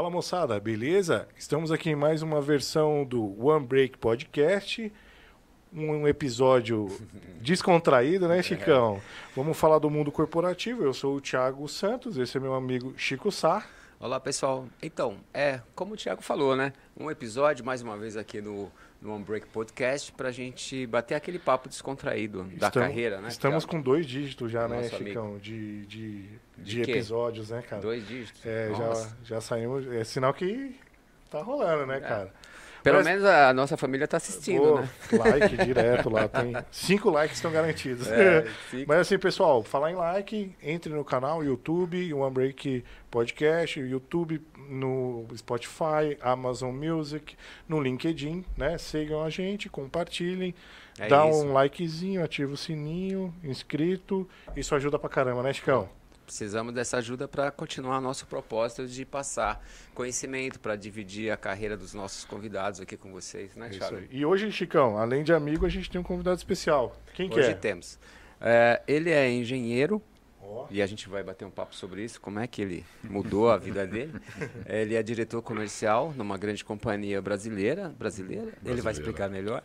Fala 0.00 0.08
moçada, 0.08 0.58
beleza? 0.58 1.28
Estamos 1.36 1.70
aqui 1.70 1.90
em 1.90 1.94
mais 1.94 2.22
uma 2.22 2.40
versão 2.40 3.04
do 3.04 3.38
One 3.44 3.66
Break 3.66 3.98
Podcast. 3.98 4.90
Um 5.70 6.08
episódio 6.08 6.88
descontraído, 7.38 8.26
né, 8.26 8.42
Chicão? 8.42 8.98
Vamos 9.36 9.58
falar 9.58 9.78
do 9.78 9.90
mundo 9.90 10.10
corporativo. 10.10 10.82
Eu 10.82 10.94
sou 10.94 11.16
o 11.16 11.20
Thiago 11.20 11.68
Santos, 11.68 12.16
esse 12.16 12.38
é 12.38 12.40
meu 12.40 12.54
amigo 12.54 12.94
Chico 12.96 13.30
Sá. 13.30 13.66
Olá, 14.00 14.18
pessoal. 14.18 14.66
Então, 14.80 15.18
é, 15.34 15.60
como 15.74 15.92
o 15.92 15.96
Thiago 15.98 16.22
falou, 16.22 16.56
né? 16.56 16.72
Um 16.98 17.10
episódio, 17.10 17.62
mais 17.62 17.82
uma 17.82 17.98
vez, 17.98 18.16
aqui 18.16 18.40
no, 18.40 18.72
no 19.00 19.14
One 19.14 19.24
Break 19.24 19.46
Podcast, 19.48 20.12
pra 20.12 20.30
gente 20.30 20.86
bater 20.86 21.14
aquele 21.14 21.38
papo 21.38 21.68
descontraído 21.68 22.44
da 22.44 22.68
Estamos- 22.68 22.88
carreira, 22.88 23.20
né? 23.20 23.28
Estamos 23.28 23.64
Thiago? 23.64 23.76
com 23.78 23.82
dois 23.82 24.06
dígitos 24.06 24.50
já, 24.52 24.68
né, 24.68 24.88
Chicão? 24.88 25.38
De, 25.38 25.86
de, 25.86 26.22
de, 26.58 26.82
De 26.82 26.82
episódios, 26.82 27.50
né, 27.50 27.62
cara? 27.62 27.80
Dois 27.80 28.06
dígitos. 28.06 28.44
É, 28.44 28.70
já, 28.74 29.08
já 29.24 29.40
saímos. 29.40 29.86
É 29.86 30.04
sinal 30.04 30.34
que 30.34 30.76
tá 31.30 31.42
rolando, 31.42 31.86
né, 31.86 31.98
cara? 32.00 32.32
Pelo 32.82 32.96
Mas- 32.98 33.06
menos 33.06 33.24
a 33.24 33.52
nossa 33.52 33.76
família 33.76 34.08
tá 34.08 34.16
assistindo, 34.16 34.62
Pô, 34.62 34.80
né? 34.80 34.88
Like 35.30 35.56
direto 35.64 36.08
lá. 36.08 36.26
Tem 36.28 36.52
cinco 36.70 37.10
likes 37.10 37.36
estão 37.36 37.50
garantidos. 37.52 38.06
É, 38.08 38.46
Mas 38.86 39.00
assim, 39.00 39.18
pessoal, 39.18 39.62
falar 39.62 39.90
em 39.90 39.94
like, 39.96 40.54
entre 40.62 40.92
no 40.92 41.04
canal 41.04 41.44
YouTube, 41.44 42.12
One 42.14 42.32
Break 42.32 42.84
Podcast, 43.10 43.78
YouTube, 43.80 44.40
no 44.68 45.26
Spotify, 45.36 46.16
Amazon 46.20 46.72
Music, 46.74 47.36
no 47.68 47.80
LinkedIn, 47.80 48.44
né? 48.56 48.78
Sigam 48.78 49.22
a 49.22 49.28
gente, 49.30 49.68
compartilhem, 49.68 50.54
É 50.98 51.08
dá 51.08 51.28
isso. 51.28 51.44
um 51.44 51.52
likezinho, 51.52 52.22
ativa 52.22 52.52
o 52.52 52.56
sininho, 52.56 53.34
inscrito. 53.42 54.28
Isso 54.56 54.74
ajuda 54.74 54.98
pra 54.98 55.08
caramba, 55.10 55.42
né, 55.42 55.52
Chicão? 55.52 55.88
Precisamos 56.34 56.72
dessa 56.72 56.98
ajuda 56.98 57.26
para 57.26 57.50
continuar 57.50 58.00
nosso 58.00 58.24
propósito 58.24 58.86
de 58.86 59.04
passar 59.04 59.60
conhecimento, 59.92 60.60
para 60.60 60.76
dividir 60.76 61.28
a 61.32 61.36
carreira 61.36 61.76
dos 61.76 61.92
nossos 61.92 62.24
convidados 62.24 62.80
aqui 62.80 62.96
com 62.96 63.10
vocês, 63.10 63.56
né, 63.56 63.66
É 63.66 63.70
Thiago? 63.70 63.96
aí. 63.96 64.08
E 64.12 64.24
hoje, 64.24 64.52
Chicão, 64.52 64.96
além 64.96 65.24
de 65.24 65.32
amigo, 65.32 65.66
a 65.66 65.68
gente 65.68 65.90
tem 65.90 66.00
um 66.00 66.04
convidado 66.04 66.36
especial. 66.36 66.96
Quem 67.14 67.28
que 67.28 67.36
Hoje 67.36 67.50
é? 67.50 67.54
temos. 67.54 67.98
É, 68.40 68.80
ele 68.86 69.10
é 69.10 69.28
engenheiro, 69.28 70.00
E 70.70 70.80
a 70.80 70.86
gente 70.86 71.08
vai 71.08 71.22
bater 71.24 71.44
um 71.44 71.50
papo 71.50 71.74
sobre 71.74 72.04
isso, 72.04 72.20
como 72.20 72.38
é 72.38 72.46
que 72.46 72.62
ele 72.62 72.84
mudou 73.02 73.50
a 73.50 73.56
vida 73.56 73.84
dele. 73.84 74.12
Ele 74.66 74.94
é 74.94 75.02
diretor 75.02 75.42
comercial 75.42 76.12
numa 76.16 76.38
grande 76.38 76.64
companhia 76.64 77.20
brasileira, 77.20 77.88
brasileira. 77.98 78.42
Ele 78.64 78.80
vai 78.80 78.92
Brasileira. 78.92 78.92
explicar 78.92 79.28
melhor. 79.28 79.64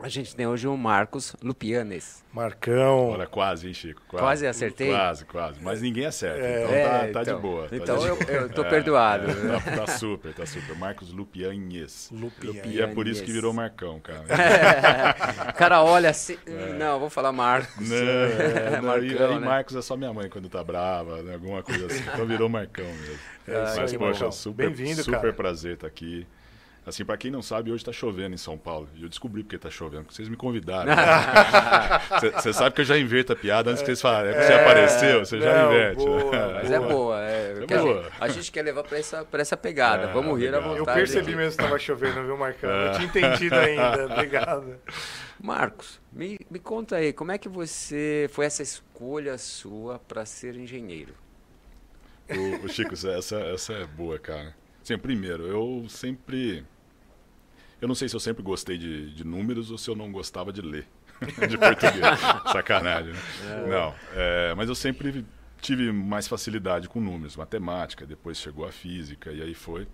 A 0.00 0.08
gente 0.08 0.36
tem 0.36 0.46
hoje 0.46 0.68
o 0.68 0.76
Marcos 0.76 1.34
Lupianes. 1.42 2.22
Marcão. 2.32 3.08
Olha, 3.10 3.26
quase, 3.26 3.66
hein, 3.66 3.74
Chico? 3.74 4.00
Quase 4.06 4.46
acertei? 4.46 4.90
Quase, 4.90 5.24
quase. 5.24 5.58
Mas 5.60 5.82
ninguém 5.82 6.06
acerta. 6.06 6.38
É. 6.40 6.62
Então, 6.62 6.74
É, 6.74 6.84
tá, 6.84 6.98
tá 6.98 7.06
então. 7.22 7.24
de 7.36 7.42
boa. 7.42 7.68
tá 7.68 7.76
Então 7.76 7.98
de 7.98 8.06
eu, 8.06 8.16
boa. 8.16 8.30
eu 8.30 8.48
tô 8.48 8.62
É, 8.62 8.70
perdoado. 8.70 9.26
é, 9.28 9.58
tá, 9.60 9.86
tá 9.86 9.86
super, 9.98 10.32
tá 10.32 10.46
super. 10.46 10.76
Marcos 10.76 11.12
Lupianhes. 11.12 12.10
Lupinha. 12.12 12.62
E 12.66 12.80
é 12.80 12.86
por 12.86 13.08
isso 13.08 13.24
que 13.24 13.32
virou 13.32 13.52
Marcão, 13.52 13.98
cara. 13.98 14.24
O 15.50 15.52
cara 15.54 15.82
olha 15.82 16.10
assim. 16.10 16.38
Não, 16.78 16.92
eu 16.94 17.00
vou 17.00 17.10
falar 17.10 17.32
Marcos. 17.32 17.88
Não, 17.88 17.96
É, 17.98 18.70
não, 18.80 18.98
e 19.02 19.08
Marcão, 19.10 19.28
aí 19.34 19.40
né? 19.40 19.46
Marcos 19.46 19.74
é 19.74 19.82
só 19.82 19.96
minha 19.96 20.12
mãe 20.12 20.28
quando 20.30 20.48
tá 20.48 20.62
brava, 20.62 21.22
né, 21.22 21.34
alguma 21.34 21.60
coisa 21.62 21.86
assim. 21.86 22.04
Então 22.12 22.24
virou 22.24 22.48
Marcão 22.48 22.84
mesmo. 22.86 23.18
É 23.48 23.76
Mas, 23.76 23.92
poxa, 23.96 24.30
super, 24.30 24.66
Bem-vindo, 24.68 25.02
super 25.02 25.20
cara. 25.20 25.32
prazer 25.32 25.74
estar 25.74 25.86
aqui. 25.88 26.24
Assim, 26.88 27.04
pra 27.04 27.18
quem 27.18 27.30
não 27.30 27.42
sabe, 27.42 27.70
hoje 27.70 27.84
tá 27.84 27.92
chovendo 27.92 28.34
em 28.34 28.38
São 28.38 28.56
Paulo. 28.56 28.88
E 28.94 29.02
eu 29.02 29.10
descobri 29.10 29.42
porque 29.42 29.58
tá 29.58 29.68
chovendo, 29.68 30.04
porque 30.04 30.16
vocês 30.16 30.28
me 30.28 30.36
convidaram. 30.36 30.90
Você 32.34 32.50
sabe 32.52 32.74
que 32.74 32.80
eu 32.80 32.84
já 32.84 32.96
inverto 32.98 33.34
a 33.34 33.36
piada 33.36 33.70
antes 33.70 33.82
que 33.82 33.86
vocês 33.86 34.00
falem. 34.00 34.32
É 34.32 34.34
que 34.34 34.42
você 34.44 34.52
apareceu, 34.54 35.18
você 35.20 35.38
já 35.38 35.64
Não, 35.64 35.70
inverte. 35.70 36.04
boa, 36.04 36.30
né? 36.30 36.52
Mas 36.62 36.70
é 36.70 36.80
boa. 36.80 37.20
É, 37.20 37.52
a, 37.52 37.66
boa. 37.66 38.02
gente, 38.02 38.12
a 38.20 38.28
gente 38.28 38.52
quer 38.52 38.62
levar 38.62 38.82
pra 38.84 38.98
essa, 38.98 39.24
pra 39.24 39.42
essa 39.42 39.56
pegada. 39.56 40.04
É, 40.04 40.12
Vamos 40.12 40.38
rir 40.38 40.48
à 40.48 40.52
legal. 40.52 40.72
Eu 40.72 40.78
vontade. 40.78 40.98
percebi 40.98 41.36
mesmo 41.36 41.56
que 41.56 41.62
estava 41.62 41.78
chovendo, 41.78 42.24
viu, 42.24 42.38
Marcão? 42.38 42.70
É. 42.70 42.88
Eu 42.88 42.92
tinha 42.92 43.04
entendido 43.06 43.54
ainda. 43.54 44.06
Obrigado. 44.10 44.76
Marcos, 45.38 46.00
me, 46.10 46.38
me 46.50 46.58
conta 46.58 46.96
aí, 46.96 47.12
como 47.12 47.32
é 47.32 47.38
que 47.38 47.50
você 47.50 48.28
foi 48.32 48.46
essa 48.46 48.62
escolha 48.62 49.36
sua 49.36 49.98
para 49.98 50.24
ser 50.24 50.56
engenheiro? 50.56 51.12
O, 52.30 52.64
o 52.64 52.68
Chico, 52.68 52.94
essa, 52.94 53.38
essa 53.40 53.72
é 53.74 53.86
boa, 53.86 54.18
cara. 54.18 54.54
Sim, 54.82 54.96
primeiro, 54.96 55.46
eu 55.46 55.86
sempre. 55.88 56.64
Eu 57.80 57.88
não 57.88 57.94
sei 57.94 58.08
se 58.08 58.16
eu 58.16 58.20
sempre 58.20 58.42
gostei 58.42 58.76
de, 58.76 59.12
de 59.12 59.24
números 59.24 59.70
ou 59.70 59.78
se 59.78 59.88
eu 59.88 59.94
não 59.94 60.10
gostava 60.10 60.52
de 60.52 60.60
ler. 60.60 60.86
de 61.48 61.58
português. 61.58 62.20
Sacanagem, 62.52 63.12
né? 63.12 63.66
Não. 63.68 63.94
é, 64.14 64.54
mas 64.54 64.68
eu 64.68 64.74
sempre 64.74 65.24
tive 65.60 65.90
mais 65.92 66.28
facilidade 66.28 66.88
com 66.88 67.00
números, 67.00 67.36
matemática, 67.36 68.06
depois 68.06 68.38
chegou 68.38 68.64
a 68.64 68.72
física 68.72 69.32
e 69.32 69.42
aí 69.42 69.54
foi. 69.54 69.86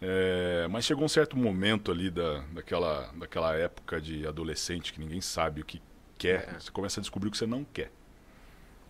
É, 0.00 0.66
mas 0.68 0.84
chegou 0.84 1.04
um 1.04 1.08
certo 1.08 1.36
momento 1.36 1.92
ali 1.92 2.10
da, 2.10 2.40
daquela, 2.52 3.12
daquela 3.16 3.54
época 3.54 4.00
de 4.00 4.26
adolescente 4.26 4.92
que 4.92 4.98
ninguém 4.98 5.20
sabe 5.20 5.60
o 5.60 5.64
que 5.64 5.80
quer. 6.18 6.48
É. 6.56 6.60
Você 6.60 6.70
começa 6.72 6.98
a 6.98 7.02
descobrir 7.02 7.28
o 7.28 7.30
que 7.30 7.38
você 7.38 7.46
não 7.46 7.64
quer. 7.64 7.92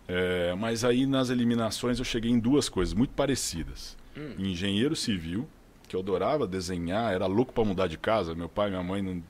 É, 0.07 0.53
mas 0.55 0.83
aí 0.83 1.05
nas 1.05 1.29
eliminações 1.29 1.99
eu 1.99 2.05
cheguei 2.05 2.31
em 2.31 2.39
duas 2.39 2.67
coisas 2.67 2.93
muito 2.93 3.13
parecidas. 3.13 3.95
Hum. 4.17 4.33
Engenheiro 4.39 4.95
civil, 4.95 5.47
que 5.93 5.95
eu 5.95 5.99
adorava 5.99 6.47
desenhar, 6.47 7.13
era 7.13 7.27
louco 7.27 7.53
para 7.53 7.63
mudar 7.63 7.85
de 7.85 7.99
casa. 7.99 8.33
Meu 8.33 8.49
pai 8.49 8.67
e 8.67 8.71
minha 8.71 8.81
mãe 8.81 8.99
não, 9.03 9.23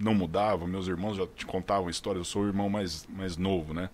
não 0.00 0.14
mudavam, 0.14 0.66
meus 0.66 0.88
irmãos 0.88 1.16
já 1.18 1.26
te 1.26 1.44
contavam 1.44 1.90
histórias. 1.90 2.20
Eu 2.20 2.24
sou 2.24 2.42
o 2.44 2.46
irmão 2.46 2.70
mais, 2.70 3.06
mais 3.10 3.36
novo, 3.36 3.74
né? 3.74 3.90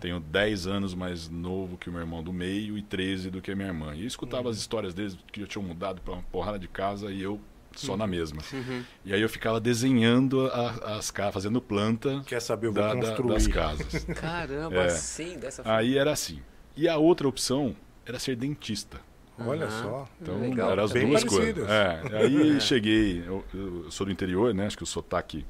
Tenho 0.00 0.18
10 0.18 0.66
anos 0.66 0.94
mais 0.94 1.28
novo 1.28 1.76
que 1.76 1.90
o 1.90 1.92
meu 1.92 2.00
irmão 2.00 2.22
do 2.22 2.32
meio 2.32 2.78
e 2.78 2.82
13 2.82 3.30
do 3.30 3.42
que 3.42 3.50
a 3.52 3.54
minha 3.56 3.68
irmã. 3.68 3.94
E 3.94 4.00
eu 4.00 4.06
escutava 4.06 4.48
as 4.48 4.56
histórias 4.56 4.94
deles 4.94 5.18
que 5.30 5.42
eu 5.42 5.46
tinha 5.46 5.62
mudado 5.62 6.00
para 6.00 6.14
uma 6.14 6.22
porrada 6.32 6.58
de 6.58 6.66
casa 6.66 7.12
e 7.12 7.20
eu 7.20 7.38
só 7.76 7.94
na 7.94 8.06
mesma. 8.06 8.40
Uhum. 8.50 8.82
E 9.04 9.12
aí 9.12 9.20
eu 9.20 9.28
ficava 9.28 9.60
desenhando 9.60 10.46
a- 10.46 10.96
as 10.96 11.10
casas, 11.10 11.34
fazendo 11.34 11.60
planta 11.60 12.22
Quer 12.26 12.40
saber? 12.40 12.68
Eu 12.68 12.72
vou 12.72 12.82
da- 12.82 12.94
da- 12.94 13.00
construir. 13.00 13.34
das 13.34 13.46
casas. 13.46 14.04
Caramba, 14.18 14.76
É. 14.76 14.86
assim, 14.86 15.38
dessa 15.38 15.62
forma. 15.62 15.78
Aí 15.78 15.98
era 15.98 16.10
assim. 16.10 16.40
E 16.74 16.88
a 16.88 16.96
outra 16.96 17.28
opção 17.28 17.76
era 18.06 18.18
ser 18.18 18.34
dentista. 18.36 18.98
Olha 19.46 19.66
Aham. 19.66 19.82
só. 19.82 20.08
Então, 20.20 20.40
Legal. 20.40 20.70
eram 20.72 20.84
as 20.84 20.92
Bem 20.92 21.08
duas 21.08 21.24
parecidas. 21.24 21.66
coisas. 21.66 21.70
É, 21.70 22.16
aí 22.24 22.60
cheguei, 22.60 23.24
eu, 23.26 23.44
eu 23.54 23.90
sou 23.90 24.06
do 24.06 24.12
interior, 24.12 24.52
né? 24.54 24.66
Acho 24.66 24.76
que 24.76 24.82
o 24.82 24.86
sotaque 24.86 25.44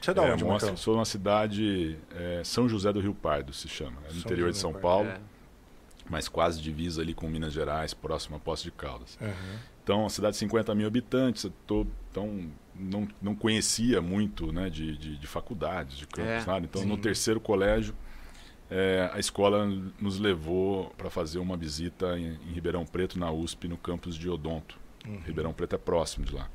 Você 0.00 0.10
é 0.10 0.14
da 0.14 0.24
é, 0.24 0.32
onde, 0.32 0.44
mostra- 0.44 0.76
sou 0.76 0.94
de 0.94 0.98
uma 0.98 1.04
cidade, 1.04 1.96
é, 2.14 2.42
São 2.44 2.68
José 2.68 2.92
do 2.92 3.00
Rio 3.00 3.14
Pardo 3.14 3.52
se 3.52 3.68
chama, 3.68 3.96
é 4.04 4.08
no 4.08 4.12
São 4.12 4.20
interior 4.20 4.46
de 4.50 4.56
José 4.56 4.60
São 4.62 4.72
do 4.72 4.78
Paulo, 4.80 5.08
É. 5.08 5.18
mas 6.10 6.28
quase 6.28 6.60
divisa 6.60 7.00
ali 7.02 7.14
com 7.14 7.28
Minas 7.28 7.52
Gerais, 7.52 7.94
próximo 7.94 8.36
a 8.36 8.38
Poços 8.40 8.64
de 8.64 8.70
Caldas. 8.70 9.18
Aham. 9.20 9.32
Então, 9.84 10.00
uma 10.00 10.10
cidade 10.10 10.32
de 10.34 10.38
50 10.40 10.74
mil 10.74 10.86
habitantes, 10.86 11.44
eu 11.44 11.52
tô, 11.66 11.86
então 12.10 12.46
não, 12.74 13.08
não 13.22 13.34
conhecia 13.34 14.02
muito 14.02 14.52
né, 14.52 14.68
de, 14.68 14.96
de, 14.98 15.16
de 15.16 15.26
faculdades, 15.26 15.96
de 15.96 16.06
campus, 16.06 16.28
É, 16.30 16.44
nada. 16.46 16.64
Então, 16.66 16.82
sim. 16.82 16.88
no 16.88 16.98
terceiro 16.98 17.40
colégio, 17.40 17.94
é, 18.70 19.10
a 19.12 19.18
escola 19.18 19.66
nos 20.00 20.18
levou 20.18 20.90
para 20.96 21.08
fazer 21.10 21.38
uma 21.38 21.56
visita 21.56 22.18
em, 22.18 22.38
em 22.48 22.52
Ribeirão 22.52 22.84
Preto, 22.84 23.18
na 23.18 23.30
USP, 23.30 23.66
no 23.68 23.76
campus 23.76 24.14
de 24.16 24.28
Odonto. 24.28 24.76
Uhum. 25.06 25.20
Ribeirão 25.26 25.52
Preto 25.52 25.74
é 25.74 25.78
próximo 25.78 26.24
de 26.26 26.34
lá. 26.34 26.48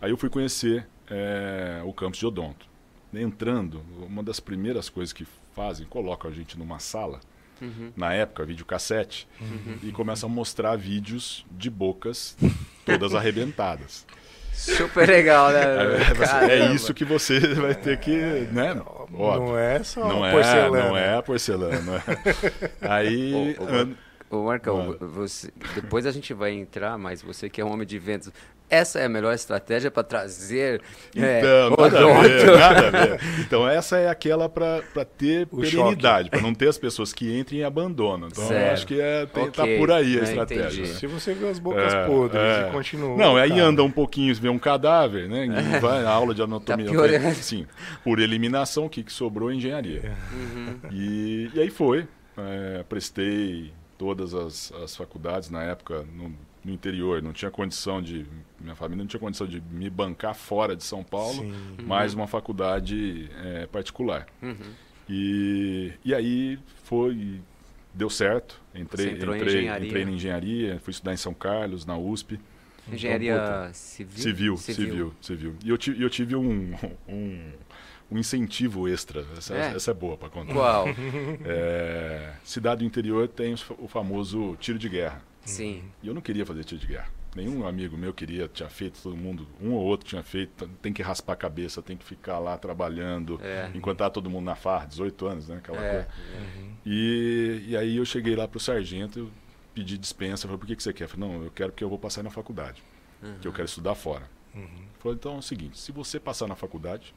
Aí 0.00 0.10
eu 0.10 0.16
fui 0.16 0.28
conhecer 0.28 0.86
é, 1.08 1.80
o 1.84 1.92
campus 1.92 2.18
de 2.18 2.26
Odonto. 2.26 2.66
Entrando, 3.14 3.82
uma 4.00 4.22
das 4.22 4.40
primeiras 4.40 4.88
coisas 4.88 5.12
que 5.12 5.26
fazem, 5.54 5.86
colocam 5.86 6.30
a 6.30 6.34
gente 6.34 6.58
numa 6.58 6.78
sala, 6.78 7.20
Uhum. 7.60 7.92
na 7.94 8.12
época, 8.12 8.44
videocassete, 8.44 9.28
Uhum. 9.40 9.78
e 9.84 9.92
começam 9.92 10.28
a 10.28 10.32
mostrar 10.32 10.74
vídeos 10.74 11.46
de 11.48 11.70
bocas 11.70 12.36
todas 12.84 13.14
arrebentadas. 13.14 14.04
Super 14.52 15.08
legal, 15.08 15.50
né? 15.52 15.60
É, 15.62 16.14
você- 16.14 16.22
é 16.24 16.26
Caramba. 16.58 16.74
isso 16.74 16.92
que 16.92 17.04
você 17.04 17.38
vai 17.54 17.74
ter 17.74 18.00
que, 18.00 18.10
né? 18.52 18.74
Óbvio. 19.14 19.48
Não 19.48 19.58
é 19.58 19.82
só 19.82 20.08
Não 20.08 20.26
é, 20.26 20.32
porcelana. 20.32 20.88
não 20.88 20.96
é 20.96 21.16
a 21.16 21.22
porcelana. 21.22 21.80
não 21.80 21.94
é. 21.96 22.02
Aí, 22.80 23.56
Ô, 23.58 24.36
ô, 24.36 24.38
Ô, 24.38 24.44
Marcão, 24.44 24.96
você, 24.98 25.52
depois 25.74 26.06
a 26.06 26.10
gente 26.10 26.32
vai 26.32 26.52
entrar, 26.52 26.96
mas 26.96 27.20
você 27.20 27.50
que 27.50 27.60
é 27.60 27.64
um 27.64 27.70
homem 27.70 27.86
de 27.86 27.98
vendas, 27.98 28.32
essa 28.72 28.98
é 29.00 29.04
a 29.04 29.08
melhor 29.08 29.34
estratégia 29.34 29.90
para 29.90 30.02
trazer 30.02 30.80
é, 31.14 31.38
Então, 31.40 31.70
nada 31.76 31.98
a 32.18 32.22
ver, 32.22 32.58
nada 32.58 32.86
a 32.86 32.90
ver. 32.90 33.20
Então, 33.40 33.68
essa 33.68 33.98
é 33.98 34.08
aquela 34.08 34.48
para 34.48 34.80
ter 35.16 35.46
O 35.50 35.58
perenidade, 35.60 36.30
para 36.30 36.40
não 36.40 36.54
ter 36.54 36.68
as 36.68 36.78
pessoas 36.78 37.12
que 37.12 37.38
entrem 37.38 37.60
e 37.60 37.64
abandonam. 37.64 38.28
Então, 38.28 38.48
acho 38.72 38.86
que 38.86 39.00
é, 39.00 39.26
tem, 39.26 39.50
tá 39.50 39.62
Ok, 39.62 39.78
por 39.78 39.90
aí 39.90 40.18
a 40.18 40.22
estratégia. 40.22 40.82
né? 40.86 40.94
Se 40.94 41.06
você 41.06 41.34
vê 41.34 41.48
as 41.48 41.58
bocas 41.58 41.92
É, 41.92 42.06
podres 42.06 42.40
é. 42.42 42.68
e 42.68 42.72
continua. 42.72 43.16
Não, 43.16 43.36
aí 43.36 43.50
cara. 43.50 43.62
anda 43.64 43.84
um 43.84 43.90
pouquinho, 43.90 44.34
vê 44.34 44.48
um 44.48 44.58
cadáver, 44.58 45.28
né? 45.28 45.46
E 45.76 45.78
vai 45.80 46.02
na 46.02 46.10
aula 46.10 46.34
de 46.34 46.40
anatomia. 46.42 46.86
Tá 46.86 46.92
piorando. 46.92 47.34
Sim, 47.36 47.66
por 48.02 48.18
eliminação, 48.18 48.86
o 48.86 48.88
que, 48.88 49.02
que 49.02 49.12
sobrou 49.12 49.50
é 49.50 49.54
engenharia. 49.54 50.12
Uhum. 50.32 50.78
E, 50.90 51.50
e 51.54 51.60
aí 51.60 51.70
foi. 51.70 52.06
é, 52.38 52.82
prestei 52.88 53.72
todas 53.98 54.34
as, 54.34 54.72
as 54.82 54.96
faculdades 54.96 55.50
na 55.50 55.62
época 55.62 56.04
no, 56.16 56.34
no 56.64 56.72
interior. 56.72 57.22
Não 57.22 57.32
tinha 57.32 57.50
condição 57.50 58.00
de. 58.02 58.26
Minha 58.60 58.74
família 58.76 59.02
não 59.02 59.08
tinha 59.08 59.18
condição 59.20 59.46
de 59.46 59.60
me 59.70 59.90
bancar 59.90 60.34
fora 60.34 60.76
de 60.76 60.84
São 60.84 61.02
Paulo, 61.02 61.42
Sim. 61.42 61.52
mais 61.84 62.14
uma 62.14 62.26
faculdade 62.26 63.28
é, 63.44 63.66
particular. 63.66 64.26
Uhum. 64.42 64.56
E, 65.08 65.92
e 66.04 66.14
aí 66.14 66.58
foi 66.84 67.40
deu 67.94 68.08
certo. 68.08 68.60
Entrei, 68.74 69.08
Você 69.08 69.14
entrou 69.16 69.34
em 69.34 69.38
entrei, 69.38 69.54
engenharia. 69.58 69.86
entrei 69.88 70.02
em 70.04 70.14
engenharia, 70.14 70.80
fui 70.80 70.92
estudar 70.92 71.12
em 71.12 71.16
São 71.16 71.34
Carlos, 71.34 71.84
na 71.84 71.96
USP. 71.98 72.38
Engenharia 72.90 73.34
Então, 73.34 73.74
civil? 73.74 74.22
Civil, 74.22 74.56
civil, 74.56 75.14
civil. 75.20 75.54
E 75.64 75.68
eu, 75.68 75.76
ti- 75.78 75.96
eu 76.00 76.08
tive 76.10 76.34
um, 76.34 76.74
um, 77.08 77.52
um 78.10 78.18
incentivo 78.18 78.88
extra. 78.88 79.24
Essa 79.36 79.54
É? 79.54 79.74
essa 79.74 79.90
é 79.90 79.94
boa 79.94 80.16
para 80.16 80.28
contar. 80.30 80.52
Qual? 80.52 80.86
É, 81.44 82.32
cidade 82.44 82.78
do 82.80 82.84
interior 82.86 83.28
tem 83.28 83.54
o 83.78 83.86
famoso 83.88 84.56
tiro 84.60 84.78
de 84.78 84.88
guerra. 84.88 85.22
Sim. 85.44 85.82
E 86.02 86.08
eu 86.08 86.14
não 86.14 86.20
queria 86.20 86.44
fazer 86.46 86.64
tiro 86.64 86.80
de 86.80 86.86
guerra. 86.86 87.08
Nenhum 87.34 87.66
amigo 87.66 87.96
meu 87.96 88.12
queria, 88.12 88.46
tinha 88.46 88.68
feito, 88.68 89.00
todo 89.02 89.16
mundo, 89.16 89.48
um 89.60 89.72
ou 89.72 89.80
outro 89.82 90.06
tinha 90.06 90.22
feito. 90.22 90.68
Tem 90.82 90.92
que 90.92 91.02
raspar 91.02 91.32
a 91.32 91.36
cabeça, 91.36 91.80
tem 91.80 91.96
que 91.96 92.04
ficar 92.04 92.38
lá 92.38 92.58
trabalhando, 92.58 93.40
É. 93.42 93.70
enquanto 93.74 93.98
tá 93.98 94.10
todo 94.10 94.28
mundo 94.28 94.44
na 94.44 94.54
farra, 94.54 94.84
18 94.86 95.26
anos, 95.26 95.48
né? 95.48 95.56
Aquela 95.56 95.82
É. 95.82 95.90
coisa. 95.92 96.08
E, 96.84 97.64
e 97.68 97.76
aí 97.76 97.96
eu 97.96 98.04
cheguei 98.04 98.36
lá 98.36 98.46
pro 98.46 98.60
sargento, 98.60 99.18
eu 99.18 99.30
pedi 99.74 99.96
dispensa, 99.96 100.46
falei, 100.46 100.58
por 100.58 100.66
que, 100.66 100.76
que 100.76 100.82
você 100.82 100.92
quer? 100.92 101.04
Eu 101.04 101.08
falei, 101.08 101.28
não, 101.28 101.42
eu 101.44 101.50
quero 101.50 101.70
porque 101.72 101.82
eu 101.84 101.88
vou 101.88 101.98
passar 101.98 102.22
na 102.22 102.30
faculdade, 102.30 102.82
que 103.40 103.48
eu 103.48 103.52
quero 103.52 103.64
estudar 103.66 103.94
fora. 103.94 104.28
Ele 104.54 104.68
falou, 104.98 105.14
então 105.16 105.34
é 105.36 105.38
o 105.38 105.42
seguinte, 105.42 105.78
se 105.78 105.90
você 105.92 106.20
passar 106.20 106.46
na 106.46 106.54
faculdade, 106.54 107.14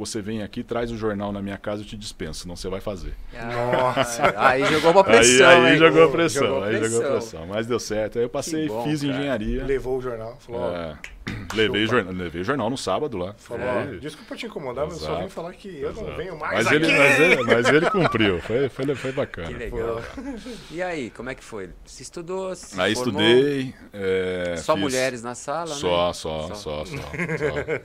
você 0.00 0.20
vem 0.20 0.42
aqui, 0.42 0.62
traz 0.62 0.90
o 0.90 0.96
jornal 0.96 1.30
na 1.32 1.40
minha 1.42 1.56
casa, 1.58 1.82
eu 1.82 1.86
te 1.86 1.96
dispenso, 1.96 2.40
senão 2.42 2.56
você 2.56 2.68
vai 2.68 2.80
fazer. 2.80 3.14
Nossa. 3.32 4.32
Aí 4.36 4.64
jogou 4.66 4.90
uma 4.92 5.04
pressão, 5.04 5.48
aí 5.48 5.66
aí 5.66 5.72
hein? 5.72 5.78
jogou 5.78 6.04
a 6.04 6.08
pressão, 6.10 6.46
Jogou 6.46 6.62
aí 6.64 6.74
jogou 6.74 6.86
a 6.86 6.88
pressão. 6.88 7.12
pressão. 7.12 7.46
Mas 7.46 7.66
deu 7.66 7.78
certo. 7.80 8.18
Aí 8.18 8.24
eu 8.24 8.28
passei, 8.28 8.66
bom, 8.68 8.82
fiz 8.84 9.02
cara. 9.02 9.12
engenharia. 9.14 9.64
Levou 9.64 9.98
o 9.98 10.00
jornal, 10.00 10.36
falou, 10.40 10.62
ó, 10.62 10.74
É, 10.74 10.96
levei, 11.54 11.86
jornal, 11.86 12.12
levei 12.14 12.44
jornal 12.44 12.70
no 12.70 12.76
sábado 12.76 13.16
lá. 13.18 13.34
falou, 13.38 13.64
É. 13.66 13.86
desculpa 13.98 14.36
te 14.36 14.46
incomodar, 14.46 14.86
mas 14.86 15.00
eu 15.00 15.06
só 15.06 15.20
vim 15.20 15.28
falar 15.28 15.52
que 15.54 15.68
eu 15.80 15.92
não 15.92 16.02
Exato. 16.02 16.16
venho 16.16 16.38
mais 16.38 16.52
Mas 16.64 16.66
aqui. 16.66 16.76
ele, 16.76 16.98
mas, 16.98 17.20
ele, 17.20 17.42
mas 17.44 17.68
ele 17.68 17.90
cumpriu, 17.90 18.40
foi, 18.42 18.68
foi, 18.68 18.94
foi 18.94 19.12
bacana. 19.12 19.48
Que 19.48 19.54
legal. 19.54 20.00
E 20.70 20.82
aí, 20.82 21.10
como 21.10 21.30
é 21.30 21.34
que 21.34 21.42
foi? 21.44 21.70
Você 21.84 22.02
estudou? 22.02 22.54
Se 22.54 22.80
Aí 22.80 22.94
formou? 22.94 23.20
estudei. 23.22 23.74
é, 23.92 24.54
Só 24.58 24.74
fiz- 24.74 24.82
mulheres 24.82 25.22
na 25.22 25.34
sala, 25.34 25.66
Só, 25.68 26.08
né? 26.08 26.12
só, 26.14 26.48
só, 26.48 26.54
só, 26.54 26.84
só, 26.84 26.94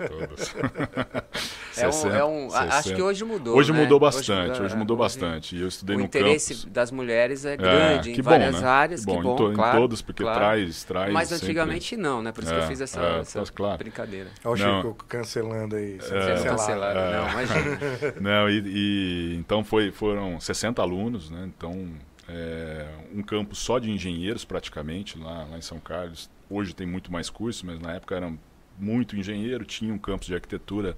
todas. 0.07 0.56
É 1.77 1.88
um, 1.89 1.92
60, 1.92 2.15
é 2.15 2.24
um, 2.24 2.47
a- 2.53 2.59
acho 2.59 2.71
60. 2.83 2.95
que 2.95 3.01
hoje 3.01 3.25
mudou. 3.25 3.57
Hoje 3.57 3.74
né? 3.74 3.81
mudou 3.81 4.00
bastante, 4.00 4.62
hoje, 4.62 4.74
é, 4.74 4.77
mudou 4.77 4.95
bastante. 4.95 5.57
E 5.57 5.62
eu 5.62 5.68
estudei 5.68 5.97
O 5.97 6.00
no 6.00 6.06
interesse 6.06 6.53
campus. 6.56 6.71
das 6.71 6.89
mulheres 6.89 7.44
é 7.44 7.53
É, 7.53 7.57
grande 7.57 8.13
que 8.13 8.21
em 8.21 8.24
bom, 8.24 8.30
várias 8.30 8.62
né? 8.62 8.65
áreas, 8.68 9.01
Que 9.03 9.12
que 9.12 9.18
bom, 9.18 9.21
bom, 9.21 9.33
em 9.33 9.38
to- 9.38 9.51
em 9.51 9.56
claro, 9.56 9.80
todos, 9.80 10.01
porque 10.01 10.24
claro. 10.24 10.39
traz- 10.39 10.83
traz 10.86 11.12
Mas 11.13 11.27
sempre- 11.27 11.45
antigamente 11.47 11.97
não, 11.97 12.21
né? 12.21 12.31
Por 12.31 12.44
isso 12.45 12.53
que 12.53 12.59
eu 12.59 12.63
É, 12.63 12.68
fiz 12.68 12.80
essa, 12.80 13.35
essa 13.42 13.46
faz 13.46 13.50
claro. 13.50 13.78
brincadeira. 13.78 14.30
Olha 14.44 14.54
o. 14.80 14.82
Chico 14.82 14.94
cancelando 15.08 15.76
aí. 15.76 15.98
cancelar. 15.98 16.44
cancelaram, 16.44 17.00
É. 17.02 17.12
não, 17.18 17.30
imagina. 17.32 17.80
Não, 18.22 18.50
e, 18.50 18.60
e- 18.66 19.36
então 19.38 19.64
foi, 19.64 19.92
foram 19.92 20.40
60 20.40 20.82
alunos, 20.82 21.30
né? 21.30 21.50
Então, 21.56 21.92
é, 22.28 22.88
um 23.14 23.22
campo 23.22 23.56
só 23.56 23.78
de 23.80 23.92
engenheiros 23.92 24.44
praticamente 24.46 25.18
lá, 25.18 25.46
lá 25.46 25.58
em 25.58 25.62
São 25.62 25.80
Carlos. 25.80 26.30
Hoje 26.50 26.74
tem 26.76 26.86
muito 26.88 27.12
mais 27.12 27.30
curso, 27.30 27.66
mas 27.66 27.80
na 27.80 27.94
época 27.94 28.16
era 28.16 28.32
muito 28.78 29.16
engenheiro, 29.16 29.64
tinha 29.66 29.94
um 29.94 29.98
campus 29.98 30.28
de 30.28 30.34
arquitetura, 30.36 30.98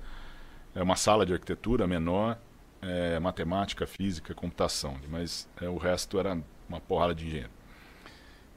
é, 0.76 0.82
uma 0.82 0.96
sala 0.96 1.26
de 1.26 1.34
arquitetura 1.34 1.86
menor, 1.88 2.38
é, 2.82 3.20
matemática, 3.20 3.86
física, 3.88 4.34
computação, 4.34 4.98
mas 5.10 5.48
é, 5.62 5.68
o 5.70 5.78
resto 5.78 6.20
era 6.20 6.38
uma 6.68 6.80
porrada 6.82 7.14
de 7.16 7.26
engenheiro. 7.26 7.50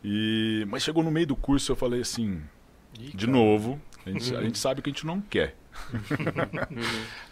E, 0.03 0.65
mas 0.69 0.83
chegou 0.83 1.03
no 1.03 1.11
meio 1.11 1.27
do 1.27 1.37
curso 1.37 1.73
eu 1.73 1.77
falei 1.77 2.01
assim, 2.01 2.43
Ih, 2.99 3.11
de 3.15 3.27
cara. 3.27 3.39
novo, 3.39 3.81
a 4.05 4.11
gente, 4.11 4.37
a 4.37 4.43
gente 4.43 4.59
sabe 4.59 4.81
o 4.81 4.83
que 4.83 4.91
a 4.91 4.93
gente 4.93 5.07
não 5.07 5.21
quer. 5.21 5.57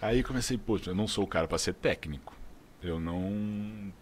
Aí 0.00 0.22
comecei, 0.22 0.56
poxa, 0.56 0.90
eu 0.90 0.94
não 0.94 1.06
sou 1.08 1.24
o 1.24 1.26
cara 1.26 1.48
para 1.48 1.58
ser 1.58 1.74
técnico. 1.74 2.34
Eu 2.82 3.00
não. 3.00 3.92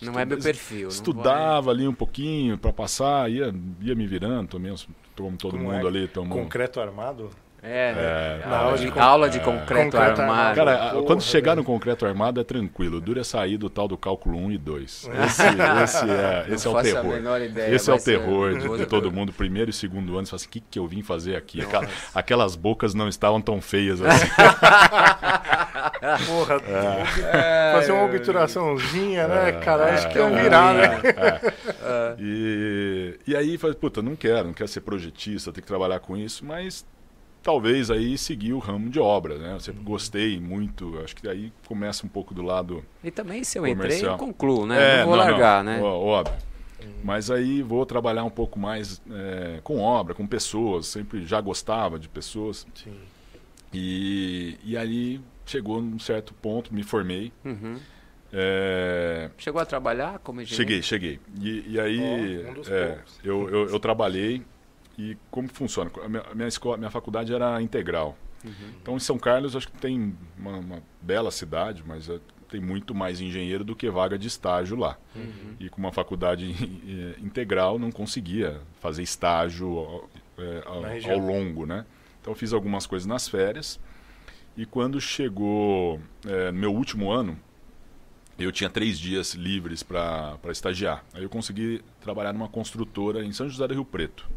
Não 0.00 0.18
é 0.18 0.24
meu 0.24 0.38
perfil. 0.38 0.88
Estudava 0.88 1.70
ali 1.70 1.88
um 1.88 1.94
pouquinho 1.94 2.56
para 2.56 2.72
passar, 2.72 3.28
ia, 3.30 3.52
ia 3.80 3.94
me 3.94 4.06
virando, 4.06 4.58
uns, 4.58 4.88
como 5.16 5.36
todo 5.36 5.52
Como 5.52 5.64
mundo 5.64 5.86
é? 5.86 5.88
ali 5.88 6.08
tomou. 6.08 6.38
Concreto 6.38 6.80
armado? 6.80 7.30
É, 7.68 8.40
É, 8.44 8.46
na 8.48 8.56
aula, 8.58 8.78
de, 8.78 8.92
aula 8.98 9.28
de 9.30 9.38
é. 9.38 9.40
concreto, 9.40 9.90
Concreto 9.90 10.20
armado. 10.20 10.20
armado. 10.20 10.54
Cara, 10.56 10.90
Porra, 10.90 11.02
quando 11.04 11.20
chegar 11.22 11.52
velho. 11.52 11.62
no 11.62 11.64
concreto 11.64 12.06
armado 12.06 12.40
é 12.40 12.44
tranquilo, 12.44 13.00
dura 13.00 13.22
é 13.22 13.24
sair 13.24 13.56
do 13.56 13.68
tal 13.68 13.88
do 13.88 13.96
cálculo 13.98 14.38
1 14.38 14.52
e 14.52 14.58
2. 14.58 15.10
Esse, 15.26 15.42
esse 15.82 16.10
é, 16.10 16.46
esse 16.48 16.66
é 16.66 16.70
o 16.70 16.80
terror. 16.82 17.04
menor 17.04 17.40
ideia, 17.42 17.74
Esse 17.74 17.90
é 17.90 17.94
o 17.94 17.98
terror 17.98 18.56
de, 18.56 18.76
de 18.78 18.86
todo 18.86 19.10
mundo, 19.10 19.32
primeiro 19.32 19.70
e 19.70 19.72
segundo 19.72 20.16
ano. 20.16 20.26
Você 20.26 20.30
fala 20.30 20.36
assim: 20.36 20.46
o 20.46 20.50
que, 20.50 20.60
que 20.60 20.78
eu 20.78 20.86
vim 20.86 21.02
fazer 21.02 21.34
aqui? 21.36 21.60
Aquela- 21.60 21.88
aquelas 22.14 22.54
bocas 22.54 22.94
não 22.94 23.08
estavam 23.08 23.40
tão 23.40 23.60
feias 23.60 24.00
assim. 24.00 24.26
Porra, 26.26 26.60
É, 27.32 27.72
fazer 27.72 27.92
uma 27.92 28.04
obturaçãozinha, 28.04 29.26
né, 29.28 29.52
cara? 29.52 29.94
Acho 29.94 30.08
que 30.10 30.18
é 30.18 30.22
um 30.22 30.36
É, 30.36 30.42
virar, 30.42 30.74
né? 30.74 31.00
é, 31.04 31.08
é. 31.10 32.16
E, 32.18 33.18
e 33.26 33.36
aí 33.36 33.58
falei, 33.58 33.76
puta, 33.76 34.02
não 34.02 34.14
quero, 34.16 34.44
não 34.48 34.52
quero 34.54 34.68
ser 34.68 34.80
projetista, 34.80 35.52
ter 35.52 35.60
que 35.60 35.66
trabalhar 35.66 36.00
com 36.00 36.16
isso, 36.16 36.44
mas 36.44 36.84
talvez 37.46 37.92
aí 37.92 38.18
seguir 38.18 38.54
o 38.54 38.58
ramo 38.58 38.90
de 38.90 38.98
obra, 38.98 39.38
né? 39.38 39.52
Eu 39.54 39.60
sempre 39.60 39.80
gostei 39.84 40.40
muito, 40.40 40.98
acho 41.04 41.14
que 41.14 41.28
aí 41.28 41.52
começa 41.68 42.04
um 42.04 42.08
pouco 42.08 42.34
do 42.34 42.42
lado 42.42 42.84
E 43.04 43.10
também 43.12 43.44
se 43.44 43.56
eu 43.56 43.64
entrei, 43.64 43.86
Comercial. 43.86 44.12
eu 44.14 44.18
concluo, 44.18 44.66
né? 44.66 44.98
não 44.98 45.06
vou 45.06 45.14
largar, 45.14 45.62
né? 45.62 45.78
ó- 45.80 45.96
Óbvio. 45.96 46.36
Mas 47.04 47.30
aí 47.30 47.62
vou 47.62 47.86
trabalhar 47.86 48.24
um 48.24 48.30
pouco 48.30 48.58
mais 48.58 49.00
é, 49.08 49.60
com 49.62 49.78
obra, 49.78 50.12
com 50.12 50.26
pessoas, 50.26 50.86
sempre 50.88 51.24
já 51.24 51.40
gostava 51.40 52.00
de 52.00 52.08
pessoas. 52.08 52.66
Sim. 52.74 52.96
E, 53.72 54.58
e 54.64 54.76
aí 54.76 55.20
chegou 55.44 55.80
num 55.80 56.00
certo 56.00 56.34
ponto, 56.34 56.74
me 56.74 56.82
formei. 56.82 57.32
Uhum. 57.44 57.76
é, 58.32 59.30
Chegou 59.38 59.60
a 59.60 59.64
trabalhar 59.64 60.18
como 60.18 60.40
engenheiro? 60.40 60.82
Cheguei, 60.82 60.82
cheguei. 60.82 61.20
E, 61.40 61.74
e 61.74 61.80
aí 61.80 62.00
Ó, 62.00 62.60
um 62.60 62.74
é, 62.74 62.98
eu, 63.22 63.48
eu, 63.48 63.68
eu 63.68 63.78
trabalhei 63.78 64.42
e 64.98 65.16
como 65.30 65.48
funciona? 65.48 65.90
A 66.04 66.08
minha, 66.08 66.22
a 66.22 66.34
minha 66.34 66.48
escola, 66.48 66.76
minha 66.76 66.90
faculdade 66.90 67.32
era 67.34 67.60
integral. 67.62 68.16
Uhum. 68.44 68.52
Então 68.80 68.96
em 68.96 69.00
São 69.00 69.18
Carlos 69.18 69.56
acho 69.56 69.68
que 69.68 69.76
tem 69.78 70.16
uma, 70.38 70.58
uma 70.58 70.82
bela 71.02 71.30
cidade, 71.30 71.82
mas 71.86 72.08
é, 72.08 72.18
tem 72.48 72.60
muito 72.60 72.94
mais 72.94 73.20
engenheiro 73.20 73.64
do 73.64 73.74
que 73.74 73.90
vaga 73.90 74.18
de 74.18 74.28
estágio 74.28 74.76
lá. 74.76 74.96
Uhum. 75.14 75.54
E 75.58 75.68
com 75.68 75.78
uma 75.78 75.92
faculdade 75.92 76.54
eh, 76.86 77.20
integral 77.20 77.78
não 77.78 77.90
conseguia 77.90 78.60
fazer 78.80 79.02
estágio 79.02 79.76
ao- 79.78 80.10
eh, 80.38 80.62
ao, 80.64 80.80
Na 80.82 80.88
região. 80.88 81.12
ao 81.14 81.18
longo, 81.18 81.66
né? 81.66 81.84
Então 82.20 82.32
eu 82.32 82.36
fiz 82.36 82.52
algumas 82.52 82.86
coisas 82.86 83.06
nas 83.06 83.28
férias 83.28 83.80
e 84.56 84.64
quando 84.64 85.00
chegou 85.00 86.00
eh, 86.26 86.50
no 86.52 86.58
meu 86.58 86.72
último 86.74 87.10
ano 87.10 87.36
eu 88.38 88.52
tinha 88.52 88.68
três 88.68 88.98
dias 88.98 89.32
livres 89.34 89.82
para 89.82 90.38
estagiar. 90.50 91.02
Aí 91.14 91.22
eu 91.22 91.28
consegui 91.30 91.82
trabalhar 92.02 92.32
numa 92.34 92.48
construtora 92.48 93.24
em 93.24 93.32
São 93.32 93.48
José 93.48 93.66
do 93.66 93.72
Rio 93.74 93.84
Preto. 93.84 94.28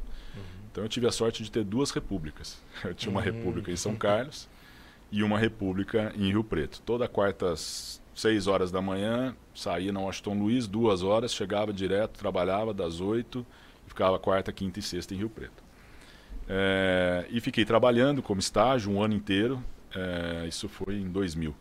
Então 0.80 0.86
eu 0.86 0.90
tive 0.90 1.08
a 1.08 1.12
sorte 1.12 1.44
de 1.44 1.52
ter 1.52 1.66
duas 1.66 1.92
repúblicas. 1.92 2.58
Eu 2.86 2.94
tinha 2.94 3.12
uma 3.12 3.22
república 3.22 3.70
em 3.70 3.76
São 3.76 3.98
Carlos 3.98 4.48
e 5.12 5.22
uma 5.24 5.38
república 5.38 6.14
em 6.16 6.30
Rio 6.30 6.42
Preto. 6.42 6.82
Toda 6.86 7.06
quarta 7.06 7.52
às 7.52 8.02
seis 8.16 8.48
horas 8.48 8.72
da 8.72 8.82
manhã 8.82 9.36
saía 9.54 9.92
na 9.92 10.00
Washington 10.00 10.40
Luiz, 10.40 10.68
duas 10.68 11.04
horas, 11.04 11.34
chegava 11.34 11.74
direto, 11.74 12.18
trabalhava 12.18 12.74
das 12.74 13.02
oito 13.02 13.46
e 13.86 13.90
ficava 13.90 14.18
quarta, 14.18 14.54
quinta 14.54 14.80
e 14.80 14.82
sexta 14.82 15.14
em 15.14 15.18
Rio 15.18 15.30
Preto. 15.30 15.62
É, 16.48 17.26
e 17.30 17.42
fiquei 17.42 17.66
trabalhando 17.66 18.24
como 18.24 18.40
estágio 18.40 18.90
um 18.90 19.04
ano 19.04 19.14
inteiro. 19.14 19.62
é, 19.94 20.48
isso 20.48 20.70
foi 20.70 20.96
em 20.96 21.10
2000. 21.10 21.54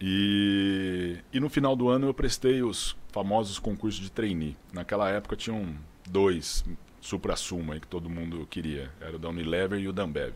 E, 0.00 1.18
e 1.32 1.40
no 1.40 1.48
final 1.48 1.74
do 1.74 1.88
ano 1.88 2.06
eu 2.06 2.14
prestei 2.14 2.62
os 2.62 2.96
famosos 3.08 3.58
concursos 3.58 4.00
de 4.00 4.10
trainee. 4.12 4.56
Naquela 4.72 5.10
época 5.10 5.34
tinham 5.34 5.74
dois 6.08 6.64
supra-sumo 7.00 7.72
aí 7.72 7.80
que 7.80 7.86
todo 7.86 8.08
mundo 8.10 8.46
queria. 8.48 8.90
Era 9.00 9.16
o 9.16 9.18
da 9.18 9.28
Unilever 9.28 9.78
e 9.80 9.88
o 9.88 9.92
da 9.92 10.02
Ambev. 10.04 10.34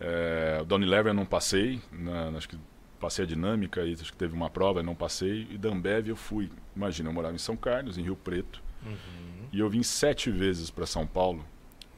É, 0.00 0.58
o 0.62 0.64
da 0.64 0.76
Unilever 0.76 1.10
eu 1.10 1.14
não 1.14 1.26
passei, 1.26 1.80
na- 1.92 2.28
acho 2.36 2.48
que 2.48 2.58
passei 3.00 3.24
a 3.24 3.28
dinâmica 3.28 3.82
e 3.84 3.92
acho 3.94 4.12
que 4.12 4.16
teve 4.18 4.34
uma 4.34 4.48
prova, 4.50 4.82
não 4.82 4.94
passei. 4.94 5.46
E 5.50 5.58
da 5.58 5.68
Ambev 5.70 6.08
eu 6.08 6.16
fui, 6.16 6.50
imagina, 6.76 7.08
eu 7.08 7.12
morava 7.12 7.34
em 7.34 7.38
São 7.38 7.56
Carlos, 7.56 7.98
em 7.98 8.02
Rio 8.02 8.16
Preto. 8.16 8.62
E 9.52 9.58
eu 9.58 9.68
vim 9.68 9.82
sete 9.82 10.30
vezes 10.30 10.70
para 10.70 10.86
São 10.86 11.06
Paulo 11.06 11.44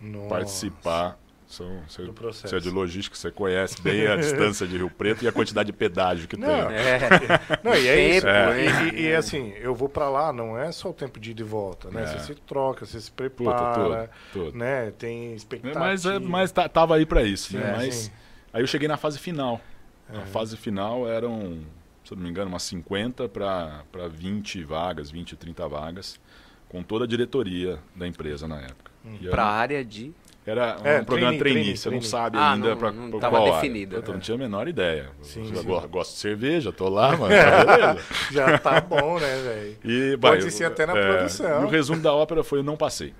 Nossa. 0.00 0.28
participar. 0.28 1.18
São, 1.50 1.82
você, 1.88 2.04
Do 2.04 2.12
processo. 2.12 2.48
você 2.48 2.56
é 2.56 2.60
de 2.60 2.70
logística, 2.70 3.16
você 3.16 3.28
conhece 3.30 3.82
bem 3.82 4.06
a 4.06 4.14
distância 4.14 4.66
de 4.68 4.76
Rio 4.76 4.88
Preto 4.88 5.24
e 5.24 5.28
a 5.28 5.32
quantidade 5.32 5.66
de 5.66 5.72
pedágio 5.72 6.28
que 6.28 6.36
Não, 6.36 6.46
tem. 6.46 6.76
É, 6.76 7.00
Não, 7.64 7.74
e 7.74 7.88
é 7.88 8.16
isso. 8.16 8.24
Tempo, 8.26 8.94
E-? 8.94 9.00
E, 9.02 9.14
assim, 9.14 9.52
eu 9.60 9.74
vou 9.74 9.88
pra 9.88 10.08
lá, 10.08 10.32
não 10.32 10.56
é 10.56 10.70
só 10.70 10.90
o 10.90 10.94
tempo 10.94 11.18
de 11.18 11.32
ir 11.32 11.40
e 11.40 11.42
volta, 11.42 11.90
né? 11.90 12.04
É. 12.04 12.06
Você 12.06 12.20
se 12.20 12.34
troca, 12.42 12.86
você 12.86 13.00
se 13.00 13.10
Puta, 13.10 13.30
prepara, 13.30 14.10
tudo, 14.32 14.44
tudo. 14.44 14.58
né? 14.58 14.92
Tem 14.92 15.34
expectativa. 15.34 15.80
Mas, 15.80 16.06
é, 16.06 16.18
mas 16.20 16.52
tá- 16.52 16.68
tava 16.68 16.94
aí 16.94 17.04
para 17.04 17.24
isso. 17.24 17.56
né? 17.56 17.68
É, 17.68 17.76
Mas 17.76 17.94
sim. 17.96 18.10
aí 18.52 18.62
eu 18.62 18.66
cheguei 18.68 18.86
na 18.86 18.96
fase 18.96 19.18
final. 19.18 19.60
A 20.08 20.18
Uhum. 20.18 20.26
fase 20.26 20.56
final 20.56 21.08
eram, 21.08 21.58
se 22.04 22.12
eu 22.12 22.16
não 22.16 22.22
me 22.22 22.30
engano, 22.30 22.48
umas 22.48 22.62
50 22.62 23.28
para 23.28 23.82
20 24.08 24.62
vagas, 24.62 25.10
20, 25.10 25.34
30 25.36 25.66
vagas, 25.68 26.20
com 26.68 26.80
toda 26.82 27.04
a 27.04 27.08
diretoria 27.08 27.80
da 27.96 28.06
empresa 28.06 28.46
na 28.46 28.60
época. 28.60 28.90
E 29.20 29.26
pra 29.28 29.42
era- 29.42 29.44
área 29.52 29.84
de... 29.84 30.12
Era 30.46 30.78
um 30.82 30.86
É, 30.86 31.02
programa 31.02 31.04
trainee, 31.04 31.38
trainee, 31.38 31.38
trainee, 31.38 31.76
você 31.76 31.90
não 31.90 32.00
sabe 32.00 32.38
Ah, 32.38 32.52
ainda 32.52 32.70
não 32.70 32.76
pra 32.76 32.90
tava 33.20 33.36
qual 33.36 33.42
área. 33.46 33.54
definido. 33.60 33.96
Eu 33.96 34.02
não 34.14 34.18
tinha 34.18 34.34
a 34.34 34.38
menor 34.38 34.66
ideia. 34.68 35.10
Sim, 35.20 35.44
sim. 35.54 35.62
go- 35.64 35.86
gosto 35.88 36.12
de 36.14 36.18
cerveja, 36.18 36.72
tô 36.72 36.88
lá, 36.88 37.14
mano. 37.16 37.34
Tá 37.34 37.76
beleza. 37.76 38.00
Já 38.32 38.58
tá 38.58 38.80
bom, 38.80 39.18
né, 39.18 39.76
velho? 39.82 40.18
Pode 40.18 40.50
ser 40.50 40.64
eu- 40.64 40.68
até 40.68 40.86
na 40.86 40.96
é, 40.96 41.02
produção. 41.16 41.62
E 41.62 41.64
o 41.66 41.68
resumo 41.68 42.00
da 42.00 42.12
ópera 42.14 42.42
foi 42.42 42.58
eu 42.60 42.62
não 42.64 42.76
passei. 42.76 43.12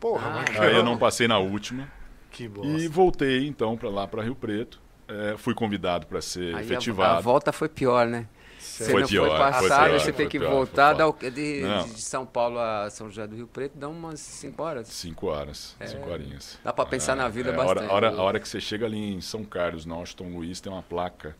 Porra, 0.00 0.44
Ah, 0.58 0.62
Aí 0.62 0.74
eu 0.76 0.82
não 0.82 0.98
passei 0.98 1.28
na 1.28 1.38
última. 1.38 1.88
Que 2.30 2.48
bosta. 2.48 2.70
E 2.72 2.88
voltei 2.88 3.46
então 3.46 3.76
para 3.76 3.88
lá 3.88 4.06
para 4.08 4.22
Rio 4.22 4.34
Preto. 4.34 4.82
É, 5.06 5.34
fui 5.36 5.54
convidado 5.54 6.06
para 6.06 6.20
ser 6.20 6.54
Aí 6.54 6.56
a- 6.56 6.60
efetivado. 6.62 7.18
A, 7.18 7.20
volta 7.20 7.52
foi 7.52 7.68
pior, 7.68 8.06
né? 8.06 8.26
Você 8.74 8.90
Foi 8.90 9.02
não 9.02 9.08
pior, 9.08 9.28
foi 9.28 9.36
foi 9.36 9.68
passado, 9.68 9.86
pior, 9.88 9.98
você 10.00 10.04
foi 10.04 10.12
tem 10.12 10.28
que 10.28 10.38
pior, 10.38 10.50
voltar 10.50 10.96
foi 10.96 11.12
quê? 11.12 11.30
de, 11.30 11.60
de 11.92 12.00
São 12.00 12.26
Paulo 12.26 12.58
a 12.58 12.90
São 12.90 13.08
José 13.08 13.26
do 13.26 13.36
Rio 13.36 13.46
Preto, 13.46 13.78
dá 13.78 13.88
umas 13.88 14.18
5 14.18 14.62
horas. 14.62 14.88
Cinco 14.88 15.26
horas, 15.28 15.76
cinco 15.86 16.10
horinhas. 16.10 16.58
Dá 16.64 16.72
pra 16.72 16.84
pensar 16.84 17.14
na 17.14 17.28
vida 17.28 17.50
É, 17.50 17.56
bastante. 17.56 17.88
a 17.88 17.92
hora, 17.92 18.10
a 18.10 18.22
hora 18.22 18.40
que 18.40 18.48
você 18.48 18.60
chega 18.60 18.84
ali 18.86 18.98
em 18.98 19.20
São 19.20 19.44
Carlos, 19.44 19.86
na 19.86 19.94
Washington 19.94 20.28
Luiz, 20.34 20.60
tem 20.60 20.72
uma 20.72 20.82
placa 20.82 21.36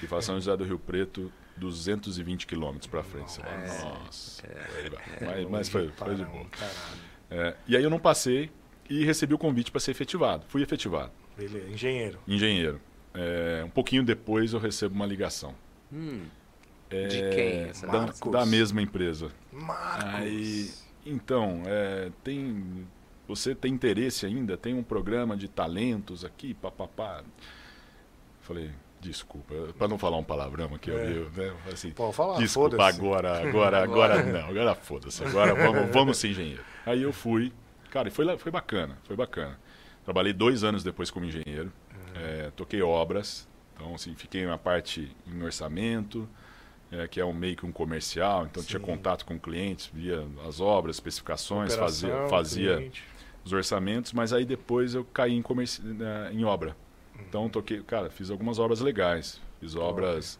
que 0.00 0.06
fala 0.06 0.22
São 0.22 0.36
José 0.36 0.56
do 0.56 0.64
Rio 0.64 0.78
Preto, 0.78 1.30
220 1.58 2.46
quilômetros 2.46 2.86
para 2.86 3.02
frente. 3.02 3.32
Você 3.32 3.42
fala, 3.42 3.56
nossa. 3.58 4.42
Aí 4.78 4.88
vai. 4.88 5.26
mas, 5.42 5.50
mas 5.50 5.68
foi, 5.68 5.88
foi 5.88 6.14
de 6.14 6.24
boa. 6.24 6.46
É, 7.30 7.54
e 7.66 7.76
aí 7.76 7.82
eu 7.84 7.90
não 7.90 7.98
passei 7.98 8.50
e 8.88 9.04
recebi 9.04 9.34
o 9.34 9.38
convite 9.38 9.70
para 9.70 9.80
ser 9.80 9.90
efetivado. 9.90 10.44
Fui 10.48 10.62
efetivado, 10.62 11.10
Beleza, 11.36 11.68
engenheiro. 11.68 12.18
engenheiro. 12.26 12.80
É, 13.12 13.62
um 13.64 13.70
pouquinho 13.70 14.02
depois 14.04 14.52
eu 14.52 14.58
recebo 14.60 14.94
uma 14.94 15.04
ligação. 15.06 15.54
Hum, 15.92 16.22
É, 16.90 17.06
De 17.06 17.30
quem 17.30 17.62
essa 17.68 17.86
Da, 17.86 18.06
da 18.30 18.46
mesma 18.46 18.80
empresa. 18.80 19.30
Marcos. 19.52 20.04
Aí, 20.14 20.70
então, 21.04 21.62
é, 21.66 22.10
tem, 22.24 22.86
você 23.26 23.54
tem 23.54 23.72
interesse 23.72 24.24
ainda? 24.26 24.56
Tem 24.56 24.74
um 24.74 24.82
programa 24.82 25.36
de 25.36 25.48
talentos 25.48 26.24
aqui, 26.24 26.54
papapá. 26.54 27.22
Falei, 28.40 28.70
desculpa, 29.00 29.54
para 29.76 29.88
não 29.88 29.98
falar 29.98 30.16
um 30.16 30.24
palavrão 30.24 30.74
aqui, 30.74 30.90
É. 30.90 30.94
eu, 30.94 31.30
né, 31.30 31.54
assim, 31.72 31.90
Pode 31.90 32.14
falar, 32.16 32.38
desculpa, 32.38 32.82
agora, 32.86 33.46
agora, 33.46 33.82
agora 33.82 34.22
não, 34.22 34.48
agora 34.48 34.74
foda-se, 34.74 35.22
agora 35.24 35.54
vamos, 35.54 35.92
vamos 35.92 36.16
ser 36.18 36.30
engenheiro. 36.30 36.62
Aí 36.86 37.02
eu 37.02 37.12
fui, 37.12 37.52
cara, 37.90 38.08
e 38.08 38.10
foi, 38.10 38.36
foi 38.38 38.50
bacana, 38.50 38.96
foi 39.04 39.14
bacana. 39.16 39.58
Trabalhei 40.04 40.32
dois 40.32 40.64
anos 40.64 40.82
depois 40.82 41.10
como 41.10 41.26
engenheiro, 41.26 41.70
é, 42.14 42.50
toquei 42.56 42.80
obras, 42.80 43.46
então 43.74 43.94
assim, 43.94 44.14
fiquei 44.14 44.46
na 44.46 44.56
parte 44.56 45.14
em 45.26 45.42
orçamento, 45.42 46.26
é, 46.90 47.06
que 47.08 47.20
é 47.20 47.24
um 47.24 47.32
meio 47.32 47.56
que 47.56 47.66
um 47.66 47.72
comercial, 47.72 48.46
então 48.46 48.62
tinha 48.62 48.80
Sim. 48.80 48.84
contato 48.86 49.24
com 49.24 49.38
clientes, 49.38 49.90
via 49.92 50.26
as 50.46 50.60
obras, 50.60 50.96
especificações, 50.96 51.74
fazia, 51.74 52.08
Operação, 52.08 52.28
fazia 52.30 52.76
cliente. 52.76 53.04
os 53.44 53.52
orçamentos, 53.52 54.12
mas 54.12 54.32
aí 54.32 54.44
depois 54.44 54.94
eu 54.94 55.04
caí 55.04 55.34
em, 55.34 55.42
comerci... 55.42 55.82
na- 55.82 56.32
em 56.32 56.44
obra. 56.44 56.76
Uhum. 57.14 57.24
Então 57.28 57.48
toquei, 57.48 57.82
cara, 57.82 58.08
fiz 58.10 58.30
algumas 58.30 58.58
obras 58.58 58.80
legais. 58.80 59.40
Fiz 59.60 59.74
obras 59.74 60.38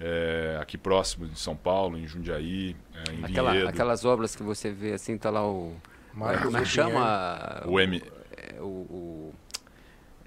é, 0.00 0.58
aqui 0.60 0.76
próximo 0.78 1.26
de 1.28 1.38
São 1.38 1.54
Paulo, 1.54 1.96
em 1.98 2.06
Jundiaí, 2.06 2.74
é, 2.94 3.12
em 3.12 3.24
aquela, 3.24 3.52
Vinhedo. 3.52 3.68
aquelas 3.68 4.04
obras 4.04 4.34
que 4.34 4.42
você 4.42 4.70
vê 4.72 4.92
assim, 4.94 5.16
tá 5.18 5.30
lá 5.30 5.46
o. 5.46 5.74
Marcos 6.12 6.44
como 6.44 6.56
é 6.56 6.60
que 6.60 6.66
chama? 6.68 7.62
O 7.66 7.78
M. 7.80 8.02
é, 8.36 8.60
o, 8.60 8.64
o, 8.64 9.34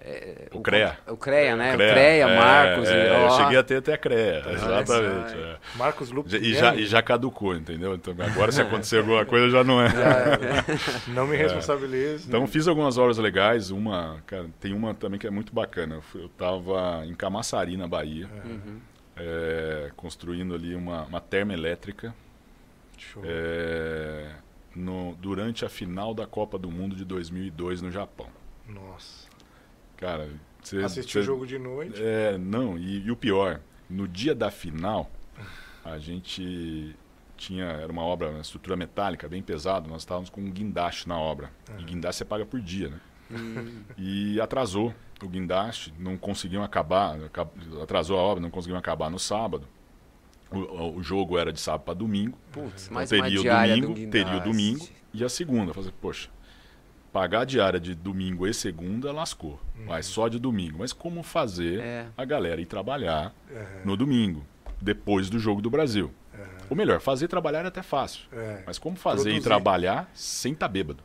é, 0.07 0.47
O 0.53 0.61
CREA. 0.61 0.97
O 1.07 1.17
CREA, 1.17 1.55
né? 1.55 1.73
O 1.73 1.75
CREA, 1.77 1.93
CREA, 1.93 2.27
é, 2.27 2.35
Marcos. 2.39 2.89
é, 2.89 2.93
e, 2.93 3.07
eu 3.09 3.25
ó, 3.25 3.29
cheguei 3.37 3.57
até 3.57 3.75
até 3.77 3.93
a 3.93 3.97
CREA, 3.97 4.43
exatamente. 4.51 5.31
só, 5.31 5.37
é. 5.37 5.57
Marcos 5.75 6.11
Lupes. 6.11 6.33
E, 6.33 6.53
já, 6.53 6.75
e 6.75 6.85
já 6.85 7.01
caducou, 7.01 7.55
entendeu? 7.55 7.93
Então 7.95 8.15
agora 8.19 8.51
se 8.51 8.61
acontecer 8.61 8.99
alguma 8.99 9.25
coisa 9.25 9.49
já 9.49 9.63
não 9.63 9.81
é. 9.81 9.87
Não 11.13 11.27
me 11.27 11.35
responsabilizo. 11.35 12.27
Então 12.27 12.45
fiz 12.47 12.67
algumas 12.67 12.97
obras 12.97 13.17
legais, 13.17 13.69
uma, 13.71 14.21
cara, 14.25 14.45
tem 14.59 14.73
uma 14.73 14.93
também 14.93 15.19
que 15.19 15.27
é 15.27 15.31
muito 15.31 15.53
bacana. 15.53 15.95
Eu, 15.95 16.01
fui- 16.01 16.23
eu 16.23 16.29
tava 16.29 17.05
em 17.05 17.13
Camaçari, 17.13 17.75
na 17.77 17.87
Bahia, 17.87 18.27
Uhum. 18.45 18.79
é, 19.15 19.91
construindo 19.95 20.53
ali 20.53 20.75
uma, 20.75 21.03
uma 21.03 21.19
termoelétrica 21.21 22.13
Show. 22.97 23.23
é, 23.25 24.27
no- 24.75 25.15
durante 25.19 25.65
a 25.65 25.69
final 25.69 26.13
da 26.13 26.25
Copa 26.27 26.57
do 26.57 26.69
Mundo 26.69 26.95
de 26.95 27.03
2002 27.05 27.81
no 27.81 27.91
Japão. 27.91 28.27
Nossa. 28.67 29.26
Cara, 29.97 30.29
você... 30.61 30.77
Assisti 30.83 31.13
você- 31.13 31.19
o 31.19 31.23
jogo 31.23 31.45
de 31.47 31.57
noite. 31.59 32.01
É, 32.01 32.37
não, 32.37 32.77
e, 32.77 33.05
e 33.05 33.11
o 33.11 33.15
pior, 33.15 33.59
no 33.89 34.07
dia 34.07 34.33
da 34.35 34.49
final, 34.51 35.09
a 35.83 35.97
gente 35.97 36.95
tinha, 37.35 37.65
era 37.65 37.91
uma 37.91 38.01
obra, 38.03 38.29
uma 38.29 38.41
estrutura 38.41 38.75
metálica, 38.75 39.27
bem 39.29 39.41
pesada, 39.41 39.87
nós 39.87 40.01
estávamos 40.01 40.29
com 40.29 40.41
um 40.41 40.49
guindaste 40.51 41.07
na 41.07 41.17
obra. 41.19 41.51
E 41.79 41.83
guindaste 41.83 42.19
você 42.19 42.25
paga 42.25 42.45
por 42.45 42.59
dia, 42.59 42.89
né? 42.89 42.99
Hum, 43.31 43.83
E 43.97 44.39
atrasou 44.39 44.93
o 45.21 45.27
guindaste, 45.27 45.93
não 45.99 46.17
conseguiam 46.17 46.63
acabar, 46.63 47.15
acab- 47.25 47.49
atrasou 47.81 48.17
a 48.17 48.21
obra, 48.21 48.41
não 48.41 48.49
conseguiam 48.49 48.79
acabar 48.79 49.09
no 49.09 49.19
sábado. 49.19 49.67
O, 50.49 50.59
o- 50.97 51.03
jogo 51.03 51.37
era 51.37 51.51
de 51.51 51.59
sábado 51.59 51.81
para 51.83 51.93
domingo, 51.93 52.37
Putz, 52.53 52.89
então 52.89 53.05
teria 53.05 53.39
o 53.41 53.43
domingo, 53.43 53.93
do 54.05 54.09
teria 54.09 54.37
o 54.37 54.39
domingo 54.39 54.87
e 55.13 55.23
a 55.25 55.29
segunda. 55.29 55.73
Fazer, 55.73 55.91
poxa, 55.99 56.29
pagar 57.17 57.41
a 57.41 57.45
diária 57.45 57.79
de 57.79 57.95
domingo 57.95 58.45
e 58.45 58.53
segunda 58.53 59.11
lascou, 59.11 59.59
mas 59.87 60.05
só 60.05 60.27
de 60.27 60.37
domingo. 60.37 60.77
Mas 60.79 60.93
como 60.93 61.23
fazer 61.23 61.79
É. 61.79 62.05
a 62.15 62.23
galera 62.23 62.61
ir 62.61 62.67
trabalhar 62.67 63.33
É, 63.49 63.81
no 63.83 63.97
domingo, 63.97 64.45
depois 64.81 65.29
do 65.29 65.39
jogo 65.39 65.61
do 65.61 65.69
Brasil? 65.69 66.11
Ou 66.69 66.75
melhor, 66.75 66.99
fazer 66.99 67.29
trabalhar 67.29 67.63
é 67.63 67.67
até 67.69 67.81
fácil. 67.81 68.23
é. 68.29 68.61
Mas 68.67 68.77
como 68.77 68.97
fazer 68.97 69.21
e 69.21 69.23
Produzir. 69.35 69.41
trabalhar 69.41 70.11
sem 70.13 70.51
estar 70.51 70.67
bêbado? 70.67 71.01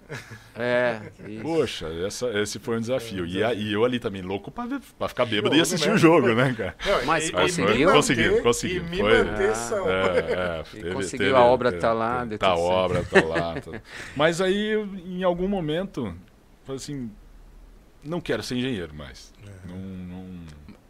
É, 0.57 1.00
isso. 1.29 1.43
Poxa, 1.45 1.87
essa- 2.05 2.31
esse 2.41 2.59
foi 2.59 2.79
um 2.79 2.81
desafio. 2.81 3.25
E, 3.25 3.45
a- 3.45 3.55
e 3.55 3.73
eu 3.73 3.85
ali 3.85 4.00
também, 4.00 4.23
louco 4.23 4.50
pra, 4.50 4.67
ver- 4.67 4.81
pra 4.99 5.07
ficar 5.07 5.25
bêbado 5.25 5.55
e 5.55 5.59
Jogo, 5.59 5.62
assistir 5.62 5.88
né? 5.91 5.95
o 5.95 5.99
jogo, 5.99 6.35
né, 6.35 6.52
cara? 6.52 6.75
Não, 6.85 7.07
Mas 7.07 7.26
e- 7.26 7.29
e 7.29 7.33
conseguiu? 7.33 7.93
Conseguiu, 7.93 8.43
conseguiu. 8.43 8.83
E 8.85 8.91
me 8.91 8.97
Foi. 8.99 9.21
Ah. 9.21 9.25
É, 9.41 10.19
é, 10.19 10.61
E 10.79 10.83
teve- 10.83 10.95
conseguiu, 10.95 11.26
teve- 11.29 11.37
a 11.38 11.45
obra 11.45 11.71
teve- 11.71 11.81
tá 11.81 11.93
lá, 11.93 12.26
Tá 12.41 12.49
a 12.49 12.57
obra, 12.57 13.05
tá 13.05 13.25
lá. 13.25 13.55
tá- 13.61 13.81
Mas 14.17 14.41
aí, 14.41 14.73
em 15.07 15.23
algum 15.23 15.47
momento, 15.47 16.12
falei 16.64 16.76
assim, 16.79 17.09
não 18.02 18.21
quero 18.21 18.43
ser 18.43 18.57
engenheiro 18.57 18.93
mais. 18.93 19.33
É. 19.47 19.69
Não, 19.69 19.76
não- 19.79 20.38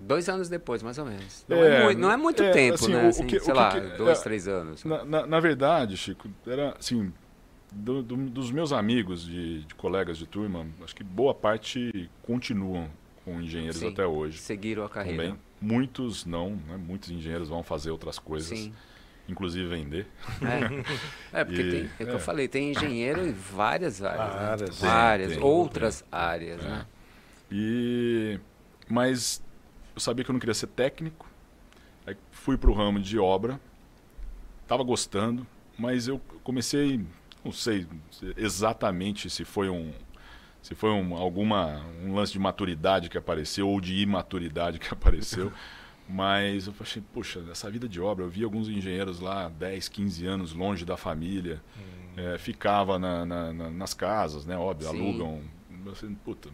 Dois 0.05 0.29
anos 0.29 0.49
depois, 0.49 0.83
mais 0.83 0.99
ou 0.99 1.05
menos. 1.07 1.45
Não 1.49 1.57
É, 1.59 1.81
é, 1.81 1.85
muito, 1.85 1.99
não 2.01 2.11
é 2.11 2.17
muito 2.17 2.43
é, 2.43 2.51
tempo, 2.51 2.75
assim, 2.75 2.93
né? 2.93 3.07
Assim, 3.09 3.27
que- 3.27 3.39
sei 3.41 3.55
lá, 3.55 3.71
que- 3.73 3.97
dois, 3.97 4.19
é, 4.19 4.23
três 4.23 4.49
anos. 4.49 4.85
Na, 4.85 5.05
na- 5.05 5.27
na 5.27 5.41
verdade, 5.41 5.97
Chico, 5.97 6.29
era 6.47 6.75
assim, 6.79 7.13
do- 7.71 8.03
do- 8.03 8.17
dos 8.29 8.51
meus 8.51 8.73
amigos, 8.73 9.25
de, 9.25 9.63
de 9.65 9.75
colegas 9.77 10.19
de 10.19 10.27
turma, 10.27 10.67
acho 10.83 10.95
que 10.95 11.05
boa 11.05 11.33
parte 11.33 12.11
continuam 12.23 12.89
com 13.25 13.41
engenheiros 13.41 13.77
Sim. 13.77 13.89
até 13.91 14.05
hoje. 14.05 14.39
Seguiram 14.39 14.85
a 14.85 14.89
carreira. 14.89 15.23
Também. 15.23 15.39
Muitos 15.61 16.27
não, 16.27 16.51
né? 16.67 16.77
muitos 16.77 17.09
engenheiros 17.11 17.49
vão 17.49 17.63
fazer 17.63 17.93
outras 17.93 18.19
coisas, 18.19 18.49
Sim. 18.59 18.73
inclusive 19.29 19.69
vender. 19.69 20.09
É, 21.33 21.39
é 21.41 21.45
porque 21.45 21.61
E- 21.63 21.71
tem, 21.71 21.81
é 21.83 22.03
o 22.03 22.07
que 22.07 22.13
é. 22.13 22.15
eu 22.15 22.19
falei, 22.19 22.49
tem 22.49 22.73
engenheiro 22.73 23.25
em 23.25 23.31
várias 23.33 24.03
áreas. 24.03 24.19
né? 24.35 24.41
Várias. 24.49 24.81
Várias, 24.81 25.29
Tem, 25.29 25.39
tem, 25.39 25.47
outras 25.47 26.05
áreas, 26.11 26.61
É. 26.61 26.69
né? 26.69 26.87
E 27.53 28.41
mas 28.89 29.41
eu 29.95 30.01
sabia 30.01 30.25
que 30.25 30.31
eu 30.31 30.33
não 30.35 30.41
queria 30.41 30.55
ser 30.55 30.69
técnico. 30.69 31.29
Aí 32.07 32.17
fui 32.31 32.57
para 32.57 32.71
o 32.71 32.75
ramo 32.75 32.99
de 33.01 33.19
obra. 33.19 33.61
Tava 34.67 34.83
gostando, 34.83 35.47
mas 35.79 36.09
eu 36.09 36.21
comecei, 36.43 37.05
não 37.45 37.53
sei 37.53 37.87
exatamente 38.37 39.29
se 39.29 39.45
foi 39.45 39.69
um 39.69 39.93
se 40.63 40.77
foi 40.77 40.91
um, 40.91 41.17
alguma 41.17 41.83
um 42.05 42.15
lance 42.15 42.33
de 42.33 42.39
maturidade 42.39 43.09
que 43.11 43.19
apareceu 43.19 43.69
ou 43.69 43.81
de 43.81 44.01
imaturidade 44.01 44.79
que 44.79 44.89
apareceu. 44.95 45.53
Mas 46.09 46.67
eu 46.69 46.75
achei, 46.81 47.03
poxa, 47.13 47.45
essa 47.51 47.69
vida 47.71 47.89
de 47.89 48.01
obra, 48.01 48.25
eu 48.25 48.29
vi 48.29 48.45
alguns 48.45 48.69
engenheiros 48.69 49.19
lá 49.21 49.49
10, 49.49 49.89
15 49.89 50.27
anos 50.27 50.53
longe 50.53 50.85
da 50.85 50.97
família, 50.97 51.61
eh, 52.17 52.39
ficava 52.39 52.99
na- 52.99 53.25
na- 53.25 53.53
na- 53.53 53.71
nas 53.71 53.95
casas, 53.95 54.45
né? 54.47 54.57
Óbvio, 54.57 54.89
Sim. 54.89 54.97
alugam. 54.99 55.43
Eu 55.85 55.95
falei, 55.95 56.17
puta, 56.25 56.49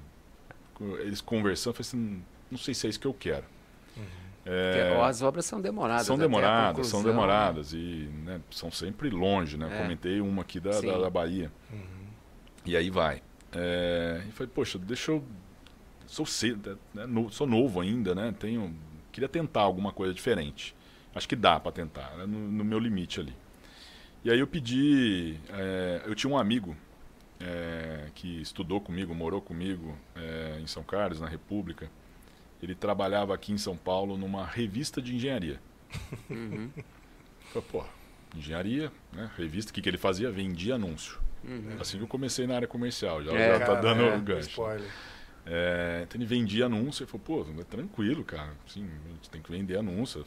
eles 1.00 1.20
conversando, 1.20 1.74
eu 1.74 1.82
falei 1.84 1.88
assim, 1.88 2.22
não 2.50 2.58
sei 2.58 2.74
se 2.74 2.86
é 2.86 2.90
isso 2.90 3.00
que 3.00 3.06
eu 3.06 3.14
quero. 3.14 3.44
É, 4.50 4.88
Porque 4.90 5.02
as 5.02 5.20
obras 5.20 5.44
são 5.44 5.60
demoradas. 5.60 6.06
são 6.06 6.16
demoradas, 6.16 6.86
são 6.86 7.00
conclusão, 7.00 7.02
demoradas 7.02 7.72
e 7.74 8.08
né, 8.24 8.40
são 8.50 8.70
sempre 8.70 9.10
longe, 9.10 9.58
né? 9.58 9.68
É. 9.70 9.82
Comentei 9.82 10.20
uma 10.22 10.40
aqui 10.42 10.58
da, 10.58 10.80
da, 10.80 10.98
da 10.98 11.10
Bahia. 11.10 11.52
E 12.64 12.74
aí 12.76 12.88
vai. 12.88 13.22
É, 13.52 14.22
e 14.26 14.32
falei, 14.32 14.50
poxa, 14.54 14.78
deixa 14.78 15.12
eu. 15.12 15.22
Sou 16.06 16.24
cedo, 16.24 16.78
né, 16.94 17.04
no- 17.04 17.30
sou 17.30 17.46
novo 17.46 17.80
ainda, 17.82 18.14
né? 18.14 18.34
Tenho, 18.38 18.74
queria 19.12 19.28
tentar 19.28 19.60
alguma 19.62 19.92
coisa 19.92 20.14
diferente. 20.14 20.74
Acho 21.14 21.28
que 21.28 21.36
dá 21.36 21.60
para 21.60 21.70
tentar, 21.72 22.10
né, 22.16 22.24
no, 22.24 22.38
no 22.50 22.64
meu 22.64 22.78
limite 22.78 23.20
ali. 23.20 23.34
E 24.24 24.30
aí 24.30 24.38
eu 24.38 24.46
pedi. 24.46 25.38
é, 25.50 26.02
eu 26.06 26.14
tinha 26.14 26.32
um 26.32 26.38
amigo 26.38 26.74
é, 27.38 28.06
que 28.14 28.40
estudou 28.40 28.80
comigo, 28.80 29.14
morou 29.14 29.42
comigo 29.42 29.94
é, 30.16 30.58
em 30.60 30.66
São 30.66 30.82
Carlos, 30.82 31.20
na 31.20 31.28
República. 31.28 31.90
Ele 32.62 32.74
trabalhava 32.74 33.34
aqui 33.34 33.52
em 33.52 33.58
São 33.58 33.76
Paulo 33.76 34.16
numa 34.16 34.44
revista 34.44 35.00
de 35.00 35.14
engenharia. 35.14 35.60
Uhum. 36.28 36.70
Falei, 37.50 37.68
pô, 37.72 37.84
engenharia, 38.36 38.92
né? 39.10 39.30
Revista, 39.38 39.70
o 39.70 39.74
que, 39.74 39.80
que 39.80 39.88
ele 39.88 39.96
fazia? 39.96 40.30
Vendia 40.30 40.74
anúncio. 40.74 41.18
Uhum. 41.42 41.76
Assim 41.80 41.96
que 41.96 42.04
eu 42.04 42.08
comecei 42.08 42.46
na 42.46 42.56
área 42.56 42.68
comercial, 42.68 43.22
já, 43.22 43.32
É, 43.32 43.52
já 43.52 43.60
tá 43.60 43.66
Cara, 43.66 43.80
dando 43.80 44.02
é, 44.02 44.16
o 44.16 44.20
gancho. 44.20 44.62
É, 45.46 46.00
então 46.02 46.20
ele 46.20 46.26
vendia 46.26 46.66
anúncio 46.66 47.04
e 47.04 47.06
falou, 47.06 47.44
pô, 47.46 47.60
é 47.60 47.64
tranquilo, 47.64 48.22
cara. 48.22 48.52
Assim, 48.66 48.84
a 48.84 49.08
gente 49.14 49.30
tem 49.30 49.40
que 49.40 49.50
vender 49.50 49.78
anúncio. 49.78 50.24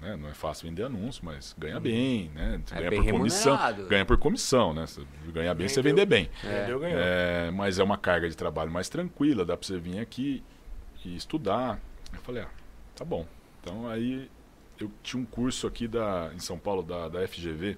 Né? 0.00 0.16
Não 0.16 0.28
é 0.28 0.34
fácil 0.34 0.68
vender 0.68 0.82
anúncio, 0.82 1.24
mas 1.24 1.54
ganha 1.56 1.78
bem, 1.78 2.30
né? 2.34 2.60
É 2.72 2.74
ganha 2.74 2.90
bem 2.90 3.02
por 3.04 3.12
comissão. 3.12 3.58
Ganha 3.88 4.04
por 4.04 4.18
comissão, 4.18 4.74
né? 4.74 4.86
Você 4.86 5.00
ganha 5.32 5.54
bem, 5.54 5.68
você 5.68 5.80
vender 5.80 6.06
bem. 6.06 6.28
Vendeu, 6.42 6.80
ganhou. 6.80 7.00
É, 7.00 7.50
mas 7.52 7.78
é 7.78 7.84
uma 7.84 7.96
carga 7.96 8.28
de 8.28 8.36
trabalho 8.36 8.70
mais 8.70 8.88
tranquila, 8.88 9.44
dá 9.44 9.56
pra 9.56 9.66
você 9.66 9.78
vir 9.78 10.00
aqui 10.00 10.42
e 11.04 11.16
estudar. 11.16 11.80
Eu 12.12 12.20
falei, 12.20 12.42
ah, 12.42 12.50
tá 12.94 13.04
bom. 13.04 13.26
Então 13.60 13.88
aí 13.88 14.30
eu 14.78 14.90
tinha 15.02 15.20
um 15.22 15.26
curso 15.26 15.66
aqui 15.66 15.86
da, 15.88 16.30
em 16.34 16.38
São 16.38 16.58
Paulo 16.58 16.82
da, 16.82 17.08
da 17.08 17.26
FGV 17.26 17.76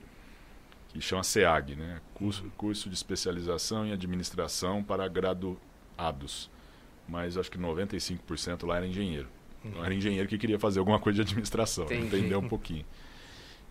que 0.89 1.01
chama 1.01 1.23
SEAG, 1.23 1.75
né? 1.77 2.01
Curso, 2.15 2.45
curso 2.57 2.89
de 2.89 2.95
especialização 2.95 3.85
em 3.87 3.93
administração 3.93 4.83
para 4.83 5.07
graduados. 5.09 6.51
Mas 7.09 7.37
acho 7.37 7.51
que 7.51 7.59
95% 7.59 8.67
lá 8.67 8.77
era 8.79 8.87
engenheiro. 8.87 9.29
Então 9.65 9.85
era 9.85 9.93
engenheiro 9.95 10.29
que 10.29 10.39
queria 10.39 10.59
fazer 10.59 10.79
alguma 10.79 10.99
coisa 10.99 11.17
de 11.17 11.23
administração, 11.23 11.85
Entendi. 11.85 12.07
entender 12.07 12.37
um 12.37 12.49
pouquinho. 12.49 12.85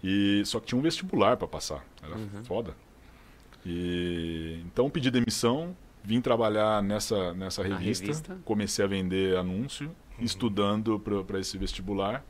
E 0.04 0.44
só 0.46 0.60
que 0.60 0.68
tinha 0.68 0.78
um 0.78 0.82
vestibular 0.82 1.36
para 1.38 1.48
passar, 1.48 1.84
era 2.04 2.16
Uhum. 2.16 2.44
foda. 2.46 2.76
E 3.66 4.62
então 4.66 4.90
pedi 4.90 5.10
demissão, 5.10 5.76
vim 6.06 6.22
trabalhar 6.22 6.82
nessa 6.84 7.34
nessa 7.34 7.64
revista, 7.64 8.06
revista. 8.06 8.38
comecei 8.46 8.86
a 8.86 8.88
vender 8.88 9.38
anúncio, 9.38 9.94
estudando 10.20 11.00
para 11.00 11.40
esse 11.40 11.58
vestibular. 11.58 12.24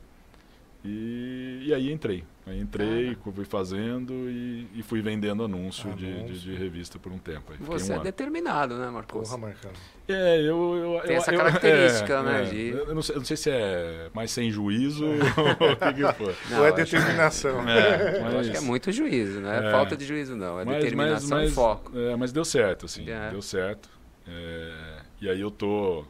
E, 0.88 1.64
e 1.66 1.74
aí 1.74 1.90
entrei. 1.92 2.22
Aí 2.46 2.60
entrei, 2.60 3.16
fui 3.34 3.44
fazendo 3.44 4.12
e, 4.30 4.68
e 4.76 4.82
fui 4.84 5.02
vendendo 5.02 5.42
anúncio, 5.42 5.92
de- 5.94 6.06
De, 6.06 6.12
Anúncio. 6.20 6.34
de 6.36 6.54
revista 6.54 6.96
por 6.96 7.10
um 7.10 7.18
tempo. 7.18 7.50
Aí 7.52 7.58
Você 7.60 7.90
um 7.90 7.94
é 7.94 7.96
ano. 7.96 8.04
determinado, 8.04 8.78
né, 8.78 8.88
Marcos? 8.88 9.28
Porra, 9.28 9.36
Marcão. 9.36 9.72
É, 10.08 10.38
eu, 10.42 10.76
eu 10.76 11.00
Tem 11.02 11.10
eu- 11.12 11.16
essa 11.18 11.32
eu- 11.34 11.38
característica, 11.38 12.12
é, 12.14 12.22
né, 12.22 12.42
é. 12.42 12.44
de- 12.44 12.68
Eu, 12.68 12.94
não 12.94 13.02
sei, 13.02 13.16
eu 13.16 13.18
não 13.18 13.26
sei 13.26 13.36
se 13.36 13.50
é 13.50 14.10
mais 14.14 14.30
sem 14.30 14.48
juízo 14.48 15.04
ou 15.66 15.72
o 15.72 15.76
que, 15.76 15.92
que 15.94 16.12
foi. 16.12 16.36
Não, 16.50 16.58
Ou 16.60 16.66
é 16.66 16.70
eu 16.70 16.74
acho- 16.74 16.84
determinação. 16.84 17.68
É, 17.68 18.20
Eu 18.32 18.38
acho 18.38 18.50
que 18.52 18.56
é 18.56 18.60
muito 18.60 18.92
juízo, 18.92 19.40
não 19.40 19.50
é, 19.52 19.68
É. 19.68 19.72
falta 19.72 19.96
de 19.96 20.04
juízo, 20.06 20.36
não. 20.36 20.60
É 20.60 20.64
Mas- 20.64 20.76
determinação 20.76 21.38
mas, 21.38 21.50
e 21.50 21.54
foco. 21.54 21.98
é, 21.98 22.14
mas 22.14 22.30
deu 22.32 22.44
certo, 22.44 22.86
assim. 22.86 23.10
É. 23.10 23.30
Deu 23.30 23.42
certo. 23.42 23.88
É, 24.28 24.98
e 25.20 25.28
aí 25.28 25.40
eu 25.40 25.50
tô. 25.50 26.04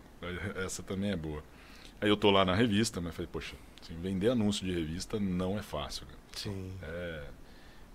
Essa 0.64 0.82
também 0.82 1.12
é 1.12 1.16
boa. 1.16 1.42
Aí 1.98 2.10
eu 2.10 2.16
tô 2.16 2.30
lá 2.30 2.44
na 2.44 2.54
revista, 2.54 3.00
mas 3.00 3.14
falei, 3.14 3.28
poxa, 3.32 3.54
assim, 3.86 4.00
vender 4.00 4.30
anúncio 4.30 4.64
de 4.66 4.72
revista 4.72 5.18
não 5.20 5.58
é 5.58 5.62
fácil. 5.62 6.06
cara. 6.06 6.18
Sim. 6.34 6.72
É, 6.82 7.22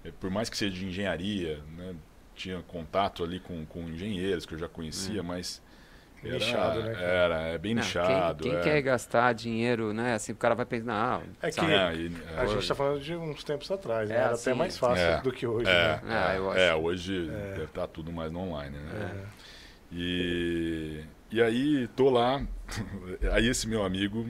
é, 0.05 0.11
por 0.19 0.29
mais 0.29 0.49
que 0.49 0.57
seja 0.57 0.75
de 0.75 0.85
engenharia, 0.85 1.61
né, 1.77 1.95
tinha 2.35 2.61
contato 2.63 3.23
ali 3.23 3.39
com, 3.39 3.65
com 3.65 3.81
engenheiros 3.81 4.45
que 4.45 4.53
eu 4.55 4.59
já 4.59 4.67
conhecia, 4.67 5.21
mas. 5.21 5.61
Era, 6.23 6.35
Nichado, 6.35 6.83
né, 6.83 6.93
cara? 6.93 7.03
Era, 7.03 7.41
é 7.47 7.57
bem 7.57 7.73
Não, 7.73 7.81
nichado. 7.81 8.43
quem 8.43 8.51
quem 8.51 8.59
é. 8.59 8.63
quer 8.63 8.81
gastar 8.83 9.33
dinheiro, 9.33 9.91
né? 9.91 10.13
Assim, 10.13 10.31
o 10.31 10.35
cara 10.35 10.53
vai 10.53 10.67
pensar, 10.67 10.93
ah, 10.93 11.21
É 11.41 11.49
que? 11.49 11.59
É, 11.59 11.95
e- 11.95 12.11
a 12.37 12.43
é, 12.43 12.47
gente 12.47 12.67
tá 12.67 12.75
falando 12.75 13.01
de 13.01 13.15
uns 13.15 13.43
tempos 13.43 13.71
atrás, 13.71 14.07
né? 14.07 14.15
É, 14.15 14.19
Era 14.19 14.29
assim, 14.33 14.51
até 14.51 14.59
mais 14.59 14.77
fácil 14.77 15.03
É. 15.03 15.21
do 15.21 15.31
que 15.31 15.47
hoje, 15.47 15.67
É, 15.67 15.73
né? 15.73 16.01
Ah, 16.05 16.35
eu 16.35 16.53
é, 16.53 16.75
hoje 16.75 17.27
É. 17.27 17.49
deve 17.53 17.63
estar 17.63 17.87
tudo 17.87 18.11
mais 18.11 18.31
no 18.31 18.39
online, 18.41 18.77
né? 18.77 19.25
É. 19.25 19.41
E, 19.91 21.03
e 21.31 21.41
aí 21.41 21.87
tô 21.95 22.11
lá, 22.11 22.45
aí 23.33 23.47
esse 23.47 23.67
meu 23.67 23.83
amigo 23.83 24.27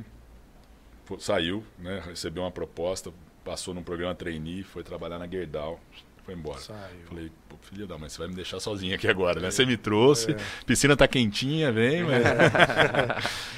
fo- 1.15 1.19
saiu, 1.19 1.63
né? 1.79 2.01
Recebeu 2.05 2.43
uma 2.43 2.51
proposta, 2.51 3.11
passou 3.43 3.73
num 3.73 3.83
programa 3.83 4.13
trainee, 4.15 4.63
foi 4.63 4.83
trabalhar 4.83 5.17
na 5.19 5.27
Gerdau, 5.27 5.79
foi 6.23 6.33
embora. 6.35 6.59
Saiu. 6.59 7.01
Falei, 7.07 7.31
pô, 7.49 7.55
filha 7.61 7.85
da 7.87 7.97
mãe, 7.97 8.07
você 8.09 8.17
vai 8.19 8.27
me 8.27 8.35
deixar 8.35 8.59
sozinho 8.59 8.93
aqui 8.95 9.07
agora, 9.07 9.39
né? 9.39 9.49
Você 9.51 9.65
me 9.65 9.75
trouxe, 9.77 10.31
É. 10.31 10.37
piscina 10.65 10.95
tá 10.95 11.07
quentinha, 11.07 11.71
vem, 11.71 12.03
mas... 12.05 12.23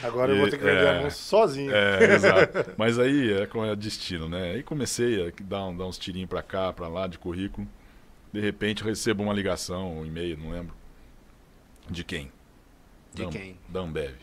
Agora 0.04 0.32
eu 0.32 0.38
vou 0.40 0.50
ter 0.50 0.58
que 0.58 0.64
vender 0.64 0.86
É. 0.86 1.00
anúncio 1.00 1.20
sozinho. 1.24 1.72
É, 1.74 2.14
exato. 2.16 2.72
Mas 2.78 2.98
aí 3.00 3.34
é 3.34 3.46
como 3.48 3.66
é 3.66 3.76
destino, 3.76 4.28
né? 4.30 4.52
Aí 4.54 4.64
comecei 4.64 5.28
a 5.28 5.32
dar, 5.44 5.66
um- 5.66 5.76
dar 5.78 5.86
uns 5.86 5.98
tirinhos 5.98 6.30
pra 6.30 6.42
cá, 6.42 6.72
pra 6.74 6.88
lá 6.88 7.08
de 7.08 7.18
currículo. 7.20 7.68
De 8.32 8.40
repente 8.40 8.82
eu 8.82 8.88
recebo 8.88 9.24
uma 9.24 9.34
ligação, 9.34 10.00
um 10.00 10.06
e-mail, 10.06 10.38
não 10.38 10.52
lembro. 10.52 10.74
De 11.90 12.04
quem? 12.04 12.32
De 13.14 13.28
quem? 13.28 13.58
Da 13.70 13.82
Ambev. 13.82 14.16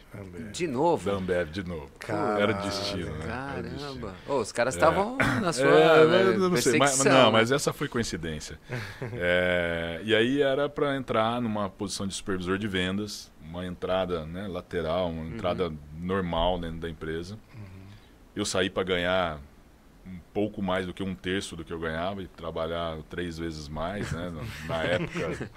De 0.53 0.67
novo? 0.67 1.11
Da 1.11 1.17
Ambev 1.17 1.51
de 1.51 1.63
novo. 1.63 1.91
Caralho. 1.99 2.43
Era 2.43 2.53
destino, 2.55 3.13
né? 3.19 3.55
Era 3.57 3.63
destino. 3.63 4.01
Caramba. 4.01 4.15
Ô, 4.29 4.39
os 4.41 4.51
caras 4.51 4.75
estavam 4.75 5.17
na 5.41 5.53
sua 5.53 5.67
É, 5.67 6.07
né, 6.07 6.23
eu 6.35 6.51
não 6.51 6.57
sei, 6.57 6.79
mas, 6.79 7.05
não, 7.05 7.31
mas 7.31 7.53
essa 7.53 7.73
foi 7.73 7.89
coincidência. 7.89 8.59
É, 9.13 10.01
e 10.05 10.15
aí 10.15 10.43
era 10.43 10.69
para 10.69 10.97
entrar 10.97 11.41
numa 11.41 11.69
posição 11.69 12.07
de 12.07 12.15
supervisor 12.15 12.59
de 12.59 12.67
vendas, 12.67 13.31
uma 13.43 13.67
entrada 13.67 14.25
né, 14.25 14.47
lateral, 14.49 15.11
uma 15.11 15.27
entrada 15.27 15.73
normal 15.99 16.59
dentro 16.59 16.79
da 16.79 16.89
empresa. 16.89 17.39
Eu 18.35 18.45
saí 18.45 18.71
para 18.71 18.83
ganhar 18.83 19.41
um 20.11 20.19
pouco 20.35 20.61
mais 20.61 20.87
do 20.87 20.93
que 20.93 21.03
um 21.03 21.15
terço 21.15 21.55
do 21.55 21.65
que 21.65 21.73
eu 21.73 21.79
ganhava 21.79 22.23
e 22.23 22.27
trabalhar 22.27 22.99
três 23.09 23.39
vezes 23.39 23.69
mais, 23.69 24.11
né? 24.13 24.33
Na, 24.67 24.83
época, 24.85 25.51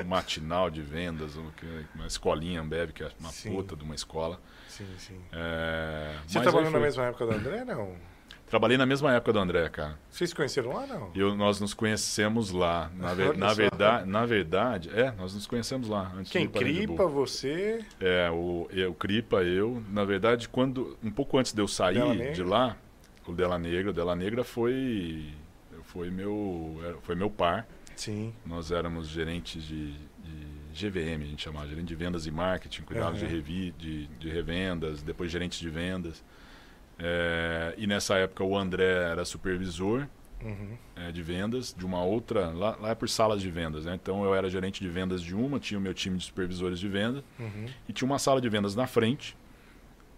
um 0.00 0.04
matinal 0.04 0.68
de 0.68 0.82
vendas, 0.82 1.36
uma, 1.36 2.06
escolinha 2.06 2.60
Ambev, 2.60 2.90
que 2.92 3.02
é 3.02 3.10
uma 3.20 3.30
Sim. 3.30 3.54
puta 3.54 3.76
de 3.76 3.84
uma 3.84 3.94
escola. 3.94 4.40
Sim, 4.68 4.86
sim. 4.98 5.20
É, 5.32 6.16
Você 6.26 6.40
trabalhou 6.40 6.70
na 6.70 6.78
foi- 6.78 6.80
mesma 6.80 7.04
época 7.04 7.26
do 7.26 7.32
André, 7.32 7.64
não? 7.64 7.94
Trabalhei 8.46 8.76
na 8.76 8.84
mesma 8.84 9.14
época 9.14 9.32
do 9.32 9.38
André, 9.38 9.68
cara. 9.68 9.96
Vocês 10.10 10.30
se 10.30 10.34
conheceram 10.34 10.72
lá, 10.72 10.84
não? 10.84 11.12
Eu, 11.14 11.36
nós 11.36 11.60
nos 11.60 11.72
conhecemos 11.72 12.50
lá. 12.50 12.90
Na, 12.96 13.10
Olha 13.12 13.32
na, 13.34 13.54
verdade, 13.54 14.08
na 14.08 14.26
verdade, 14.26 14.90
é, 14.92 15.12
nós 15.12 15.32
nos 15.34 15.46
conhecemos 15.46 15.88
lá. 15.88 16.10
Antes 16.16 16.32
Quem? 16.32 16.48
Cripa, 16.48 17.06
você... 17.06 17.84
É, 18.00 18.28
o, 18.28 18.66
eu, 18.72 18.92
Cripa, 18.92 19.44
eu. 19.44 19.80
Na 19.88 20.04
verdade, 20.04 20.48
quando 20.48 20.98
um 21.00 21.12
pouco 21.12 21.38
antes 21.38 21.52
de 21.52 21.62
eu 21.62 21.68
sair 21.68 22.32
de 22.32 22.42
lá, 22.42 22.76
o 23.30 23.34
Della 23.34 23.58
Negra, 23.58 23.90
o 23.90 23.92
Della 23.94 24.16
Negra 24.16 24.44
foi, 24.44 25.26
foi, 25.84 26.10
meu, 26.10 26.80
era- 26.84 26.98
foi 27.02 27.14
meu 27.14 27.30
par. 27.30 27.66
Sim. 27.96 28.32
Nós 28.46 28.70
éramos 28.70 29.08
gerentes 29.08 29.62
de, 29.62 29.92
de 29.92 30.72
GVM, 30.72 31.22
a 31.22 31.26
gente 31.26 31.42
chamava, 31.42 31.66
gerente 31.68 31.88
de 31.88 31.94
vendas 31.94 32.26
e 32.26 32.30
marketing, 32.30 32.82
cuidávamos 32.82 33.18
Aham. 33.20 33.28
de, 33.28 33.34
revi, 33.34 33.74
de, 33.78 34.06
de 34.06 34.30
revendas, 34.30 35.02
depois 35.02 35.30
gerentes 35.30 35.58
de 35.58 35.68
vendas. 35.68 36.24
É, 36.98 37.74
e 37.78 37.86
nessa 37.86 38.16
época 38.16 38.44
o 38.44 38.56
André 38.56 38.84
era 39.10 39.24
supervisor 39.24 40.06
Uhum. 40.42 40.74
é, 40.96 41.12
de 41.12 41.22
vendas 41.22 41.74
de 41.76 41.84
uma 41.84 42.02
outra. 42.02 42.48
Lá, 42.48 42.74
lá 42.80 42.90
é 42.90 42.94
por 42.94 43.08
salas 43.10 43.42
de 43.42 43.50
vendas, 43.50 43.84
né? 43.84 43.94
Então 44.00 44.24
eu 44.24 44.34
era 44.34 44.48
gerente 44.48 44.80
de 44.80 44.88
vendas 44.88 45.20
de 45.22 45.34
uma, 45.34 45.58
tinha 45.60 45.78
o 45.78 45.82
meu 45.82 45.92
time 45.92 46.16
de 46.16 46.24
supervisores 46.24 46.78
de 46.78 46.88
venda 46.88 47.22
Uhum. 47.38 47.66
e 47.86 47.92
tinha 47.92 48.06
uma 48.06 48.18
sala 48.18 48.40
de 48.40 48.48
vendas 48.48 48.74
na 48.74 48.86
frente, 48.86 49.36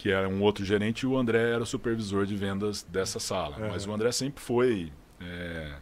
que 0.02 0.10
era 0.10 0.28
um 0.28 0.42
outro 0.42 0.64
gerente, 0.64 1.02
e 1.02 1.06
o 1.06 1.16
André 1.16 1.50
era 1.52 1.62
o 1.62 1.66
supervisor 1.66 2.26
de 2.26 2.34
vendas 2.34 2.82
dessa 2.82 3.20
sala. 3.20 3.56
Uhum. 3.56 3.68
Mas 3.68 3.86
o 3.86 3.92
André 3.92 4.10
sempre 4.10 4.42
foi 4.42 4.92
é, 5.20 5.74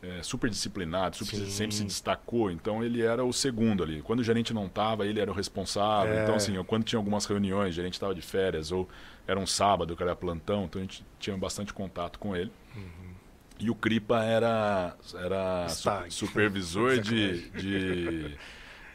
é, 0.00 0.22
super 0.22 0.48
disciplinado, 0.48 1.16
super- 1.16 1.44
sempre 1.46 1.74
se 1.74 1.82
destacou, 1.82 2.52
então 2.52 2.84
ele 2.84 3.02
era 3.02 3.24
o 3.24 3.32
segundo 3.32 3.82
ali. 3.82 4.00
Quando 4.00 4.20
o 4.20 4.22
gerente 4.22 4.54
não 4.54 4.66
estava, 4.66 5.04
ele 5.04 5.18
era 5.18 5.28
o 5.28 5.34
responsável. 5.34 6.14
É. 6.14 6.22
Então, 6.22 6.36
assim, 6.36 6.54
eu- 6.54 6.64
quando 6.64 6.84
tinha 6.84 7.00
algumas 7.00 7.26
reuniões, 7.26 7.70
o 7.70 7.72
gerente 7.72 7.94
estava 7.94 8.14
de 8.14 8.22
férias, 8.22 8.70
ou 8.70 8.88
era 9.26 9.40
um 9.40 9.46
sábado, 9.46 9.96
que 9.96 10.02
era 10.04 10.14
plantão, 10.14 10.66
então 10.66 10.78
a 10.80 10.84
gente 10.84 11.04
tinha 11.18 11.36
bastante 11.36 11.74
contato 11.74 12.20
com 12.20 12.36
ele. 12.36 12.52
E 13.58 13.68
o 13.70 13.74
Cripa 13.74 14.22
era, 14.22 14.96
era 15.16 15.66
Stag. 15.68 16.14
supervisor 16.14 16.98
de, 17.00 17.48
de 17.50 18.36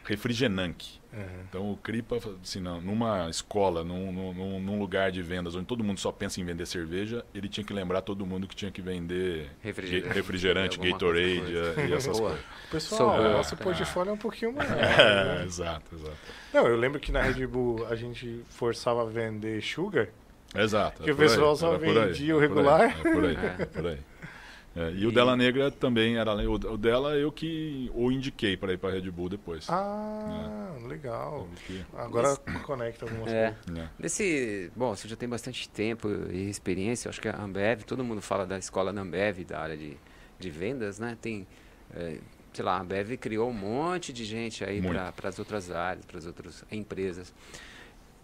refrigerante. 0.07 1.01
Uhum. 1.13 1.23
Então 1.49 1.71
o 1.71 1.77
Cripa, 1.77 2.17
assim, 2.43 2.59
não, 2.59 2.79
numa 2.81 3.29
escola, 3.29 3.83
num, 3.83 4.11
num, 4.11 4.59
num 4.59 4.79
lugar 4.79 5.11
de 5.11 5.21
vendas 5.21 5.55
onde 5.55 5.65
todo 5.65 5.83
mundo 5.83 5.99
só 5.99 6.11
pensa 6.11 6.39
em 6.39 6.45
vender 6.45 6.65
cerveja, 6.65 7.25
ele 7.33 7.47
tinha 7.49 7.63
que 7.65 7.73
lembrar 7.73 8.01
todo 8.01 8.25
mundo 8.25 8.47
que 8.47 8.55
tinha 8.55 8.69
que 8.71 8.81
vender 8.81 9.49
Refrigerante. 9.61 10.13
refrigerante 10.13 10.77
Gatorade 10.79 11.39
coisa. 11.41 11.81
e, 11.81 11.87
e 11.89 11.93
essas 11.93 12.17
Boa. 12.19 12.29
coisas. 12.31 12.45
Pessoal, 12.71 13.15
Sou- 13.17 13.25
o 13.25 13.31
nosso 13.33 13.55
É. 13.55 13.57
portfólio 13.57 14.09
é 14.09 14.13
um 14.13 14.17
pouquinho 14.17 14.53
maior. 14.53 14.71
É, 14.77 15.23
né? 15.39 15.43
exato, 15.45 15.95
exato. 15.95 16.17
Não, 16.53 16.67
eu 16.67 16.75
lembro 16.77 16.99
que 16.99 17.11
na 17.11 17.21
Red 17.21 17.45
Bull 17.47 17.85
a 17.87 17.95
gente 17.95 18.43
forçava 18.49 19.01
a 19.03 19.05
vender 19.05 19.61
sugar. 19.63 20.07
Exato. 20.55 21.03
Que 21.03 21.09
é 21.09 21.13
o 21.13 21.15
por 21.15 21.23
aí, 21.23 21.29
pessoal 21.29 21.55
só 21.55 21.77
vendia 21.77 22.35
o 22.35 22.43
é 22.43 22.47
por 22.47 22.57
aí, 22.59 22.63
regular. 22.63 22.81
É 23.05 23.11
por 23.13 23.25
aí, 23.25 23.35
é 23.59 23.65
por 23.65 23.87
aí. 23.87 23.97
É, 24.79 24.91
e 24.91 25.07
o 25.07 25.09
E- 25.09 25.13
Della 25.13 25.35
Negra 25.35 25.71
também 25.71 26.17
era. 26.17 26.35
O, 26.47 26.53
o 26.53 26.77
dela 26.77 27.15
eu 27.15 27.31
que 27.31 27.89
o 27.95 28.11
indiquei 28.11 28.55
para 28.55 28.73
ir 28.73 28.77
para 28.77 28.91
Red 28.91 29.09
Bull 29.09 29.27
depois. 29.29 29.67
Ah, 29.69 30.75
legal. 30.87 31.47
Eu 31.51 31.57
que- 31.65 31.85
Agora 31.97 32.35
conecta 32.63 33.05
algumas 33.05 33.31
É. 33.33 33.51
coisas. 33.51 33.65
né. 33.67 33.89
Nesse, 33.97 34.71
bom, 34.75 34.95
você 34.95 35.07
já 35.07 35.15
tem 35.15 35.27
bastante 35.27 35.67
tempo 35.67 36.07
e 36.31 36.47
experiência, 36.47 37.07
eu 37.07 37.09
acho 37.09 37.19
que 37.19 37.27
a 37.27 37.41
Ambev, 37.41 37.81
todo 37.85 38.03
mundo 38.03 38.21
fala 38.21 38.45
da 38.45 38.59
escola 38.59 38.93
da 38.93 39.01
Ambev, 39.01 39.43
da 39.45 39.59
área 39.59 39.75
de, 39.75 39.97
de 40.37 40.49
vendas, 40.51 40.99
né? 40.99 41.17
Tem, 41.19 41.47
é, 41.95 42.19
sei 42.53 42.63
lá, 42.63 42.77
a 42.77 42.81
Ambev 42.81 43.17
criou 43.17 43.49
um 43.49 43.53
monte 43.53 44.13
de 44.13 44.25
gente 44.25 44.63
aí 44.63 44.79
para 44.81 45.29
as 45.29 45.39
outras 45.39 45.71
áreas, 45.71 46.05
para 46.05 46.19
as 46.19 46.25
outras 46.27 46.63
empresas. 46.71 47.33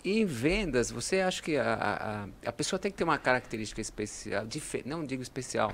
E 0.04 0.20
em 0.20 0.26
vendas, 0.26 0.92
você 0.92 1.22
acha 1.22 1.42
que 1.42 1.56
a, 1.58 1.74
a, 1.74 2.24
a- 2.24 2.28
a 2.46 2.52
pessoa 2.52 2.78
tem 2.78 2.92
que 2.92 2.98
ter 2.98 3.06
uma 3.06 3.18
característica 3.18 3.80
especial, 3.82 4.44
não 4.86 5.04
digo 5.06 5.24
especial, 5.24 5.74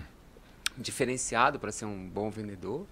diferenciado 0.79 1.59
para 1.59 1.71
ser 1.71 1.85
um 1.85 2.07
bom 2.09 2.29
vendedor? 2.29 2.85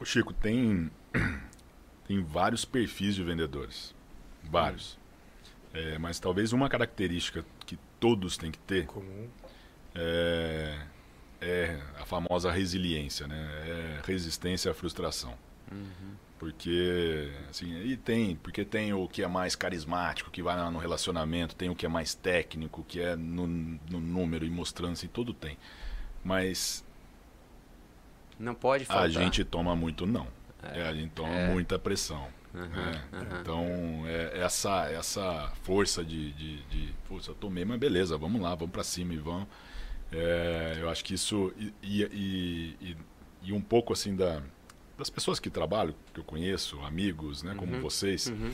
O 0.00 0.04
Chico, 0.04 0.32
tem, 0.32 0.90
tem 2.06 2.22
vários 2.22 2.64
perfis 2.64 3.14
de 3.14 3.22
vendedores. 3.22 3.94
Vários. 4.42 4.98
É, 5.72 5.98
mas 5.98 6.18
talvez 6.18 6.52
uma 6.52 6.68
característica 6.68 7.44
que 7.66 7.78
todos 8.00 8.36
têm 8.36 8.50
que 8.50 8.58
ter 8.58 8.86
Comum. 8.86 9.28
é, 9.94 10.78
é 11.40 11.80
a 12.00 12.06
famosa 12.06 12.50
resiliência, 12.50 13.26
né? 13.26 13.36
É 13.66 14.00
resistência 14.04 14.70
à 14.70 14.74
frustração. 14.74 15.36
Porque, 16.38 17.32
assim, 17.50 17.76
e 17.82 17.96
tem, 17.96 18.36
porque 18.36 18.64
tem 18.64 18.92
o 18.92 19.08
que 19.08 19.22
é 19.22 19.28
mais 19.28 19.56
carismático, 19.56 20.30
que 20.30 20.40
vai 20.40 20.56
lá 20.56 20.70
no 20.70 20.78
relacionamento, 20.78 21.56
tem 21.56 21.68
o 21.68 21.74
que 21.74 21.84
é 21.84 21.88
mais 21.88 22.14
técnico, 22.14 22.84
que 22.86 23.00
é 23.00 23.16
no, 23.16 23.46
no 23.46 24.00
número 24.00 24.44
e 24.46 24.50
mostrando, 24.50 24.92
assim, 24.92 25.08
tudo 25.08 25.34
tem. 25.34 25.58
Mas 26.24 26.84
Não 28.38 28.54
pode 28.54 28.84
faltar. 28.84 29.04
a 29.04 29.08
gente 29.08 29.44
toma 29.44 29.74
muito 29.76 30.06
não. 30.06 30.26
É, 30.62 30.82
a 30.88 30.94
gente 30.94 31.10
toma 31.10 31.32
É. 31.34 31.48
muita 31.52 31.78
pressão. 31.78 32.26
Né? 32.54 33.04
aham. 33.12 33.40
Então, 33.40 33.62
é, 34.06 34.40
essa, 34.40 34.86
essa 34.90 35.52
força 35.62 36.02
de, 36.04 36.32
de, 36.32 36.62
de 36.64 36.92
Putz, 37.06 37.26
eu 37.28 37.34
tomei, 37.34 37.64
mas 37.64 37.78
beleza, 37.78 38.16
vamos 38.16 38.40
lá, 38.40 38.54
vamos 38.54 38.72
pra 38.72 38.82
cima 38.82 39.12
e 39.14 39.18
vamos. 39.18 39.46
É, 40.10 40.78
eu 40.80 40.88
acho 40.88 41.04
que 41.04 41.14
isso. 41.14 41.52
E, 41.58 41.72
e, 41.82 42.76
e, 42.80 42.96
e- 43.42 43.52
um 43.52 43.60
pouco 43.60 43.92
assim 43.92 44.16
da, 44.16 44.42
das 44.96 45.10
pessoas 45.10 45.38
que 45.38 45.50
trabalham, 45.50 45.94
que 46.14 46.20
eu 46.20 46.24
conheço, 46.24 46.80
amigos, 46.80 47.42
né, 47.42 47.54
como 47.56 47.78
vocês, 47.80 48.28
Uhum. 48.28 48.50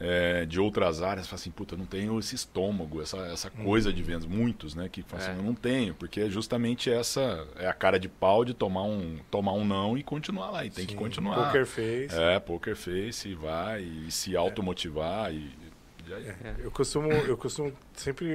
É, 0.00 0.44
de 0.44 0.58
outras 0.60 1.00
áreas, 1.02 1.26
falam 1.26 1.40
assim, 1.40 1.50
puta, 1.50 1.74
eu 1.74 1.78
não 1.78 1.86
tenho 1.86 2.18
esse 2.18 2.34
estômago, 2.34 3.00
essa, 3.00 3.18
essa 3.28 3.50
coisa 3.50 3.92
de 3.92 4.02
vendas. 4.02 4.26
Muitos, 4.26 4.74
né, 4.74 4.88
que 4.88 5.02
falam 5.02 5.24
É. 5.24 5.30
assim, 5.30 5.38
eu 5.40 5.44
não 5.44 5.54
tenho, 5.54 5.94
porque 5.94 6.20
é 6.20 6.28
justamente 6.28 6.90
essa 6.90 7.46
é 7.56 7.66
a 7.68 7.72
cara 7.72 7.98
de 7.98 8.08
pau 8.08 8.44
de 8.44 8.52
tomar 8.54 8.82
um, 8.82 9.18
tomar 9.30 9.52
um 9.52 9.64
não 9.64 9.96
e 9.96 10.02
continuar 10.02 10.50
lá. 10.50 10.64
E 10.64 10.70
tem 10.70 10.84
que 10.86 10.92
Sim. 10.92 10.98
continuar. 10.98 11.46
Poker 11.46 11.66
face. 11.66 12.08
É, 12.18 12.38
poker 12.40 12.76
face, 12.76 13.28
e 13.28 13.34
vai, 13.34 13.82
e 13.82 14.10
se 14.10 14.36
automotivar, 14.36 15.32
e 15.32 15.50
já 16.06 16.18
é. 16.18 16.36
Eu 16.58 16.70
costumo, 16.70 17.10
eu 17.10 17.36
costumo 17.36 17.72
sempre 17.94 18.34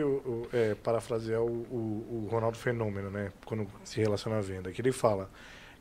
é, 0.51 0.73
parafrasear 0.75 1.41
o, 1.41 1.45
o, 1.69 2.23
o 2.25 2.27
Ronaldo 2.31 2.57
Fenômeno, 2.57 3.11
né? 3.11 3.31
Quando 3.45 3.67
se 3.83 3.99
relaciona 3.99 4.37
à 4.37 4.41
venda. 4.41 4.71
Que 4.71 4.81
ele 4.81 4.91
fala, 4.91 5.29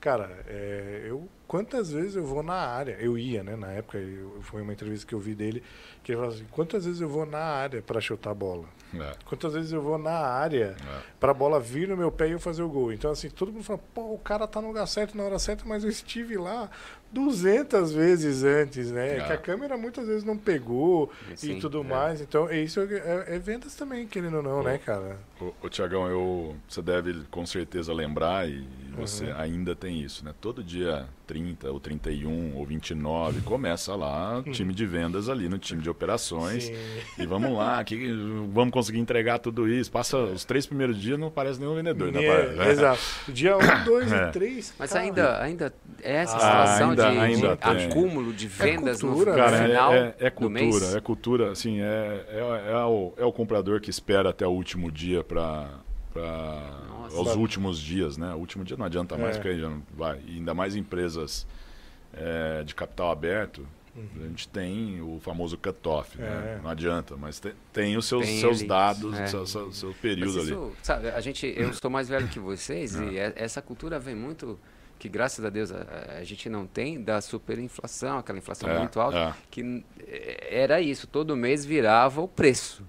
cara, 0.01 0.45
é, 0.47 1.05
eu 1.07 1.29
quantas 1.49 1.91
vezes 1.91 2.15
eu 2.15 2.25
vou 2.25 2.43
na 2.43 2.55
área? 2.55 2.97
Eu 3.01 3.17
ia, 3.17 3.43
né? 3.43 3.57
Na 3.57 3.73
época, 3.73 3.97
eu, 3.99 4.41
foi 4.43 4.61
uma 4.61 4.73
entrevista 4.73 5.07
que 5.07 5.15
eu 5.15 5.19
vi 5.19 5.35
dele, 5.35 5.63
que 6.05 6.13
ele 6.13 6.17
falava 6.19 6.37
assim, 6.37 6.47
quantas 6.51 6.85
vezes 6.85 7.01
eu 7.01 7.09
vou 7.09 7.25
na 7.25 7.39
área 7.39 7.81
para 7.81 8.01
chutar 8.01 8.31
a 8.31 8.35
bola? 8.35 8.67
É, 8.95 9.13
Quantas 9.27 9.53
vezes 9.53 9.73
eu 9.73 9.83
vou 9.83 9.99
na 9.99 10.19
área 10.19 10.75
é. 10.79 11.01
pra 11.19 11.35
bola 11.35 11.61
vir 11.61 11.89
no 11.89 11.97
meu 11.97 12.11
pé 12.11 12.29
e 12.29 12.33
eu 12.33 12.41
fazer 12.41 12.63
o 12.63 12.69
gol? 12.69 12.93
Então, 12.93 13.11
assim, 13.11 13.29
todo 13.29 13.53
mundo 13.53 13.65
fala, 13.65 13.81
pô, 13.95 14.15
o 14.15 14.19
cara 14.19 14.47
tá 14.47 14.61
no 14.61 14.69
lugar 14.69 14.87
certo 14.87 15.17
na 15.17 15.25
hora 15.25 15.39
certa, 15.39 15.65
mas 15.67 15.85
eu 15.85 15.91
estive 15.91 16.37
lá 16.37 16.71
200 17.13 17.93
vezes 17.93 18.45
antes, 18.45 18.91
né? 18.91 19.17
É. 19.19 19.21
Que 19.21 19.33
a 19.33 19.37
câmera 19.39 19.77
muitas 19.77 20.07
vezes 20.07 20.25
não 20.25 20.37
pegou 20.37 21.11
Sim, 21.35 21.57
e 21.57 21.61
tudo 21.61 21.81
é. 21.81 21.85
mais. 21.85 22.21
Então, 22.21 22.49
é 22.49 22.61
isso 22.61 22.81
é, 22.81 23.25
é 23.35 23.39
vendas 23.39 23.75
também, 23.75 24.07
querendo 24.07 24.39
ou 24.39 24.43
não, 24.43 24.59
Pô. 24.59 24.63
né, 24.63 24.79
cara? 24.79 25.19
Ô, 25.41 25.53
ô 25.63 25.69
Tiagão, 25.69 26.07
eu, 26.09 26.57
você 26.69 26.83
deve 26.83 27.23
com 27.31 27.47
certeza 27.47 27.93
lembrar, 27.93 28.49
e 28.49 28.67
você 28.97 29.27
Uhum. 29.27 29.37
ainda 29.39 29.75
tem 29.77 30.01
isso, 30.03 30.25
né? 30.25 30.35
Todo 30.41 30.63
dia 30.63 31.07
30, 31.27 31.71
ou 31.71 31.79
31, 31.79 32.57
ou 32.57 32.67
29, 32.67 33.43
começa 33.43 33.95
lá 33.95 34.39
o 34.39 34.43
time 34.51 34.75
de 34.75 34.85
vendas 34.87 35.29
ali 35.29 35.49
no 35.49 35.59
time 35.59 35.81
de 35.81 35.89
operações. 35.89 36.65
Sim. 36.65 36.75
E 37.19 37.25
vamos 37.27 37.57
lá, 37.57 37.83
que, 37.85 38.11
vamos 38.53 38.73
conseguir 38.73 38.99
entregar 38.99 39.39
tudo 39.39 39.69
isso. 39.69 39.91
Passa 39.93 40.19
os 40.19 40.45
três 40.45 40.67
primeiros 40.67 41.01
dias, 41.01 41.19
não 41.19 41.31
parece 41.31 41.61
nenhum 41.61 41.75
vendedor, 41.77 42.11
né? 42.13 42.25
É, 42.25 42.29
Parece, 42.29 42.57
né? 42.57 42.71
Exato. 42.73 43.01
Dia 43.29 43.57
1, 43.83 43.85
2 43.85 44.13
É. 44.13 44.17
e 44.29 44.33
3. 44.33 44.75
Mas 44.79 44.97
ainda, 44.97 45.41
ainda 45.43 45.73
é 46.03 46.15
essa 46.17 46.37
Ah, 46.37 46.41
situação 46.67 46.95
ainda- 47.07 47.27
de, 47.27 47.35
ainda 47.35 47.57
de 47.57 47.57
tem. 47.79 47.87
acúmulo 47.87 48.33
de 48.33 48.47
vendas 48.49 49.01
cultura, 49.01 49.31
no, 49.33 49.37
né? 49.37 49.45
Cara, 49.45 49.63
final 49.67 49.93
é, 49.95 49.99
é, 50.19 50.27
é 50.27 50.31
do 50.31 50.51
mês? 50.51 50.71
cultura, 50.71 50.97
é 50.97 51.01
cultura, 51.01 51.51
assim, 51.53 51.81
é, 51.81 52.25
é, 52.29 52.73
é, 52.73 52.85
o, 52.85 53.13
é 53.17 53.25
o 53.25 53.33
comprador 53.33 53.81
que 53.81 53.91
espera 53.91 54.31
até 54.31 54.47
o 54.47 54.51
último 54.51 54.91
dia 54.91 55.23
para 55.25 55.71
Nossa. 56.15 57.21
os 57.21 57.37
últimos 57.37 57.79
dias, 57.79 58.17
né? 58.17 58.33
O 58.35 58.39
último 58.39 58.65
dia 58.65 58.77
não 58.77 58.87
adianta 58.87 59.17
mais, 59.17 59.37
É. 59.37 59.39
porque 59.39 59.49
aí 59.49 59.61
já 59.61 59.69
não 59.69 59.83
vai. 59.97 60.21
E 60.27 60.37
ainda 60.37 60.55
mais 60.55 60.75
empresas 60.77 61.47
é, 62.15 62.63
de 62.65 62.75
capital 62.75 63.11
aberto, 63.11 63.67
a 64.17 64.27
gente 64.29 64.49
tem 64.49 65.01
o 65.03 65.19
famoso 65.21 65.59
cutoff, 65.59 66.17
né? 66.19 66.27
Uhum. 66.29 66.49
É. 66.59 66.61
Não 66.63 66.71
adianta, 66.71 67.17
mas 67.17 67.41
tem, 67.41 67.53
tem 67.73 67.97
os 67.97 68.07
seus, 68.07 68.25
Tem 68.27 68.39
seus 68.39 68.59
ali, 68.61 68.69
dados, 68.69 69.19
é. 69.19 69.27
seu, 69.27 69.45
seu, 69.47 69.73
seu 69.73 69.93
período 70.01 70.39
ali. 70.41 70.51
isso, 70.53 70.73
sabe, 70.85 71.09
a 71.09 71.21
gente, 71.21 71.53
eu 71.57 71.73
sou 71.75 71.91
mais 71.91 72.09
velho 72.09 72.29
que 72.29 72.39
vocês 72.39 72.95
e 72.95 73.19
é- 73.19 73.33
essa 73.37 73.61
cultura 73.61 73.99
vem 73.99 74.15
muito 74.15 74.57
que 74.99 75.09
graças 75.09 75.45
a 75.45 75.51
Deus 75.51 75.71
a, 75.73 76.17
a 76.19 76.25
gente 76.25 76.49
não 76.49 76.67
tem 76.67 77.01
da 77.03 77.21
superinflação, 77.21 78.19
aquela 78.19 78.39
inflação 78.39 78.69
É, 78.69 78.79
muito 78.79 78.99
alta, 79.01 79.17
é. 79.19 79.35
que 79.51 79.85
eh, 80.07 80.49
era 80.51 80.81
isso, 80.81 81.07
todo 81.07 81.37
mês 81.37 81.65
virava 81.65 82.21
o 82.21 82.29
preço. 82.29 82.83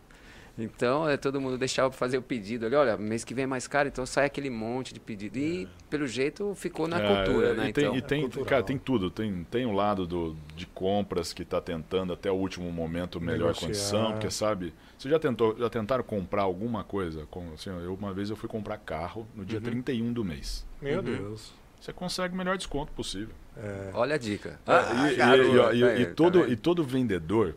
Então, 0.62 1.08
é, 1.08 1.15
todo 1.15 1.39
mundo 1.39 1.58
deixava 1.58 1.89
para 1.89 1.98
fazer 1.98 2.17
o 2.17 2.22
pedido 2.22 2.65
ali, 2.65 2.76
olha, 2.76 2.98
mês 2.98 3.24
que 3.24 3.34
vem 3.34 3.43
é 3.43 3.48
mais 3.48 3.65
caro, 3.65 3.88
então 3.88 4.06
sai 4.06 4.26
aquele 4.26 4.50
monte 4.50 4.93
de 4.93 5.00
pedido. 5.00 5.38
E, 5.39 5.69
pelo 5.89 6.06
jeito, 6.06 6.54
ficou 6.54 6.86
na 6.86 7.00
É, 7.00 7.08
cultura, 7.26 7.48
é, 7.52 7.54
né? 7.54 7.69
E 7.69 7.72
tem, 7.74 7.86
então, 7.86 7.95
e 7.95 8.02
tem- 8.02 8.30
cara, 8.43 8.62
tem 8.62 8.78
tudo. 8.78 9.10
Tem, 9.10 9.45
tem 9.50 9.65
o 9.65 9.72
lado 9.72 10.06
do, 10.06 10.36
de 10.58 10.65
compras 10.65 11.32
que 11.32 11.43
está 11.43 11.62
tentando 11.62 12.12
até 12.12 12.30
o 12.30 12.36
último 12.36 12.69
momento 12.74 13.22
melhor 13.22 13.54
Negociar. 13.54 13.67
condição, 13.67 14.12
porque 14.12 14.30
sabe. 14.30 14.74
Você 14.98 15.08
já 15.10 15.17
tentou, 15.17 15.56
já 15.58 15.69
tentaram 15.69 16.04
comprar 16.04 16.41
alguma 16.41 16.84
coisa? 16.84 17.26
Com, 17.32 17.54
assim, 17.54 17.69
eu 17.69 17.93
uma 17.93 18.13
vez 18.13 18.30
eu 18.30 18.36
fui 18.36 18.50
comprar 18.50 18.78
carro 18.80 19.26
no 19.34 19.45
dia 19.45 19.62
31 19.62 20.12
do 20.12 20.26
mês. 20.26 20.65
Meu 20.82 20.98
Uhum. 20.98 21.04
Deus. 21.06 21.54
Você 21.80 21.94
consegue 21.94 22.34
o 22.34 22.38
melhor 22.38 22.58
desconto 22.58 22.92
possível. 22.92 23.34
É. 23.58 23.92
olha 23.94 24.15
a 24.15 24.18
dica. 24.18 24.60
É, 24.65 24.72
Ah, 24.72 25.12
e, 25.12 25.15
e- 25.15 25.82
e- 25.82 25.84
e- 25.84 26.02
e 26.02 26.06
tá 26.06 26.13
todo, 26.15 26.39
vendo? 26.42 26.52
e 26.54 26.56
todo 26.56 26.84
vendedor 26.84 27.56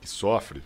que 0.00 0.08
sofre 0.08 0.62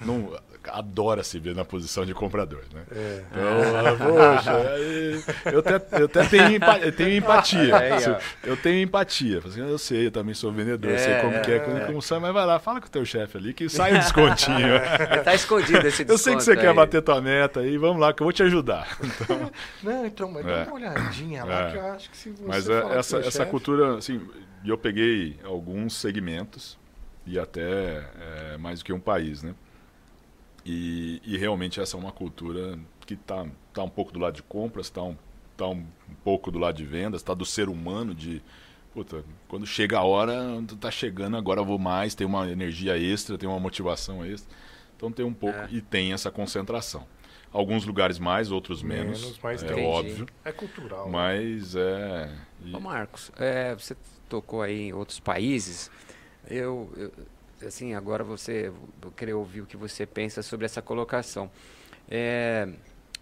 não 0.00 0.38
adora 0.68 1.22
se 1.22 1.38
ver 1.38 1.54
na 1.54 1.64
posição 1.64 2.04
de 2.04 2.12
comprador, 2.12 2.62
né? 2.74 2.82
É. 2.90 3.22
Então, 3.30 4.08
poxa, 4.08 4.56
aí 4.56 5.22
eu 5.52 5.60
até, 5.60 6.00
eu 6.00 6.04
até 6.06 6.24
tenho, 6.26 6.58
eu 6.82 6.92
tenho 6.92 7.16
empatia. 7.16 7.72
Ó. 7.74 8.48
eu 8.48 8.56
tenho 8.56 8.82
empatia. 8.82 9.38
Assim, 9.46 9.60
Eu 9.60 9.78
sei, 9.78 10.06
eu 10.08 10.10
também 10.10 10.34
sou 10.34 10.50
vendedor, 10.52 10.90
É, 10.90 10.98
sei 10.98 11.20
como 11.20 11.40
que 11.40 11.52
é, 11.52 11.56
é. 11.56 11.58
como, 11.60 11.80
como 11.86 12.02
sai, 12.02 12.18
mas 12.18 12.34
vai 12.34 12.44
lá, 12.44 12.58
fala 12.58 12.80
com 12.80 12.88
o 12.88 12.90
teu 12.90 13.04
chefe 13.04 13.38
ali 13.38 13.54
que 13.54 13.68
sai 13.68 13.94
um 13.94 13.98
descontinho. 14.00 14.58
Tá 15.24 15.34
escondido 15.34 15.78
esse 15.86 16.04
desconto 16.04 16.12
eu 16.12 16.18
sei 16.18 16.34
que 16.36 16.42
você 16.42 16.56
quer 16.56 16.70
aí. 16.70 16.74
bater 16.74 17.00
tua 17.00 17.20
meta 17.22 17.60
aí, 17.60 17.78
vamos 17.78 18.00
lá, 18.00 18.12
que 18.12 18.20
eu 18.22 18.24
vou 18.24 18.32
te 18.32 18.42
ajudar. 18.42 18.98
Então, 19.26 19.50
Não, 19.84 20.06
então, 20.06 20.30
mas 20.32 20.44
dá 20.44 20.50
É. 20.52 20.64
uma 20.64 20.74
olhadinha 20.74 21.44
lá 21.44 21.68
É. 21.68 21.70
que 21.72 21.76
eu 21.78 21.86
acho 21.92 22.10
que 22.10 22.16
se 22.16 22.30
você 22.30 22.42
mas 22.44 22.68
é, 22.68 22.98
essa, 22.98 23.18
essa 23.18 23.30
chefe- 23.30 23.50
cultura, 23.50 23.96
assim, 23.98 24.20
eu 24.64 24.76
peguei 24.76 25.38
alguns 25.44 25.94
segmentos 25.94 26.76
e 27.24 27.38
até 27.38 28.04
é, 28.52 28.56
mais 28.58 28.80
do 28.80 28.84
que 28.84 28.92
um 28.92 29.00
país, 29.00 29.42
né? 29.44 29.54
E, 30.68 31.22
e 31.24 31.36
realmente 31.38 31.80
essa 31.80 31.96
é 31.96 32.00
uma 32.00 32.10
cultura 32.10 32.76
que 33.06 33.14
está 33.14 33.46
tá 33.72 33.84
um 33.84 33.88
pouco 33.88 34.10
do 34.12 34.18
lado 34.18 34.34
de 34.34 34.42
compras, 34.42 34.86
está 34.86 35.00
um, 35.02 35.16
tá 35.56 35.66
um 35.68 35.84
pouco 36.24 36.50
do 36.50 36.58
lado 36.58 36.76
de 36.76 36.84
vendas, 36.84 37.20
está 37.20 37.32
do 37.34 37.44
ser 37.44 37.68
humano 37.68 38.12
de 38.14 38.42
puta, 38.92 39.22
quando 39.46 39.64
chega 39.66 39.98
a 39.98 40.02
hora, 40.02 40.34
tá 40.80 40.90
chegando, 40.90 41.36
agora 41.36 41.60
eu 41.60 41.64
vou 41.64 41.78
mais, 41.78 42.14
tem 42.14 42.26
uma 42.26 42.50
energia 42.50 42.98
extra, 42.98 43.36
tem 43.38 43.48
uma 43.48 43.60
motivação 43.60 44.24
extra. 44.24 44.52
Então 44.96 45.12
tem 45.12 45.24
um 45.24 45.34
pouco 45.34 45.56
É. 45.58 45.68
e 45.70 45.80
tem 45.82 46.12
essa 46.14 46.30
concentração. 46.30 47.06
Alguns 47.52 47.84
lugares 47.84 48.18
mais, 48.18 48.50
outros 48.50 48.82
menos, 48.82 49.20
Menos, 49.22 49.38
mas 49.42 49.62
é 49.62 49.66
tem. 49.72 49.86
óbvio. 49.86 50.26
É 50.44 50.50
cultural. 50.50 51.08
Mas 51.10 51.76
é. 51.76 52.34
e- 52.64 52.74
Ô 52.74 52.80
Marcos, 52.80 53.30
é, 53.36 53.74
você 53.74 53.94
tocou 54.28 54.62
aí 54.62 54.88
em 54.88 54.92
outros 54.92 55.20
países. 55.20 55.90
Eu, 56.48 56.90
eu- 56.96 57.12
assim, 57.64 57.94
agora 57.94 58.22
você, 58.24 58.72
eu 59.02 59.10
queria 59.12 59.36
ouvir 59.36 59.60
o 59.62 59.66
que 59.66 59.76
você 59.76 60.04
pensa 60.06 60.42
sobre 60.42 60.66
essa 60.66 60.82
colocação. 60.82 61.50
É, 62.08 62.68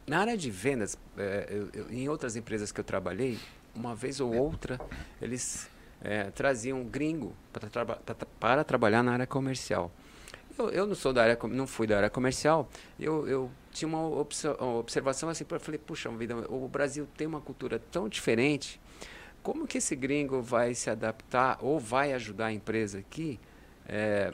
na 0.07 0.19
área 0.21 0.37
de 0.37 0.51
vendas, 0.51 0.99
é, 1.17 1.47
eu- 1.51 1.69
eu- 1.73 1.91
em 1.91 2.09
outras 2.09 2.37
empresas 2.37 2.73
que 2.73 2.81
eu 2.81 2.85
trabalhei, 2.85 3.39
uma 3.75 3.95
vez 3.95 4.21
ou 4.21 4.35
outra, 4.35 4.81
eles 5.21 5.69
é, 6.07 6.25
traziam 6.33 6.81
um 6.83 6.85
gringo 6.85 7.35
para, 7.53 7.69
traba- 7.71 7.99
para 8.39 8.63
trabalhar 8.63 9.03
na 9.03 9.13
área 9.13 9.27
comercial. 9.27 9.91
Eu, 10.59 10.69
eu 10.71 10.87
não 10.87 10.95
sou 10.95 11.13
da 11.15 11.23
área, 11.23 11.39
não 11.49 11.67
fui 11.67 11.87
da 11.87 11.97
área 11.97 12.11
comercial. 12.11 12.69
Eu, 13.01 13.27
eu 13.27 13.51
tinha 13.73 13.89
uma, 13.89 14.01
uma 14.07 14.79
observação 14.79 15.29
assim, 15.31 15.45
eu 15.49 15.59
falei, 15.61 15.79
puxa 15.79 16.11
vida, 16.11 16.37
o 16.51 16.69
Brasil 16.69 17.09
tem 17.17 17.27
uma 17.27 17.41
cultura 17.41 17.79
tão 17.91 18.09
diferente. 18.09 18.79
Como 19.43 19.67
que 19.67 19.79
esse 19.79 19.97
gringo 19.97 20.43
vai 20.43 20.75
se 20.75 20.91
adaptar 20.91 21.59
ou 21.63 21.81
vai 21.81 22.13
ajudar 22.13 22.47
a 22.47 22.53
empresa 22.53 22.99
aqui 22.99 23.41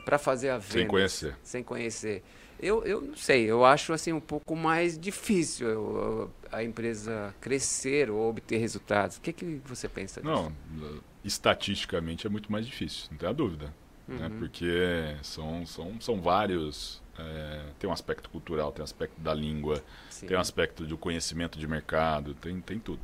para 0.05 0.19
fazer 0.19 0.51
a 0.51 0.59
venda? 0.59 0.73
Sem 0.73 0.87
conhecer. 0.87 1.37
Sem 1.43 1.63
conhecer. 1.63 2.23
Eu, 2.63 2.85
eu 2.85 3.01
não 3.01 3.17
sei, 3.17 3.45
eu 3.51 3.65
acho 3.65 3.93
assim 3.93 4.13
um 4.13 4.21
pouco 4.21 4.55
mais 4.55 4.99
difícil 4.99 5.67
eu- 5.67 6.31
a 6.53 6.63
empresa 6.63 7.35
crescer 7.41 8.11
ou 8.11 8.29
obter 8.29 8.59
resultados. 8.59 9.17
O 9.17 9.21
que, 9.23 9.33
que 9.33 9.61
você 9.65 9.89
pensa 9.89 10.21
disso? 10.21 10.31
Não, 10.33 10.53
estatisticamente 11.25 12.27
é 12.27 12.31
muito 12.31 12.51
mais 12.53 12.67
difícil, 12.67 13.09
não 13.11 13.17
tem 13.19 13.29
a 13.29 13.33
dúvida. 13.33 13.73
Né? 14.07 14.27
Uhum. 14.27 14.39
Porque 14.41 15.17
são, 15.23 15.65
são, 15.65 16.01
são 16.01 16.21
vários. 16.21 17.01
é, 17.19 17.63
tem 17.79 17.89
um 17.89 17.93
aspecto 17.93 18.29
cultural, 18.29 18.73
tem 18.73 18.83
um 18.83 18.85
aspecto 18.85 19.19
da 19.21 19.33
língua, 19.33 19.83
Sim. 20.11 20.27
tem 20.27 20.37
um 20.37 20.41
aspecto 20.41 20.85
do 20.85 20.99
conhecimento 20.99 21.59
de 21.59 21.67
mercado, 21.67 22.35
tem, 22.35 22.61
tem 22.61 22.79
tudo. 22.79 23.01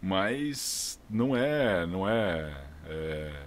Mas 0.00 1.00
não 1.08 1.36
é, 1.36 1.86
não 1.86 2.08
é, 2.08 2.54
é 2.86 3.42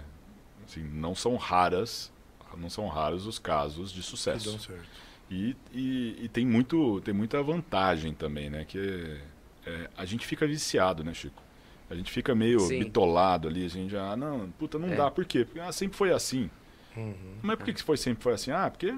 assim, 0.70 0.82
não 0.94 1.14
são 1.14 1.36
raras, 1.36 2.12
não 2.56 2.70
são 2.70 2.86
raros 2.88 3.26
os 3.26 3.38
casos 3.38 3.90
de 3.92 4.00
Que 4.00 4.06
sucesso. 4.06 4.50
dão 4.50 4.58
certo. 4.58 4.88
E, 5.30 5.56
e, 5.72 6.24
e 6.24 6.28
tem, 6.28 6.44
muito, 6.44 7.00
tem 7.02 7.14
muita 7.14 7.42
vantagem 7.42 8.12
também, 8.12 8.50
né? 8.50 8.64
Que 8.66 9.18
é, 9.66 9.88
a 9.96 10.04
gente 10.04 10.26
fica 10.26 10.46
viciado, 10.46 11.04
né, 11.04 11.14
Chico? 11.14 11.40
A 11.88 11.94
gente 11.94 12.10
fica 12.10 12.34
meio 12.34 12.60
Sim. 12.60 12.80
bitolado 12.80 13.48
ali, 13.48 13.64
a 13.64 13.68
gente 13.68 13.90
já, 13.90 14.12
ah, 14.12 14.16
não, 14.16 14.48
puta, 14.58 14.78
não 14.78 14.88
É. 14.88 14.96
dá. 14.96 15.10
Por 15.10 15.24
quê? 15.24 15.44
Porque 15.44 15.60
ah, 15.60 15.70
sempre 15.72 15.96
foi 15.96 16.12
assim. 16.12 16.50
Uhum. 16.96 17.14
Mas 17.40 17.56
por 17.56 17.64
que 17.66 17.72
que 17.74 17.82
foi 17.84 17.96
sempre 17.96 18.22
foi 18.24 18.32
assim? 18.32 18.50
Ah, 18.50 18.68
porque 18.68 18.92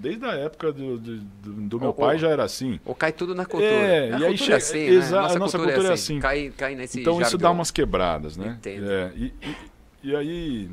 desde 0.00 0.24
a 0.24 0.32
época 0.34 0.72
do, 0.72 0.96
do, 0.98 1.16
do- 1.18 1.78
meu 1.80 1.88
Ou- 1.88 1.94
pai 1.94 2.16
já 2.18 2.28
era 2.28 2.44
assim. 2.44 2.78
Ou 2.84 2.94
cai 2.94 3.12
tudo 3.12 3.34
na 3.34 3.44
cultura. 3.44 3.70
É, 3.72 4.04
a 4.04 4.06
e 4.10 4.14
aí 4.14 4.20
cultura 4.20 4.36
chega- 4.36 4.54
é 4.54 4.56
assim, 4.56 5.12
né? 5.12 5.18
a 5.18 5.38
nossa 5.38 5.58
cultura 5.58 5.88
é 5.88 5.92
assim. 5.92 6.20
Cai, 6.20 6.52
cai 6.56 6.74
nesse 6.76 7.00
Então 7.00 7.20
isso 7.20 7.36
dá 7.36 7.50
umas 7.50 7.72
quebradas, 7.72 8.36
né? 8.36 8.54
Entendo. 8.58 8.90
É, 8.90 9.12
e, 9.16 9.24
e, 9.42 9.56
e 10.02 10.14
aí 10.14 10.70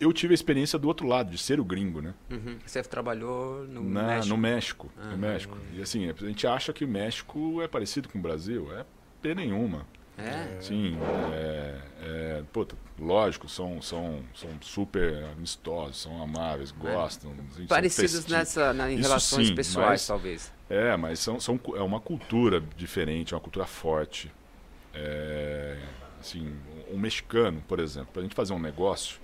eu 0.00 0.12
tive 0.12 0.32
a 0.32 0.36
experiência 0.36 0.78
do 0.78 0.88
outro 0.88 1.06
lado, 1.06 1.30
de 1.30 1.38
ser 1.38 1.60
o 1.60 1.64
gringo, 1.64 2.00
né? 2.00 2.14
Uhum. 2.30 2.58
Você 2.64 2.82
trabalhou 2.82 3.66
no 3.66 3.82
Na- 3.82 4.02
México. 4.02 4.28
No 4.28 4.36
México. 4.36 4.92
Aham. 4.98 5.10
No 5.12 5.18
México. 5.18 5.58
E 5.74 5.82
assim, 5.82 6.08
a 6.10 6.12
gente 6.26 6.46
acha 6.46 6.72
que 6.72 6.84
o 6.84 6.88
México 6.88 7.60
é 7.62 7.68
parecido 7.68 8.08
com 8.08 8.18
o 8.18 8.22
Brasil. 8.22 8.68
É 8.78 8.84
P 9.22 9.34
nenhuma. 9.34 9.86
É? 10.16 10.60
Sim, 10.60 10.96
é, 11.32 11.80
é, 12.02 12.42
puta, 12.52 12.76
lógico, 12.96 13.48
são, 13.48 13.82
são, 13.82 14.22
são 14.32 14.48
super 14.60 15.24
amistosos, 15.32 16.02
são 16.02 16.22
amáveis, 16.22 16.70
gostam. 16.70 17.32
assim, 17.32 17.56
são 17.56 17.66
Parecidos 17.66 18.24
nessa, 18.28 18.72
na, 18.72 18.92
em 18.92 18.94
Isso 18.94 19.02
relações 19.08 19.48
sim, 19.48 19.54
pessoais, 19.56 19.88
mas- 19.88 20.06
talvez. 20.06 20.52
É, 20.70 20.96
mas 20.96 21.18
são, 21.18 21.40
são, 21.40 21.58
é 21.74 21.80
uma 21.82 21.98
cultura 21.98 22.62
diferente, 22.76 23.34
é 23.34 23.36
uma 23.36 23.40
cultura 23.42 23.66
forte. 23.66 24.30
É, 24.94 25.76
assim, 26.20 26.54
um 26.94 26.98
mexicano, 26.98 27.62
por 27.66 27.80
exemplo, 27.80 28.08
para 28.12 28.20
a 28.20 28.22
gente 28.22 28.34
fazer 28.34 28.52
um 28.52 28.58
negócio, 28.58 29.18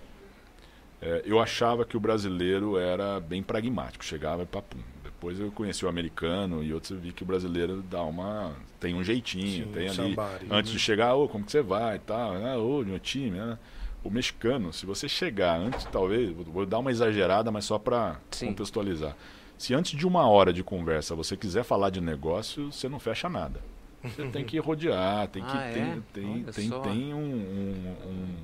é, 1.00 1.22
eu 1.24 1.40
achava 1.40 1.84
que 1.84 1.96
o 1.96 2.00
brasileiro 2.00 2.76
era 2.76 3.18
bem 3.20 3.42
pragmático, 3.42 4.04
chegava 4.04 4.42
e 4.42 4.46
papum. 4.46 4.78
Depois 5.02 5.38
eu 5.38 5.50
conheci 5.52 5.84
o 5.84 5.88
americano 5.88 6.62
e 6.62 6.72
outros 6.72 6.90
eu 6.90 6.98
vi 6.98 7.12
que 7.12 7.22
o 7.22 7.26
brasileiro 7.26 7.82
dá 7.82 8.02
uma 8.02 8.52
tem 8.78 8.94
um 8.94 9.04
jeitinho, 9.04 9.66
Sim, 9.66 9.72
tem 9.72 9.88
ali 9.88 10.14
antes 10.50 10.72
né? 10.72 10.76
de 10.76 10.78
chegar, 10.78 11.14
ô, 11.14 11.28
como 11.28 11.44
que 11.44 11.52
você 11.52 11.62
vai 11.62 11.96
e 11.96 11.98
tal, 12.00 12.34
ah, 12.34 12.56
ô, 12.58 12.82
meu 12.82 12.98
time, 12.98 13.38
né? 13.38 13.58
O 14.02 14.10
mexicano, 14.10 14.72
se 14.72 14.86
você 14.86 15.06
chegar 15.08 15.58
antes, 15.60 15.84
talvez, 15.84 16.30
vou- 16.30 16.44
vou 16.46 16.66
dar 16.66 16.78
uma 16.78 16.90
exagerada, 16.90 17.50
mas 17.50 17.66
só 17.66 17.78
para 17.78 18.18
contextualizar. 18.48 19.14
Se 19.58 19.74
antes 19.74 19.98
de 19.98 20.06
uma 20.06 20.26
hora 20.26 20.54
de 20.54 20.64
conversa 20.64 21.14
você 21.14 21.36
quiser 21.36 21.64
falar 21.64 21.90
de 21.90 22.00
negócio, 22.00 22.72
você 22.72 22.88
não 22.88 22.98
fecha 22.98 23.28
nada. 23.28 23.60
Você 24.02 24.24
tem 24.30 24.44
que 24.44 24.58
rodear, 24.58 25.28
tem 25.28 25.42
que 25.42 25.56
Ah, 25.56 25.62
é? 25.62 25.72
tem, 25.74 26.02
tem, 26.12 26.42
Olha 26.42 26.52
tem, 26.52 26.68
só. 26.68 26.80
tem 26.80 27.14
um, 27.14 27.18
um, 27.18 27.96
um- 28.08 28.36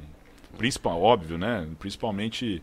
principal 0.59 1.01
óbvio, 1.03 1.37
né? 1.39 1.67
Principalmente 1.79 2.63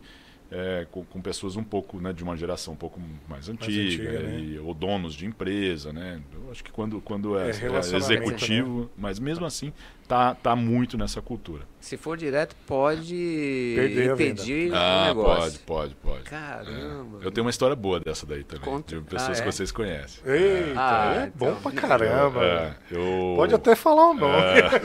é, 0.50 0.86
com, 0.90 1.04
com 1.04 1.20
pessoas 1.20 1.56
um 1.56 1.64
pouco, 1.64 2.00
né, 2.00 2.12
de 2.12 2.22
uma 2.22 2.36
geração 2.36 2.74
um 2.74 2.76
pouco 2.76 3.00
mais 3.28 3.48
antiga, 3.48 3.82
antiga, 3.82 4.20
né? 4.22 4.40
e, 4.40 4.58
ou 4.58 4.72
donos 4.74 5.14
de 5.14 5.26
empresa, 5.26 5.92
né? 5.92 6.20
Eu 6.32 6.50
acho 6.50 6.62
que 6.62 6.70
quando 6.70 7.00
quando 7.00 7.36
é, 7.38 7.46
É 7.46 7.50
é 7.50 7.52
relacionamento, 7.52 8.20
né? 8.20 8.26
executivo, 8.26 8.90
mas 8.96 9.18
mesmo 9.18 9.44
assim 9.44 9.72
tá 10.08 10.34
tá 10.34 10.54
muito 10.56 10.96
nessa 10.98 11.20
cultura. 11.22 11.62
Se 11.80 11.96
for 11.96 12.16
direto, 12.16 12.56
pode 12.66 13.72
Perder 13.76 14.12
impedir 14.12 14.70
o 14.72 14.74
Ah, 14.76 15.04
negócio. 15.08 15.60
pode, 15.60 15.94
pode, 15.94 15.94
pode. 15.96 16.22
Caramba. 16.24 17.18
Eu 17.22 17.30
tenho 17.30 17.44
uma 17.44 17.50
história 17.50 17.76
boa 17.76 18.00
dessa 18.00 18.24
daí 18.24 18.42
também, 18.44 18.64
Conta. 18.64 18.96
de 18.96 19.02
pessoas 19.02 19.38
Ah, 19.38 19.42
é? 19.42 19.44
que 19.44 19.52
vocês 19.52 19.70
conhecem. 19.70 20.22
Eita, 20.24 20.72
Ah, 20.80 21.14
é 21.26 21.30
bom 21.34 21.50
então. 21.50 21.60
pra 21.60 21.72
caramba. 21.72 22.44
É, 22.44 22.74
eu 22.90 23.34
Pode 23.36 23.54
até 23.54 23.74
falar 23.74 24.10
o 24.10 24.14
nome. 24.14 24.34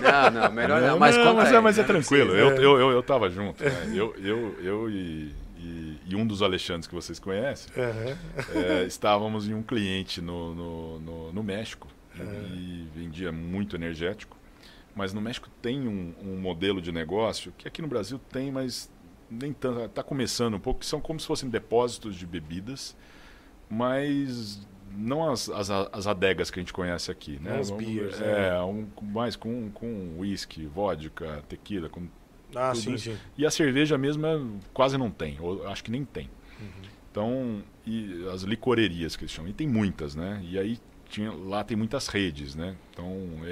Não, 0.01 0.41
não, 0.41 0.51
melhor 0.51 0.81
não. 0.81 0.99
Mas, 0.99 1.15
conta 1.17 1.33
mas, 1.33 1.49
aí, 1.49 1.55
é, 1.55 1.59
mas 1.61 1.77
é 1.77 1.81
não 1.81 1.87
tranquilo. 1.87 2.35
Eu, 2.35 2.49
eu, 2.55 2.79
eu, 2.79 2.91
eu 2.91 3.03
tava 3.03 3.29
junto. 3.29 3.63
né? 3.63 3.91
Eu, 3.93 4.13
eu, 4.17 4.55
eu 4.61 4.89
e, 4.89 5.33
e, 5.57 5.97
e 6.07 6.15
um 6.15 6.25
dos 6.27 6.41
Alexandres 6.41 6.87
que 6.87 6.95
vocês 6.95 7.17
conhecem, 7.19 7.71
é, 7.77 8.83
estávamos 8.83 9.47
em 9.47 9.53
um 9.53 9.63
cliente 9.63 10.21
no, 10.21 10.53
no, 10.55 10.99
no, 10.99 11.33
no 11.33 11.43
México 11.43 11.87
e 12.53 12.87
vendia 12.93 13.31
muito 13.31 13.75
energético. 13.75 14.37
Mas 14.95 15.13
no 15.13 15.21
México 15.21 15.49
tem 15.61 15.87
um, 15.87 16.13
um 16.21 16.37
modelo 16.37 16.81
de 16.81 16.91
negócio 16.91 17.53
que 17.57 17.67
aqui 17.67 17.81
no 17.81 17.87
Brasil 17.87 18.19
tem, 18.31 18.51
mas 18.51 18.89
nem 19.29 19.53
tanto. 19.53 19.81
Está 19.81 20.03
começando 20.03 20.55
um 20.55 20.59
pouco, 20.59 20.79
que 20.81 20.85
são 20.85 20.99
como 20.99 21.19
se 21.19 21.27
fossem 21.27 21.49
depósitos 21.49 22.15
de 22.15 22.25
bebidas, 22.25 22.95
mas 23.69 24.67
não 24.91 25.29
as, 25.29 25.49
as, 25.49 25.69
as 25.69 26.07
adegas 26.07 26.49
que 26.49 26.59
a 26.59 26.61
gente 26.61 26.73
conhece 26.73 27.11
aqui. 27.11 27.39
Né? 27.41 27.59
As 27.59 27.69
beers, 27.69 28.19
é, 28.19 28.51
né? 28.51 28.61
um, 28.61 28.87
mais 29.01 29.35
com, 29.35 29.69
com 29.71 30.17
whisky, 30.19 30.65
vodka, 30.65 31.43
tequila. 31.47 31.87
Com, 31.89 32.07
Ah, 32.55 32.73
sim, 32.73 32.97
sim. 32.97 33.15
e 33.37 33.45
a 33.45 33.51
cerveja 33.51 33.97
mesmo 33.97 34.25
é- 34.25 34.39
quase 34.73 34.97
não 34.97 35.11
tem, 35.11 35.37
ou 35.39 35.67
acho 35.67 35.83
que 35.83 35.91
nem 35.91 36.03
tem. 36.03 36.29
Uhum. 36.59 36.89
Então, 37.11 37.63
e 37.85 38.27
as 38.33 38.41
licorerias 38.43 39.15
que 39.15 39.23
eles 39.23 39.31
chamam, 39.31 39.49
e 39.49 39.53
tem 39.53 39.67
muitas, 39.67 40.15
né? 40.15 40.41
E 40.43 40.57
aí 40.59 40.79
tinha, 41.09 41.31
lá 41.31 41.63
tem 41.63 41.75
muitas 41.75 42.07
redes, 42.07 42.55
né? 42.55 42.75
Então, 42.91 43.11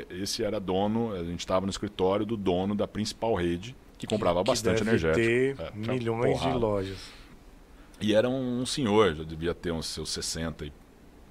esse 0.10 0.44
era 0.44 0.60
dono, 0.60 1.14
a 1.14 1.24
gente 1.24 1.40
estava 1.40 1.66
no 1.66 1.70
escritório 1.70 2.26
do 2.26 2.38
dono 2.38 2.76
da 2.76 2.88
principal 2.88 3.34
rede, 3.36 3.76
que 3.98 4.06
comprava 4.08 4.42
Que 4.44 4.48
bastante 4.52 4.84
deve 4.84 4.90
energético. 4.90 5.26
ter 5.26 5.60
É, 5.60 5.72
milhões 5.76 6.40
de 6.40 6.50
lojas. 6.54 6.98
E 8.00 8.14
era 8.14 8.30
um, 8.30 8.62
um 8.62 8.66
senhor, 8.66 9.16
já 9.16 9.24
devia 9.24 9.54
ter 9.56 9.72
uns 9.72 9.88
seus 9.88 10.10
60 10.12 10.66
e 10.66 10.72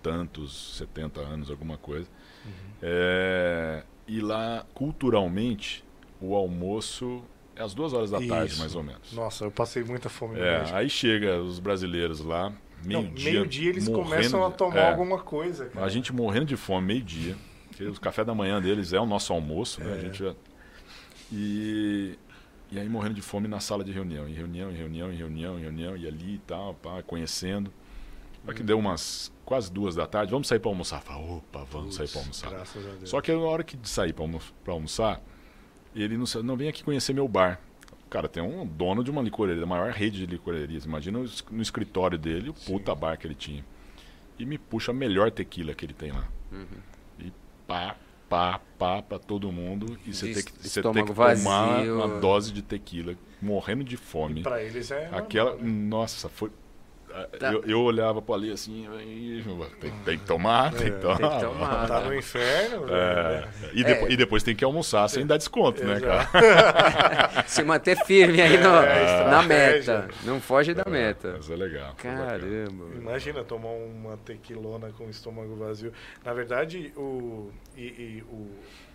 tantos, 0.02 0.76
70 0.78 1.20
anos, 1.20 1.50
alguma 1.50 1.78
coisa. 1.78 2.08
Uhum. 2.44 2.50
É, 2.82 3.82
e 4.08 4.20
lá, 4.20 4.66
culturalmente, 4.74 5.84
o 6.20 6.34
almoço 6.34 7.22
é 7.54 7.62
às 7.62 7.72
duas 7.72 7.92
horas 7.92 8.10
da 8.10 8.18
tarde, 8.20 8.52
Isso. 8.52 8.60
mais 8.60 8.74
ou 8.74 8.82
menos. 8.82 9.12
Nossa, 9.12 9.44
eu 9.44 9.50
passei 9.50 9.82
muita 9.84 10.08
fome 10.08 10.38
É, 10.38 10.64
aí 10.72 10.90
chega 10.90 11.40
os 11.40 11.58
brasileiros 11.58 12.20
lá, 12.20 12.52
meio-dia. 12.84 13.32
Meio-dia 13.32 13.70
eles 13.70 13.88
morrendo 13.88 14.10
começam 14.10 14.44
a 14.44 14.50
tomar 14.50 14.76
é, 14.76 14.90
alguma 14.90 15.18
coisa, 15.18 15.66
cara. 15.66 15.86
A 15.86 15.88
gente 15.88 16.12
morrendo 16.12 16.46
de 16.46 16.56
fome, 16.56 16.86
meio-dia. 16.86 17.36
O 17.80 18.00
café 18.00 18.24
da 18.24 18.34
manhã 18.34 18.60
deles 18.60 18.92
é 18.92 19.00
o 19.00 19.06
nosso 19.06 19.32
almoço, 19.32 19.82
né? 19.82 19.92
É. 19.92 19.94
A 19.94 20.00
gente 20.00 20.18
já... 20.18 20.34
E, 21.30 22.18
e 22.70 22.78
aí 22.78 22.88
morrendo 22.88 23.14
de 23.14 23.22
fome 23.22 23.48
na 23.48 23.60
sala 23.60 23.84
de 23.84 23.92
reunião. 23.92 24.28
Em 24.28 24.32
reunião, 24.32 24.70
em 24.70 24.74
reunião, 24.74 25.12
em 25.12 25.16
reunião, 25.16 25.58
em 25.58 25.62
reunião, 25.62 25.96
e 25.96 26.06
ali 26.06 26.34
e 26.34 26.38
tal, 26.38 26.74
pá, 26.74 27.02
conhecendo. 27.02 27.70
Aí 28.46 28.54
que 28.54 28.62
deu 28.62 28.78
umas 28.78 29.32
quase 29.44 29.70
duas 29.70 29.94
da 29.94 30.06
tarde, 30.06 30.30
vamos 30.30 30.46
sair 30.46 30.60
para 30.60 30.70
almoçar. 30.70 31.02
Fala, 31.02 31.20
opa, 31.20 31.64
vamos 31.70 31.94
sair 31.96 32.08
para 32.08 32.20
almoçar. 32.20 32.66
Só 33.04 33.20
que 33.20 33.32
na 33.32 33.38
hora 33.38 33.64
que 33.64 33.76
de 33.76 33.88
sair 33.88 34.12
para 34.12 34.72
almoçar, 34.72 35.20
ele 35.94 36.16
não, 36.16 36.24
não 36.42 36.56
vem 36.56 36.68
aqui 36.68 36.84
conhecer 36.84 37.12
meu 37.12 37.26
bar. 37.26 37.60
Cara, 38.08 38.28
tem 38.28 38.42
um 38.42 38.64
dono 38.64 39.02
de 39.02 39.10
uma 39.10 39.20
licoreria, 39.20 39.60
da 39.60 39.66
maior 39.66 39.90
rede 39.92 40.18
de 40.18 40.26
licorerias. 40.26 40.84
Imagina 40.84 41.18
no 41.50 41.62
escritório 41.62 42.16
dele, 42.16 42.50
o 42.50 42.54
puta 42.54 42.94
bar 42.94 43.18
que 43.18 43.26
ele 43.26 43.34
tinha. 43.34 43.64
E 44.38 44.44
me 44.46 44.58
puxa 44.58 44.92
a 44.92 44.94
melhor 44.94 45.30
tequila 45.30 45.74
que 45.74 45.84
ele 45.84 45.94
tem 45.94 46.12
lá. 46.12 46.28
Uhum. 46.52 46.66
E 47.18 47.32
pá, 47.66 47.96
pá, 48.28 48.60
pá 48.78 49.02
pra 49.02 49.18
todo 49.18 49.50
mundo. 49.50 49.98
E 50.06 50.14
você 50.14 50.32
tem 50.32 50.44
que, 50.44 50.52
você 50.68 50.82
tem 50.82 50.92
que 50.92 51.12
tomar 51.12 51.34
vazio. 51.34 51.96
uma 51.96 52.20
dose 52.20 52.52
de 52.52 52.62
tequila, 52.62 53.16
morrendo 53.42 53.82
de 53.82 53.96
fome. 53.96 54.42
Pra 54.42 54.62
eles 54.62 54.90
é. 54.90 55.02
normal, 55.04 55.20
Aquela. 55.20 55.56
né? 55.56 55.62
Nossa, 55.64 56.28
foi. 56.28 56.50
Tá. 57.38 57.52
Eu, 57.52 57.64
eu 57.64 57.80
olhava 57.80 58.20
pra 58.20 58.34
ali 58.34 58.52
assim, 58.52 58.86
"Ih, 59.00 59.42
tem, 59.80 59.90
tem 60.04 60.18
que 60.18 60.24
tomar, 60.26 60.72
tem 60.74 60.92
que 60.92 60.98
tomar. 60.98 61.16
Tem 61.18 61.30
que 61.30 61.40
tomar. 61.46 61.86
Tá 61.88 62.00
no 62.00 62.14
inferno. 62.14 62.86
É, 62.94 63.40
né? 63.40 63.48
e, 63.72 63.84
depo- 63.84 64.08
e 64.12 64.16
depois 64.16 64.42
tem 64.42 64.54
que 64.54 64.64
almoçar 64.64 65.08
sem 65.08 65.26
dar 65.26 65.36
desconto, 65.38 65.82
né, 65.84 65.96
Exato. 65.96 66.36
É. 66.36 67.42
Se 67.48 67.62
manter 67.62 67.96
firme 68.04 68.40
aí 68.42 68.58
no- 68.58 68.76
É, 68.84 69.24
na 69.30 69.42
meta. 69.42 70.08
Não 70.24 70.40
foge 70.40 70.74
da 70.74 70.84
cara? 70.84 70.96
meta. 70.96 71.32
Mas 71.36 71.50
é 71.50 71.56
legal. 71.56 71.94
Caramba. 71.96 72.84
Imagina 72.94 73.42
tomar 73.44 73.70
uma 73.70 74.16
tequilona 74.18 74.90
com 74.92 75.04
o 75.06 75.10
estômago 75.10 75.56
vazio. 75.56 75.92
Na 76.24 76.32
verdade, 76.34 76.92
o, 76.96 77.50
e, 77.76 77.82
e 77.84 78.24
o, 78.28 78.50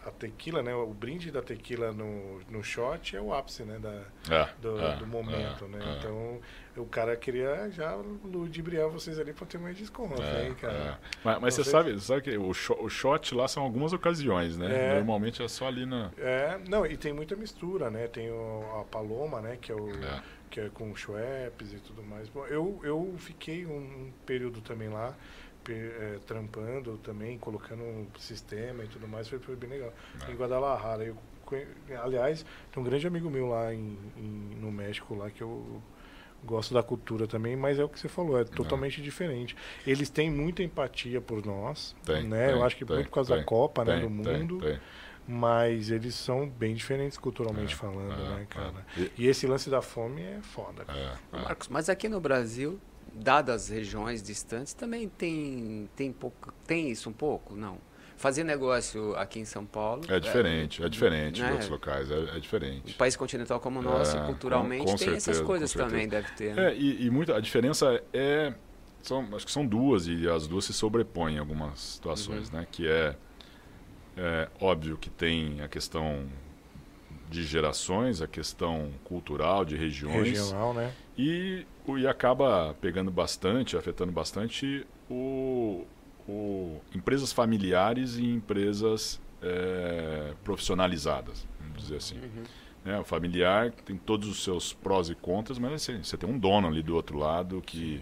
a 0.06 0.12
tequila, 0.12 0.62
né? 0.62 0.74
O 0.76 0.88
brinde 0.94 1.32
da 1.32 1.42
tequila 1.42 1.92
no, 1.92 2.40
no 2.50 2.64
shot 2.64 3.16
é 3.16 3.22
o 3.22 3.34
ápice, 3.34 3.64
né? 3.64 3.80
Da, 3.80 4.36
É, 4.36 4.48
do, 4.62 4.80
é, 4.80 4.96
do 4.98 5.08
momento, 5.08 5.66
é, 5.66 5.68
né? 5.68 5.80
é. 5.86 5.98
Então, 5.98 6.40
o 6.78 6.86
cara 6.86 7.16
queria 7.16 7.70
já 7.70 7.94
ludibriar 8.24 8.88
vocês 8.90 9.20
ali 9.20 9.34
pra 9.34 9.46
ter 9.46 9.58
mais 9.58 9.76
desconto, 9.78 10.22
É, 10.22 10.48
hein, 10.48 10.56
cara? 10.56 10.74
é. 10.74 10.98
Mas, 11.24 11.40
mas 11.42 11.54
você 11.54 11.64
sabe, 11.64 12.00
sabe 12.00 12.22
que 12.22 12.38
o, 12.38 12.54
sho- 12.54 12.78
o 12.82 12.90
shot 12.90 13.36
lá 13.36 13.48
são 13.48 13.64
algumas 13.64 13.92
ocasiões, 13.94 14.58
né? 14.58 14.92
É. 14.92 14.96
Normalmente 14.96 15.44
é 15.44 15.48
só 15.48 15.68
ali 15.68 15.86
na. 15.86 16.12
É, 16.18 16.60
não, 16.70 16.86
e 16.86 16.96
tem 16.96 17.12
muita 17.14 17.36
mistura, 17.36 17.90
né? 17.90 18.08
Tem 18.08 18.30
o, 18.32 18.64
a 18.80 18.84
Paloma, 18.86 19.42
né? 19.42 19.58
Que 19.60 19.72
é, 19.72 19.76
o, 19.76 19.90
É. 19.90 20.24
que 20.50 20.60
é 20.62 20.70
com 20.70 20.96
Schweppes 20.96 21.74
e 21.74 21.78
tudo 21.78 22.02
mais. 22.04 22.30
Bom, 22.30 22.46
eu, 22.48 22.80
eu 22.84 23.16
fiquei 23.18 23.66
um 23.66 24.12
período 24.26 24.62
também 24.62 24.88
lá, 24.90 25.14
é, 25.70 26.20
trampando 26.26 26.98
também, 27.00 27.38
colocando 27.38 27.84
um 27.84 28.08
sistema 28.18 28.84
e 28.84 28.88
tudo 28.88 29.08
mais. 29.08 29.28
Foi, 29.28 29.40
foi 29.40 29.56
bem 29.56 29.70
legal. 29.70 29.94
É. 30.28 30.32
Em 30.32 30.36
Guadalajara. 30.36 31.04
Eu, 31.04 31.18
aliás, 32.02 32.46
tem 32.72 32.82
um 32.82 32.86
grande 32.86 33.06
amigo 33.06 33.30
meu 33.30 33.50
lá 33.50 33.74
em, 33.74 33.98
em- 34.16 34.56
no 34.60 34.72
México, 34.72 35.14
lá 35.16 35.30
que 35.30 35.42
eu 35.42 35.82
gosto 36.44 36.74
da 36.74 36.82
cultura 36.84 37.28
também, 37.28 37.56
mas 37.56 37.78
é 37.80 37.84
o 37.84 37.90
que 37.90 38.00
você 38.00 38.08
falou, 38.08 38.40
é 38.40 38.44
totalmente 38.44 39.02
diferente. 39.02 39.56
Eles 39.86 40.10
têm 40.10 40.30
muita 40.32 40.64
empatia 40.64 41.22
por 41.22 41.46
nós, 41.46 41.96
Tem, 42.04 42.24
né? 42.24 42.48
tem, 42.48 42.56
eu 42.56 42.64
acho 42.64 42.76
que 42.76 42.86
tem, 42.86 42.96
muito 42.96 43.08
por 43.10 43.16
causa 43.16 43.30
da 43.32 43.36
tem, 43.38 43.46
Copa, 43.46 43.86
né, 43.86 44.00
do 44.00 44.10
mundo. 44.10 44.58
tem. 44.60 44.80
Mas 45.28 45.92
eles 45.92 46.16
são 46.16 46.50
bem 46.50 46.74
diferentes 46.74 47.18
culturalmente 47.18 47.74
É, 47.74 47.78
falando, 47.78 48.12
é, 48.22 48.30
né, 48.40 48.48
cara? 48.50 48.86
é. 48.98 49.02
E- 49.02 49.12
E 49.20 49.28
esse 49.28 49.46
lance 49.46 49.70
da 49.70 49.82
fome 49.82 50.22
é 50.22 50.40
foda. 50.42 50.84
cara. 50.84 51.00
É, 51.32 51.38
é. 51.38 51.42
Marcos, 51.44 51.68
mas 51.68 51.90
aqui 51.90 52.10
no 52.10 52.20
Brasil, 52.20 52.80
dadas 53.14 53.64
as 53.66 53.70
regiões 53.70 54.22
distantes, 54.24 54.74
também 54.74 55.08
tem, 55.08 55.88
tem, 55.96 56.12
pouco, 56.12 56.52
tem 56.66 56.90
isso 56.90 57.10
um 57.10 57.14
pouco? 57.14 57.56
Não. 57.56 57.78
Fazer 58.22 58.44
negócio 58.44 59.16
aqui 59.16 59.40
em 59.40 59.46
São 59.46 59.66
Paulo. 59.66 60.04
É 60.08 60.20
diferente, 60.20 60.84
é 60.84 60.88
diferente 60.88 61.42
né? 61.42 61.48
de 61.48 61.52
outros 61.54 61.70
locais, 61.72 62.12
é, 62.12 62.14
é 62.16 62.34
Um 62.36 62.40
diferente. 62.40 62.94
país 62.94 63.16
continental 63.16 63.60
como 63.60 63.80
o 63.80 63.82
nosso, 63.82 64.16
É, 64.16 64.26
culturalmente, 64.28 64.86
com- 64.86 64.92
com 64.92 64.96
tem 64.98 65.08
essas 65.10 65.24
certeza, 65.24 65.44
coisas 65.44 65.74
com 65.74 65.80
certeza. 65.80 65.96
também, 65.96 66.08
deve 66.08 66.32
ter. 66.34 66.54
né? 66.54 66.72
É, 66.72 66.76
e, 66.76 67.06
e 67.08 67.10
muita, 67.10 67.36
a 67.36 67.40
diferença 67.40 68.00
é. 68.14 68.54
São, 69.02 69.28
acho 69.36 69.44
que 69.48 69.52
são 69.52 69.66
duas, 69.66 70.06
e 70.08 70.30
as 70.30 70.46
duas 70.46 70.66
se 70.66 70.74
sobrepõem 70.74 71.38
em 71.38 71.40
algumas 71.40 71.80
situações, 71.80 72.52
Uhum. 72.52 72.60
né? 72.60 72.68
Que 72.72 72.88
é, 72.88 73.16
é 74.16 74.48
óbvio 74.60 74.96
que 74.98 75.10
tem 75.10 75.60
a 75.62 75.68
questão 75.68 76.28
de 77.28 77.42
gerações, 77.44 78.22
a 78.22 78.28
questão 78.28 78.92
cultural, 79.04 79.66
de 79.66 79.76
regiões. 79.76 80.28
Regional, 80.30 80.76
né? 80.76 80.94
E, 81.18 81.66
o- 81.88 81.98
e 81.98 82.06
acaba 82.06 82.76
pegando 82.80 83.10
bastante, 83.10 83.76
afetando 83.76 84.12
bastante 84.12 84.86
o, 85.10 85.84
o- 86.32 86.82
empresas 86.96 87.32
familiares 87.34 88.16
e 88.18 88.26
empresas 88.26 89.20
é, 89.42 90.34
profissionalizadas, 90.44 91.48
vamos 91.60 91.82
dizer 91.84 91.98
assim. 91.98 92.16
Uhum. 92.18 92.44
né? 92.86 93.00
O 93.00 93.04
familiar 93.04 93.72
tem 93.72 93.98
todos 93.98 94.28
os 94.30 94.44
seus 94.44 94.72
prós 94.74 95.10
e 95.10 95.16
contras, 95.16 95.58
mas 95.60 95.74
assim, 95.74 96.04
você 96.04 96.16
tem 96.18 96.30
um 96.30 96.38
dono 96.38 96.68
ali 96.68 96.82
do 96.84 96.96
outro 96.96 97.18
lado 97.18 97.62
que, 97.66 98.02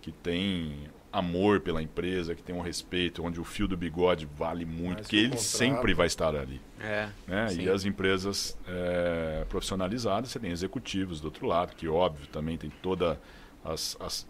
que 0.00 0.10
tem 0.10 0.88
amor 1.12 1.60
pela 1.60 1.82
empresa, 1.82 2.34
que 2.36 2.42
tem 2.42 2.54
um 2.54 2.60
respeito, 2.60 3.22
onde 3.24 3.40
o 3.40 3.44
fio 3.44 3.66
do 3.66 3.76
bigode 3.76 4.26
vale 4.38 4.64
muito, 4.64 5.02
que 5.08 5.16
ele 5.16 5.30
contrato. 5.30 5.42
sempre 5.44 5.92
vai 5.92 6.06
estar 6.06 6.34
ali 6.36 6.60
É, 6.80 7.08
né? 7.26 7.52
E 7.58 7.68
as 7.68 7.84
empresas 7.84 8.56
é, 8.66 9.44
profissionalizadas, 9.48 10.30
você 10.30 10.38
tem 10.38 10.50
executivos 10.50 11.20
do 11.20 11.24
outro 11.26 11.46
lado, 11.46 11.74
que 11.76 11.86
óbvio 11.88 12.26
também 12.28 12.56
tem 12.56 12.70
toda 12.80 13.20
as, 13.64 13.96
as, 14.00 14.26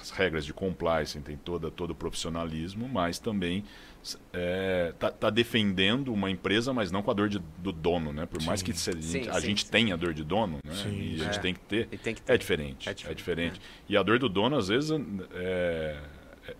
as 0.00 0.10
regras 0.10 0.44
de 0.44 0.52
compliance, 0.52 1.18
tem 1.20 1.36
toda 1.36 1.70
todo 1.70 1.90
o 1.90 1.94
profissionalismo, 1.94 2.88
mas 2.88 3.18
também 3.18 3.64
está 4.02 5.10
tá 5.10 5.30
defendendo 5.30 6.12
uma 6.12 6.30
empresa, 6.30 6.72
mas 6.72 6.90
não 6.90 7.02
com 7.02 7.10
a 7.10 7.14
dor 7.14 7.28
de- 7.28 7.42
do 7.58 7.72
dono, 7.72 8.12
né? 8.12 8.26
Por 8.26 8.42
mais 8.42 8.60
Sim. 8.60 8.66
que 8.66 8.72
se 8.74 8.90
a 8.90 8.92
gente, 8.92 9.04
Sim, 9.06 9.28
a 9.30 9.40
sim, 9.40 9.46
gente 9.46 9.70
tenha 9.70 9.94
a 9.94 9.96
dor 9.96 10.12
de 10.12 10.22
dono, 10.22 10.58
né? 10.64 10.72
E 10.90 11.20
a 11.20 11.22
é. 11.22 11.26
gente 11.32 11.40
tem 11.40 11.54
que 11.54 11.60
ter, 11.60 11.86
tem 11.98 12.14
que 12.14 12.20
é 12.22 12.24
ter. 12.24 12.38
diferente, 12.38 12.88
É 12.88 12.92
é 12.92 12.94
diferente, 12.94 13.16
diferente. 13.18 13.60
E 13.88 13.96
a 13.96 14.02
dor 14.02 14.18
do 14.18 14.28
dono, 14.28 14.56
às 14.56 14.68
vezes, 14.68 14.90
é, 15.34 15.98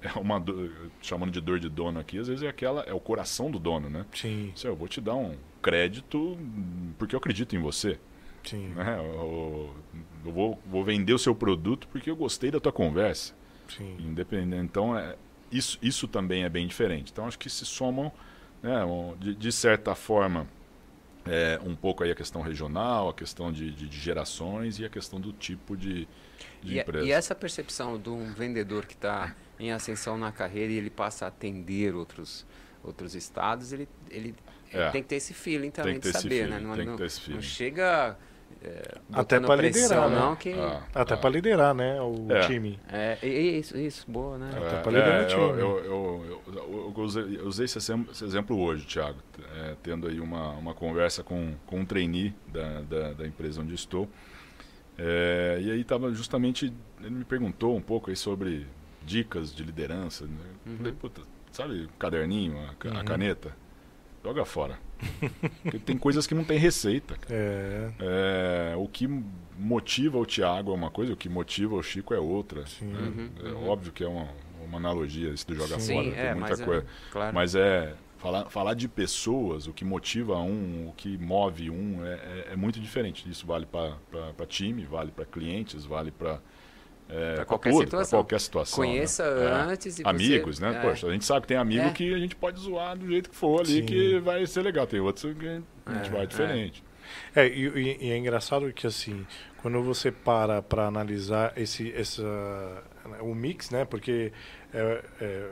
é 0.02 0.18
uma 0.18 0.38
dor, 0.40 0.70
chamando 1.02 1.30
de 1.30 1.40
dor 1.40 1.58
de 1.60 1.68
dono 1.68 2.00
aqui, 2.00 2.18
às 2.18 2.28
vezes 2.28 2.42
é 2.42 2.48
aquela, 2.48 2.82
é 2.84 2.94
o 2.94 3.00
coração 3.00 3.50
do 3.50 3.58
dono, 3.58 3.90
né? 3.90 4.06
Sim, 4.14 4.52
eu 4.64 4.74
vou 4.74 4.88
te 4.88 5.00
dar 5.00 5.14
um 5.14 5.36
crédito 5.60 6.38
porque 6.98 7.14
eu 7.14 7.18
acredito 7.18 7.54
em 7.54 7.58
você. 7.58 7.98
Sim, 8.44 8.74
Né? 8.74 8.98
Eu, 8.98 9.74
eu 10.24 10.32
vou, 10.32 10.58
vou 10.66 10.84
vender 10.84 11.12
o 11.14 11.18
seu 11.18 11.34
produto 11.34 11.88
porque 11.88 12.10
eu 12.10 12.16
gostei 12.16 12.50
da 12.50 12.60
tua 12.60 12.72
conversa. 12.72 13.34
sim. 13.68 13.96
Independente. 13.98 14.64
Então, 14.64 14.98
é, 14.98 15.16
isso, 15.50 15.78
isso 15.82 16.08
também 16.08 16.44
é 16.44 16.48
bem 16.48 16.66
diferente. 16.66 17.12
Então, 17.12 17.26
acho 17.26 17.38
que 17.38 17.50
se 17.50 17.64
somam, 17.66 18.12
né, 18.62 18.80
de, 19.20 19.34
de 19.34 19.52
certa 19.52 19.94
forma, 19.94 20.46
é, 21.26 21.60
um 21.64 21.74
pouco 21.76 22.04
aí 22.04 22.10
a 22.10 22.14
questão 22.14 22.42
regional, 22.42 23.08
a 23.10 23.14
questão 23.14 23.52
de, 23.52 23.70
de- 23.72 23.88
de 23.88 23.98
gerações 23.98 24.78
e 24.78 24.84
a 24.84 24.88
questão 24.90 25.20
do 25.20 25.32
tipo 25.32 25.76
de, 25.76 26.08
de 26.62 26.74
E, 26.74 26.78
empresa. 26.80 27.06
e 27.06 27.12
essa 27.12 27.34
percepção 27.34 27.98
de 27.98 28.08
um 28.10 28.32
vendedor 28.32 28.86
que 28.86 28.94
está 28.94 29.34
em 29.58 29.70
ascensão 29.72 30.18
na 30.18 30.32
carreira 30.32 30.72
e 30.72 30.76
ele 30.76 30.90
passa 30.90 31.24
a 31.26 31.28
atender 31.28 31.94
outros, 31.94 32.44
outros 32.82 33.14
estados, 33.14 33.72
ele, 33.72 33.88
ele, 34.10 34.34
ele 34.72 34.82
É. 34.82 34.90
tem 34.90 35.02
que 35.02 35.08
ter 35.08 35.16
esse 35.16 35.32
feeling 35.32 35.70
também 35.70 35.94
que 35.94 36.08
de 36.08 36.12
saber, 36.12 36.48
né? 36.48 36.58
Não, 36.58 36.74
tem 36.74 36.84
que 36.84 36.90
não- 36.90 36.96
ter 36.96 37.06
esse 37.06 37.30
não 37.30 37.40
chega 37.40 38.18
é, 38.64 38.98
Até 39.12 39.38
pressão, 39.40 39.56
liderar, 39.82 40.10
né? 40.10 40.16
não, 40.16 40.36
que... 40.36 40.52
Ah, 40.52 40.82
Até 40.94 41.14
ah. 41.14 41.16
para 41.16 41.30
liderar, 41.30 41.74
né, 41.74 42.00
o 42.00 42.26
É. 42.30 42.46
time. 42.46 42.78
É, 42.90 43.18
isso, 43.26 43.76
isso, 43.76 44.04
boa, 44.10 44.38
né? 44.38 44.50
Até 44.56 44.76
É, 44.76 44.80
pra 44.80 44.90
liderar 44.92 45.20
é, 45.20 45.24
o 45.24 45.26
time. 45.28 45.40
eu, 45.42 45.58
eu, 45.58 45.84
eu, 45.84 46.42
eu- 46.54 46.94
eu 46.96 47.02
usei, 47.02 47.38
eu 47.38 47.46
usei 47.46 47.64
esse, 47.66 47.78
exemplo, 47.78 48.10
esse 48.12 48.24
exemplo 48.24 48.58
hoje, 48.58 48.86
Thiago, 48.86 49.18
é, 49.56 49.76
tendo 49.82 50.08
aí 50.08 50.18
uma, 50.20 50.50
uma 50.52 50.74
conversa 50.74 51.22
com, 51.22 51.54
com 51.66 51.80
um 51.80 51.84
trainee 51.84 52.34
da, 52.48 52.80
da, 52.82 53.12
da 53.12 53.26
empresa 53.26 53.60
onde 53.60 53.74
estou. 53.74 54.08
É, 54.96 55.58
e 55.60 55.70
aí 55.70 55.80
estava 55.80 56.12
justamente, 56.12 56.72
ele 57.00 57.10
me 57.10 57.24
perguntou 57.24 57.76
um 57.76 57.80
pouco 57.82 58.10
aí 58.10 58.16
sobre 58.16 58.66
dicas 59.02 59.54
de 59.54 59.62
liderança. 59.64 60.24
Né? 60.24 60.32
Eu 60.64 60.72
Uhum. 60.72 60.76
Falei, 60.78 60.92
puta, 60.92 61.20
sabe 61.52 61.84
o 61.84 61.88
caderninho, 61.98 62.58
a, 62.70 62.74
ca- 62.76 62.90
a 62.90 62.98
Uhum. 62.98 63.04
caneta? 63.04 63.54
Joga 64.24 64.44
fora. 64.44 64.78
Porque 65.62 65.78
tem 65.78 65.96
coisas 65.98 66.26
que 66.26 66.34
não 66.34 66.44
tem 66.44 66.58
receita. 66.58 67.14
cara. 67.16 67.34
É, 67.34 67.90
É, 67.98 68.74
o 68.76 68.88
que 68.88 69.08
motiva 69.56 70.18
o 70.18 70.26
Thiago 70.26 70.70
é 70.72 70.74
uma 70.74 70.90
coisa, 70.90 71.12
o 71.12 71.16
que 71.16 71.28
motiva 71.28 71.74
o 71.74 71.82
Chico 71.82 72.14
é 72.14 72.18
outra. 72.18 72.66
Sim. 72.66 72.86
né? 72.86 72.98
Uhum, 73.00 73.30
É 73.48 73.52
uhum. 73.52 73.68
óbvio 73.68 73.92
que 73.92 74.02
é 74.04 74.08
uma, 74.08 74.28
uma 74.64 74.78
analogia 74.78 75.30
isso 75.30 75.46
do 75.46 75.54
joga 75.54 75.78
Sim, 75.78 75.94
fora, 75.94 76.04
Sim, 76.10 76.14
tem 76.16 76.24
é, 76.26 76.34
muita 76.34 76.48
mas 76.50 76.60
coisa. 76.60 76.82
é, 76.82 77.10
claro. 77.12 77.34
Mas 77.34 77.54
é 77.54 77.94
falar, 78.18 78.50
falar 78.50 78.74
de 78.74 78.88
pessoas, 78.88 79.66
o 79.66 79.72
que 79.72 79.84
motiva 79.84 80.38
um, 80.38 80.88
o 80.88 80.92
que 80.96 81.18
move 81.18 81.70
um, 81.70 82.04
é, 82.04 82.14
é- 82.14 82.48
é 82.52 82.56
muito 82.56 82.80
diferente. 82.80 83.28
Isso 83.28 83.46
vale 83.46 83.66
para 83.66 83.96
time, 84.48 84.84
vale 84.84 85.12
para 85.12 85.24
clientes, 85.26 85.84
vale 85.84 86.10
para 86.10 86.40
é, 87.08 87.34
Pra 87.36 87.44
qualquer 87.44 87.70
tudo, 87.70 87.84
situação. 87.84 88.18
qualquer 88.18 88.40
situação. 88.40 88.76
Conheça 88.84 89.34
né? 89.34 89.44
É. 89.46 89.52
antes 89.72 89.98
e 89.98 90.02
você- 90.02 90.08
Amigos, 90.08 90.58
né? 90.58 90.74
é. 90.76 90.80
Poxa, 90.80 91.06
a 91.06 91.12
gente 91.12 91.24
sabe 91.24 91.42
que 91.42 91.48
tem 91.48 91.56
amigo 91.56 91.84
É. 91.84 91.90
que 91.90 92.14
a 92.14 92.18
gente 92.18 92.34
pode 92.36 92.58
zoar 92.60 92.96
do 92.96 93.06
jeito 93.06 93.28
que 93.30 93.36
for 93.36 93.60
ali, 93.60 93.80
Sim. 93.80 93.86
que 93.86 94.18
vai 94.20 94.46
ser 94.46 94.62
legal. 94.62 94.86
Tem 94.86 95.00
outros 95.00 95.34
que 95.34 95.46
a 95.48 95.92
gente 95.94 96.08
É, 96.08 96.10
vai 96.10 96.22
é. 96.22 96.26
diferente. 96.26 96.82
É, 97.36 97.46
e, 97.46 97.66
e- 97.68 98.06
e 98.06 98.10
é 98.10 98.16
engraçado 98.16 98.72
que 98.72 98.86
assim, 98.86 99.26
quando 99.60 99.82
você 99.82 100.10
para 100.10 100.62
para 100.62 100.86
analisar 100.86 101.52
esse, 101.56 101.92
essa, 101.92 102.22
o 103.20 103.34
mix, 103.34 103.70
né? 103.70 103.84
Porque 103.84 104.32
é, 104.72 105.04
é, 105.20 105.46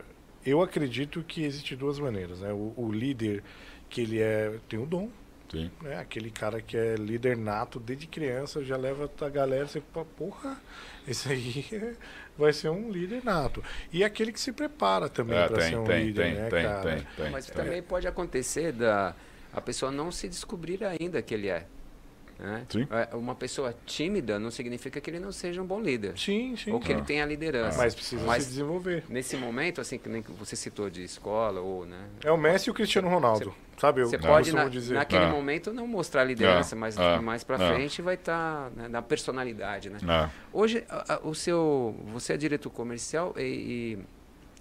eu 0.46 0.62
acredito 0.62 1.22
que 1.22 1.44
existe 1.44 1.76
duas 1.76 1.98
maneiras, 1.98 2.40
né? 2.40 2.52
O, 2.52 2.72
o 2.76 2.90
líder 2.90 3.44
que 3.90 4.00
ele 4.00 4.20
é 4.20 4.54
tem 4.68 4.78
o 4.80 4.86
dom, 4.86 5.10
Sim. 5.52 5.70
né? 5.82 5.98
Aquele 5.98 6.30
cara 6.30 6.62
que 6.62 6.76
é 6.76 6.94
líder 6.94 7.36
nato 7.36 7.78
desde 7.78 8.06
criança 8.06 8.64
já 8.64 8.74
leva 8.76 9.10
a 9.20 9.28
galera, 9.28 9.66
você 9.66 9.82
fala, 9.92 10.06
porra, 10.16 10.58
esse 11.06 11.30
aí 11.30 11.96
vai 12.38 12.54
ser 12.54 12.70
um 12.70 12.90
líder 12.90 13.22
nato. 13.22 13.62
E 13.92 14.02
aquele 14.02 14.32
que 14.32 14.40
se 14.40 14.50
prepara 14.50 15.10
também 15.10 15.36
É, 15.36 15.46
para 15.46 15.60
ser 15.60 15.76
um 15.78 15.84
tem, 15.84 16.06
líder, 16.06 16.22
tem, 16.22 16.34
né, 16.34 16.48
tem, 16.48 16.62
cara? 16.64 16.82
tem, 16.96 17.06
tem, 17.16 17.30
Mas 17.30 17.46
tem. 17.46 17.54
também 17.54 17.82
pode 17.82 18.06
acontecer 18.08 18.72
da 18.72 19.14
a 19.52 19.60
pessoa 19.60 19.92
não 19.92 20.10
se 20.10 20.26
descobrir 20.26 20.82
ainda 20.82 21.20
que 21.20 21.34
ele 21.34 21.48
é. 21.48 21.66
Né? 22.42 22.66
É, 23.10 23.14
Uma 23.16 23.34
pessoa 23.34 23.74
tímida 23.86 24.38
não 24.38 24.50
significa 24.50 25.00
que 25.00 25.08
ele 25.08 25.20
não 25.20 25.30
seja 25.30 25.62
um 25.62 25.66
bom 25.66 25.80
líder. 25.80 26.18
Sim, 26.18 26.56
sim. 26.56 26.72
ou 26.72 26.80
que 26.80 26.90
ele 26.92 27.00
Ah. 27.00 27.04
tenha 27.04 27.24
liderança. 27.24 27.78
Mas 27.78 27.94
precisa 27.94 28.24
Mas 28.26 28.42
se 28.42 28.48
desenvolver. 28.50 29.04
nesse 29.08 29.36
momento, 29.36 29.80
assim, 29.80 29.96
que 29.98 30.08
nem 30.08 30.20
você 30.38 30.56
citou 30.56 30.90
de 30.90 31.02
escola, 31.04 31.60
ou, 31.60 31.86
né? 31.86 32.06
É 32.24 32.30
o 32.32 32.36
Messi 32.36 32.68
e 32.68 32.70
o 32.70 32.74
Cristiano 32.74 33.08
Ronaldo, 33.08 33.54
sabe? 33.78 34.00
Eu 34.02 34.08
Você 34.08 34.18
pode, 34.18 34.52
na- 34.52 34.64
naquele 34.94 35.24
É. 35.24 35.30
momento, 35.30 35.72
não 35.72 35.86
mostrar 35.86 36.24
liderança, 36.24 36.74
É, 36.74 36.78
mas 36.78 36.96
é, 36.98 37.20
mais 37.20 37.44
pra 37.44 37.56
é. 37.62 37.74
frente 37.74 38.02
vai 38.02 38.14
estar 38.14 38.70
na 38.90 39.00
personalidade, 39.00 39.88
né? 39.90 39.98
É. 40.06 40.28
Hoje, 40.52 40.84
a- 40.88 41.14
a- 41.14 41.20
o 41.26 41.34
seu, 41.34 41.94
você 42.12 42.32
é 42.32 42.36
diretor 42.36 42.70
comercial 42.70 43.34
e, 43.38 43.96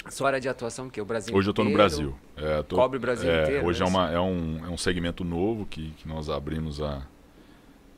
e 0.06 0.12
sua 0.12 0.28
área 0.28 0.40
de 0.40 0.50
atuação, 0.50 0.90
que 0.90 1.00
é 1.00 1.04
o 1.04 1.06
Brasil 1.06 1.36
Hoje 1.36 1.48
eu 1.48 1.52
estou 1.52 1.66
no? 1.66 1.72
Brasil. 1.72 2.16
É, 2.36 2.64
tô- 2.64 2.76
Cobre 2.76 2.98
o 2.98 3.02
Brasil 3.02 3.30
é, 3.30 3.44
inteiro, 3.44 3.66
Hoje 3.68 3.82
é 3.82 3.86
é, 3.86 3.88
uma, 3.88 4.12
é, 4.12 4.20
um, 4.20 4.66
é 4.66 4.70
um 4.70 4.78
segmento 4.78 5.24
novo 5.24 5.66
que, 5.66 5.92
que 5.92 6.08
nós 6.08 6.30
abrimos 6.30 6.82
há. 6.82 7.04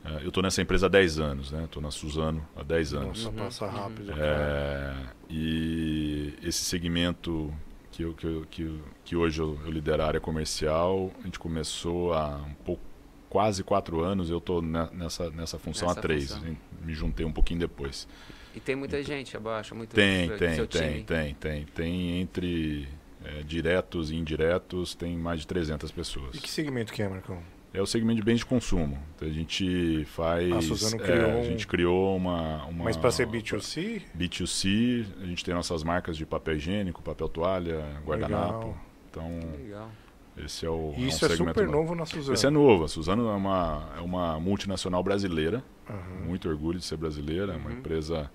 É, 0.04 0.22
eu 0.22 0.28
estou 0.28 0.42
nessa 0.42 0.60
empresa 0.60 0.86
há 0.86 0.88
10 0.88 1.18
anos, 1.18 1.50
né? 1.50 1.64
Estou 1.64 1.82
na 1.82 1.90
Suzano 1.90 2.46
há 2.54 2.62
10 2.62 2.94
anos. 2.94 3.24
Nossa, 3.24 3.28
Uhum, 3.28 3.44
passa 3.44 3.66
rápido. 3.66 4.06
cara. 4.14 4.20
É, 4.22 4.94
e 5.30 6.34
esse 6.42 6.64
segmento 6.64 7.52
que, 7.90 8.02
eu, 8.02 8.12
que, 8.14 8.26
eu- 8.26 8.46
que, 8.50 8.80
que 9.04 9.16
hoje 9.16 9.40
eu, 9.40 9.58
eu 9.64 9.70
lidero 9.70 10.02
a 10.02 10.06
área 10.06 10.20
comercial, 10.20 11.10
a 11.20 11.22
gente 11.24 11.38
começou 11.38 12.12
há 12.12 12.36
um 12.36 12.54
pouco, 12.64 12.82
quase 13.30 13.64
quatro 13.64 14.00
anos, 14.00 14.30
eu 14.30 14.38
estou 14.38 14.60
nessa, 14.62 15.30
nessa 15.30 15.58
função 15.58 15.88
Nessa 15.88 16.00
há 16.00 16.02
três. 16.02 16.32
função. 16.32 16.48
hein? 16.48 16.58
Me 16.84 16.92
juntei 16.94 17.24
um 17.24 17.32
pouquinho 17.32 17.60
depois. 17.60 18.06
E 18.54 18.60
tem 18.60 18.76
muita 18.76 19.02
gente 19.02 19.36
abaixo, 19.36 19.74
muito 19.74 19.94
Tem, 19.94 20.28
do 20.28 20.36
tem, 20.38 20.54
seu 20.54 20.66
tem, 20.66 20.90
time. 20.92 21.04
tem, 21.04 21.34
tem. 21.34 21.64
Tem 21.66 22.20
entre 22.20 22.86
é, 23.24 23.42
diretos 23.42 24.10
e 24.12 24.16
indiretos, 24.16 24.94
tem 24.94 25.16
mais 25.16 25.40
de 25.40 25.46
300 25.48 25.90
pessoas. 25.90 26.36
E 26.36 26.38
que 26.40 26.48
segmento 26.50 26.92
que 26.92 27.02
é, 27.02 27.08
Marcão? 27.08 27.42
É 27.74 27.82
o 27.82 27.86
segmento 27.86 28.16
de 28.20 28.22
bens 28.22 28.38
de 28.38 28.46
consumo. 28.46 28.96
Então, 29.16 29.26
a 29.26 29.30
gente 29.32 30.04
faz. 30.06 30.52
A 30.52 30.62
Suzano 30.62 31.02
é, 31.02 31.06
criou 31.06 31.30
a 31.30 31.34
um- 31.34 31.44
gente 31.44 31.66
criou 31.66 32.16
uma. 32.16 32.64
uma 32.66 32.84
Mas 32.84 32.96
para 32.96 33.10
ser 33.10 33.26
B2C? 33.26 34.00
B2C, 34.16 35.04
a 35.20 35.26
gente 35.26 35.44
tem 35.44 35.52
nossas 35.52 35.82
marcas 35.82 36.16
de 36.16 36.24
papel 36.24 36.54
higiênico, 36.56 37.02
papel 37.02 37.28
toalha, 37.28 37.84
guardanapo. 38.06 38.58
Legal. 38.68 38.76
Então, 39.10 39.40
Legal. 39.58 39.90
esse 40.38 40.64
é 40.64 40.70
o. 40.70 40.94
E 40.96 41.04
um 41.04 41.08
isso 41.08 41.24
é, 41.24 41.28
segmento 41.30 41.58
super 41.58 41.66
novo. 41.66 41.78
novo 41.78 41.94
na 41.96 42.06
Suzano. 42.06 42.34
Esse 42.34 42.46
é 42.46 42.50
novo. 42.50 42.84
A 42.84 42.88
Suzano 42.88 43.28
é 43.28 43.32
uma, 43.34 43.88
é 43.98 44.00
uma 44.00 44.38
multinacional 44.38 45.02
brasileira. 45.02 45.62
Aham. 45.90 46.26
Muito 46.26 46.48
orgulho 46.48 46.78
de 46.78 46.84
ser 46.84 46.96
brasileira. 46.96 47.54
é 47.54 47.56
Uma 47.56 47.70
Uhum. 47.70 47.76
empresa 47.78 48.30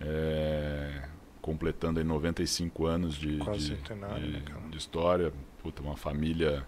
é, 0.00 1.02
completando 1.40 2.00
aí 2.00 2.04
95 2.04 2.86
anos 2.86 3.14
de, 3.14 3.38
de, 3.38 3.58
de- 3.76 3.94
né, 3.94 4.42
de 4.70 4.76
história. 4.76 5.32
Puta, 5.62 5.82
uma 5.82 5.96
família 5.96 6.66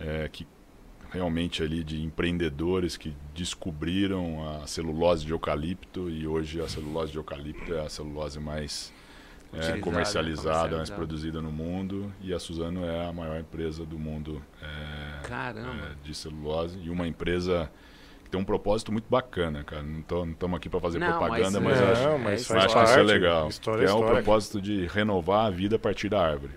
é, 0.00 0.28
que 0.28 0.44
realmente 1.10 1.62
ali 1.62 1.82
de 1.84 2.02
empreendedores 2.02 2.96
que 2.96 3.14
descobriram 3.34 4.46
a 4.62 4.66
celulose 4.66 5.24
de 5.24 5.32
eucalipto 5.32 6.10
e 6.10 6.26
hoje 6.26 6.60
a 6.60 6.68
celulose 6.68 7.12
de 7.12 7.18
eucalipto 7.18 7.72
é 7.74 7.80
a 7.84 7.88
celulose 7.88 8.38
mais 8.40 8.92
é, 9.52 9.56
Utilizada, 9.58 9.80
comercializada, 9.80 10.76
mais 10.78 10.90
produzida 10.90 11.40
no 11.40 11.50
mundo 11.52 12.12
e 12.20 12.34
a 12.34 12.38
Suzano 12.38 12.84
é 12.84 13.06
a 13.06 13.12
maior 13.12 13.38
empresa 13.40 13.84
do 13.86 13.98
mundo 13.98 14.42
é, 14.60 15.22
é, 15.30 15.94
de 16.04 16.14
celulose 16.14 16.78
e 16.82 16.90
uma 16.90 17.06
empresa 17.06 17.70
que 18.24 18.30
tem 18.30 18.40
um 18.40 18.44
propósito 18.44 18.90
muito 18.90 19.06
bacana, 19.08 19.62
cara. 19.62 19.84
Não 19.84 20.00
estamos 20.00 20.56
aqui 20.56 20.68
para 20.68 20.80
fazer 20.80 20.98
Não, 20.98 21.06
propaganda, 21.06 21.60
mas- 21.60 21.78
mas, 21.78 21.80
é, 21.80 21.92
acho, 21.92 22.02
Não, 22.02 22.14
é 22.14 22.18
mas 22.18 22.40
eu 22.40 22.46
faz 22.46 22.64
acho 22.64 22.74
que 22.74 22.82
isso 22.90 22.98
é 22.98 23.02
legal. 23.04 23.48
História 23.48 23.78
que 23.78 23.84
é 23.86 23.88
é 23.88 23.92
o 23.94 23.98
história. 24.00 24.14
propósito 24.22 24.60
de 24.60 24.86
renovar 24.86 25.46
a 25.46 25.50
vida 25.50 25.76
a 25.76 25.78
partir 25.78 26.08
da 26.08 26.20
árvore. 26.20 26.52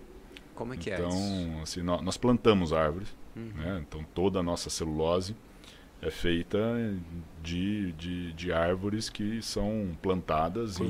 Como 0.55 0.73
é 0.73 0.77
que 0.77 0.89
é 0.89 0.95
Então, 0.95 1.09
isso? 1.09 1.59
assim, 1.61 1.81
nó- 1.83 2.01
nós 2.01 2.17
plantamos 2.17 2.73
árvores, 2.73 3.07
Uhum. 3.35 3.51
né? 3.55 3.83
Então 3.87 4.03
toda 4.13 4.39
a 4.39 4.43
nossa 4.43 4.69
celulose 4.69 5.35
é 6.01 6.09
feita 6.09 6.57
de, 7.43 7.91
de, 7.93 8.33
de 8.33 8.51
árvores 8.53 9.09
que 9.09 9.41
são 9.41 9.91
plantadas 10.01 10.77
em, 10.79 10.85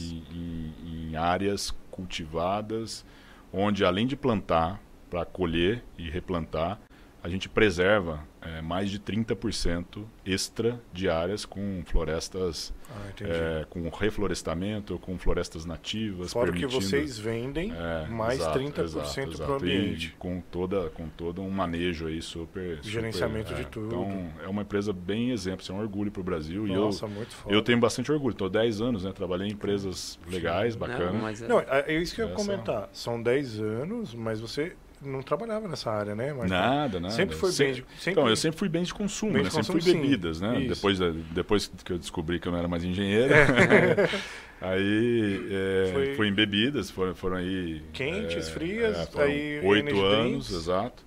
em- 0.00 0.24
em- 0.32 1.10
em 1.10 1.16
áreas 1.16 1.74
cultivadas, 1.90 3.04
onde 3.52 3.84
além 3.84 4.06
de 4.06 4.16
plantar 4.16 4.80
para 5.10 5.24
colher 5.24 5.82
e 5.98 6.08
replantar, 6.08 6.80
a 7.22 7.28
gente 7.28 7.48
preserva 7.48 8.20
eh, 8.44 8.60
mais 8.60 8.90
de 8.90 8.98
30% 8.98 10.04
extra 10.26 10.80
de 10.92 11.08
áreas 11.08 11.44
com 11.44 11.82
florestas, 11.86 12.74
Ah, 12.90 13.08
eh, 13.20 13.64
com 13.70 13.88
reflorestamento, 13.88 14.98
com 14.98 15.16
florestas 15.16 15.64
nativas. 15.64 16.32
Fora 16.32 16.52
que 16.52 16.58
permitindo- 16.60 16.84
vocês 16.84 17.18
vendem 17.18 17.72
é, 17.72 18.06
mais 18.08 18.40
exato, 18.40 18.58
30% 18.58 18.82
exato, 18.84 19.14
para 19.14 19.52
o 19.52 19.56
exato. 19.56 19.66
E 19.66 19.76
ambiente. 19.76 20.14
com 20.18 20.40
toda 20.50 20.90
com 20.90 21.08
todo 21.08 21.40
um 21.40 21.48
manejo 21.50 22.06
aí 22.08 22.20
super 22.20 22.42
super, 22.42 22.78
Gerenciamento 22.82 23.52
é, 23.52 23.56
de 23.56 23.66
tudo. 23.66 23.86
Então 23.86 24.30
é 24.44 24.48
uma 24.48 24.62
empresa 24.62 24.92
bem 24.92 25.30
exemplo, 25.30 25.62
isso 25.62 25.70
é 25.70 25.74
um 25.74 25.80
orgulho 25.80 26.10
para 26.10 26.20
o 26.20 26.24
Brasil 26.24 26.66
Nossa, 26.66 27.06
e 27.06 27.08
muito 27.08 27.30
eu 27.30 27.36
foda. 27.36 27.54
eu 27.54 27.62
tenho 27.62 27.78
bastante 27.78 28.10
orgulho. 28.10 28.32
Estou 28.32 28.48
10 28.50 28.80
anos, 28.80 29.04
né? 29.04 29.12
Trabalhei 29.12 29.46
em 29.48 29.52
empresas 29.52 30.18
legais, 30.28 30.74
Não, 30.74 30.80
bacanas. 30.86 31.22
mas 31.22 31.40
é- 31.42 31.46
Não, 31.48 31.60
é 31.60 31.84
é 31.86 31.94
isso 32.00 32.14
que 32.14 32.20
eu 32.22 32.28
ia 32.28 32.34
comentar. 32.34 32.88
São 32.92 33.22
10 33.22 33.60
anos, 33.60 34.12
mas 34.14 34.40
você 34.40 34.74
não 35.04 35.22
trabalhava 35.22 35.66
nessa 35.68 35.90
área, 35.90 36.14
né, 36.14 36.32
Marcos? 36.32 36.50
Nada, 36.50 37.00
nada. 37.00 37.14
Sempre 37.14 37.36
foi 37.36 37.50
Se- 37.52 37.64
bem 37.64 37.72
de, 37.74 37.84
sempre... 37.98 38.10
Então, 38.12 38.28
eu 38.28 38.36
sempre 38.36 38.58
fui 38.58 38.68
bem 38.68 38.82
de 38.82 38.92
consumo, 38.94 39.32
Bem 39.32 39.42
né? 39.42 39.48
de 39.48 39.54
Sempre 39.54 39.66
consumo, 39.72 39.82
fui 39.82 39.92
sim. 39.92 40.00
bebidas, 40.00 40.40
né? 40.40 40.60
Isso. 40.60 40.74
Depois, 40.74 40.98
depois 41.32 41.66
que 41.84 41.92
eu 41.92 41.98
descobri 41.98 42.38
que 42.40 42.48
eu 42.48 42.52
não 42.52 42.58
era 42.58 42.68
mais 42.68 42.84
engenheiro, 42.84 43.32
aí 44.60 45.48
é, 45.50 45.90
Foi- 45.92 46.14
fui 46.14 46.28
em 46.28 46.32
bebidas, 46.32 46.90
foram, 46.90 47.14
foram 47.14 47.36
aí... 47.36 47.82
Quentes, 47.92 48.48
é, 48.48 48.50
frias, 48.52 49.08
é, 49.16 49.22
aí 49.22 49.60
Oito 49.64 50.00
anos, 50.04 50.48
drinks. 50.48 50.50
exato. 50.52 51.02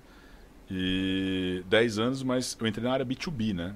E 0.70 1.62
dez 1.68 1.98
anos, 1.98 2.22
mas 2.22 2.56
eu 2.60 2.66
entrei 2.66 2.84
na 2.84 2.92
área 2.92 3.06
B2B, 3.06 3.54
né? 3.54 3.74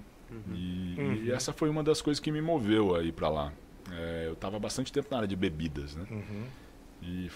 E, 0.55 0.95
Uhum. 0.99 1.15
e 1.25 1.33
essa 1.33 1.53
foi 1.53 1.69
uma 1.69 1.83
das 1.83 2.01
coisas 2.01 2.21
que 2.21 2.31
me 2.31 2.41
moveu 2.41 2.95
aí 2.95 3.11
pra 3.11 3.29
lá. 3.29 3.53
É, 3.93 4.25
eu 4.29 4.35
estava 4.35 4.59
bastante 4.61 4.93
tempo 4.93 5.09
na 5.11 5.17
área 5.19 5.29
de 5.29 5.35
bebidas, 5.35 5.97
né? 5.97 6.05
Uhum. 6.11 6.45
E, 7.03 7.31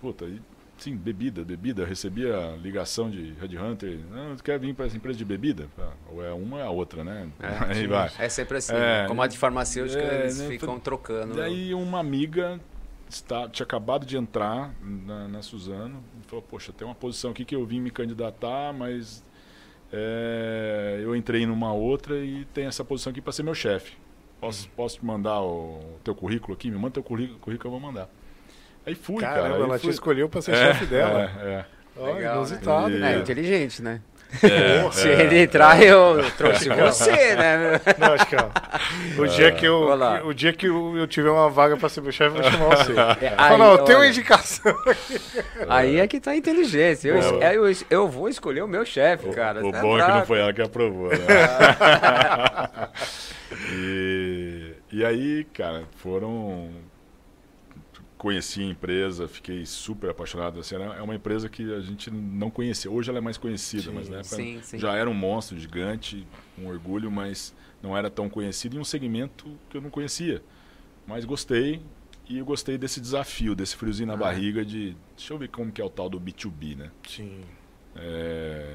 puta, 0.00 0.24
e, 0.24 0.40
sim, 0.78 0.96
bebida, 0.96 1.44
bebida. 1.44 1.82
Eu 1.82 1.86
recebia 1.86 2.56
ligação 2.62 3.10
de 3.10 3.32
Red 3.40 3.56
Hunter. 3.58 3.98
Não, 4.10 4.36
tu 4.36 4.42
quer 4.42 4.58
vir 4.58 4.74
para 4.74 4.86
essa 4.86 4.96
empresa 4.96 5.18
de 5.18 5.24
bebida? 5.24 5.68
Ah, 5.78 5.92
Ou 6.10 6.24
é 6.24 6.32
uma 6.32 6.56
ou 6.56 6.62
é 6.62 6.66
a 6.66 6.70
outra, 6.70 7.04
né? 7.04 7.28
É, 7.40 7.46
Aí 7.72 7.86
vai. 7.86 8.10
É 8.18 8.28
sempre 8.28 8.58
assim, 8.58 8.74
É, 8.74 9.02
né? 9.02 9.08
como 9.08 9.22
a 9.22 9.26
de 9.26 9.38
farmacêutica, 9.38 10.02
é, 10.02 10.22
eles 10.22 10.38
né, 10.38 10.48
ficam 10.48 10.78
trocando. 10.78 11.34
Daí 11.34 11.74
uma 11.74 12.00
amiga 12.00 12.60
está, 13.08 13.48
tinha 13.48 13.64
acabado 13.64 14.04
de 14.06 14.16
entrar 14.16 14.74
na, 14.82 15.28
na 15.28 15.42
Suzano 15.42 16.02
e 16.20 16.26
falou, 16.26 16.42
poxa, 16.42 16.72
tem 16.72 16.86
uma 16.86 16.94
posição 16.94 17.30
aqui 17.30 17.44
que 17.44 17.54
eu 17.54 17.64
vim 17.64 17.80
me 17.80 17.90
candidatar, 17.90 18.72
mas 18.72 19.24
é, 19.92 21.00
eu 21.02 21.14
entrei 21.14 21.46
numa 21.46 21.72
outra 21.72 22.16
e 22.16 22.44
tem 22.46 22.66
essa 22.66 22.84
posição 22.84 23.10
aqui 23.10 23.20
para 23.20 23.32
ser 23.32 23.42
meu 23.42 23.54
chefe. 23.54 23.92
Posso, 24.40 24.68
posso 24.70 24.98
te 24.98 25.04
mandar 25.04 25.40
o 25.40 25.98
teu 26.02 26.14
currículo 26.14 26.52
aqui? 26.54 26.70
Me 26.70 26.76
manda 26.76 26.90
teu 26.94 27.02
currículo, 27.02 27.38
currículo 27.38 27.74
eu 27.74 27.80
vou 27.80 27.88
mandar. 27.88 28.10
Aí 28.86 28.94
fui, 28.94 29.16
cara. 29.16 29.34
Caramba, 29.42 29.56
aí 29.56 29.62
ela 29.62 29.78
te 29.78 29.82
fui- 29.82 29.90
escolheu 29.90 30.28
pra 30.28 30.42
ser 30.42 30.52
É, 30.52 30.56
chefe 30.56 30.86
dela. 30.86 31.30
É, 31.42 31.46
é. 31.48 31.64
Ó, 31.96 32.12
Legal, 32.12 32.36
inusitado, 32.36 32.88
né? 32.90 32.98
né? 32.98 33.14
É, 33.14 33.18
inteligente, 33.18 33.80
né? 33.82 34.00
É, 34.42 34.90
Se 34.90 35.08
é. 35.08 35.20
ele 35.22 35.38
entrar, 35.42 35.80
eu 35.80 36.28
trouxe 36.36 36.68
você, 36.68 37.36
né? 37.36 37.80
Não, 37.98 38.14
acho 38.14 38.26
que 38.26 38.34
ó, 38.34 38.48
o 39.22 39.26
dia 39.28 39.52
que 39.52 39.64
eu, 39.64 39.88
o 40.26 40.34
dia 40.34 40.52
que 40.52 40.66
eu, 40.66 40.96
eu 40.96 41.06
tiver 41.06 41.30
uma 41.30 41.48
vaga 41.48 41.76
pra 41.76 41.88
ser 41.88 42.00
meu 42.00 42.10
chefe, 42.10 42.36
eu 42.36 42.42
vou 42.42 42.50
chamar 42.50 42.76
você. 42.76 42.92
É, 43.24 43.30
Fala, 43.30 43.58
não, 43.58 43.84
tem 43.84 43.94
uma 43.94 44.00
olha, 44.00 44.08
indicação. 44.10 44.74
aí 45.68 46.00
é 46.00 46.06
que 46.08 46.18
tá 46.18 46.32
a 46.32 46.36
inteligência. 46.36 47.10
Eu, 47.10 47.20
Boa. 47.20 47.44
eu, 47.52 47.72
eu 47.88 48.08
vou 48.08 48.28
escolher 48.28 48.62
o 48.62 48.68
meu 48.68 48.84
chefe, 48.84 49.28
cara. 49.30 49.64
O 49.64 49.70
Tá 49.70 49.80
bom 49.80 49.98
é 49.98 50.04
que 50.04 50.10
não 50.10 50.26
foi 50.26 50.40
ela 50.40 50.52
que 50.52 50.62
aprovou, 50.62 51.10
né? 51.10 51.16
e, 53.72 54.72
e 54.92 55.04
aí, 55.04 55.44
cara, 55.54 55.84
foram. 55.98 56.70
Conheci 58.24 58.62
a 58.62 58.64
empresa, 58.64 59.28
fiquei 59.28 59.66
super 59.66 60.08
apaixonado. 60.08 60.58
Assim, 60.58 60.76
é 60.76 61.02
uma 61.02 61.14
empresa 61.14 61.46
que 61.46 61.74
a 61.74 61.80
gente 61.82 62.10
não 62.10 62.48
conhecia. 62.48 62.90
Hoje 62.90 63.10
ela 63.10 63.18
é 63.18 63.20
mais 63.20 63.36
conhecida, 63.36 63.82
Sim, 63.82 63.92
mas 63.92 64.08
na 64.08 64.20
época 64.20 64.36
sim, 64.36 64.60
sim. 64.62 64.78
já 64.78 64.94
era 64.94 65.10
um 65.10 65.12
monstro 65.12 65.58
gigante, 65.58 66.26
um 66.58 66.66
orgulho, 66.66 67.10
mas 67.10 67.54
não 67.82 67.94
era 67.94 68.08
tão 68.08 68.30
conhecido 68.30 68.76
em 68.78 68.80
um 68.80 68.84
segmento 68.84 69.44
que 69.68 69.76
eu 69.76 69.82
não 69.82 69.90
conhecia. 69.90 70.42
Mas 71.06 71.26
gostei 71.26 71.82
e 72.26 72.38
eu 72.38 72.46
gostei 72.46 72.78
desse 72.78 72.98
desafio, 72.98 73.54
desse 73.54 73.76
friozinho 73.76 74.06
na 74.06 74.14
Ah. 74.14 74.16
barriga 74.16 74.64
de. 74.64 74.96
Deixa 75.14 75.34
eu 75.34 75.38
ver 75.38 75.48
como 75.48 75.70
que 75.70 75.82
é 75.82 75.84
o 75.84 75.90
tal 75.90 76.08
do 76.08 76.18
B2B, 76.18 76.76
né? 76.78 76.90
Sim. 77.06 77.42
É, 77.94 78.74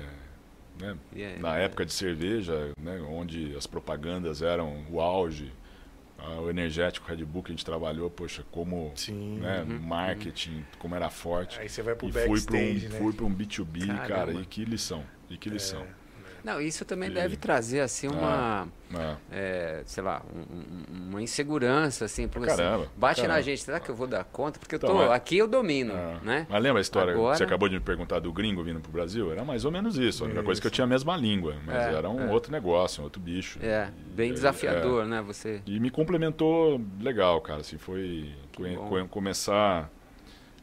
né, 0.79 0.95
é- 1.15 1.39
na 1.39 1.57
época 1.57 1.83
de 1.87 1.91
cerveja, 1.91 2.71
né, 2.79 3.01
onde 3.01 3.55
as 3.55 3.65
propagandas 3.65 4.43
eram 4.43 4.85
o 4.91 5.01
auge, 5.01 5.51
o 6.41 6.49
energético 6.49 7.07
Red 7.07 7.23
Bull 7.25 7.43
que 7.43 7.51
a 7.51 7.55
gente 7.55 7.65
trabalhou, 7.65 8.09
poxa, 8.09 8.43
como 8.51 8.91
Sim. 8.95 9.39
né, 9.39 9.61
Uhum, 9.63 9.79
marketing, 9.79 10.65
como 10.77 10.95
era 10.95 11.09
forte. 11.09 11.59
Aí 11.59 11.69
você 11.69 11.81
vai 11.81 11.95
pro 11.95 12.07
E 12.07 12.11
fui 12.11 12.21
para 12.21 12.29
um, 12.29 12.33
backstage, 12.33 12.89
né? 12.89 12.97
fui 12.97 13.13
pra 13.13 13.25
um 13.25 13.33
B2B, 13.33 13.87
cara, 13.87 14.07
Caramba. 14.07 14.41
e 14.41 14.45
que 14.45 14.65
lição, 14.65 15.03
e 15.29 15.37
que 15.37 15.49
lição. 15.49 15.85
Não, 16.43 16.59
isso 16.61 16.85
também 16.85 17.09
E- 17.09 17.13
deve 17.13 17.35
trazer, 17.35 17.81
assim, 17.81 18.07
uma... 18.07 18.67
É, 18.93 19.15
é, 19.31 19.83
sei 19.85 20.01
lá, 20.03 20.21
um- 20.33 20.39
um- 20.39 21.09
uma 21.09 21.21
insegurança, 21.21 22.05
assim, 22.05 22.27
porque 22.27 22.47
Caramba, 22.47 22.83
assim, 22.85 22.91
bate 22.97 23.21
caramba. 23.21 23.35
na 23.37 23.41
gente, 23.41 23.61
será 23.61 23.79
que 23.79 23.89
eu 23.89 23.95
vou 23.95 24.07
dar 24.07 24.23
conta? 24.23 24.57
Porque 24.59 24.73
eu 24.75 24.77
Então, 24.77 24.89
tô, 24.95 25.03
é. 25.03 25.13
aqui 25.15 25.37
eu 25.37 25.47
domino, 25.47 25.93
é. 25.93 26.17
né? 26.23 26.47
Mas 26.49 26.63
lembra 26.63 26.79
a 26.79 26.81
história 26.81 27.13
Agora- 27.13 27.33
que 27.33 27.37
você 27.37 27.43
acabou 27.43 27.69
de 27.69 27.75
me 27.75 27.81
perguntar 27.81 28.19
do 28.19 28.33
gringo 28.33 28.63
vindo 28.63 28.79
pro 28.79 28.91
Brasil? 28.91 29.31
Era 29.31 29.43
mais 29.45 29.63
ou 29.65 29.71
menos 29.71 29.97
isso. 29.97 30.23
A 30.23 30.25
única 30.27 30.41
coisa 30.43 30.59
é 30.59 30.61
que 30.61 30.67
eu 30.67 30.69
Isso. 30.69 30.75
tinha 30.75 30.85
a 30.85 30.87
mesma 30.87 31.15
língua, 31.15 31.55
mas 31.65 31.75
É, 31.75 31.93
era 31.93 32.09
um 32.09 32.29
é. 32.29 32.31
outro 32.31 32.51
negócio, 32.51 33.01
um 33.01 33.03
outro 33.03 33.21
bicho. 33.21 33.59
É, 33.61 33.89
bem 34.15 34.33
desafiador, 34.33 35.05
né? 35.05 35.21
Você... 35.21 35.61
E 35.67 35.79
me 35.79 35.89
complementou 35.91 36.81
legal, 36.99 37.39
cara. 37.41 37.61
Assim, 37.61 37.77
foi 37.77 38.33
co- 38.55 39.07
começar 39.09 39.89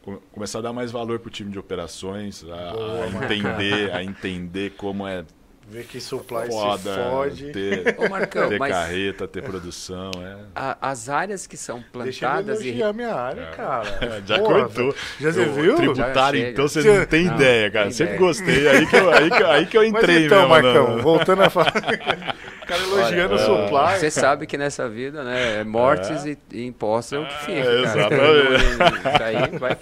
co- 0.03 0.22
começar 0.33 0.59
a 0.59 0.62
dar 0.62 0.72
mais 0.72 0.91
valor 0.91 1.18
pro 1.20 1.31
time 1.31 1.51
de 1.51 1.59
operações, 1.59 2.43
a, 2.45 2.72
Boa, 2.72 3.05
a 3.05 3.09
entender, 3.09 3.93
a 3.93 4.03
entender 4.05 4.70
como 4.77 5.07
é 5.07 5.24
Ver 5.69 5.85
que 5.85 6.01
supply 6.01 6.47
foda 6.47 6.95
se 6.95 7.01
fode. 7.11 7.53
ter, 7.53 7.97
Ô, 7.99 8.09
Marcão, 8.09 8.49
ter 8.49 8.57
mas 8.59 8.73
carreta, 8.73 9.27
ter 9.27 9.43
produção, 9.43 10.12
é. 10.23 10.37
a- 10.55 10.79
as 10.81 11.09
áreas 11.09 11.45
que 11.45 11.57
são 11.57 11.79
Deixa 12.03 12.25
eu 12.25 12.31
plantadas 12.31 12.61
e... 12.61 12.69
elogiar 12.69 12.93
minha 12.93 13.12
área, 13.12 13.41
É. 13.43 13.47
cara. 13.57 14.23
Já 14.25 14.39
Porra, 14.39 14.61
cortou. 14.61 14.95
Já 15.21 15.33
você 15.33 15.45
viu? 15.47 15.75
Tributário, 15.75 16.41
Já 16.41 16.49
então 16.51 16.69
você 16.69 16.83
não 16.83 17.05
tem 17.07 17.25
Não, 17.25 17.35
ideia, 17.35 17.71
cara. 17.71 17.85
tem 17.87 17.93
Sempre 17.95 18.14
ideia. 18.14 18.27
gostei. 18.29 18.69
Aí 18.69 18.87
que 18.87 18.97
eu, 18.97 19.11
aí 19.11 19.31
que, 19.31 19.43
aí 19.43 19.67
que 19.67 19.77
eu 19.79 19.91
Mas 19.91 20.03
entrei 20.03 20.27
então, 20.27 20.49
mesmo. 20.49 20.49
Marcão, 20.62 20.97
né? 20.97 21.03
voltando 21.03 21.43
a 21.43 21.51
falar. 21.51 21.73
o 22.62 22.67
cara 22.67 22.83
elogiando 22.83 23.35
o 23.35 23.37
Olha, 23.39 23.45
supply. 23.64 23.99
Você 23.99 24.11
sabe 24.12 24.47
que 24.47 24.57
nessa 24.57 24.89
vida, 24.89 25.25
né, 25.25 25.64
mortes 25.64 26.25
e, 26.25 26.39
e 26.53 26.64
impostos 26.64 27.12
é 27.14 27.19
o 27.19 27.27
que 27.27 27.39
fica, 27.41 27.53
É, 27.59 27.64
cara. 27.64 27.81
exatamente. 27.83 29.14
Isso 29.14 29.23
aí 29.23 29.59
vai... 29.59 29.77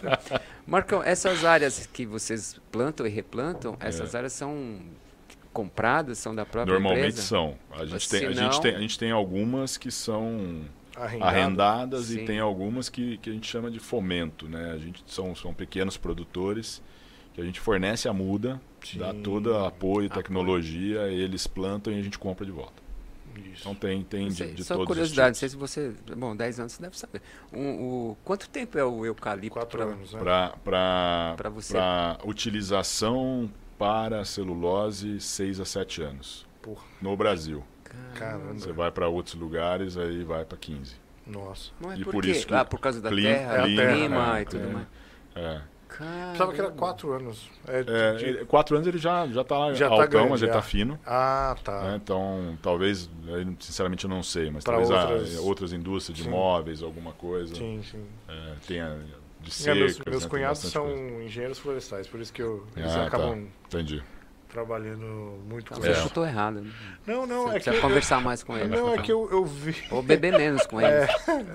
Marcão, 0.66 1.02
essas 1.04 1.44
áreas 1.44 1.86
que 1.92 2.06
vocês 2.06 2.58
plantam 2.72 3.06
e 3.06 3.10
replantam, 3.10 3.76
essas 3.78 4.14
É. 4.14 4.16
áreas 4.18 4.32
são 4.32 4.78
compradas, 5.54 6.18
são 6.18 6.34
da 6.34 6.44
própria 6.44 6.74
Normalmente 6.74 6.98
empresa? 7.12 7.22
são. 7.22 7.54
A 7.70 7.86
gente, 7.86 8.08
tem, 8.10 8.26
a, 8.26 8.30
não- 8.30 8.34
gente 8.34 8.60
tem, 8.60 8.74
a 8.74 8.78
gente 8.80 8.98
tem 8.98 9.10
algumas 9.10 9.76
que 9.78 9.90
são 9.90 10.62
Arrendado. 10.96 11.28
arrendadas 11.28 12.04
Sim. 12.06 12.18
e 12.22 12.24
tem 12.26 12.38
algumas 12.40 12.88
que, 12.90 13.16
que 13.18 13.30
a 13.30 13.32
gente 13.32 13.46
chama 13.50 13.70
de 13.70 13.78
fomento, 13.80 14.46
né? 14.48 14.72
A 14.72 14.78
gente 14.78 15.02
são, 15.06 15.34
são 15.34 15.54
pequenos 15.54 15.96
produtores 15.96 16.82
que 17.32 17.40
a 17.40 17.44
gente 17.44 17.58
fornece 17.60 18.08
a 18.08 18.12
muda, 18.12 18.60
Sim. 18.84 18.98
dá 18.98 19.12
todo 19.14 19.56
apoio, 19.56 20.10
tecnologia, 20.10 21.08
eles 21.08 21.46
plantam 21.46 21.92
e 21.92 21.98
a 21.98 22.02
gente 22.02 22.18
compra 22.18 22.44
de 22.44 22.52
volta. 22.52 22.84
Isso. 23.36 23.62
Então 23.62 23.74
tem, 23.74 24.04
tem 24.04 24.28
de, 24.28 24.52
de 24.52 24.62
só 24.62 24.74
todos 24.74 24.86
curiosidade, 24.86 25.30
não 25.30 25.34
sei 25.34 25.48
se 25.48 25.56
você. 25.56 25.92
Bom, 26.16 26.36
10 26.36 26.60
anos 26.60 26.72
você 26.74 26.82
deve 26.82 26.96
saber. 26.96 27.20
Um, 27.52 27.82
o, 27.82 28.16
quanto 28.24 28.48
tempo 28.48 28.78
é 28.78 28.84
o 28.84 29.04
eucalipto? 29.04 29.54
Quatro 29.58 29.76
pra- 29.78 29.88
anos, 29.92 30.12
né? 30.12 30.20
Para 30.62 31.48
você. 31.52 31.76
utilização 32.24 33.50
para 33.78 34.24
celulose, 34.24 35.20
6 35.20 35.60
a 35.60 35.64
7 35.64 36.02
anos. 36.02 36.46
Porra, 36.62 36.82
No 37.00 37.16
Brasil. 37.16 37.62
caramba. 38.14 38.54
Você 38.54 38.72
vai 38.72 38.90
para 38.90 39.08
outros 39.08 39.34
lugares, 39.34 39.96
aí 39.96 40.24
vai 40.24 40.44
para 40.44 40.56
15. 40.58 40.96
Nossa. 41.26 41.70
Não 41.80 41.92
é 41.92 41.96
E 41.98 42.04
por, 42.04 42.12
por 42.12 42.22
quê? 42.24 42.30
isso 42.32 42.46
que 42.46 42.54
ah, 42.54 42.64
por 42.64 42.78
causa 42.80 43.00
da 43.00 43.08
clima- 43.08 43.28
terra, 43.34 43.62
clima, 43.64 43.82
clima 43.92 44.38
é, 44.38 44.42
e 44.42 44.44
tudo 44.44 44.64
é. 44.64 44.66
mais. 44.72 44.86
É. 45.36 45.60
Pensava 46.32 46.52
que 46.52 46.60
era 46.60 46.70
quatro 46.72 47.12
anos. 47.12 47.48
É, 47.68 47.84
É, 47.86 48.14
de- 48.16 48.24
ele- 48.24 48.44
quatro 48.46 48.74
anos 48.74 48.88
ele 48.88 48.98
já, 48.98 49.26
já 49.28 49.44
tá 49.44 49.56
lá 49.56 49.72
Já 49.74 49.86
tá 49.88 49.94
altão, 49.94 50.08
grande, 50.08 50.30
mas 50.30 50.42
ele 50.42 50.50
já. 50.50 50.56
tá 50.58 50.62
fino. 50.62 50.98
Ah, 51.06 51.56
tá. 51.62 51.82
né? 51.82 52.00
Então, 52.02 52.58
talvez, 52.60 53.08
sinceramente 53.60 54.02
eu 54.04 54.10
não 54.10 54.20
sei, 54.22 54.50
mas 54.50 54.64
Pra 54.64 54.72
talvez 54.76 54.90
a- 54.90 55.08
outras- 55.08 55.38
outras 55.38 55.72
indústrias 55.72 56.18
de 56.18 56.24
Sim. 56.24 56.30
móveis, 56.30 56.82
alguma 56.82 57.12
coisa, 57.12 57.54
Sim, 57.54 57.80
sim. 57.88 58.04
é, 58.28 58.54
tenha 58.66 58.98
de 59.44 59.68
É, 59.70 59.74
meus 59.74 59.98
né, 59.98 60.04
meus 60.08 60.20
tem 60.22 60.28
cunhados 60.30 60.58
são 60.60 60.86
coisa. 60.86 61.22
engenheiros 61.24 61.58
florestais, 61.58 62.06
por 62.06 62.20
isso 62.20 62.32
que 62.32 62.42
eu, 62.42 62.66
eles 62.76 62.90
Ah, 62.92 62.94
tá. 63.00 63.06
acabam 63.06 63.46
Entendi. 63.66 64.02
trabalhando 64.48 65.04
muito 65.48 65.70
com 65.72 65.80
Você 65.80 65.90
É. 65.90 65.94
chutou 65.94 66.24
errado. 66.24 66.60
né? 66.60 66.70
Não, 67.06 67.26
não, 67.26 67.48
Você 67.48 67.56
é 67.56 67.60
que 67.60 67.70
eu, 67.70 67.80
conversar 67.80 68.20
mais 68.20 68.42
com 68.42 68.56
ele. 68.56 68.68
não, 68.68 68.94
é 68.94 68.98
que 69.02 69.10
eu, 69.10 69.28
eu 69.30 69.44
vi. 69.44 69.74
Ou 69.90 70.02
beber 70.02 70.32
menos 70.36 70.64
com 70.66 70.80
ele. 70.80 70.90
É, 71.04 71.06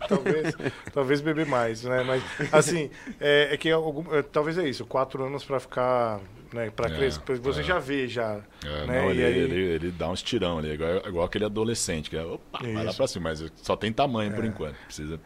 talvez, 0.08 0.56
talvez 0.94 1.22
beber 1.22 1.46
mais, 1.46 1.84
né? 1.84 2.04
Mas 2.04 2.22
assim, 2.52 2.90
é, 3.20 3.54
é 3.54 3.58
que 3.58 3.72
algum, 3.72 4.14
é, 4.14 4.22
talvez 4.22 4.58
é 4.58 4.68
isso, 4.68 4.86
quatro 4.86 5.24
anos 5.24 5.46
pra 5.46 5.60
ficar, 5.60 6.20
né? 6.54 6.70
Para 6.76 6.90
É, 6.92 6.98
crescer, 6.98 7.22
você 7.42 7.62
é. 7.62 7.64
já 7.64 7.80
vê 7.80 8.08
já, 8.08 8.42
É, 8.66 8.86
né? 8.86 9.02
não, 9.02 9.08
e 9.14 9.22
ele, 9.22 9.24
aí, 9.26 9.38
ele, 9.40 9.56
ele 9.62 9.92
dá 9.92 10.10
uns 10.10 10.22
tirão 10.22 10.58
ali, 10.58 10.72
igual, 10.74 10.98
igual 11.08 11.26
aquele 11.26 11.46
adolescente, 11.46 12.10
que 12.10 12.18
é, 12.18 12.24
opa, 12.24 12.60
vai 12.62 12.74
lá 12.74 12.82
Isso. 12.84 12.92
É. 12.92 12.94
pra 12.98 13.08
cima, 13.08 13.30
mas 13.30 13.46
só 13.56 13.76
tem 13.78 13.94
tamanho 13.94 14.34
por 14.34 14.44
enquanto. 14.44 14.76
Precisa. 14.86 15.20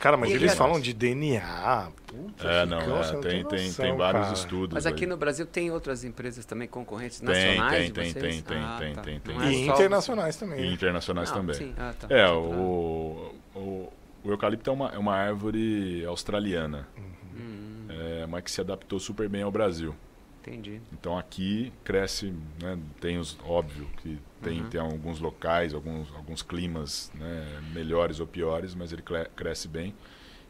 Cara, 0.00 0.16
mas 0.16 0.30
E 0.30 0.32
eles 0.32 0.50
ele- 0.50 0.58
falam 0.58 0.80
de 0.80 0.92
DNA. 0.92 1.88
Puta, 2.06 2.48
É, 2.48 2.66
não, 2.66 2.78
é, 2.80 3.02
tem, 3.04 3.20
tem, 3.20 3.44
tem, 3.44 3.66
noção, 3.68 3.84
tem 3.84 3.96
vários 3.96 4.22
cara. 4.22 4.34
estudos. 4.34 4.74
Mas 4.74 4.84
aqui 4.86 5.04
aí. 5.04 5.08
no 5.10 5.16
Brasil 5.16 5.46
tem 5.46 5.70
outras 5.70 6.02
empresas 6.02 6.44
também 6.44 6.66
concorrentes 6.66 7.20
Tem, 7.20 7.28
nacionais 7.28 7.76
tem, 7.78 7.86
de 7.86 7.92
tem, 7.92 8.10
vocês? 8.12 8.22
tem, 8.34 8.42
tem, 8.42 8.58
Ah, 8.58 8.76
tem, 8.80 8.92
tá. 8.94 9.02
tem, 9.02 9.20
tem. 9.20 9.34
Não 9.36 9.42
é 9.44 9.52
E 9.52 9.66
só- 9.66 9.74
internacionais 9.74 10.36
também. 10.36 10.58
E 10.58 10.66
né? 10.66 10.72
internacionais 10.72 11.30
Não, 11.30 11.36
também. 11.36 11.54
sim. 11.54 11.72
Ah, 11.78 11.94
tá. 11.96 12.06
É, 12.12 12.28
o, 12.28 13.32
o, 13.54 13.92
o 14.24 14.30
eucalipto 14.30 14.68
é 14.68 14.72
uma, 14.72 14.88
é 14.88 14.98
uma 14.98 15.14
árvore 15.14 16.04
australiana, 16.06 16.88
Hum, 17.36 17.86
é, 17.88 18.26
mas 18.26 18.42
que 18.42 18.50
se 18.50 18.60
adaptou 18.60 18.98
super 18.98 19.28
bem 19.28 19.42
ao 19.42 19.52
Brasil. 19.52 19.94
Entendi. 20.40 20.80
Então 20.92 21.16
aqui 21.18 21.72
cresce, 21.84 22.32
né, 22.62 22.78
tem 23.00 23.18
os, 23.18 23.38
óbvio 23.44 23.86
que 24.02 24.18
tem, 24.42 24.60
Uhum. 24.60 24.68
tem 24.70 24.80
alguns 24.80 25.20
locais, 25.20 25.74
alguns, 25.74 26.12
alguns 26.14 26.42
climas 26.42 27.10
né, 27.14 27.60
melhores 27.72 28.20
ou 28.20 28.26
piores, 28.26 28.74
mas 28.74 28.92
ele 28.92 29.02
cre- 29.02 29.28
cresce 29.36 29.68
bem. 29.68 29.94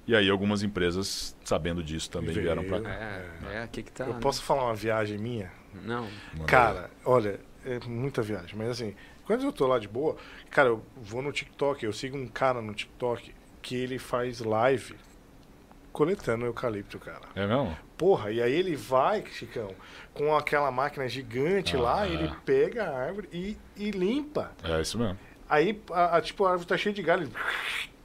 E 0.07 0.15
aí 0.17 0.29
algumas 0.31 0.63
empresas, 0.63 1.37
sabendo 1.45 1.83
disso, 1.83 2.11
também 2.11 2.35
Veio. 2.35 2.43
vieram 2.47 2.65
para 2.65 2.81
cá. 2.81 2.91
É, 2.91 3.55
é 3.55 3.63
aqui 3.63 3.83
que 3.83 3.93
tá. 3.93 4.05
Eu 4.07 4.15
né? 4.15 4.21
posso 4.21 4.43
falar 4.43 4.65
uma 4.65 4.75
viagem 4.75 5.19
minha? 5.19 5.53
Não. 5.85 6.09
Cara, 6.47 6.91
olha, 7.05 7.39
é 7.65 7.79
muita 7.87 8.23
viagem, 8.23 8.57
mas 8.57 8.71
assim, 8.71 8.95
quando 9.25 9.45
eu 9.45 9.53
tô 9.53 9.67
lá 9.67 9.79
de 9.79 9.87
boa, 9.87 10.17
cara, 10.51 10.69
eu 10.71 10.83
vou 10.97 11.23
no 11.23 11.31
TikTok, 11.31 11.85
eu 11.85 11.93
sigo 11.93 12.17
um 12.17 12.27
cara 12.27 12.61
no 12.61 12.75
TikTok 12.75 13.33
que 13.63 13.77
ele 13.77 13.99
faz 13.99 14.41
live 14.41 14.97
coletando 15.93 16.47
eucalipto, 16.47 16.99
cara. 16.99 17.29
É 17.35 17.47
mesmo? 17.47 17.77
Porra, 18.01 18.31
e 18.33 18.41
aí 18.41 18.51
ele 18.55 18.75
vai, 18.77 19.23
Chicão, 19.31 19.75
com 20.15 20.35
aquela 20.35 20.71
máquina 20.71 21.07
gigante 21.07 21.77
Ah, 21.77 21.81
lá, 21.81 22.07
é. 22.07 22.11
ele 22.11 22.33
pega 22.47 22.85
a 22.85 22.99
árvore 22.99 23.29
e, 23.31 23.59
e 23.77 23.91
limpa. 23.91 24.53
É 24.65 24.81
isso 24.81 24.99
mesmo. 24.99 25.19
Aí, 25.47 25.79
a, 25.93 26.17
a- 26.17 26.21
tipo, 26.23 26.47
a 26.47 26.53
árvore 26.53 26.67
tá 26.67 26.79
cheia 26.79 26.95
de 26.95 27.03
galho, 27.03 27.25
ele 27.25 27.33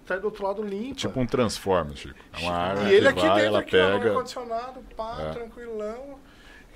sai 0.06 0.20
do 0.20 0.26
outro 0.26 0.44
lado 0.46 0.62
limpa. 0.62 0.96
Tipo 0.96 1.18
um 1.18 1.26
Transformers, 1.26 1.98
Chico. 2.00 2.20
É 2.34 2.40
uma 2.40 2.52
árvore 2.54 2.90
e 2.90 2.94
ele 2.94 3.08
aqui 3.08 3.22
vai, 3.22 3.30
dentro, 3.30 3.46
ela 3.46 3.60
aqui, 3.60 3.78
ó, 3.78 3.90
no 3.90 3.98
pega. 4.00 4.10
ar-condicionado, 4.12 4.80
pá, 4.98 5.18
É. 5.22 5.30
tranquilão. 5.32 6.20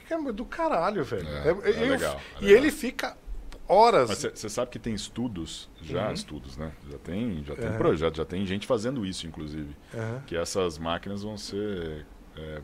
É 0.10 0.32
do 0.32 0.46
caralho, 0.46 1.04
velho. 1.04 1.28
É, 1.28 1.48
É- 1.50 1.50
é 1.50 1.84
eu- 1.84 1.90
legal, 1.92 2.16
é 2.16 2.42
e 2.42 2.46
legal. 2.46 2.58
ele 2.58 2.72
fica 2.72 3.18
horas. 3.68 4.08
Mas 4.08 4.20
você 4.34 4.48
sabe 4.50 4.72
que 4.72 4.80
tem 4.80 4.94
estudos, 4.94 5.70
já 5.82 6.08
Uhum. 6.08 6.14
estudos, 6.14 6.56
né? 6.56 6.72
Já 6.90 6.98
tem, 6.98 7.44
já 7.44 7.54
tem 7.56 7.68
Aham. 7.68 7.78
projeto, 7.78 8.16
já 8.16 8.26
tem 8.26 8.46
gente 8.46 8.66
fazendo 8.66 9.06
isso, 9.06 9.28
inclusive. 9.28 9.76
Aham. 9.94 10.24
Que 10.26 10.38
essas 10.38 10.78
máquinas 10.78 11.22
vão 11.22 11.38
ser 11.38 12.06
é, 12.38 12.62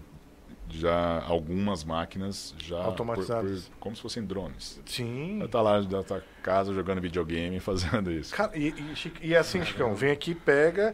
já 0.69 1.21
algumas 1.25 1.83
máquinas 1.83 2.53
já 2.57 2.77
por- 2.77 2.85
Automatizadas. 2.85 3.67
por- 3.69 3.77
como 3.79 3.95
se 3.95 4.01
fossem 4.01 4.23
drones. 4.25 4.81
Sim. 4.85 5.37
Vai 5.39 5.45
estar 5.47 5.61
lá 5.61 5.79
da 5.81 6.03
tua 6.03 6.23
casa 6.41 6.73
jogando 6.73 7.01
videogame 7.01 7.59
fazendo 7.61 8.11
isso. 8.11 8.33
Cara, 8.35 8.57
e, 8.57 8.69
e, 9.21 9.29
e 9.29 9.35
assim, 9.35 9.63
Chicão, 9.63 9.93
vem 9.95 10.11
aqui, 10.11 10.33
pega 10.35 10.93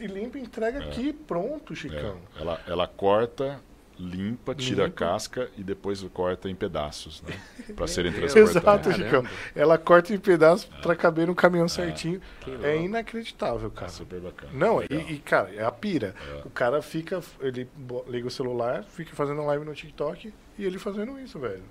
e 0.00 0.06
limpa 0.06 0.38
e 0.38 0.42
entrega 0.42 0.80
aqui, 0.80 1.12
pronto, 1.12 1.72
É, 1.72 1.76
Chicão. 1.76 2.16
ela, 2.38 2.60
ela 2.66 2.86
corta, 2.86 3.60
limpa, 3.98 4.54
tira 4.54 4.84
Limpa. 4.84 5.04
a 5.04 5.08
casca 5.08 5.50
e 5.56 5.62
depois 5.62 6.02
corta 6.12 6.48
em 6.50 6.54
pedaços, 6.54 7.22
né? 7.22 7.34
Para 7.74 7.86
serem 7.86 8.12
transportados. 8.12 8.86
Exato. 8.88 8.92
Chicão. 9.04 9.24
Ela 9.54 9.78
corta 9.78 10.12
em 10.14 10.18
pedaços 10.18 10.66
pra 10.82 10.94
caber 10.94 11.26
no 11.26 11.34
caminhão 11.34 11.68
certinho. 11.68 12.20
Que 12.40 12.50
É 12.64 12.76
inacreditável, 12.76 13.68
É 13.74 13.78
cara. 13.78 13.88
super 13.88 14.20
bacana. 14.20 14.52
Não, 14.52 14.82
e, 14.82 14.86
e, 15.14 15.18
cara, 15.18 15.50
é 15.54 15.64
a 15.64 15.70
pira. 15.70 16.14
É. 16.28 16.46
O 16.46 16.50
cara 16.50 16.82
fica, 16.82 17.20
ele 17.40 17.68
liga 18.08 18.26
o 18.26 18.30
celular, 18.30 18.84
fica 18.84 19.14
fazendo 19.14 19.44
live 19.46 19.64
no 19.64 19.74
TikTok 19.74 20.32
e 20.58 20.64
ele 20.64 20.78
fazendo 20.78 21.18
isso, 21.18 21.38
velho. 21.38 21.62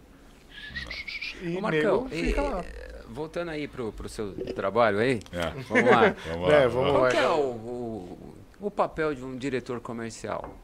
E 1.41 1.57
Ô, 1.57 1.61
Marcão, 1.61 2.03
nego 2.05 2.15
e- 2.15 2.27
fica 2.27 2.41
lá. 2.41 2.63
voltando 3.09 3.49
aí 3.51 3.67
pro, 3.67 3.91
pro 3.91 4.07
seu 4.09 4.33
trabalho 4.53 4.99
aí, 4.99 5.19
É. 5.31 5.49
vamos 5.69 5.91
lá. 5.91 6.15
Vamos 6.31 6.49
É, 6.49 6.59
lá. 6.61 6.67
vamos 6.67 6.91
Qual 6.91 7.01
lá. 7.03 7.09
que 7.09 7.17
é 7.17 7.27
o, 7.29 7.39
o, 7.41 8.35
o 8.61 8.71
papel 8.71 9.13
de 9.13 9.23
um 9.23 9.35
diretor 9.37 9.79
comercial? 9.79 10.55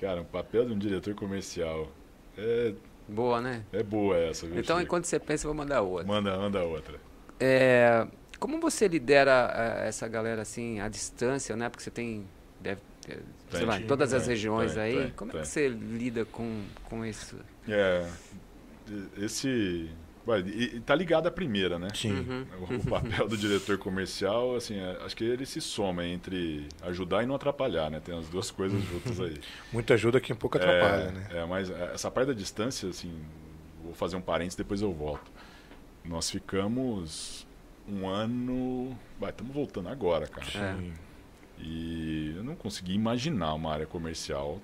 Cara, 0.00 0.20
o 0.20 0.24
papel 0.24 0.66
de 0.66 0.72
um 0.72 0.78
diretor 0.78 1.14
comercial 1.14 1.88
é, 2.36 2.72
Boa, 3.08 3.40
né? 3.40 3.64
é 3.72 3.82
boa 3.82 4.16
essa, 4.16 4.46
viu? 4.46 4.60
Então, 4.60 4.76
Chico? 4.76 4.86
enquanto 4.86 5.06
você 5.06 5.18
pensa, 5.18 5.46
eu 5.46 5.54
vou 5.54 5.56
mandar 5.56 5.80
outra. 5.80 6.06
Manda, 6.06 6.36
manda 6.36 6.62
outra. 6.62 7.00
É, 7.40 8.06
como 8.38 8.60
você 8.60 8.86
lidera 8.86 9.52
eh, 9.54 9.88
essa 9.88 10.06
galera 10.06 10.42
assim 10.42 10.78
à 10.80 10.88
distância, 10.88 11.56
né? 11.56 11.68
Porque 11.70 11.82
você 11.82 11.90
tem, 11.90 12.26
deve, 12.60 12.80
sei 13.06 13.18
Tem. 13.50 13.64
lá, 13.64 13.80
em 13.80 13.86
todas 13.86 14.12
as 14.12 14.26
regiões 14.26 14.74
tem, 14.74 14.82
aí. 14.82 15.12
como 15.16 15.32
é 15.32 15.40
que 15.40 15.46
você 15.46 15.68
lida 15.68 16.26
com, 16.26 16.64
com 16.84 17.04
isso? 17.04 17.36
É, 17.66 18.06
esse... 19.16 19.90
E, 20.36 20.80
tá 20.80 20.94
ligado 20.94 21.26
à 21.26 21.30
primeira, 21.30 21.78
né? 21.78 21.88
Sim. 21.94 22.12
Uhum. 22.12 22.46
O, 22.76 22.86
papel 22.86 23.28
do 23.28 23.36
diretor 23.36 23.78
comercial, 23.78 24.56
assim, 24.56 24.78
é, 24.78 24.98
acho 25.04 25.16
que 25.16 25.24
ele 25.24 25.46
se 25.46 25.60
soma 25.60 26.04
entre 26.06 26.68
ajudar 26.82 27.22
e 27.22 27.26
não 27.26 27.34
atrapalhar, 27.34 27.90
né? 27.90 28.00
Tem 28.00 28.16
as 28.16 28.28
duas 28.28 28.50
coisas 28.50 28.82
juntas 28.82 29.20
aí. 29.20 29.38
Muita 29.72 29.94
ajuda 29.94 30.20
quem 30.20 30.36
pouco 30.36 30.58
atrapalha, 30.58 31.02
é, 31.02 31.12
né? 31.12 31.28
É, 31.32 31.44
mas 31.44 31.70
essa 31.70 32.10
parte 32.10 32.28
da 32.28 32.34
distância, 32.34 32.88
assim, 32.88 33.12
vou 33.82 33.94
fazer 33.94 34.16
um 34.16 34.20
parênteses, 34.20 34.56
depois 34.56 34.82
eu 34.82 34.92
volto. 34.92 35.30
Nós 36.04 36.30
ficamos 36.30 37.46
um 37.88 38.06
ano... 38.06 38.96
Vai, 39.18 39.30
estamos 39.30 39.54
voltando 39.54 39.88
agora, 39.88 40.26
cara. 40.26 40.46
É. 40.46 40.76
Sim. 40.76 40.92
E 41.60 42.34
eu 42.36 42.44
não 42.44 42.54
consegui 42.54 42.94
imaginar 42.94 43.54
uma 43.54 43.72
área 43.72 43.86
comercial 43.86 44.60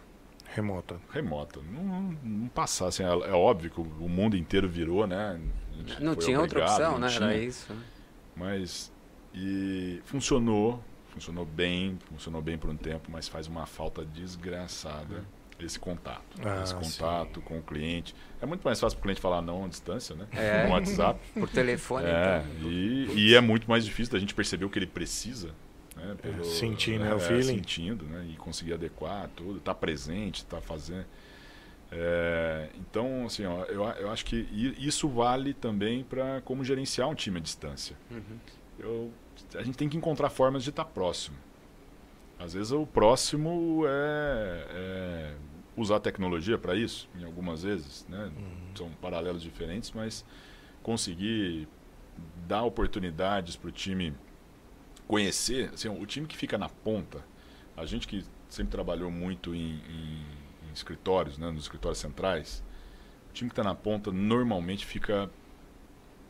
Remota. 0.54 1.00
remota. 1.10 1.60
Não, 1.60 2.16
não, 2.22 2.48
passar, 2.48 2.86
assim, 2.86 3.02
é, 3.02 3.08
é 3.08 3.32
óbvio 3.32 3.70
que 3.70 3.80
o, 3.80 4.08
mundo 4.08 4.36
inteiro 4.36 4.68
virou, 4.68 5.06
né? 5.06 5.40
Não 6.00 6.14
foi 6.14 6.24
tinha 6.24 6.40
outra 6.40 6.60
obrigado, 6.60 6.80
opção, 6.80 6.92
não 6.92 7.00
né? 7.00 7.08
tinha. 7.08 7.28
Era 7.28 7.36
isso. 7.38 7.72
né? 7.72 7.82
Mas 8.36 8.92
e 9.34 10.00
funcionou, 10.04 10.82
funcionou 11.08 11.44
bem, 11.44 11.98
funcionou 12.08 12.40
bem 12.40 12.56
por 12.56 12.70
um 12.70 12.76
tempo, 12.76 13.10
mas 13.10 13.26
faz 13.26 13.48
uma 13.48 13.66
falta 13.66 14.04
desgraçada 14.04 15.24
esse 15.58 15.78
contato. 15.78 16.22
Ah, 16.44 16.62
esse 16.62 16.74
contato 16.74 17.40
com 17.40 17.58
o 17.58 17.62
cliente. 17.62 18.14
É 18.40 18.46
muito 18.46 18.62
mais 18.62 18.78
fácil 18.78 18.96
para 18.96 19.02
o 19.02 19.04
cliente 19.04 19.20
falar 19.20 19.40
não 19.40 19.64
à 19.64 19.68
distância, 19.68 20.14
né? 20.14 20.26
É. 20.32 20.66
No 20.66 20.72
WhatsApp. 20.72 21.20
Por 21.34 21.48
telefone, 21.48 22.06
é, 22.06 22.44
então. 22.58 22.70
e, 22.70 23.30
e 23.30 23.34
é 23.34 23.40
muito 23.40 23.68
mais 23.68 23.84
difícil 23.84 24.12
da 24.12 24.18
gente 24.18 24.34
perceber 24.34 24.64
o 24.64 24.70
que 24.70 24.78
ele 24.78 24.86
precisa. 24.86 25.50
Né, 26.04 26.16
pelo, 26.20 26.44
sentir, 26.44 26.98
né, 26.98 27.12
o 27.14 27.16
é, 27.16 27.20
feeling. 27.20 27.56
Sentindo, 27.56 28.04
né? 28.04 28.26
E 28.30 28.36
conseguir 28.36 28.74
adequar 28.74 29.28
tudo, 29.34 29.58
estar 29.58 29.74
presente, 29.74 30.38
estar 30.38 30.60
fazendo. 30.60 31.06
É, 31.90 32.68
então, 32.76 33.26
assim, 33.26 33.44
ó, 33.44 33.64
eu, 33.64 33.84
eu 33.84 34.10
acho 34.10 34.24
que 34.24 34.36
isso 34.78 35.08
vale 35.08 35.54
também 35.54 36.02
para 36.02 36.40
como 36.42 36.64
gerenciar 36.64 37.08
um 37.08 37.14
time 37.14 37.38
à 37.38 37.40
distância. 37.40 37.96
Uhum. 38.10 38.38
Eu, 38.78 39.12
a 39.54 39.62
gente 39.62 39.78
tem 39.78 39.88
que 39.88 39.96
encontrar 39.96 40.30
formas 40.30 40.64
de 40.64 40.70
estar 40.70 40.84
próximo. 40.84 41.36
Às 42.38 42.54
vezes 42.54 42.72
o 42.72 42.84
próximo 42.84 43.84
é, 43.86 44.66
é 44.70 45.34
usar 45.76 45.96
a 45.96 46.00
tecnologia 46.00 46.58
para 46.58 46.74
isso, 46.74 47.08
em 47.18 47.24
algumas 47.24 47.62
vezes, 47.62 48.06
né? 48.08 48.30
São 48.74 48.90
paralelos 49.00 49.42
diferentes, 49.42 49.92
mas 49.92 50.24
conseguir 50.82 51.68
dar 52.46 52.62
oportunidades 52.64 53.56
para 53.56 53.68
o 53.68 53.72
time 53.72 54.14
conhecer, 55.14 55.70
assim, 55.74 55.88
o 55.88 56.06
time 56.06 56.26
que 56.26 56.36
fica 56.36 56.58
na 56.58 56.68
ponta, 56.68 57.24
a 57.76 57.86
gente 57.86 58.06
que 58.08 58.24
sempre 58.48 58.72
trabalhou 58.72 59.10
muito 59.10 59.54
em, 59.54 59.74
em- 59.76 60.26
em 60.68 60.72
escritórios, 60.74 61.38
né, 61.38 61.50
nos 61.50 61.64
escritórios 61.64 61.98
centrais, 61.98 62.62
o 63.30 63.32
time 63.34 63.50
que 63.50 63.54
está 63.54 63.64
na 63.64 63.74
ponta 63.74 64.12
normalmente 64.12 64.86
fica 64.86 65.30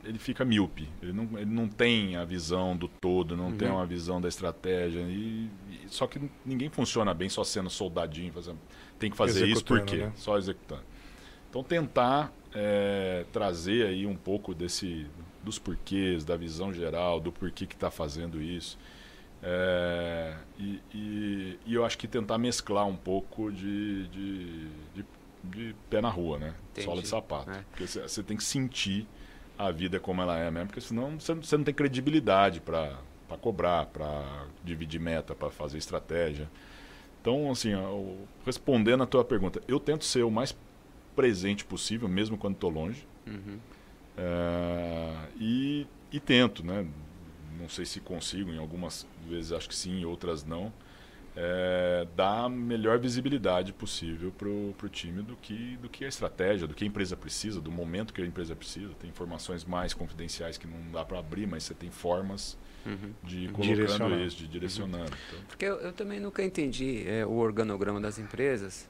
ele 0.04 0.18
fica 0.18 0.44
míope, 0.44 0.86
ele 1.02 1.12
não, 1.14 1.24
ele 1.38 1.50
não 1.50 1.66
tem 1.66 2.16
a 2.16 2.24
visão 2.24 2.76
do 2.76 2.86
todo, 2.88 3.36
não 3.36 3.50
Uhum. 3.50 3.56
tem 3.56 3.70
uma 3.70 3.86
visão 3.86 4.20
da 4.20 4.28
estratégia, 4.28 5.00
e, 5.00 5.48
e- 5.70 5.88
só 5.88 6.06
que 6.06 6.20
ninguém 6.44 6.68
funciona 6.68 7.14
bem 7.14 7.28
só 7.30 7.42
sendo 7.42 7.70
soldadinho, 7.70 8.30
fazendo, 8.32 8.58
tem 8.98 9.10
que 9.10 9.16
fazer 9.16 9.46
isso 9.46 9.64
por 9.64 9.80
Executando, 9.80 9.80
quê? 9.80 10.06
né? 10.06 10.12
Só 10.16 10.36
executando. 10.36 10.82
Então 11.50 11.62
tentar 11.64 12.32
é, 12.54 13.26
trazer 13.32 13.86
aí 13.86 14.06
um 14.06 14.16
pouco 14.16 14.54
desse 14.54 15.06
dos 15.44 15.58
porquês, 15.58 16.24
da 16.24 16.36
visão 16.36 16.72
geral, 16.72 17.20
do 17.20 17.30
porquê 17.30 17.66
que 17.66 17.74
está 17.74 17.90
fazendo 17.90 18.40
isso. 18.42 18.78
É, 19.42 20.34
e, 20.58 20.80
e, 20.94 21.58
e 21.66 21.74
eu 21.74 21.84
acho 21.84 21.98
que 21.98 22.08
tentar 22.08 22.38
mesclar 22.38 22.86
um 22.86 22.96
pouco 22.96 23.52
de, 23.52 24.08
de, 24.08 24.68
de, 24.94 25.04
de 25.44 25.76
pé 25.90 26.00
na 26.00 26.08
rua, 26.08 26.38
né? 26.38 26.54
Entendi. 26.72 26.86
Sola 26.86 27.02
de 27.02 27.08
sapato. 27.08 27.50
É. 27.50 27.62
Porque 27.70 27.86
você- 27.86 28.22
tem 28.22 28.36
que 28.36 28.44
sentir 28.44 29.06
a 29.58 29.70
vida 29.70 30.00
como 30.00 30.22
ela 30.22 30.38
é 30.38 30.50
mesmo, 30.50 30.68
porque 30.68 30.80
senão 30.80 31.20
você, 31.20 31.34
não- 31.56 31.64
tem 31.64 31.74
credibilidade 31.74 32.60
para 32.60 32.96
cobrar, 33.40 33.86
para 33.86 34.46
dividir 34.64 34.98
meta, 35.00 35.34
para 35.34 35.50
fazer 35.50 35.76
estratégia. 35.76 36.48
Então, 37.20 37.50
assim, 37.50 37.74
o- 37.74 38.26
respondendo 38.46 39.02
a 39.02 39.06
tua 39.06 39.24
pergunta, 39.24 39.60
eu 39.68 39.78
tento 39.78 40.04
ser 40.06 40.22
o 40.22 40.30
mais 40.30 40.56
presente 41.14 41.64
possível, 41.64 42.08
mesmo 42.08 42.38
quando 42.38 42.54
estou 42.54 42.70
longe. 42.70 43.06
Uhum. 43.26 43.58
É, 44.16 45.12
e, 45.38 45.86
e 46.12 46.20
tento, 46.20 46.64
né? 46.64 46.86
Não 47.58 47.68
sei 47.68 47.84
se 47.84 48.00
consigo, 48.00 48.50
em 48.50 48.58
algumas 48.58 49.06
vezes 49.28 49.52
acho 49.52 49.68
que 49.68 49.74
sim, 49.74 50.00
em 50.00 50.04
outras 50.04 50.44
não. 50.44 50.72
É, 51.36 52.06
dar 52.14 52.44
a 52.44 52.48
melhor 52.48 52.96
visibilidade 52.98 53.72
possível 53.72 54.30
para 54.30 54.48
o 54.48 54.88
time 54.88 55.20
do 55.20 55.34
que, 55.34 55.76
do 55.82 55.88
que 55.88 56.04
a 56.04 56.08
estratégia, 56.08 56.66
do 56.68 56.74
que 56.74 56.84
a 56.84 56.86
empresa 56.86 57.16
precisa, 57.16 57.60
do 57.60 57.72
momento 57.72 58.14
que 58.14 58.22
a 58.22 58.26
empresa 58.26 58.54
precisa. 58.54 58.92
Tem 59.00 59.10
informações 59.10 59.64
mais 59.64 59.92
confidenciais 59.92 60.56
que 60.56 60.66
não 60.66 60.78
dá 60.92 61.04
para 61.04 61.18
abrir, 61.18 61.46
mas 61.46 61.64
você 61.64 61.74
tem 61.74 61.90
formas 61.90 62.56
Uhum. 62.86 63.12
de 63.22 63.44
ir 63.44 63.52
Direcionar. 63.52 63.98
colocando 63.98 64.26
isso, 64.26 64.36
de 64.36 64.46
direcionando. 64.46 65.06
Então, 65.26 65.38
Porque 65.48 65.64
eu, 65.64 65.76
eu 65.76 65.90
também 65.90 66.20
nunca 66.20 66.42
entendi 66.44 67.02
é, 67.08 67.24
o 67.24 67.32
organograma 67.32 67.98
das 67.98 68.18
empresas. 68.18 68.86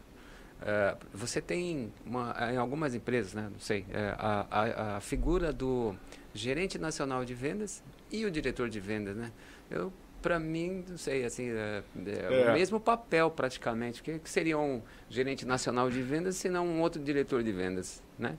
É, 0.67 0.97
você 1.13 1.43
tem, 1.43 1.93
uma, 2.07 2.35
em 2.51 2.57
algumas 2.57 2.95
empresas, 2.95 3.35
né, 3.35 3.51
não 3.53 3.61
sei, 3.61 3.85
é, 3.93 4.15
a, 4.19 4.47
a, 4.51 4.97
a 4.97 5.01
figura 5.01 5.53
do 5.53 5.95
gerente 6.33 6.79
nacional 6.79 7.23
de 7.23 7.35
vendas 7.35 7.83
e 8.11 8.25
o 8.25 8.31
diretor 8.31 8.71
de 8.71 8.81
vendas, 8.81 9.15
né? 9.15 9.31
Eu, 9.71 9.93
para 10.23 10.39
mim, 10.39 10.83
não 10.89 10.97
sei, 10.97 11.23
assim, 11.27 11.51
é, 11.51 11.83
é 12.07 12.43
É. 12.47 12.51
o 12.51 12.55
mesmo 12.55 12.81
papel 12.81 13.31
praticamente. 13.31 14.01
O 14.01 14.05
que, 14.05 14.19
que 14.19 14.31
seria 14.31 14.59
um 14.59 14.81
gerente 15.11 15.45
nacional 15.45 15.91
de 15.91 16.01
vendas 16.01 16.37
se 16.37 16.49
não 16.49 16.67
um 16.67 16.81
outro 16.81 17.03
diretor 17.03 17.43
de 17.43 17.53
vendas, 17.53 18.03
né? 18.19 18.39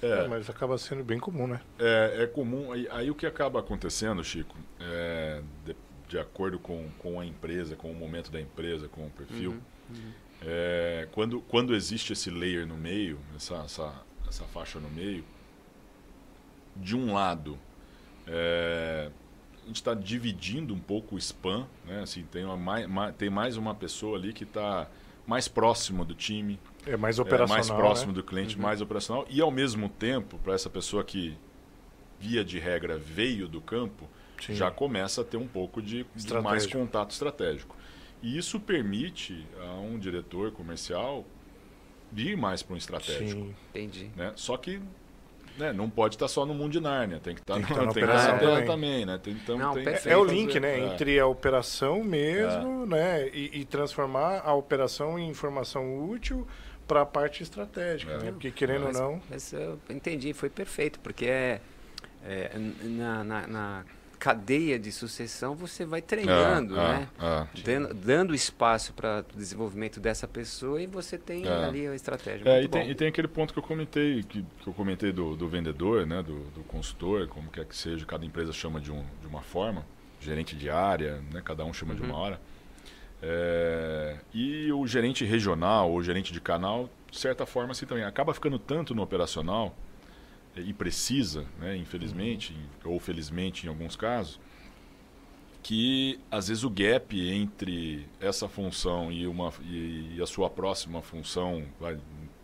É, 0.00 0.28
mas 0.28 0.48
acaba 0.48 0.78
sendo 0.78 1.02
bem 1.02 1.18
comum, 1.18 1.48
né? 1.48 1.60
É, 1.78 2.22
é 2.22 2.26
comum. 2.28 2.70
Aí, 2.72 2.86
aí 2.90 3.10
o 3.10 3.16
que 3.16 3.26
acaba 3.26 3.58
acontecendo, 3.58 4.22
Chico, 4.22 4.56
é, 4.80 5.42
de, 5.64 5.76
de 6.08 6.18
acordo 6.20 6.58
com, 6.60 6.88
com 7.00 7.18
a 7.18 7.26
empresa, 7.26 7.74
com 7.74 7.90
o 7.90 7.94
momento 7.94 8.30
da 8.30 8.40
empresa, 8.40 8.86
com 8.88 9.04
o 9.06 9.10
perfil, 9.10 9.56
é, 10.44 11.08
quando, 11.12 11.40
quando 11.42 11.74
existe 11.74 12.12
esse 12.12 12.30
layer 12.30 12.66
no 12.66 12.76
meio, 12.76 13.18
essa, 13.36 13.56
essa, 13.64 13.94
essa 14.28 14.44
faixa 14.44 14.78
no 14.80 14.90
meio, 14.90 15.24
de 16.76 16.96
um 16.96 17.12
lado, 17.12 17.58
é, 18.26 19.10
a 19.62 19.66
gente 19.66 19.76
está 19.76 19.94
dividindo 19.94 20.74
um 20.74 20.80
pouco 20.80 21.14
o 21.14 21.18
spam, 21.18 21.66
né? 21.84 22.02
Assim, 22.02 22.24
tem, 22.24 22.44
uma, 22.44 23.12
tem 23.12 23.30
mais 23.30 23.56
uma 23.56 23.74
pessoa 23.74 24.18
ali 24.18 24.32
que 24.32 24.44
está 24.44 24.88
mais 25.26 25.46
próximo 25.46 26.04
do 26.04 26.14
time, 26.14 26.58
É 26.84 26.96
mais 26.96 27.18
é, 27.18 27.22
operacional. 27.22 27.56
mais 27.56 27.70
próximo 27.70 28.08
né? 28.08 28.14
do 28.14 28.24
cliente, 28.24 28.56
Uhum. 28.56 28.62
mais 28.62 28.80
operacional. 28.80 29.24
E 29.30 29.40
ao 29.40 29.50
mesmo 29.52 29.88
tempo, 29.88 30.38
para 30.38 30.54
essa 30.54 30.68
pessoa 30.68 31.04
que, 31.04 31.36
via 32.18 32.44
de 32.44 32.58
regra, 32.58 32.98
veio 32.98 33.46
do 33.46 33.60
campo, 33.60 34.08
Sim. 34.40 34.54
já 34.54 34.70
começa 34.70 35.20
a 35.20 35.24
ter 35.24 35.36
um 35.36 35.46
pouco 35.46 35.80
de, 35.80 36.04
de 36.16 36.34
mais 36.40 36.66
contato 36.66 37.12
estratégico. 37.12 37.76
E 38.22 38.38
isso 38.38 38.60
permite 38.60 39.46
a 39.60 39.72
um 39.80 39.98
diretor 39.98 40.52
comercial 40.52 41.24
vir 42.10 42.36
mais 42.36 42.62
para 42.62 42.74
um 42.74 42.76
estratégico. 42.76 43.30
Sim. 43.40 43.54
Entendi. 43.70 44.10
Né? 44.16 44.32
Só 44.36 44.56
que 44.56 44.80
né, 45.58 45.72
não 45.72 45.90
pode 45.90 46.14
estar 46.14 46.28
só 46.28 46.46
no 46.46 46.54
mundo 46.54 46.72
de 46.72 46.80
Nárnia, 46.80 47.18
tem 47.20 47.34
que 47.34 47.40
estar 47.42 47.54
Tem 47.54 47.64
que 47.64 47.72
no- 47.74 47.76
estar 47.76 47.86
na 47.86 47.92
tem 47.92 48.02
que 48.02 48.08
operação 48.08 48.38
também. 48.38 48.66
também. 48.66 49.06
né? 49.06 49.18
Tem, 49.18 49.32
então, 49.34 49.58
Não, 49.58 49.74
tem-. 49.74 49.84
É 50.06 50.16
o 50.16 50.24
link, 50.24 50.46
fazer- 50.48 50.60
né? 50.60 50.78
é. 50.80 50.84
Entre 50.94 51.18
a 51.18 51.26
operação 51.26 52.02
mesmo, 52.04 52.86
né? 52.86 53.28
E, 53.28 53.60
e 53.60 53.64
transformar 53.64 54.40
a 54.44 54.54
operação 54.54 55.18
em 55.18 55.28
informação 55.28 56.08
útil 56.08 56.46
para 56.86 57.02
a 57.02 57.06
parte 57.06 57.42
estratégica, 57.42 58.12
É. 58.12 58.18
né? 58.18 58.30
Porque 58.32 58.50
querendo 58.50 58.84
Mas- 58.84 58.96
ou 59.00 59.02
não, 59.12 59.22
Mas 59.28 59.52
eu 59.52 59.78
entendi, 59.90 60.32
foi 60.32 60.48
perfeito, 60.48 61.00
porque 61.00 61.26
é, 61.26 61.60
é, 62.24 62.52
na, 62.84 63.22
na, 63.24 63.46
na 63.46 63.84
cadeia 64.22 64.78
de 64.78 64.92
sucessão 64.92 65.56
você 65.56 65.84
vai 65.84 66.00
treinando, 66.00 66.78
Ah, 66.78 66.92
né? 67.00 67.08
ah, 67.18 67.42
ah. 67.42 67.60
Dando, 67.64 67.92
dando 67.92 68.32
espaço 68.36 68.92
para 68.92 69.24
o 69.34 69.36
desenvolvimento 69.36 69.98
dessa 69.98 70.28
pessoa 70.28 70.80
e 70.80 70.86
você 70.86 71.18
tem 71.18 71.44
ali 71.48 71.88
a 71.88 71.94
estratégia. 71.96 72.48
É, 72.48 72.62
e, 72.62 72.68
tem, 72.68 72.88
e 72.88 72.94
tem 72.94 73.08
aquele 73.08 73.26
ponto 73.26 73.52
que 73.52 73.58
eu 73.58 73.62
comentei, 73.64 74.22
que, 74.22 74.44
que 74.60 74.66
eu 74.68 74.72
comentei 74.72 75.10
do, 75.10 75.34
do 75.34 75.48
vendedor, 75.48 76.06
né, 76.06 76.22
do, 76.22 76.38
do 76.50 76.62
consultor, 76.68 77.26
como 77.26 77.50
quer 77.50 77.64
que 77.64 77.76
seja, 77.76 78.06
cada 78.06 78.24
empresa 78.24 78.52
chama 78.52 78.80
de, 78.80 78.92
um, 78.92 79.04
de 79.20 79.26
uma 79.26 79.42
forma, 79.42 79.84
gerente 80.20 80.54
de 80.54 80.70
área, 80.70 81.20
né, 81.32 81.42
cada 81.44 81.64
um 81.64 81.72
chama 81.72 81.92
de 81.92 82.00
uma 82.00 82.14
Uhum. 82.14 82.20
hora. 82.20 82.40
É, 83.20 84.18
e 84.32 84.70
o 84.72 84.86
gerente 84.86 85.24
regional 85.24 85.90
ou 85.90 86.00
gerente 86.00 86.32
de 86.32 86.40
canal, 86.40 86.88
de 87.10 87.18
certa 87.18 87.44
forma, 87.44 87.72
assim 87.72 87.86
também, 87.86 88.04
acaba 88.04 88.32
ficando 88.32 88.56
tanto 88.56 88.94
no 88.94 89.02
operacional 89.02 89.76
e 90.56 90.72
precisa, 90.72 91.46
né, 91.58 91.76
infelizmente, 91.76 92.54
ou 92.84 92.98
felizmente 93.00 93.66
em 93.66 93.68
alguns 93.68 93.96
casos, 93.96 94.38
que 95.62 96.18
às 96.30 96.48
vezes 96.48 96.64
o 96.64 96.70
gap 96.70 97.18
entre 97.30 98.06
essa 98.20 98.48
função 98.48 99.12
e, 99.12 99.26
uma, 99.26 99.52
e, 99.62 100.16
e 100.16 100.22
a 100.22 100.26
sua 100.26 100.50
próxima 100.50 101.00
função, 101.00 101.64
vai, 101.78 101.96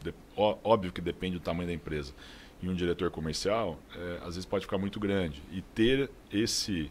de- 0.02 0.14
ó- 0.36 0.56
óbvio 0.62 0.92
que 0.92 1.00
depende 1.00 1.36
do 1.38 1.42
tamanho 1.42 1.68
da 1.68 1.74
empresa, 1.74 2.14
e 2.62 2.68
um 2.68 2.74
diretor 2.74 3.10
comercial, 3.10 3.78
é, 3.94 4.18
às 4.18 4.34
vezes 4.34 4.44
pode 4.44 4.64
ficar 4.64 4.78
muito 4.78 4.98
grande. 4.98 5.42
E 5.52 5.62
ter 5.62 6.10
esse, 6.32 6.90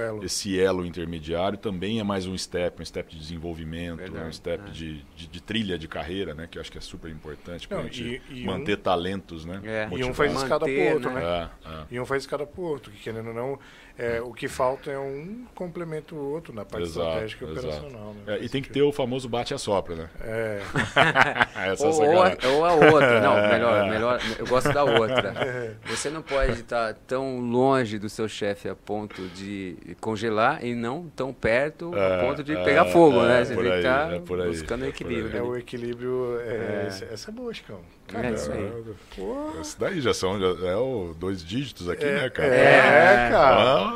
elo. 0.00 0.24
esse 0.24 0.58
elo 0.60 0.84
intermediário 0.86 1.58
também 1.58 2.00
é 2.00 2.02
mais 2.02 2.26
um 2.26 2.36
step, 2.36 2.80
um 2.80 2.84
step 2.84 3.10
de 3.12 3.18
desenvolvimento, 3.18 3.98
Verdade, 3.98 4.28
um 4.28 4.32
step 4.32 4.68
é. 4.68 4.70
de, 4.70 5.02
de, 5.16 5.26
de 5.26 5.42
trilha 5.42 5.78
de 5.78 5.88
carreira, 5.88 6.34
né, 6.34 6.46
que 6.50 6.58
eu 6.58 6.60
acho 6.62 6.70
que 6.70 6.78
é 6.78 6.80
super 6.80 7.10
importante 7.10 7.66
para 7.66 7.78
a 7.78 7.82
gente 7.84 8.22
e- 8.30 8.40
e 8.42 8.44
manter 8.44 8.78
um- 8.78 8.82
talentos, 8.82 9.44
né? 9.44 9.60
É. 9.64 9.88
E 9.90 10.04
um 10.04 10.14
faz 10.14 10.32
escada 10.34 10.64
pro 10.66 10.80
outro, 10.94 11.10
né? 11.10 11.20
né? 11.20 11.50
É, 11.64 11.68
é. 11.68 11.84
E 11.90 12.00
um 12.00 12.06
faz 12.06 12.22
escada 12.22 12.46
pro 12.46 12.62
outro, 12.62 12.92
que 12.92 12.98
querendo 13.00 13.28
ou 13.28 13.34
não, 13.34 13.58
é, 13.98 14.20
o 14.20 14.32
que 14.32 14.48
falta 14.48 14.90
é 14.90 14.98
um 14.98 15.44
complemento 15.54 16.14
o 16.14 16.32
outro 16.32 16.52
na 16.54 16.64
parte 16.64 16.86
Exato, 16.86 17.06
estratégica 17.08 17.44
e 17.44 17.50
operacional. 17.52 18.14
Né? 18.26 18.34
É, 18.38 18.44
e 18.44 18.48
tem 18.48 18.62
que 18.62 18.70
ter 18.70 18.82
o 18.82 18.92
famoso 18.92 19.28
bate 19.28 19.52
a 19.54 19.58
sopra, 19.58 19.94
né? 19.94 20.10
É, 20.20 20.60
Essa 21.72 21.86
é 21.86 21.88
Ou, 21.88 22.02
a 22.02 22.06
ou, 22.06 22.22
a, 22.22 22.36
ou 22.48 22.64
a 22.64 22.72
outra. 22.92 23.20
Não, 23.20 23.34
melhor, 23.48 23.88
melhor. 23.88 24.20
Eu 24.38 24.46
gosto 24.46 24.72
da 24.72 24.84
outra. 24.84 25.34
Você 25.86 26.10
não 26.10 26.22
pode 26.22 26.52
estar 26.52 26.94
tão 27.06 27.40
longe 27.40 27.98
do 27.98 28.08
seu 28.08 28.28
chefe 28.28 28.68
a 28.68 28.74
ponto 28.74 29.22
de 29.28 29.76
congelar 30.00 30.64
e 30.64 30.74
não 30.74 31.06
tão 31.14 31.32
perto 31.32 31.94
a 31.94 31.98
É, 31.98 32.20
ponto 32.20 32.42
de 32.42 32.52
é, 32.54 32.64
pegar 32.64 32.86
fogo, 32.86 33.20
é, 33.24 33.28
né? 33.28 33.44
Você 33.44 33.54
tem 33.54 33.64
que 33.64 33.76
estar 33.78 34.10
é 34.10 34.14
aí, 34.14 34.20
buscando 34.48 34.84
é 34.84 34.88
equilíbrio. 34.88 35.36
é 35.38 35.42
o 35.42 35.56
equilíbrio. 35.56 36.40
É, 36.40 36.52
É. 36.52 36.84
essa- 36.88 37.04
Essa 37.12 37.30
é 37.30 37.34
boa, 37.34 37.52
Chicão. 37.52 37.80
É 38.14 38.30
isso 38.30 38.52
aí. 38.52 38.70
Pô, 39.16 39.52
Esse 39.60 39.78
daí 39.78 40.00
já 40.00 40.12
são 40.12 40.38
já 40.38 40.68
é 40.68 40.76
o 40.76 41.14
dois 41.18 41.42
dígitos 41.42 41.88
aqui, 41.88 42.04
é, 42.04 42.22
né, 42.22 42.30
cara? 42.30 42.48
é, 42.54 43.26
É. 43.28 43.30
cara. 43.30 43.91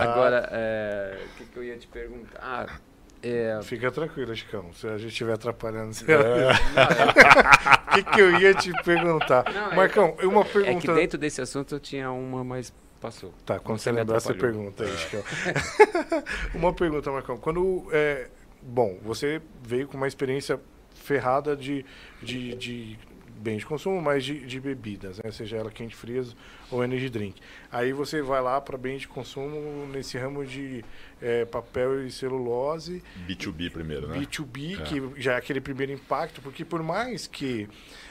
Agora, 0.00 0.48
é, 0.52 1.18
o 1.24 1.36
que, 1.38 1.44
que 1.46 1.56
eu 1.58 1.64
ia 1.64 1.76
te 1.76 1.86
perguntar? 1.86 2.38
Ah, 2.40 2.66
é, 3.22 3.58
Fica 3.62 3.90
tranquilo, 3.90 4.34
Chicão. 4.36 4.70
Se 4.74 4.86
a 4.86 4.98
gente 4.98 5.08
estiver 5.08 5.32
atrapalhando, 5.32 5.94
você- 5.94 6.04
não, 6.06 6.20
o 7.88 7.94
que, 7.94 8.02
que 8.04 8.20
eu 8.20 8.38
ia 8.38 8.54
te 8.54 8.70
perguntar? 8.84 9.44
Não, 9.52 9.72
é- 9.72 9.76
Marcão, 9.76 10.14
uma 10.22 10.42
é 10.42 10.44
pergunta. 10.44 10.80
que 10.86 10.92
dentro 10.92 11.18
desse 11.18 11.40
assunto 11.40 11.74
eu 11.74 11.80
tinha 11.80 12.10
uma, 12.10 12.44
mas 12.44 12.72
passou. 13.00 13.32
Tá, 13.46 13.58
quando 13.58 13.78
Você 13.78 13.84
você 13.90 13.92
lembrar, 13.92 14.20
você 14.20 14.34
pergunta 14.34 14.84
aí, 14.84 14.96
Chicão. 14.96 15.22
uma 16.54 16.72
pergunta, 16.72 17.10
Marcão. 17.10 17.36
Quando. 17.38 17.86
É, 17.92 18.28
bom, 18.62 18.98
você 19.02 19.40
veio 19.62 19.88
com 19.88 19.96
uma 19.96 20.06
experiência 20.08 20.60
ferrada 20.94 21.56
de, 21.56 21.84
de, 22.22 22.54
de 22.54 22.98
bens 23.44 23.58
de 23.58 23.66
consumo, 23.66 24.00
mas 24.00 24.24
de, 24.24 24.40
de 24.46 24.58
bebidas, 24.58 25.18
né? 25.22 25.30
seja 25.30 25.58
ela 25.58 25.70
quente, 25.70 25.94
frias 25.94 26.34
ou 26.70 26.82
energy 26.82 27.10
drink. 27.10 27.40
Aí 27.70 27.92
você 27.92 28.22
vai 28.22 28.40
lá 28.40 28.58
para 28.60 28.78
bens 28.78 29.02
de 29.02 29.08
consumo 29.08 29.86
nesse 29.92 30.16
ramo 30.16 30.44
de 30.46 30.82
é, 31.20 31.44
papel 31.44 32.06
e 32.06 32.10
celulose, 32.10 33.02
B2B 33.28 33.70
primeiro, 33.70 34.08
né? 34.08 34.18
B2B, 34.18 34.80
É. 34.80 34.82
que 34.84 35.20
já 35.20 35.34
é 35.34 35.36
aquele 35.36 35.60
primeiro 35.60 35.92
impacto, 35.92 36.40
porque 36.40 36.64
por 36.64 36.82
mais 36.82 37.26
que 37.26 37.68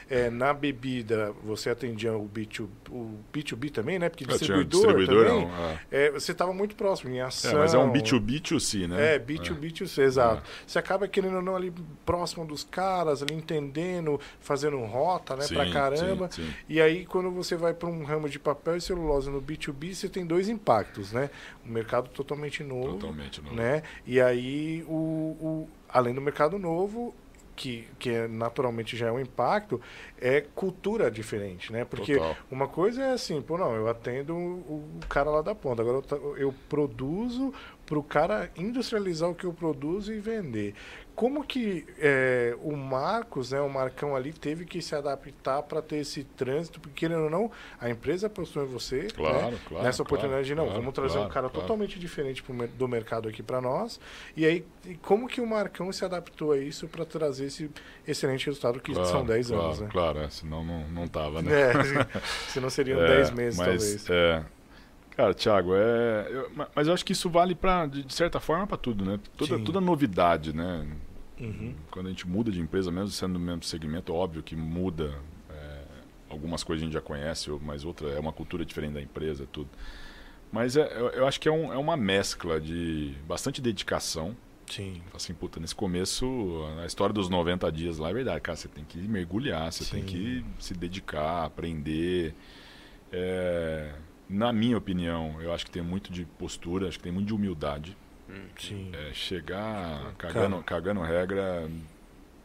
é, 0.08 0.30
na 0.30 0.52
bebida 0.52 1.32
você 1.42 1.70
atendia 1.70 2.12
o, 2.16 2.28
B2, 2.28 2.68
o 2.90 3.18
B2B 3.32 3.70
também, 3.70 3.98
né? 3.98 4.08
Porque 4.08 4.24
um 4.24 4.28
distribuidor, 4.28 4.80
distribuidor, 4.96 5.26
também, 5.26 5.46
não. 5.46 5.54
ah. 5.54 5.80
é, 5.90 6.10
você 6.10 6.32
estava 6.32 6.52
muito 6.52 6.74
próximo 6.76 7.12
em 7.14 7.20
ação. 7.20 7.50
É, 7.52 7.54
mas 7.54 7.74
é 7.74 7.78
um 7.78 7.92
B2B2C, 7.92 8.86
né? 8.88 9.14
É, 9.14 9.18
B2B2C, 9.18 10.02
exato. 10.02 10.42
Você 10.66 10.78
acaba 10.78 11.08
querendo 11.08 11.36
ou 11.36 11.42
não 11.42 11.56
ali 11.56 11.72
próximo 12.04 12.46
dos 12.46 12.64
caras, 12.64 13.22
ali 13.22 13.34
entendendo, 13.34 14.20
fazendo 14.40 14.78
rota, 14.84 15.36
né, 15.36 15.44
Sim, 15.44 15.54
pra 15.54 15.70
caramba. 15.70 16.30
sim, 16.30 16.42
sim. 16.44 16.54
E 16.68 16.80
aí, 16.80 17.04
quando 17.06 17.30
você 17.30 17.56
vai 17.56 17.72
para 17.74 17.88
um 17.88 18.04
ramo 18.04 18.28
de 18.28 18.38
papel 18.38 18.76
e 18.76 18.80
celulose 18.80 19.30
no 19.30 19.40
B2B, 19.40 19.94
você 19.94 20.08
tem 20.08 20.24
dois 20.26 20.48
impactos, 20.48 21.12
né? 21.12 21.30
Um 21.66 21.70
mercado 21.72 22.08
totalmente 22.10 22.62
novo, 22.62 22.98
Totalmente 22.98 23.40
novo. 23.42 23.54
né? 23.56 23.82
E 24.06 24.20
aí, 24.20 24.84
o, 24.86 24.92
o- 24.94 25.68
além 25.88 26.12
do 26.14 26.20
mercado 26.20 26.58
novo, 26.58 27.14
que, 27.56 27.86
que 27.98 28.10
é, 28.10 28.28
naturalmente 28.28 28.96
já 28.96 29.08
é 29.08 29.12
um 29.12 29.20
impacto, 29.20 29.80
é 30.20 30.40
cultura 30.40 31.10
diferente, 31.10 31.72
né? 31.72 31.84
Porque 31.84 32.16
Total. 32.16 32.36
uma 32.50 32.68
coisa 32.68 33.02
é 33.02 33.12
assim, 33.12 33.40
pô, 33.40 33.56
não, 33.58 33.74
eu 33.74 33.88
atendo 33.88 34.34
o 34.34 34.84
o 34.94 35.06
cara 35.08 35.30
lá 35.30 35.42
da 35.42 35.54
ponta, 35.54 35.82
agora 35.82 36.02
eu, 36.10 36.36
eu 36.36 36.54
produzo 36.68 37.52
para 37.86 37.98
o 37.98 38.02
cara 38.02 38.50
industrializar 38.56 39.28
o 39.28 39.34
que 39.34 39.44
eu 39.44 39.52
produzo 39.52 40.12
e 40.12 40.18
vender. 40.18 40.74
Como 41.14 41.44
que 41.44 41.86
é, 41.98 42.56
o 42.60 42.76
Marcos, 42.76 43.52
né, 43.52 43.60
o 43.60 43.68
Marcão 43.68 44.16
ali, 44.16 44.32
teve 44.32 44.64
que 44.64 44.82
se 44.82 44.94
adaptar 44.96 45.62
para 45.62 45.80
ter 45.80 45.96
esse 45.96 46.24
trânsito? 46.24 46.80
Porque, 46.80 47.06
querendo 47.06 47.24
ou 47.24 47.30
não, 47.30 47.50
a 47.80 47.88
empresa 47.88 48.26
apostou 48.26 48.64
em 48.64 48.66
você 48.66 49.06
Claro, 49.14 49.52
né, 49.52 49.58
claro, 49.68 49.84
nessa 49.84 50.02
oportunidade 50.02 50.46
de, 50.46 50.54
não, 50.54 50.64
claro, 50.64 50.80
vamos 50.80 50.94
trazer 50.94 51.18
um 51.18 51.28
claro, 51.28 51.32
cara 51.32 51.48
claro. 51.48 51.60
totalmente 51.60 51.98
diferente 51.98 52.42
pro 52.42 52.54
do 52.66 52.88
mercado 52.88 53.28
aqui 53.28 53.42
para 53.42 53.60
nós. 53.60 54.00
E 54.36 54.44
aí, 54.44 54.64
como 55.02 55.28
que 55.28 55.40
o 55.40 55.46
Marcão 55.46 55.92
se 55.92 56.04
adaptou 56.04 56.52
a 56.52 56.58
isso 56.58 56.88
para 56.88 57.04
trazer 57.04 57.46
esse 57.46 57.70
excelente 58.06 58.46
resultado 58.46 58.80
que 58.80 58.94
são 58.94 59.24
10 59.24 59.48
claro, 59.48 59.64
anos, 59.64 59.80
né? 59.80 59.88
Claro, 59.92 60.18
é, 60.18 60.30
senão 60.30 60.64
não, 60.64 60.88
não 60.88 61.06
tava, 61.06 61.42
né? 61.42 61.52
É, 61.52 61.72
se- 61.84 62.52
senão 62.54 62.70
seriam 62.70 63.00
É, 63.04 63.06
10 63.06 63.30
meses, 63.30 63.58
mas, 63.58 63.68
talvez. 63.68 64.10
É, 64.10 64.44
cara, 65.16 65.34
Thiago, 65.34 65.74
é, 65.74 66.28
eu- 66.30 66.50
ma- 66.54 66.68
mas 66.74 66.86
eu 66.88 66.94
acho 66.94 67.04
que 67.04 67.12
isso 67.12 67.28
vale 67.30 67.54
para 67.54 67.86
de 67.86 68.12
certa 68.12 68.40
forma 68.40 68.66
para 68.66 68.76
tudo, 68.76 69.04
né? 69.04 69.18
Toda, 69.36 69.56
Sim. 69.58 69.64
toda 69.64 69.80
novidade, 69.80 70.54
né? 70.54 70.86
Uhum. 71.40 71.74
Quando 71.90 72.06
a 72.06 72.10
gente 72.10 72.26
muda 72.28 72.50
de 72.50 72.60
empresa, 72.60 72.90
mesmo 72.90 73.08
sendo 73.10 73.34
no 73.34 73.40
mesmo 73.40 73.62
segmento, 73.64 74.12
óbvio 74.14 74.42
que 74.42 74.54
muda. 74.56 75.12
é, 75.50 75.82
algumas 76.30 76.62
coisas 76.64 76.82
a 76.82 76.84
gente 76.86 76.94
já 76.94 77.00
conhece, 77.00 77.50
mas 77.62 77.84
outra 77.84 78.08
é 78.08 78.18
uma 78.18 78.32
cultura 78.32 78.64
diferente 78.64 78.94
da 78.94 79.02
empresa, 79.02 79.46
tudo. 79.50 79.68
Mas 80.52 80.76
é, 80.76 80.82
eu, 80.98 81.08
eu 81.10 81.26
acho 81.26 81.40
que 81.40 81.48
é, 81.48 81.52
um- 81.52 81.72
é 81.72 81.76
uma 81.78 81.96
mescla 81.96 82.60
de 82.60 83.14
bastante 83.26 83.60
dedicação. 83.60 84.36
Sim. 84.66 85.02
Assim, 85.12 85.34
puta, 85.34 85.58
nesse 85.60 85.74
começo, 85.74 86.24
a 86.82 86.86
história 86.86 87.12
dos 87.12 87.28
90 87.28 87.70
dias 87.70 87.98
lá 87.98 88.10
é 88.10 88.14
verdade, 88.14 88.40
cara. 88.40 88.56
Você 88.56 88.68
tem 88.68 88.84
que 88.84 88.96
mergulhar, 88.98 89.70
você 89.72 89.84
tem 89.84 90.00
Sim. 90.02 90.06
que 90.06 90.44
se 90.58 90.72
dedicar, 90.74 91.44
aprender. 91.44 92.34
É, 93.12 93.92
na 94.28 94.52
minha 94.52 94.76
opinião, 94.78 95.40
eu 95.40 95.52
acho 95.52 95.64
que 95.64 95.70
tem 95.70 95.82
muito 95.82 96.12
de 96.12 96.24
postura, 96.24 96.88
acho 96.88 96.98
que 96.98 97.04
tem 97.04 97.12
muito 97.12 97.26
de 97.28 97.34
humildade. 97.34 97.96
Sim. 98.58 98.90
É, 98.92 99.12
chegar 99.12 100.12
cagando, 100.16 100.62
cagando 100.62 101.00
regra. 101.02 101.68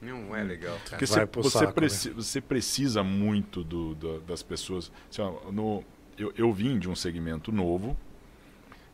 Não 0.01 0.35
é 0.35 0.43
legal, 0.43 0.75
cara. 0.85 0.97
Porque 0.97 1.05
Vai 1.05 1.25
você, 1.25 1.41
você, 1.41 1.49
saco, 1.49 1.65
né? 1.67 1.71
preci- 1.73 2.09
você 2.11 2.39
precisa 2.41 3.03
muito 3.03 3.63
do, 3.63 3.95
do- 3.95 4.19
das 4.21 4.43
pessoas. 4.43 4.91
Assim, 5.11 5.21
ó, 5.21 5.51
no, 5.51 5.83
eu, 6.17 6.31
eu 6.37 6.53
vim 6.53 6.77
de 6.79 6.89
um 6.89 6.95
segmento 6.95 7.51
novo 7.51 7.97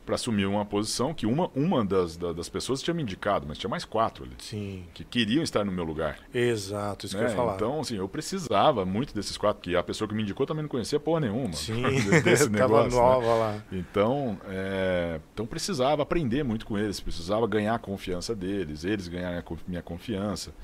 para 0.06 0.14
assumir 0.14 0.46
uma 0.46 0.64
posição 0.64 1.12
que 1.12 1.26
uma, 1.26 1.50
uma 1.54 1.84
das, 1.84 2.16
da- 2.16 2.32
das 2.32 2.48
pessoas 2.48 2.80
tinha 2.80 2.94
me 2.94 3.02
indicado, 3.02 3.44
mas 3.46 3.58
tinha 3.58 3.68
mais 3.68 3.84
quatro 3.84 4.24
ali 4.24 4.34
Sim. 4.38 4.84
que 4.94 5.04
queriam 5.04 5.42
estar 5.42 5.64
no 5.64 5.72
meu 5.72 5.82
lugar. 5.84 6.18
Exato, 6.32 7.04
isso 7.06 7.16
que 7.16 7.20
né? 7.20 7.26
eu 7.26 7.30
ia 7.32 7.36
falar. 7.36 7.56
Então, 7.56 7.80
assim, 7.80 7.96
eu 7.96 8.08
precisava 8.08 8.86
muito 8.86 9.12
desses 9.12 9.36
quatro, 9.36 9.60
que 9.60 9.74
a 9.74 9.82
pessoa 9.82 10.06
que 10.08 10.14
me 10.14 10.22
indicou 10.22 10.46
também 10.46 10.62
não 10.62 10.68
conhecia 10.68 11.00
porra 11.00 11.20
nenhuma 11.20 11.52
Sim, 11.54 11.82
desse 12.22 12.48
negócio. 12.50 12.90
né? 12.90 12.96
nova 12.96 13.34
lá. 13.34 13.64
Então, 13.72 14.38
é, 14.48 15.20
então 15.34 15.44
precisava 15.44 16.02
aprender 16.02 16.44
muito 16.44 16.64
com 16.64 16.78
eles, 16.78 17.00
precisava 17.00 17.44
ganhar 17.48 17.74
a 17.74 17.78
confiança 17.78 18.32
deles, 18.34 18.84
eles 18.84 19.08
ganharem 19.08 19.40
a 19.40 19.44
minha 19.66 19.82
confiança. 19.82 20.54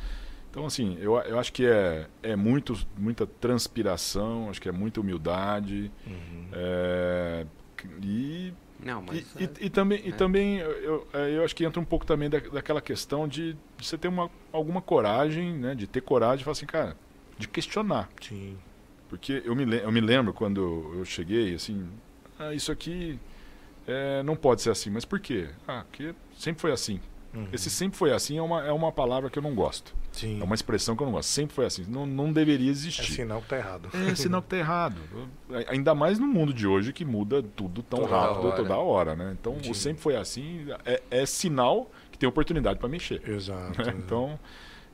Então, 0.51 0.67
assim, 0.67 0.97
eu, 1.01 1.17
eu 1.17 1.39
acho 1.39 1.53
que 1.53 1.67
é, 1.67 2.07
é 2.23 2.37
muito, 2.37 2.79
muita 2.97 3.27
transpiração, 3.27 4.51
acho 4.51 4.61
que 4.61 4.69
é 4.69 4.73
muita 4.73 5.01
humildade. 5.01 5.91
Uhum. 6.07 6.47
é, 6.53 7.47
e 8.03 8.53
Não, 8.85 9.01
mas. 9.03 9.19
e, 9.39 9.45
e- 9.45 9.67
e 9.67 9.71
também, 9.71 10.01
e 10.05 10.09
é. 10.09 10.13
também 10.13 10.59
eu, 10.59 10.71
eu- 10.73 11.09
é, 11.13 11.37
eu 11.37 11.45
acho 11.45 11.55
que 11.55 11.65
entra 11.65 11.81
um 11.81 11.85
pouco 11.85 12.05
também 12.05 12.29
da, 12.29 12.39
daquela 12.39 12.81
questão 12.81 13.29
de, 13.29 13.53
de 13.77 13.87
você 13.87 13.97
ter 13.97 14.09
uma, 14.09 14.31
alguma 14.53 14.83
coragem, 14.83 15.53
né? 15.57 15.75
De 15.75 15.87
ter 15.87 16.01
coragem 16.01 16.39
de 16.39 16.45
falar 16.45 16.53
assim, 16.53 16.67
cara, 16.67 16.97
de 17.39 17.47
questionar. 17.49 18.09
Sim. 18.21 18.59
Porque 19.09 19.43
eu 19.45 19.55
me, 19.55 19.65
eu 19.79 19.93
me 19.93 20.01
lembro 20.01 20.33
quando 20.33 20.93
eu 20.97 21.05
cheguei, 21.05 21.55
assim, 21.55 21.87
ah, 22.39 22.55
isso 22.55 22.73
aqui 22.73 23.19
é, 23.87 24.23
não 24.23 24.35
pode 24.35 24.63
ser 24.63 24.71
assim. 24.71 24.91
Mas 24.91 25.05
por 25.05 25.21
quê? 25.21 25.49
Ah, 25.69 25.85
porque 25.89 26.15
sempre 26.37 26.61
foi 26.61 26.73
assim. 26.73 27.01
Uhum. 27.35 27.49
Esse 27.53 27.71
sempre 27.71 27.97
foi 27.99 28.13
assim 28.13 28.37
é 28.39 28.43
uma, 28.43 28.65
é 28.67 28.73
uma 28.73 28.91
palavra 28.93 29.29
que 29.31 29.39
eu 29.39 29.43
não 29.43 29.55
gosto. 29.55 29.95
Sim. 30.13 30.41
É 30.41 30.45
uma 30.45 30.55
expressão 30.55 30.95
que 30.95 31.03
eu 31.03 31.07
não 31.07 31.13
gosto. 31.15 31.29
Sempre 31.31 31.55
foi 31.55 31.65
assim. 31.67 31.85
Não, 31.89 32.05
não 32.07 32.33
deveria 32.33 32.69
É 32.69 32.71
existir. 32.71 33.13
sinal 33.13 33.41
que 33.43 33.49
tá 33.49 33.57
errado. 33.57 33.89
É 34.11 34.15
sinal 34.15 34.43
que 34.43 34.49
tá 34.49 34.57
errado. 34.59 34.97
Ainda 35.69 35.95
mais 35.95 36.19
no 36.19 36.27
mundo 36.27 36.53
de 36.53 36.67
hoje 36.67 36.93
que 36.93 37.05
muda 37.05 37.43
tudo 37.43 37.83
tão 37.83 38.01
Toda 38.01 38.11
rápido 38.17 38.47
hora. 38.47 38.57
toda 38.57 38.77
hora, 38.77 39.17
né? 39.17 39.35
Então, 39.41 39.57
Sim. 39.63 39.73
sempre 39.75 40.03
foi 40.03 40.15
assim, 40.17 40.67
é, 40.85 41.03
é 41.11 41.25
sinal 41.27 41.91
que 42.11 42.19
tem 42.19 42.29
oportunidade 42.29 42.79
para 42.79 42.89
mexer. 42.89 43.23
Exato. 43.29 43.83
né? 43.83 43.95
Então, 44.05 44.39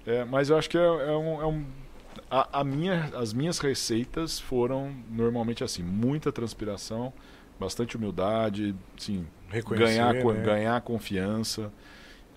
é, 0.07 0.25
mas 0.25 0.49
eu 0.51 0.57
acho 0.57 0.71
que 0.71 0.79
é, 0.79 0.81
é 0.81 1.17
um, 1.17 1.43
é 1.43 1.47
um- 1.47 1.67
a, 2.31 2.61
a 2.61 2.65
minha, 2.65 3.11
as 3.15 3.33
minhas 3.33 3.59
receitas 3.59 4.39
foram 4.39 4.95
normalmente 5.11 5.63
assim, 5.65 5.83
muita 5.83 6.31
transpiração, 6.33 7.13
bastante 7.59 7.97
humildade, 7.97 8.75
Reconhecer, 9.49 9.85
ganhar, 9.97 10.15
né? 10.15 10.43
ganhar 10.45 10.81
confiança. 10.83 11.73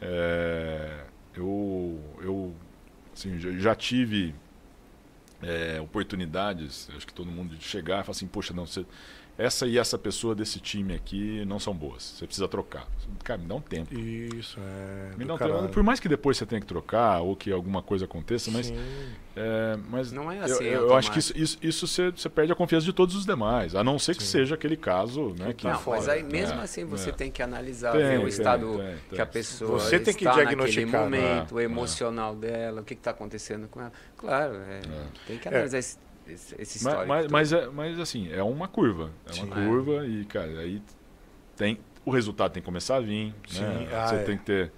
É, 0.01 1.03
eu, 1.35 1.99
eu 2.21 2.53
assim, 3.21 3.39
já, 3.39 3.51
já 3.51 3.75
tive 3.75 4.33
é, 5.41 5.79
oportunidades, 5.79 6.89
acho 6.95 7.05
que 7.05 7.13
todo 7.13 7.31
mundo 7.31 7.55
de 7.55 7.63
chegar 7.63 8.01
e 8.01 8.03
falar 8.03 8.15
assim, 8.15 8.27
poxa, 8.27 8.53
não, 8.53 8.65
você, 8.65 8.85
essa 9.37 9.65
e 9.65 9.77
essa 9.77 9.97
pessoa 9.97 10.35
desse 10.35 10.59
time 10.59 10.93
aqui 10.93 11.43
não 11.45 11.59
são 11.59 11.73
boas, 11.73 12.03
você 12.03 12.25
precisa 12.27 12.47
trocar. 12.47 12.87
Cara, 13.23 13.39
me 13.41 13.47
dá 13.47 13.55
um 13.55 13.61
tempo. 13.61 13.93
Isso, 13.97 14.57
é. 14.59 15.15
Me 15.17 15.25
dá 15.25 15.33
um 15.33 15.37
tempo. 15.37 15.69
Por 15.69 15.83
mais 15.83 15.99
que 15.99 16.07
depois 16.07 16.37
você 16.37 16.45
tenha 16.45 16.61
que 16.61 16.67
trocar 16.67 17.21
ou 17.21 17.35
que 17.35 17.51
alguma 17.51 17.81
coisa 17.81 18.05
aconteça, 18.05 18.51
mas 18.51 18.71
é, 19.35 19.77
mas 19.89 20.11
Não 20.11 20.31
é 20.31 20.39
eu- 20.39 20.43
assim, 20.43 20.63
eu, 20.65 20.81
eu 20.89 20.95
acho 20.95 21.11
que 21.11 21.19
isso, 21.19 21.33
isso, 21.37 21.57
isso 21.61 21.87
você, 21.87 22.11
você 22.11 22.29
perde 22.29 22.51
a 22.51 22.55
confiança 22.55 22.85
de 22.85 22.93
todos 22.93 23.15
os 23.15 23.25
demais, 23.25 23.73
a 23.75 23.83
não 23.83 23.97
ser 23.97 24.15
que 24.15 24.23
Sim. 24.23 24.29
seja 24.29 24.55
aquele 24.55 24.75
caso, 24.77 25.33
né? 25.39 25.53
Que, 25.53 25.63
tá 25.63 25.71
Não, 25.73 25.79
fora, 25.79 25.97
mas 25.99 26.09
aí 26.09 26.21
mesmo 26.23 26.59
É, 26.59 26.63
assim 26.63 26.83
você 26.85 27.09
é. 27.09 27.13
tem 27.13 27.31
que 27.31 27.41
analisar, 27.41 27.93
Tem, 27.93 28.01
ver 28.01 28.17
o 28.17 28.19
tem, 28.21 28.27
estado 28.29 28.67
tem, 28.77 28.77
tem. 28.87 28.95
que 29.15 29.21
a 29.21 29.25
pessoa 29.25 29.79
Você 29.79 29.99
tem 29.99 30.13
que 30.13 30.23
está 30.25 30.33
diagnosticar, 30.35 30.85
naquele 31.01 31.19
momento, 31.25 31.55
né? 31.55 31.57
o 31.57 31.59
emocional 31.61 32.35
dela, 32.35 32.81
o 32.81 32.83
que 32.83 32.93
está 32.93 33.11
acontecendo 33.11 33.67
com 33.69 33.79
ela. 33.81 33.91
Claro, 34.17 34.55
é, 34.55 34.79
É. 34.85 35.05
tem 35.25 35.37
que 35.37 35.47
analisar 35.47 35.77
esse, 35.79 35.97
esse, 36.27 36.55
esse 36.61 36.83
Mas, 36.83 37.07
mas, 37.07 37.27
mas, 37.31 37.53
é, 37.53 37.67
mas 37.67 37.99
assim, 37.99 38.31
é 38.31 38.41
uma 38.43 38.67
curva. 38.67 39.11
É 39.25 39.33
uma 39.41 39.55
Sim. 39.55 39.67
curva 39.67 40.05
e, 40.07 40.25
cara, 40.25 40.59
aí 40.59 40.81
tem. 41.55 41.79
O 42.05 42.11
resultado 42.11 42.51
tem 42.51 42.61
que 42.61 42.65
começar 42.65 42.95
a 42.95 42.99
vir. 42.99 43.33
Sim, 43.47 43.61
Né? 43.61 43.87
ah, 43.93 44.07
Você 44.07 44.15
é. 44.15 44.23
tem 44.23 44.37
que 44.37 44.43
ter. 44.45 44.71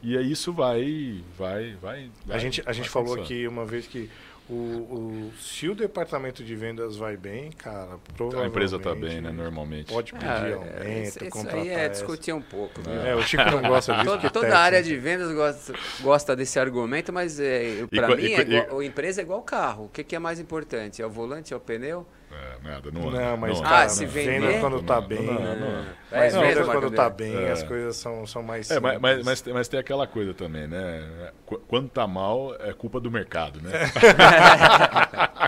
E 0.00 0.16
aí 0.16 0.30
isso 0.30 0.52
vai. 0.52 1.24
vai, 1.36 1.74
vai, 1.82 2.04
A 2.26 2.28
vai- 2.28 2.38
gente, 2.38 2.62
a 2.64 2.72
gente 2.72 2.84
vai 2.84 2.92
falou 2.92 3.14
avançando. 3.14 3.24
aqui 3.24 3.48
uma 3.48 3.64
vez 3.66 3.86
que 3.86 4.08
o, 4.50 4.54
o- 4.54 5.32
se 5.38 5.68
o 5.68 5.74
departamento 5.74 6.42
de 6.42 6.54
vendas 6.56 6.96
vai 6.96 7.16
bem, 7.16 7.50
cara, 7.52 7.94
A 7.94 7.98
provavelmente... 8.16 8.50
empresa 8.50 8.78
tá 8.78 8.94
bem, 8.94 9.20
né? 9.20 9.30
Normalmente. 9.30 9.92
Pode 9.92 10.12
pedir 10.12 10.26
Ah, 10.26 10.54
aumento, 10.54 10.82
é, 10.82 11.02
isso, 11.02 11.18
isso 11.24 11.30
contratar... 11.30 11.60
aí 11.60 11.68
é 11.68 11.72
essa- 11.74 11.88
discutir 11.90 12.32
um 12.32 12.40
pouco. 12.40 12.80
viu? 12.82 12.92
É, 12.92 13.14
o 13.14 13.22
Chico 13.22 13.44
não 13.50 13.62
gosta 13.62 13.92
disso. 13.94 14.04
Toda, 14.08 14.20
porque 14.20 14.32
toda 14.32 14.58
área 14.58 14.82
de 14.82 14.96
vendas 14.96 15.32
gosta, 15.34 15.74
gosta 16.00 16.34
desse 16.36 16.58
argumento, 16.58 17.12
mas 17.12 17.38
é, 17.38 17.86
para 17.94 18.16
mim 18.16 18.22
e 18.22 18.34
é 18.34 18.44
co- 18.44 18.50
e- 18.50 18.56
igual, 18.56 18.80
a 18.80 18.84
empresa 18.84 19.20
é 19.20 19.24
igual 19.24 19.42
carro. 19.42 19.84
O 19.84 19.88
que, 19.88 20.02
que 20.02 20.16
é 20.16 20.18
mais 20.18 20.40
importante? 20.40 21.02
É 21.02 21.06
o 21.06 21.10
volante, 21.10 21.52
é 21.52 21.56
o 21.56 21.60
pneu? 21.60 22.06
É, 22.30 22.68
nada, 22.68 22.90
não, 22.90 23.10
Não, 23.10 23.36
mas, 23.38 23.56
não, 23.56 23.62
cara, 23.62 23.84
Ah, 23.84 23.88
se 23.88 24.04
venda 24.04 24.46
vender? 24.46 24.60
quando 24.60 24.82
tá 24.82 25.00
Não, 25.00 25.08
bem... 25.08 25.22
não, 25.26 25.56
não. 25.56 25.84
Mas 26.10 26.34
É, 26.34 26.40
venda 26.40 26.46
mesmo, 26.60 26.64
quando 26.72 26.90
tá 26.90 27.08
bem, 27.08 27.34
É. 27.34 27.50
as 27.52 27.62
coisas 27.62 27.96
são, 27.96 28.26
são 28.26 28.42
mais 28.42 28.70
É, 28.70 28.78
mas, 28.78 29.00
mas, 29.00 29.10
simples. 29.10 29.26
mas, 29.26 29.40
tem- 29.40 29.54
mas 29.54 29.68
tem 29.68 29.80
aquela 29.80 30.06
coisa 30.06 30.34
também, 30.34 30.66
né? 30.66 31.30
Qu- 31.46 31.58
Quando 31.66 31.88
tá 31.88 32.06
mal, 32.06 32.54
é 32.60 32.72
culpa 32.74 33.00
do 33.00 33.10
mercado, 33.10 33.60
né? 33.62 33.70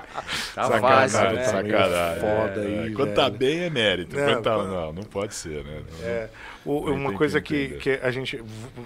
Tá 0.54 0.64
sacanagem, 0.64 1.08
fácil, 1.20 1.36
né? 1.36 1.44
sacanagem. 1.44 2.20
Foda 2.20 2.60
É, 2.64 2.82
aí, 2.84 2.92
Quando 2.94 3.14
tá 3.14 3.24
velho. 3.28 3.38
bem 3.38 3.60
é 3.60 3.70
mérito. 3.70 4.16
Não, 4.16 4.24
quando 4.26 4.42
tá, 4.42 4.54
quando- 4.56 4.70
não, 4.72 4.92
não 4.92 5.02
pode 5.02 5.34
ser, 5.34 5.64
né? 5.64 5.82
É, 6.02 6.28
o- 6.64 6.90
uma 6.90 7.12
coisa 7.12 7.40
que 7.40 7.68
que, 7.78 7.90
a 8.02 8.10
gente, 8.10 8.42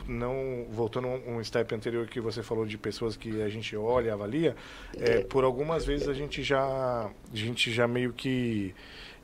não 0.07 0.67
voltando 0.71 1.09
um 1.09 1.37
um 1.37 1.45
step 1.45 1.75
anterior 1.75 2.07
que 2.07 2.21
você 2.21 2.43
falou 2.43 2.67
de 2.67 2.77
pessoas 2.79 3.17
que 3.17 3.43
a 3.43 3.49
gente 3.49 3.77
olha 3.77 4.09
e 4.09 4.11
avalia, 4.11 4.55
é, 4.99 5.21
por 5.21 5.45
algumas 5.45 5.85
vezes 5.85 6.09
a 6.09 6.15
gente 6.15 6.43
já, 6.43 6.61
a 6.63 7.11
gente 7.33 7.73
já 7.73 7.89
meio 7.89 8.13
que, 8.13 8.75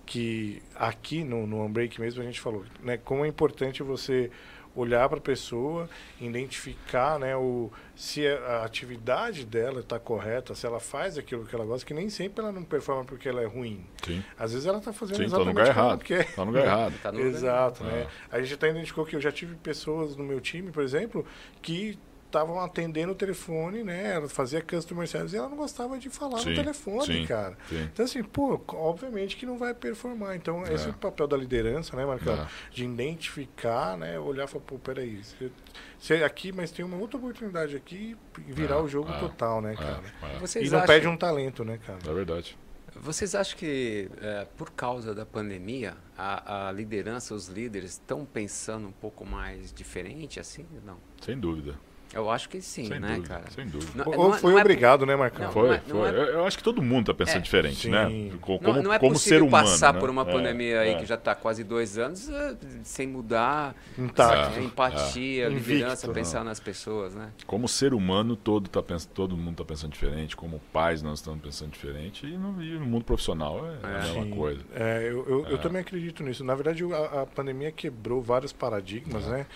que 0.06 0.62
aqui 0.74 1.22
no, 1.22 1.46
no 1.46 1.64
Unbreak 1.64 2.00
mesmo 2.00 2.22
a 2.22 2.24
gente 2.24 2.40
falou, 2.40 2.64
né, 2.82 2.98
como 3.04 3.24
é 3.24 3.28
importante 3.28 3.82
você 3.82 4.30
olhar 4.76 5.08
para 5.08 5.18
a 5.18 5.20
pessoa, 5.20 5.88
identificar 6.20 7.18
né, 7.18 7.36
o, 7.36 7.70
se 7.94 8.26
a 8.26 8.64
atividade 8.64 9.44
dela 9.44 9.80
está 9.80 9.98
correta, 9.98 10.54
se 10.54 10.66
ela 10.66 10.78
faz 10.80 11.18
aquilo 11.18 11.44
que 11.44 11.54
ela 11.54 11.64
gosta, 11.64 11.84
que 11.86 11.92
nem 11.94 12.08
sempre 12.08 12.42
ela 12.42 12.52
não 12.52 12.62
performa 12.62 13.04
porque 13.04 13.28
ela 13.28 13.42
é 13.42 13.46
ruim. 13.46 13.84
Sim, 14.04 14.22
Às 14.38 14.52
vezes 14.52 14.66
ela 14.66 14.78
está 14.78 14.92
fazendo 14.92 15.16
sim, 15.16 15.22
tá 15.24 15.28
no 15.30 15.42
exatamente 15.42 15.58
lugar 15.58 15.68
errado. 15.68 16.04
quer. 16.04 16.34
Tá 16.34 16.44
no 16.44 16.50
lugar 16.52 16.64
errado. 16.64 16.94
Tá 17.02 17.12
no 17.12 17.18
lugar. 17.22 17.30
Exato, 17.32 17.84
É. 17.84 17.86
né? 17.86 18.06
A 18.30 18.40
gente 18.40 18.54
até 18.54 18.70
identificou 18.70 19.04
que 19.04 19.16
eu 19.16 19.20
já 19.20 19.32
tive 19.32 19.54
pessoas 19.56 20.16
no 20.16 20.24
meu 20.24 20.40
time, 20.40 20.70
por 20.70 20.82
exemplo, 20.82 21.24
que 21.60 21.98
estavam 22.30 22.60
atendendo 22.60 23.12
o 23.12 23.14
telefone, 23.14 23.82
né? 23.82 24.14
Ela 24.14 24.28
fazia 24.28 24.62
customer 24.62 25.06
service 25.08 25.34
e 25.34 25.38
ela 25.38 25.48
não 25.48 25.56
gostava 25.56 25.98
de 25.98 26.08
falar 26.08 26.38
Sim, 26.38 26.50
no 26.50 26.54
telefone, 26.56 27.04
sim, 27.06 27.26
cara. 27.26 27.58
sim. 27.68 27.82
Então, 27.92 28.04
assim, 28.04 28.22
pô, 28.22 28.60
obviamente 28.68 29.36
que 29.36 29.44
não 29.44 29.58
vai 29.58 29.74
performar. 29.74 30.36
Então, 30.36 30.62
esse 30.64 30.84
é 30.86 30.88
É. 30.88 30.90
o 30.90 30.94
papel 30.94 31.26
da 31.26 31.36
liderança, 31.36 31.96
né, 31.96 32.06
Marcão? 32.06 32.34
É. 32.34 32.46
De 32.70 32.84
identificar, 32.84 33.96
né? 33.98 34.18
Olhar 34.18 34.44
e 34.44 34.46
falar, 34.48 34.64
pô, 34.64 34.78
peraí, 34.78 35.22
você, 35.22 35.50
você 35.98 36.14
é 36.14 36.24
aqui, 36.24 36.52
mas 36.52 36.70
tem 36.70 36.84
uma 36.84 36.96
outra 36.96 37.16
oportunidade 37.18 37.76
aqui 37.76 38.16
e 38.46 38.52
virar 38.52 38.76
É, 38.76 38.80
o 38.80 38.88
jogo 38.88 39.10
é, 39.12 39.18
total, 39.18 39.60
né, 39.60 39.72
É, 39.72 39.76
cara? 39.76 40.00
é. 40.34 40.38
Vocês 40.38 40.66
E 40.68 40.70
não 40.70 40.78
acham- 40.78 40.86
perde 40.86 41.08
um 41.08 41.16
talento, 41.16 41.64
né, 41.64 41.78
cara? 41.84 41.98
É 42.08 42.12
verdade. 42.14 42.56
Vocês 42.96 43.34
acham 43.36 43.56
que, 43.56 44.10
é, 44.20 44.46
por 44.56 44.70
causa 44.72 45.14
da 45.14 45.24
pandemia, 45.24 45.96
a, 46.18 46.68
a 46.68 46.72
liderança, 46.72 47.34
os 47.34 47.46
líderes 47.48 47.92
estão 47.92 48.24
pensando 48.24 48.88
um 48.88 48.92
pouco 48.92 49.24
mais 49.24 49.72
diferente, 49.72 50.38
assim? 50.40 50.66
Não. 50.84 50.98
Sem 51.20 51.38
dúvida. 51.38 51.74
Eu 52.12 52.28
acho 52.28 52.48
que 52.48 52.60
sim, 52.60 52.88
sem 52.88 52.98
né, 52.98 53.14
dúvida. 53.14 53.28
cara? 53.28 53.44
Sem 53.50 53.66
dúvida. 53.66 53.92
Não- 53.94 54.06
Ou 54.12 54.28
não 54.30 54.34
é- 54.34 54.38
foi 54.38 54.50
não 54.50 54.58
é- 54.58 54.62
obrigado, 54.62 55.06
né, 55.06 55.14
Marcão? 55.14 55.44
Não, 55.46 55.52
foi, 55.52 55.76
é- 55.76 55.78
foi. 55.78 56.08
é- 56.08 56.30
Eu, 56.34 56.44
acho 56.46 56.58
que 56.58 56.64
todo 56.64 56.82
mundo 56.82 57.02
está 57.02 57.14
pensando 57.14 57.36
É, 57.38 57.40
diferente, 57.42 57.82
sim. 57.82 57.90
né? 57.90 58.32
Co- 58.40 58.58
Como, 58.58 58.76
Não, 58.78 58.82
não 58.82 58.92
é 58.92 58.98
como 58.98 59.12
possível 59.12 59.38
ser 59.38 59.44
humano. 59.44 59.68
passar 59.68 59.94
né? 59.94 60.00
por 60.00 60.10
uma 60.10 60.22
É, 60.22 60.24
pandemia 60.32 60.80
aí 60.80 60.90
é. 60.90 60.94
que 60.98 61.06
já 61.06 61.14
está 61.14 61.36
quase 61.36 61.62
dois 61.62 61.98
anos 61.98 62.28
eh, 62.28 62.56
sem 62.82 63.06
mudar 63.06 63.76
Intacto. 63.96 64.58
é, 64.58 64.62
empatia, 64.62 65.48
liderança, 65.48 66.08
né? 66.08 66.12
pensar 66.14 66.42
nas 66.44 66.58
pessoas, 66.58 67.14
né? 67.14 67.30
Como 67.46 67.68
ser 67.68 67.94
humano, 67.94 68.34
todo, 68.34 68.68
tá 68.68 68.82
pens... 68.82 69.04
todo 69.06 69.36
mundo 69.36 69.52
está 69.52 69.64
pensando 69.64 69.92
diferente. 69.92 70.36
Como 70.36 70.60
pais, 70.72 71.02
nós 71.02 71.20
estamos 71.20 71.40
pensando 71.40 71.70
diferente. 71.70 72.26
E 72.26 72.36
no, 72.36 72.62
e 72.62 72.70
no 72.78 72.86
mundo 72.86 73.04
profissional 73.04 73.64
é, 73.82 73.86
a 73.86 73.90
É. 73.90 74.02
mesma 74.02 74.22
Sim. 74.24 74.30
coisa. 74.30 74.60
É, 74.74 75.02
eu, 75.08 75.24
eu, 75.28 75.46
eu 75.46 75.54
É. 75.56 75.58
também 75.58 75.80
acredito 75.80 76.22
nisso. 76.24 76.42
Na 76.42 76.54
verdade, 76.56 76.82
a, 76.92 77.22
a 77.22 77.26
pandemia 77.26 77.70
quebrou 77.70 78.20
vários 78.20 78.52
paradigmas, 78.52 79.24
É. 79.26 79.30
né? 79.30 79.46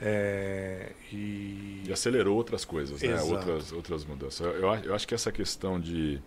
É, 0.00 0.92
e... 1.12 1.82
E 1.86 1.92
acelerou 1.92 2.36
outras 2.36 2.64
coisas, 2.64 3.02
né? 3.02 3.20
Outras, 3.22 3.70
outras 3.72 4.04
mudanças. 4.04 4.40
Eu, 4.40 4.54
eu, 4.84 4.94
acho- 4.94 5.06
que 5.06 5.14
essa 5.14 5.30
questão 5.30 5.78
de, 5.78 6.20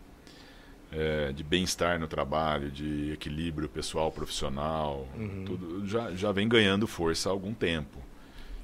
é, 0.92 1.32
de 1.32 1.44
bem-estar 1.44 2.00
no 2.00 2.08
trabalho, 2.08 2.70
de 2.70 3.12
equilíbrio 3.14 3.68
pessoal, 3.68 4.12
profissional, 4.12 5.08
Uhum. 5.18 5.44
tudo 5.46 5.88
já, 5.88 6.12
já 6.12 6.32
vem 6.32 6.48
ganhando 6.48 6.86
força 6.86 7.30
há 7.30 7.32
algum 7.32 7.54
tempo. 7.54 7.98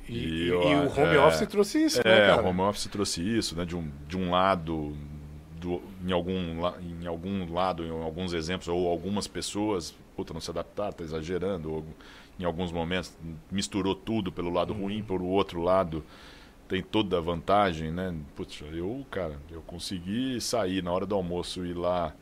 E, 0.08 0.14
E 0.18 0.48
eu 0.48 0.62
e 0.64 0.76
o 0.76 0.90
home 0.90 1.16
é. 1.16 1.20
office 1.20 1.48
trouxe 1.48 1.84
isso, 1.86 1.98
né, 2.04 2.30
É, 2.30 2.36
o 2.36 2.46
home 2.46 2.62
office 2.62 2.88
trouxe 2.88 3.22
isso, 3.22 3.56
né? 3.56 3.64
De 3.66 3.76
um, 3.76 3.92
de 4.08 4.18
um 4.18 4.32
lado, 4.32 4.96
do, 5.60 5.82
em, 6.06 6.12
algum, 6.12 6.62
em 7.02 7.08
algum 7.08 7.54
lado, 7.54 7.86
em 7.86 7.90
alguns 7.90 8.34
exemplos, 8.34 8.68
ou 8.68 8.88
algumas 8.88 9.28
pessoas, 9.28 9.94
puta, 10.16 10.34
não 10.34 10.42
se 10.42 10.50
adaptaram, 10.50 10.94
tá 10.94 11.04
exagerando, 11.04 11.72
ou 11.72 11.86
em 12.40 12.44
alguns 12.46 12.72
momentos 12.72 13.14
misturou 13.52 13.94
tudo 13.96 14.32
pelo 14.32 14.50
lado 14.52 14.74
Uhum. 14.74 14.82
ruim, 14.84 15.04
pelo 15.04 15.26
outro 15.26 15.62
lado 15.62 16.04
tem 16.68 16.84
toda 16.84 17.18
a 17.18 17.22
vantagem, 17.22 17.92
né? 17.92 18.16
Putz, 18.36 18.62
eu, 18.72 19.06
cara, 19.10 19.40
eu 19.50 19.62
consegui 19.62 20.40
sair 20.40 20.84
na 20.84 20.92
hora 20.92 21.06
do 21.06 21.16
almoço 21.16 21.66
e 21.66 21.72
ir 21.72 21.74
lá 21.74 22.14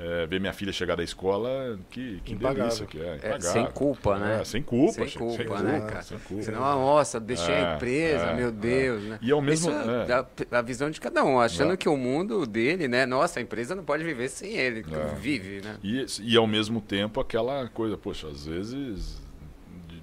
é, 0.00 0.26
ver 0.26 0.38
minha 0.38 0.52
filha 0.52 0.72
chegar 0.72 0.94
da 0.96 1.02
escola, 1.02 1.76
que, 1.90 2.20
que 2.24 2.32
Impagável. 2.34 2.62
delícia 2.62 2.86
que 2.86 3.00
é. 3.00 3.18
É, 3.20 3.40
sem 3.40 3.66
culpa, 3.66 4.16
né? 4.16 4.40
É, 4.40 4.44
sem 4.44 4.62
culpa, 4.62 4.92
Sem 4.92 5.04
gente, 5.08 5.18
culpa, 5.18 5.60
né, 5.60 5.80
cara? 5.80 6.02
Sem 6.02 6.18
culpa. 6.20 6.42
Senão, 6.44 6.60
nossa, 6.60 7.18
deixei 7.18 7.52
a 7.54 7.72
É, 7.72 7.74
empresa, 7.74 8.24
é, 8.26 8.34
meu 8.36 8.48
é. 8.48 8.52
Deus, 8.52 9.02
né? 9.02 9.18
E 9.20 9.32
ao 9.32 9.42
mesmo- 9.42 9.70
Isso 9.72 9.90
é 9.90 10.02
é. 10.02 10.06
da- 10.06 10.26
a, 10.58 10.62
visão 10.62 10.88
de 10.88 11.00
cada 11.00 11.24
um, 11.24 11.40
achando 11.40 11.72
É. 11.72 11.76
que 11.76 11.88
o 11.88 11.96
mundo 11.96 12.46
dele, 12.46 12.86
né? 12.86 13.04
Nossa, 13.06 13.40
a 13.40 13.42
empresa 13.42 13.74
não 13.74 13.82
pode 13.82 14.04
viver 14.04 14.28
sem 14.28 14.52
ele, 14.56 14.84
É. 14.88 15.14
vive, 15.16 15.62
né? 15.62 15.76
E, 15.82 16.06
e 16.22 16.36
ao 16.36 16.46
mesmo 16.46 16.80
tempo 16.80 17.18
aquela 17.20 17.66
coisa, 17.68 17.96
poxa, 17.98 18.28
às 18.28 18.46
vezes. 18.46 19.20
de- 19.88 20.00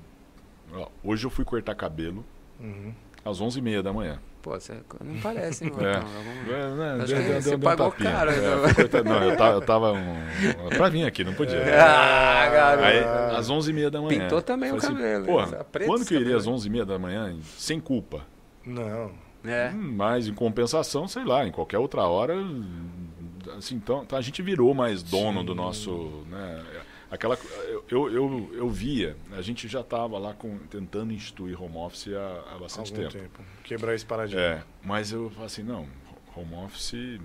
ó, 0.74 0.90
hoje 1.06 1.26
eu 1.26 1.30
fui 1.30 1.46
cortar 1.46 1.74
cabelo 1.74 2.26
Uhum. 2.60 2.94
às 3.24 3.40
11h30 3.40 3.82
da 3.82 3.94
manhã. 3.94 4.20
Pô, 4.46 4.52
você 4.60 4.74
não 5.04 5.20
parece, 5.24 5.64
hein, 5.66 5.72
É. 5.80 5.94
Vamos- 5.94 6.54
É, 6.54 6.76
né, 6.76 7.04
Acho 7.04 7.16
que 7.16 7.42
você 7.42 7.56
um 7.56 7.60
pagou 7.60 7.90
tapinha. 7.90 8.12
caro, 8.12 8.30
É, 8.30 8.36
então. 8.84 9.04
não, 9.04 9.24
eu 9.24 9.36
tava, 9.36 9.54
eu 9.56 9.62
tava 9.62 9.92
um, 9.94 10.70
pra 10.78 10.88
vir 10.88 11.04
aqui, 11.04 11.24
não 11.24 11.34
podia. 11.34 11.58
Ah, 11.76 12.48
garoto. 12.52 12.84
Aí, 12.86 13.00
às 13.36 13.50
11h30 13.50 13.90
da 13.90 14.00
manhã. 14.04 14.20
Pintou 14.20 14.44
também 14.44 14.72
o 14.72 14.80
Falei 14.80 14.96
cabelo, 14.98 15.26
Porra, 15.26 15.48
né? 15.48 15.66
Preto 15.72 15.88
quando 15.88 16.06
que 16.06 16.14
eu 16.14 16.22
iria 16.22 16.38
às 16.38 16.46
11h30 16.46 16.86
da 16.86 17.00
manhã 17.00 17.36
sem 17.58 17.80
culpa? 17.80 18.22
Não. 18.64 19.10
É. 19.44 19.72
Hum, 19.74 19.94
Mas 19.98 20.28
em 20.28 20.34
compensação, 20.36 21.08
sei 21.08 21.24
lá, 21.26 21.44
em 21.48 21.52
qualquer 21.52 21.80
outra 21.80 22.04
hora, 22.04 22.36
assim, 23.58 23.76
então, 23.76 24.04
então 24.04 24.18
a 24.18 24.22
gente 24.22 24.44
virou 24.44 24.76
mais 24.76 25.02
dono 25.02 25.40
Sim. 25.40 25.46
do 25.46 25.56
nosso, 25.56 26.24
né? 26.30 26.62
Aquela, 27.12 27.38
eu, 27.90 28.10
eu, 28.12 28.50
eu, 28.54 28.70
via, 28.70 29.16
a 29.34 29.42
gente 29.42 29.68
já 29.68 29.82
estava 29.82 30.18
lá 30.18 30.34
com, 30.34 30.58
tentando 30.70 31.14
instituir 31.14 31.62
home 31.62 31.78
office 31.78 32.08
há, 32.14 32.56
há 32.56 32.58
bastante 32.58 32.92
Algum 32.94 33.08
tempo. 33.10 33.14
tempo. 33.24 33.44
Quebrar 33.64 33.94
esse 33.96 34.06
paradigma. 34.06 34.42
É, 34.42 34.64
mas 34.84 35.12
eu 35.12 35.30
falo 35.30 35.46
assim, 35.46 35.62
não, 35.64 35.88
home 36.36 36.56
office 36.66 37.20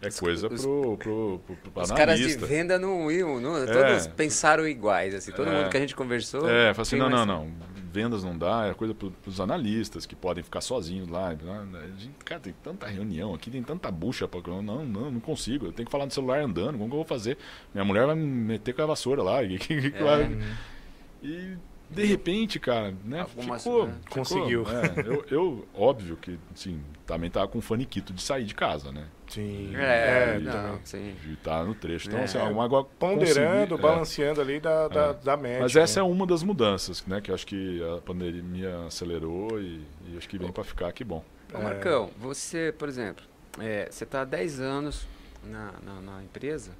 é 0.00 0.08
Os- 0.08 0.18
coisa 0.18 0.48
os- 0.48 0.62
pro, 0.62 0.96
pro, 0.96 1.40
pro, 1.46 1.56
pro 1.70 1.82
Os 1.82 1.90
caras 1.92 2.16
de 2.18 2.24
analista. 2.24 2.46
venda 2.46 2.78
não 2.78 3.10
iam, 3.12 3.38
não, 3.40 3.58
É. 3.58 3.66
todos 3.66 4.06
pensaram 4.08 4.66
iguais, 4.66 5.14
assim, 5.14 5.32
todo 5.32 5.48
É. 5.48 5.52
mundo 5.54 5.70
que 5.70 5.76
a 5.76 5.80
gente 5.80 5.94
conversou. 5.94 6.48
É, 6.48 6.72
fala 6.72 6.82
assim, 6.82 6.96
não, 6.96 7.10
não, 7.10 7.26
não. 7.26 7.50
Vendas 7.92 8.24
não 8.24 8.36
dá, 8.36 8.66
é 8.66 8.74
coisa 8.74 8.94
para 8.94 9.08
os 9.26 9.40
analistas 9.40 10.06
que 10.06 10.16
podem 10.16 10.42
ficar 10.42 10.60
sozinhos 10.60 11.08
lá. 11.08 11.30
né? 11.34 11.90
Cara, 12.24 12.40
tem 12.40 12.54
tanta 12.62 12.86
reunião 12.86 13.34
aqui, 13.34 13.50
tem 13.50 13.62
tanta 13.62 13.90
bucha. 13.90 14.26
Pra... 14.26 14.40
Não, 14.62 14.62
não, 14.84 15.10
não 15.10 15.20
consigo. 15.20 15.66
Eu 15.66 15.72
tenho 15.72 15.86
que 15.86 15.92
falar 15.92 16.06
no 16.06 16.10
celular 16.10 16.40
andando. 16.40 16.72
Como 16.78 16.86
que 16.88 16.92
eu 16.94 16.98
vou 16.98 17.04
fazer? 17.04 17.36
Minha 17.74 17.84
mulher 17.84 18.06
vai 18.06 18.16
me 18.16 18.24
meter 18.26 18.72
com 18.74 18.82
a 18.82 18.86
vassoura 18.86 19.22
lá. 19.22 19.40
E, 19.44 19.56
É. 21.22 21.26
e 21.26 21.56
de 21.94 22.04
repente, 22.04 22.58
cara, 22.58 22.94
né? 23.04 23.20
Algumas, 23.20 23.62
ficou, 23.62 23.86
né? 23.86 23.94
ficou, 24.04 24.18
Conseguiu. 24.18 24.64
é, 24.68 25.06
eu, 25.06 25.24
eu, 25.30 25.68
óbvio 25.74 26.16
que, 26.16 26.38
sim, 26.54 26.80
também 27.06 27.30
tava 27.30 27.48
com 27.48 27.60
faniquito 27.60 28.12
de 28.12 28.22
sair 28.22 28.44
de 28.44 28.54
casa, 28.54 28.90
né? 28.90 29.06
Sim. 29.28 29.74
É, 29.76 30.34
É, 30.34 30.38
não, 30.38 30.78
sim. 30.84 31.14
Estar 31.32 31.64
no 31.64 31.74
trecho. 31.74 32.08
Então, 32.08 32.20
É. 32.20 32.24
assim, 32.24 32.38
uma 32.38 32.64
água 32.64 32.84
Ponderando, 32.84 33.74
é. 33.74 33.78
balanceando 33.78 34.40
ali 34.40 34.60
da, 34.60 34.88
da, 34.88 35.04
É. 35.06 35.14
da 35.14 35.36
média. 35.36 35.60
Mas 35.62 35.74
essa 35.76 36.00
é 36.00 36.02
né? 36.02 36.08
uma 36.08 36.26
das 36.26 36.42
mudanças, 36.42 37.04
né? 37.06 37.20
Que 37.20 37.30
eu 37.30 37.34
acho 37.34 37.46
que 37.46 37.82
a 37.96 38.00
pandemia 38.02 38.86
acelerou 38.86 39.60
e, 39.60 39.80
e 40.08 40.16
acho 40.18 40.28
que 40.28 40.38
vem 40.38 40.52
para 40.52 40.64
ficar, 40.64 40.92
que 40.92 41.02
bom. 41.04 41.24
Ô, 41.52 41.58
É. 41.58 41.62
Marcão, 41.62 42.10
você, 42.18 42.74
por 42.78 42.88
exemplo, 42.88 43.24
é, 43.58 43.88
você 43.90 44.04
está 44.04 44.22
há 44.22 44.24
10 44.24 44.60
anos 44.60 45.06
na, 45.44 45.72
na, 45.82 46.00
na 46.00 46.22
empresa, 46.22 46.72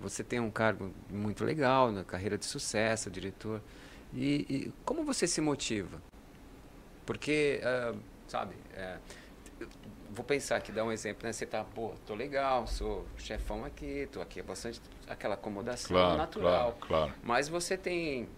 você 0.00 0.22
tem 0.22 0.38
um 0.38 0.50
cargo 0.50 0.92
muito 1.10 1.44
legal, 1.44 1.90
na 1.90 2.04
carreira 2.04 2.38
de 2.38 2.46
sucesso, 2.46 3.10
diretor. 3.10 3.60
E, 4.14 4.46
e 4.48 4.72
como 4.84 5.04
você 5.04 5.26
se 5.26 5.40
motiva? 5.40 6.00
Porque, 7.06 7.60
ah, 7.62 7.94
sabe, 8.26 8.54
é, 8.74 8.98
vou 10.10 10.24
pensar 10.24 10.56
aqui, 10.56 10.72
dar 10.72 10.84
um 10.84 10.92
exemplo, 10.92 11.26
né? 11.26 11.32
Você 11.32 11.46
tá, 11.46 11.64
pô, 11.64 11.92
tô 12.06 12.14
legal, 12.14 12.66
sou 12.66 13.06
chefão 13.16 13.64
aqui, 13.64 14.08
tô 14.12 14.20
aqui, 14.20 14.40
é 14.40 14.42
bastante 14.42 14.80
aquela 15.06 15.34
acomodação 15.34 15.88
Claro, 15.88 16.16
natural. 16.16 16.72
claro, 16.80 16.86
claro. 17.06 17.14
Mas 17.22 17.48
você 17.48 17.76
tem. 17.76 18.28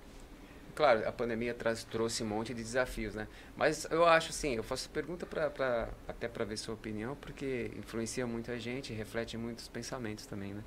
Claro, 0.74 1.06
a 1.06 1.12
pandemia 1.12 1.52
traz, 1.52 1.84
trouxe 1.84 2.22
um 2.22 2.26
monte 2.26 2.54
de 2.54 2.62
desafios, 2.62 3.14
né? 3.14 3.26
Mas 3.56 3.86
eu 3.90 4.06
acho 4.06 4.30
assim, 4.30 4.54
eu 4.54 4.62
faço 4.62 4.88
pergunta 4.90 5.26
pra, 5.26 5.50
pra, 5.50 5.88
até 6.08 6.28
para 6.28 6.44
ver 6.44 6.56
sua 6.56 6.74
opinião, 6.74 7.16
porque 7.16 7.70
influencia 7.76 8.26
muito 8.26 8.50
a 8.50 8.56
gente, 8.56 8.92
reflete 8.92 9.36
muitos 9.36 9.68
pensamentos 9.68 10.26
também, 10.26 10.54
né? 10.54 10.62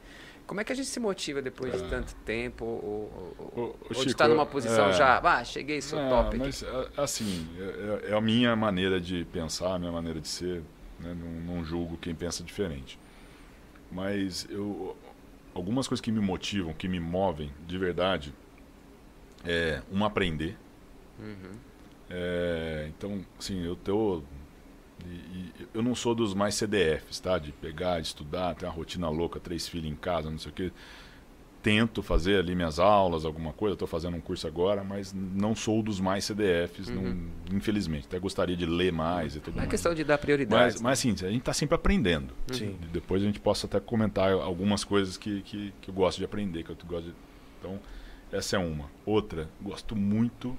Como 0.45 0.59
é 0.59 0.63
que 0.63 0.71
a 0.73 0.75
gente 0.75 0.87
se 0.87 0.99
motiva 0.99 1.41
depois 1.41 1.71
de 1.73 1.83
Ah. 1.85 1.89
tanto 1.89 2.13
tempo, 2.25 2.65
ou, 2.65 3.35
ou, 3.39 3.61
ô, 3.63 3.75
ou 3.95 4.03
de 4.03 4.09
estar 4.11 4.27
numa 4.27 4.45
posição 4.45 4.89
é. 4.89 4.93
já, 4.93 5.19
ah, 5.19 5.43
cheguei, 5.43 5.81
sou 5.81 5.99
Não, 5.99 6.09
top. 6.09 6.37
Mas, 6.37 6.63
a- 6.63 7.03
assim, 7.03 7.47
é, 7.57 8.11
é 8.11 8.13
a 8.13 8.21
minha 8.21 8.55
maneira 8.55 8.99
de 8.99 9.25
pensar, 9.31 9.73
a 9.75 9.79
minha 9.79 9.91
maneira 9.91 10.19
de 10.19 10.27
ser. 10.27 10.61
Né? 10.99 11.15
Não, 11.17 11.55
não 11.57 11.63
julgo 11.65 11.97
quem 11.97 12.13
pensa 12.13 12.43
diferente. 12.43 12.99
Mas 13.91 14.45
eu, 14.49 14.95
algumas 15.53 15.87
coisas 15.87 16.01
que 16.01 16.11
me 16.11 16.19
motivam, 16.19 16.73
que 16.73 16.87
me 16.87 16.99
movem 16.99 17.51
de 17.65 17.77
verdade, 17.77 18.33
é 19.45 19.81
um 19.91 20.03
aprender. 20.03 20.57
Uhum. 21.19 21.51
É, 22.09 22.85
então, 22.89 23.25
assim, 23.39 23.65
eu 23.65 23.75
tô. 23.75 24.23
E- 25.05 25.07
e 25.07 25.67
eu 25.73 25.81
não 25.81 25.95
sou 25.95 26.13
dos 26.15 26.33
mais 26.33 26.55
CDFs, 26.55 27.19
tá? 27.19 27.37
De 27.37 27.51
pegar, 27.51 27.99
de 27.99 28.07
estudar, 28.07 28.55
ter 28.55 28.65
uma 28.65 28.71
rotina 28.73 29.09
louca, 29.09 29.39
três 29.39 29.67
filhos 29.67 29.91
em 29.91 29.95
casa, 29.95 30.29
não 30.29 30.37
sei 30.39 30.51
o 30.51 30.53
quê. 30.55 30.71
Tento 31.61 32.03
fazer 32.03 32.39
ali 32.39 32.53
minhas 32.55 32.77
aulas, 32.77 33.23
alguma 33.23 33.53
coisa, 33.53 33.73
estou 33.73 33.87
fazendo 33.87 34.17
um 34.17 34.19
curso 34.21 34.45
agora, 34.45 34.83
mas 34.83 35.13
não 35.13 35.55
sou 35.55 35.81
dos 35.81 35.97
mais 35.97 36.25
CDFs, 36.25 36.89
não- 36.89 37.01
Uhum. 37.03 37.29
infelizmente. 37.53 38.05
Até 38.05 38.19
gostaria 38.19 38.55
de 38.57 38.65
ler 38.65 38.91
mais 38.91 39.37
e 39.37 39.39
tudo 39.39 39.53
Não 39.53 39.59
é 39.59 39.61
mais. 39.61 39.69
questão 39.71 39.93
de 39.95 40.03
dar 40.03 40.17
prioridade. 40.17 40.73
Mas, 40.73 40.81
mas 40.81 40.99
assim, 40.99 41.11
a 41.11 41.29
gente 41.29 41.37
está 41.39 41.53
sempre 41.53 41.75
aprendendo. 41.75 42.33
Sim. 42.51 42.75
E 42.83 42.85
Depois 42.87 43.21
a 43.23 43.25
gente 43.25 43.39
possa 43.39 43.65
até 43.65 43.79
comentar 43.79 44.33
algumas 44.33 44.83
coisas 44.83 45.15
que, 45.15 45.41
que, 45.43 45.73
que 45.79 45.89
eu 45.89 45.93
gosto 45.93 46.17
de 46.17 46.25
aprender, 46.25 46.63
que 46.63 46.71
eu 46.71 46.77
gosto 46.85 47.05
de... 47.05 47.13
Então, 47.61 47.79
essa 48.29 48.57
é 48.57 48.59
uma. 48.59 48.89
Outra, 49.05 49.47
gosto 49.61 49.95
muito 49.95 50.57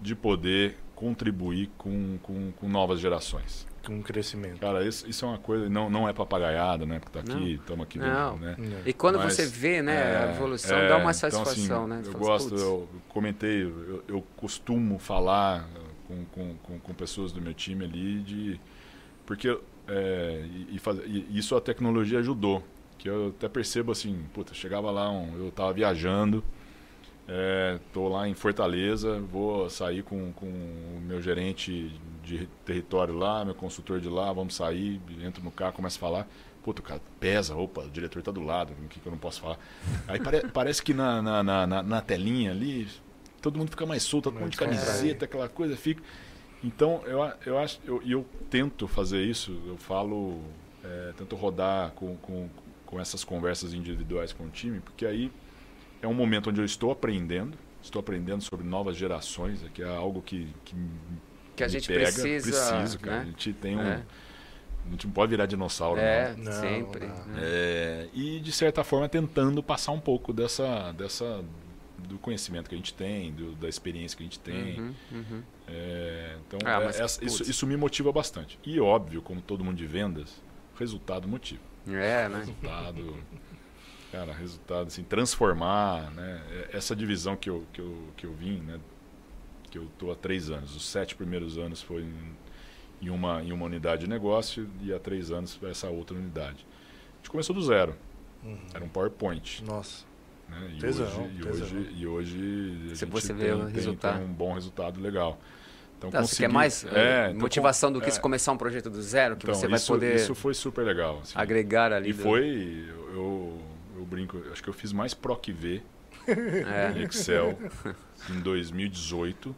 de 0.00 0.14
poder 0.14 0.76
contribuir 0.94 1.68
com, 1.76 2.16
com, 2.22 2.52
com 2.52 2.68
novas 2.68 3.00
gerações. 3.00 3.66
Com 3.84 4.02
crescimento. 4.02 4.60
Cara, 4.60 4.84
isso, 4.84 5.08
isso 5.08 5.24
é 5.24 5.28
uma 5.28 5.38
coisa, 5.38 5.68
não, 5.68 5.90
não 5.90 6.08
é 6.08 6.12
papagaiada, 6.12 6.86
né? 6.86 6.98
Porque 7.00 7.18
tá 7.18 7.24
Não. 7.26 7.36
aqui, 7.36 7.54
estamos 7.54 7.82
aqui, 7.84 7.98
Não. 7.98 8.38
né? 8.38 8.54
Né? 8.58 8.82
E 8.86 8.92
quando 8.92 9.18
Mas, 9.18 9.34
você 9.34 9.46
vê, 9.46 9.82
né, 9.82 10.02
a 10.02 10.26
é, 10.26 10.30
evolução, 10.30 10.76
é, 10.76 10.88
dá 10.88 10.96
uma 10.96 10.98
então, 10.98 11.08
assim, 11.10 11.20
satisfação, 11.20 11.86
né? 11.86 12.02
Eu 12.04 12.12
fala, 12.12 12.24
gosto, 12.24 12.48
"Putz, 12.50 12.62
eu 12.62 12.88
comentei, 13.08 13.62
eu, 13.62 14.04
eu 14.08 14.24
costumo 14.36 14.98
falar 14.98 15.68
com 15.74 15.94
com, 16.06 16.24
com, 16.26 16.54
com, 16.62 16.78
com 16.78 16.94
pessoas 16.94 17.32
do 17.32 17.40
meu 17.40 17.54
time 17.54 17.84
ali, 17.84 18.20
de, 18.20 18.60
porque 19.26 19.58
é, 19.88 20.44
e, 20.46 20.76
e, 20.76 20.78
faz, 20.78 20.98
e 21.06 21.26
isso 21.30 21.56
a 21.56 21.60
tecnologia 21.60 22.18
ajudou. 22.18 22.62
Que 22.98 23.08
eu 23.08 23.28
até 23.36 23.48
percebo 23.48 23.92
assim, 23.92 24.24
puta, 24.32 24.54
chegava 24.54 24.90
lá, 24.90 25.10
um, 25.10 25.36
eu 25.36 25.48
estava 25.48 25.72
viajando, 25.72 26.42
Estou 27.86 28.08
é, 28.08 28.12
lá 28.12 28.28
em 28.28 28.34
Fortaleza, 28.34 29.18
vou 29.18 29.68
sair 29.70 30.02
com, 30.02 30.30
com 30.32 30.46
o 30.46 31.00
meu 31.00 31.22
gerente 31.22 31.98
de 32.24 32.46
território 32.64 33.14
lá, 33.14 33.44
meu 33.44 33.54
consultor 33.54 34.00
de 34.00 34.08
lá, 34.08 34.32
vamos 34.32 34.54
sair, 34.54 35.00
entro 35.22 35.42
no 35.42 35.50
carro, 35.50 35.72
começo 35.74 35.98
a 35.98 36.00
falar. 36.00 36.28
Puta, 36.62 36.80
o 36.80 36.84
cara 36.84 37.00
pesa, 37.20 37.54
opa, 37.54 37.82
o 37.82 37.90
diretor 37.90 38.20
está 38.20 38.32
do 38.32 38.42
lado, 38.42 38.72
o 38.72 38.88
que, 38.88 38.98
que 38.98 39.06
eu 39.06 39.12
não 39.12 39.18
posso 39.18 39.42
falar? 39.42 39.58
Aí 40.08 40.18
pare, 40.18 40.48
parece 40.52 40.82
que 40.82 40.94
na, 40.94 41.20
na, 41.20 41.42
na, 41.42 41.82
na, 41.82 42.00
telinha 42.00 42.52
ali, 42.52 42.88
todo 43.42 43.58
mundo 43.58 43.70
fica 43.70 43.84
mais 43.84 44.02
solto, 44.02 44.30
todo 44.30 44.40
mundo 44.40 44.50
de 44.50 44.56
camiseta, 44.56 45.26
aquela 45.26 45.48
coisa, 45.48 45.76
fica. 45.76 46.02
Então, 46.62 47.02
eu, 47.04 47.20
eu 47.44 47.58
acho, 47.58 47.78
eu, 47.84 48.02
eu 48.02 48.26
tento 48.48 48.88
fazer 48.88 49.22
isso, 49.22 49.60
eu 49.66 49.76
falo, 49.76 50.40
é, 50.82 51.12
tento 51.14 51.36
rodar 51.36 51.90
com, 51.90 52.16
com, 52.16 52.48
com 52.86 52.98
essas 52.98 53.22
conversas 53.22 53.74
individuais 53.74 54.32
com 54.32 54.44
o 54.44 54.48
time, 54.48 54.80
porque 54.80 55.04
aí 55.04 55.30
é 56.00 56.08
um 56.08 56.14
momento 56.14 56.48
onde 56.48 56.62
eu 56.62 56.64
estou 56.64 56.90
aprendendo, 56.90 57.58
estou 57.82 58.00
aprendendo 58.00 58.42
sobre 58.42 58.66
novas 58.66 58.96
gerações, 58.96 59.60
que 59.74 59.82
é 59.82 59.86
algo 59.86 60.22
que, 60.22 60.48
que, 60.64 60.74
que 61.54 61.64
a 61.64 61.68
gente 61.68 61.88
pega. 61.88 62.12
precisa. 62.12 62.74
Preciso, 62.74 62.98
cara. 62.98 63.18
Né? 63.18 63.22
A 63.22 63.24
gente 63.26 63.52
tem 63.52 63.76
um. 63.76 63.82
É. 63.82 64.02
A 64.86 64.90
gente 64.90 65.06
não 65.06 65.14
pode 65.14 65.30
virar 65.30 65.46
dinossauro, 65.46 65.98
é, 65.98 66.34
não. 66.36 66.52
sempre. 66.52 67.06
Não. 67.06 67.38
É, 67.38 68.06
e, 68.12 68.38
de 68.38 68.52
certa 68.52 68.84
forma, 68.84 69.08
tentando 69.08 69.62
passar 69.62 69.92
um 69.92 70.00
pouco 70.00 70.30
dessa, 70.30 70.92
dessa 70.92 71.42
do 72.06 72.18
conhecimento 72.18 72.68
que 72.68 72.74
a 72.74 72.78
gente 72.78 72.92
tem, 72.92 73.32
do, 73.32 73.52
da 73.54 73.66
experiência 73.66 74.14
que 74.14 74.22
a 74.22 74.26
gente 74.26 74.38
tem. 74.38 74.78
Uhum, 74.78 74.94
uhum. 75.10 75.42
É, 75.66 76.36
então, 76.46 76.58
ah, 76.66 76.82
é, 76.82 77.02
essa, 77.02 77.24
isso, 77.24 77.42
isso 77.44 77.66
me 77.66 77.78
motiva 77.78 78.12
bastante. 78.12 78.58
E, 78.62 78.78
óbvio, 78.78 79.22
como 79.22 79.40
todo 79.40 79.64
mundo 79.64 79.76
de 79.76 79.86
vendas, 79.86 80.42
resultado 80.78 81.26
motiva. 81.26 81.62
É, 81.88 82.28
né? 82.28 82.38
Resultado 82.40 83.16
cara, 84.14 84.32
resultado, 84.32 84.86
assim, 84.86 85.02
transformar, 85.02 86.12
né? 86.12 86.40
É, 86.50 86.76
essa 86.76 86.94
divisão 86.94 87.34
que 87.34 87.50
eu, 87.50 87.66
que 87.72 87.80
eu, 87.80 88.08
que 88.16 88.24
eu 88.26 88.32
vim, 88.32 88.60
né? 88.60 88.78
Que 89.74 89.78
eu 89.78 89.86
estou 89.86 90.12
há 90.12 90.14
três 90.14 90.50
anos. 90.50 90.76
Os 90.76 90.86
sete 90.86 91.16
primeiros 91.16 91.58
anos 91.58 91.82
foi 91.82 92.02
em, 92.02 92.36
em, 93.02 93.10
uma, 93.10 93.42
em 93.42 93.50
uma 93.50 93.66
unidade 93.66 94.02
de 94.02 94.08
negócio 94.08 94.70
e 94.80 94.94
há 94.94 95.00
três 95.00 95.32
anos 95.32 95.58
essa 95.64 95.88
outra 95.88 96.16
unidade. 96.16 96.64
A 97.14 97.16
gente 97.16 97.30
começou 97.30 97.52
do 97.56 97.60
zero. 97.60 97.96
Uhum. 98.44 98.56
Era 98.72 98.84
um 98.84 98.88
PowerPoint. 98.88 99.64
Nossa. 99.64 100.04
Né? 100.48 100.78
E, 100.80 100.86
hoje, 100.86 101.02
e, 101.36 101.48
hoje, 101.48 101.88
e 101.96 102.06
hoje 102.06 102.36
a 102.84 102.94
Se 102.94 103.00
gente 103.00 103.10
você 103.10 103.34
tem, 103.34 103.36
vê 103.36 103.52
o 103.52 103.64
tem, 103.64 103.74
resultado. 103.74 104.18
tem 104.18 104.24
um 104.24 104.32
bom 104.32 104.52
resultado 104.52 105.00
legal. 105.00 105.40
Então, 105.98 106.08
tá, 106.08 106.20
consegui... 106.20 106.36
Você 106.36 106.42
quer 106.44 106.52
mais 106.52 106.84
é, 106.84 107.30
então, 107.30 107.40
motivação 107.40 107.90
do 107.90 108.00
que 108.00 108.10
é, 108.10 108.18
começar 108.20 108.52
um 108.52 108.56
projeto 108.56 108.88
do 108.88 109.02
zero, 109.02 109.36
que 109.36 109.44
então, 109.44 109.56
você 109.56 109.66
vai 109.66 109.78
isso, 109.78 109.92
poder 109.92 110.14
isso 110.14 110.36
foi 110.36 110.54
super 110.54 110.84
legal. 110.84 111.18
Assim. 111.20 111.32
agregar 111.34 111.92
ali. 111.92 112.10
E 112.10 112.12
do... 112.12 112.22
foi, 112.22 112.84
eu, 113.12 113.60
eu 113.96 114.04
brinco, 114.04 114.40
acho 114.52 114.62
que 114.62 114.68
eu 114.68 114.74
fiz 114.74 114.92
mais 114.92 115.14
PROC 115.14 115.50
V 115.50 115.82
é. 116.26 116.92
em 116.98 117.02
Excel 117.04 117.58
em 118.30 118.40
2018 118.40 119.54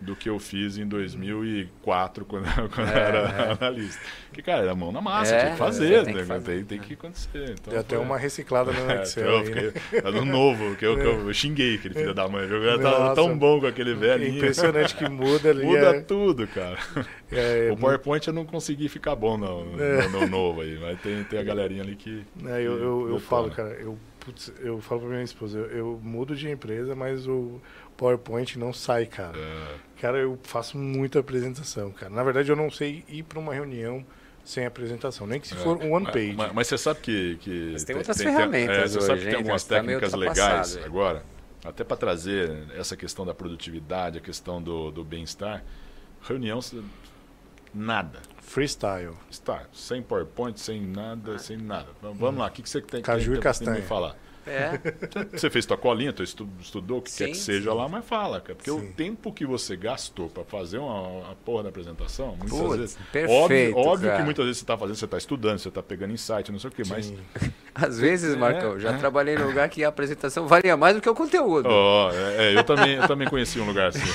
do 0.00 0.14
que 0.14 0.28
eu 0.28 0.38
fiz 0.38 0.78
em 0.78 0.86
2004 0.86 2.24
quando, 2.24 2.44
quando 2.70 2.88
é, 2.88 2.98
era 2.98 3.18
é. 3.18 3.52
analista. 3.52 4.00
Porque, 4.28 4.42
cara, 4.42 4.62
era 4.62 4.74
mão 4.74 4.92
na 4.92 5.00
massa, 5.00 5.34
é, 5.34 5.40
tinha 5.40 5.52
que 5.52 5.58
fazer, 5.58 6.04
tem, 6.04 6.14
né? 6.14 6.20
que 6.20 6.26
fazer. 6.26 6.56
Tem, 6.56 6.64
tem, 6.64 6.78
que 6.78 6.94
acontecer. 6.94 7.54
Então, 7.58 7.72
Deu 7.72 7.80
até 7.80 7.98
uma 7.98 8.16
reciclada 8.16 8.72
no 8.72 8.78
é, 8.90 9.02
Excel. 9.02 9.38
É, 9.38 9.50
né? 9.50 9.72
Era 9.92 10.12
no 10.12 10.24
novo, 10.24 10.76
que 10.76 10.86
eu, 10.86 10.96
que 10.96 11.02
eu, 11.02 11.26
eu, 11.26 11.34
xinguei 11.34 11.74
aquele 11.74 11.94
filho 11.94 12.14
da 12.14 12.28
mãe. 12.28 12.48
Eu 12.48 12.80
tava 12.80 13.14
tão 13.14 13.36
bom 13.36 13.60
com 13.60 13.66
aquele 13.66 13.94
velho. 13.94 14.28
Impressionante 14.28 14.94
que 14.94 15.08
muda 15.08 15.50
ali. 15.50 15.64
Muda 15.64 15.96
é. 15.96 16.00
tudo, 16.00 16.46
cara. 16.46 16.78
É, 17.30 17.70
o 17.72 17.76
PowerPoint 17.76 18.26
eu 18.26 18.32
não 18.32 18.44
consegui 18.44 18.88
ficar 18.88 19.16
bom 19.16 19.36
no, 19.36 19.64
no, 19.64 20.08
no 20.20 20.26
novo 20.28 20.60
aí, 20.60 20.78
mas 20.80 21.00
tem, 21.00 21.24
tem 21.24 21.38
a 21.38 21.42
galerinha 21.42 21.82
ali 21.82 21.96
que. 21.96 22.24
eu, 22.42 22.78
eu, 22.78 23.08
eu 23.10 23.20
falo, 23.20 23.50
cara, 23.50 23.70
eu, 23.70 23.98
putz, 24.28 24.52
eu 24.60 24.80
falo 24.80 25.02
pra 25.02 25.10
minha 25.10 25.22
esposa, 25.22 25.58
eu, 25.58 25.66
eu 25.66 26.00
mudo 26.02 26.36
de 26.36 26.48
empresa, 26.50 26.94
mas 26.94 27.26
o 27.26 27.60
PowerPoint 27.96 28.58
não 28.58 28.72
sai, 28.72 29.06
cara. 29.06 29.38
É. 29.38 29.74
Cara, 30.00 30.18
eu 30.18 30.38
faço 30.42 30.76
muita 30.76 31.18
apresentação, 31.20 31.90
cara. 31.90 32.12
Na 32.12 32.22
verdade, 32.22 32.50
eu 32.50 32.56
não 32.56 32.70
sei 32.70 33.04
ir 33.08 33.22
para 33.22 33.38
uma 33.38 33.54
reunião 33.54 34.04
sem 34.44 34.66
apresentação, 34.66 35.26
nem 35.26 35.40
que 35.40 35.48
se 35.48 35.54
é. 35.54 35.56
for 35.58 35.82
um 35.82 35.92
one 35.92 36.06
page. 36.06 36.34
Mas, 36.36 36.52
mas, 36.52 36.66
você 36.66 36.78
sabe 36.78 37.00
que. 37.00 37.36
que 37.40 37.70
mas 37.72 37.84
tem, 37.84 37.94
tem 37.94 37.96
outras 37.96 38.16
tem, 38.16 38.26
ferramentas. 38.26 38.76
Tem, 38.76 38.84
é, 38.84 38.88
você 38.88 38.98
hoje, 38.98 39.06
sabe 39.06 39.20
que 39.20 39.26
tem 39.26 39.36
algumas 39.36 39.64
tá 39.64 39.74
técnicas 39.76 40.14
legais 40.14 40.76
agora, 40.84 41.24
até 41.64 41.84
para 41.84 41.96
trazer 41.96 42.66
essa 42.76 42.96
questão 42.96 43.24
da 43.24 43.34
produtividade, 43.34 44.18
a 44.18 44.20
questão 44.20 44.62
do, 44.62 44.90
do 44.90 45.04
bem-estar. 45.04 45.64
Reunião, 46.22 46.60
nada. 47.74 48.20
Freestyle. 48.40 49.14
Está, 49.30 49.64
sem 49.72 50.02
PowerPoint, 50.02 50.58
sem 50.58 50.80
nada, 50.80 51.38
sem 51.38 51.56
nada. 51.56 51.88
Vamos 52.00 52.22
hum. 52.22 52.38
lá, 52.38 52.46
o 52.46 52.50
que, 52.50 52.62
que 52.62 52.70
você 52.70 52.80
tem, 52.80 53.02
Caju 53.02 53.32
tem, 53.32 53.38
e 53.38 53.42
castanha. 53.42 53.76
me 53.76 53.82
falar? 53.82 54.16
É. 54.48 54.80
Você 55.32 55.50
fez 55.50 55.66
tua 55.66 55.76
colinha, 55.76 56.12
tu 56.12 56.22
estudou 56.22 56.98
o 56.98 57.02
que 57.02 57.10
sim, 57.10 57.26
quer 57.26 57.30
que 57.30 57.36
seja 57.36 57.70
sim. 57.70 57.76
lá, 57.76 57.88
mas 57.88 58.04
fala, 58.04 58.40
cara. 58.40 58.54
Porque 58.54 58.70
sim. 58.70 58.76
o 58.76 58.92
tempo 58.92 59.32
que 59.32 59.44
você 59.44 59.76
gastou 59.76 60.28
para 60.28 60.44
fazer 60.44 60.78
uma, 60.78 61.00
uma 61.00 61.34
porra 61.44 61.64
da 61.64 61.68
apresentação, 61.68 62.36
muitas 62.36 62.58
Putz, 62.58 62.76
vezes. 62.76 62.98
Perfeito, 63.12 63.32
óbvio, 63.32 63.76
óbvio 63.76 64.16
que 64.16 64.22
muitas 64.22 64.44
vezes 64.44 64.58
você 64.58 64.64
está 64.64 64.76
fazendo, 64.76 64.96
você 64.96 65.04
está 65.04 65.18
estudando, 65.18 65.58
você 65.58 65.68
está 65.68 65.82
pegando 65.82 66.12
insight, 66.12 66.50
não 66.50 66.58
sei 66.58 66.70
o 66.70 66.72
quê, 66.72 66.82
mas. 66.88 67.12
Às 67.74 67.98
vezes, 67.98 68.34
Marcão, 68.34 68.76
é, 68.76 68.80
já 68.80 68.90
é. 68.90 68.96
trabalhei 68.96 69.36
em 69.36 69.38
lugar 69.38 69.68
que 69.68 69.84
a 69.84 69.88
apresentação 69.88 70.48
valia 70.48 70.76
mais 70.76 70.96
do 70.96 71.00
que 71.00 71.08
o 71.08 71.14
conteúdo. 71.14 71.68
Oh, 71.70 72.10
é, 72.12 72.56
eu, 72.56 72.64
também, 72.64 72.96
eu 72.96 73.06
também 73.06 73.28
conheci 73.28 73.60
um 73.60 73.66
lugar 73.66 73.88
assim. 73.88 74.00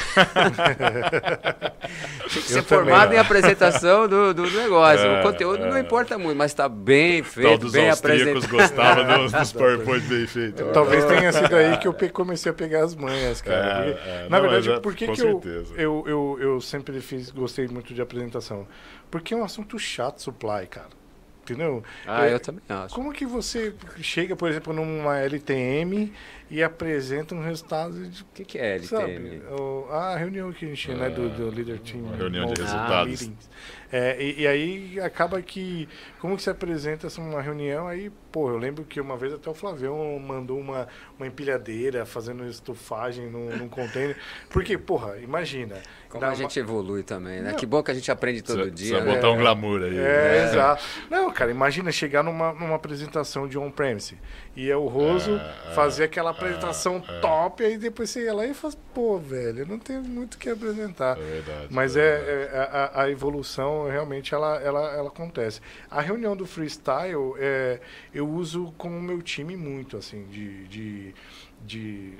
Tem 2.34 2.42
que 2.42 2.50
ser 2.50 2.60
eu 2.60 2.64
formado 2.64 3.04
também, 3.04 3.18
em 3.18 3.22
apresentação 3.22 4.08
do, 4.08 4.34
do 4.34 4.50
negócio. 4.50 5.06
o 5.06 5.16
é, 5.16 5.24
conteúdo 5.24 5.66
não 5.66 5.78
importa 5.78 6.18
muito, 6.18 6.38
mas 6.38 6.52
está 6.52 6.68
bem 6.68 7.24
feito, 7.24 7.70
bem 7.70 7.90
apresentado. 7.90 8.48
gostava 8.50 9.18
dos, 9.18 9.32
dos 9.34 9.54
PowerPoint 9.54 10.04
bem 10.24 10.28
feitos. 10.28 10.66
Talvez 10.74 11.06
tenha 11.06 11.32
sido 11.32 11.56
aí 11.56 11.78
que 11.78 11.88
eu 11.88 11.96
comecei 12.12 12.52
a 12.52 12.56
pegar 12.56 12.84
as 12.84 12.96
manhas, 12.96 13.42
cara. 13.42 13.94
Porque, 13.94 14.30
na 14.30 14.42
não, 14.42 14.50
verdade, 14.50 14.82
por 14.82 14.96
que, 14.96 15.08
que 15.08 15.22
eu, 15.22 15.42
eu, 15.76 16.04
eu, 16.08 16.38
eu 16.40 16.62
sempre 16.62 17.00
fiz, 17.02 17.30
gostei 17.32 17.68
muito 17.68 17.94
de 17.94 18.02
apresentação? 18.02 18.68
Porque 19.12 19.34
é 19.34 19.38
um 19.38 19.44
assunto 19.44 19.78
chato, 19.78 20.22
supply, 20.22 20.68
cara. 20.68 21.04
Entendeu? 21.44 21.84
Ah, 22.08 22.26
é, 22.26 22.34
eu 22.34 22.40
também 22.40 22.64
acho. 22.70 22.96
Como 22.96 23.12
que 23.12 23.26
você 23.26 23.74
chega, 24.02 24.34
por 24.34 24.50
exemplo, 24.50 24.72
numa 24.72 25.18
LTM 25.18 26.14
e 26.50 26.62
apresenta 26.62 27.34
um 27.34 27.42
resultado 27.42 28.08
de. 28.08 28.22
O 28.22 28.26
que, 28.34 28.46
que 28.46 28.58
é 28.58 28.76
LTM? 28.76 28.88
Sabe, 28.88 29.42
a 29.92 30.16
reunião 30.18 30.52
que 30.52 30.66
a 30.66 30.68
gente, 30.68 30.92
né, 30.94 31.10
do, 31.10 31.30
do 31.30 31.50
Leader 31.50 31.80
Team. 31.80 32.04
Uma 32.04 32.16
reunião 32.16 32.54
de 32.54 32.62
resultados. 32.62 33.32
É, 33.92 34.22
e, 34.22 34.42
e, 34.42 34.48
aí 34.48 35.00
acaba 35.00 35.40
que. 35.42 35.88
Como 36.20 36.36
que 36.36 36.42
se 36.42 36.50
apresenta 36.50 37.08
uma 37.20 37.42
reunião? 37.42 37.88
Aí, 37.88 38.12
pô, 38.32 38.50
eu 38.50 38.58
lembro 38.58 38.84
que 38.84 39.00
uma 39.00 39.16
vez 39.16 39.32
até 39.34 39.50
o 39.50 39.54
Flavião 39.54 40.18
mandou 40.20 40.60
uma, 40.60 40.88
uma 41.18 41.28
empilhadeira 41.28 42.04
fazendo 42.04 42.44
estufagem 42.46 43.30
num, 43.30 43.56
num 43.56 43.70
container. 43.70 44.18
Porque, 44.50 44.78
porra, 44.80 45.18
imagina. 45.20 45.76
Como 46.10 46.26
a 46.26 46.34
gente 46.34 46.60
uma... 46.60 46.66
evolui 46.66 47.04
também, 47.04 47.42
né? 47.42 47.52
Não. 47.52 47.58
Que 47.58 47.68
bom 47.68 47.84
que 47.84 47.92
a 47.92 47.94
gente 47.94 48.12
aprende 48.12 48.42
todo 48.42 48.70
dia. 48.72 48.98
Só 48.98 49.04
né? 49.04 49.14
botar 49.14 49.30
um 49.30 49.38
glamour 49.38 49.84
aí. 49.84 49.98
É, 49.98 50.38
é, 50.38 50.44
exato. 50.46 50.84
Não, 51.10 51.32
cara, 51.32 51.52
imagina 51.52 51.92
chegar 51.92 52.24
numa, 52.24 52.52
numa 52.54 52.76
apresentação 52.76 53.48
de 53.48 53.60
on-premise 53.60 54.18
e 54.56 54.70
é 54.70 54.78
o 54.78 54.88
Roso 54.88 55.32
é, 55.32 55.72
é 55.72 55.74
fazer 55.74 56.04
aquela 56.04 56.30
é, 56.30 56.32
apresentação 56.32 57.04
é, 57.08 57.20
top, 57.20 57.64
aí 57.64 57.78
depois 57.78 58.10
você 58.10 58.26
ia 58.26 58.34
lá 58.34 58.46
e 58.46 58.54
fala, 58.54 58.74
pô, 58.94 59.18
velho, 59.18 59.66
não 59.66 59.80
tenho 59.80 60.04
muito 60.04 60.36
o 60.36 60.38
que 60.38 60.50
apresentar. 60.50 61.18
É 61.18 61.22
verdade. 61.22 61.68
Mas 61.72 61.98
é, 61.98 62.18
verdade. 62.20 62.70
a, 62.72 63.02
a, 63.02 63.10
evolução 63.10 63.88
realmente 63.90 64.34
ela, 64.34 64.62
ela, 64.62 64.92
ela 64.96 65.08
acontece. 65.08 65.60
A 65.90 66.02
reunião 66.02 66.36
do 66.36 66.46
freestyle, 66.46 67.34
é, 67.38 67.80
eu 68.14 68.30
uso 68.30 68.72
com 68.78 68.90
o 68.90 69.02
meu 69.02 69.22
time 69.22 69.58
muito, 69.58 69.98
assim, 69.98 70.26
de, 70.28 70.68
de, 70.68 71.16
de 71.66 72.14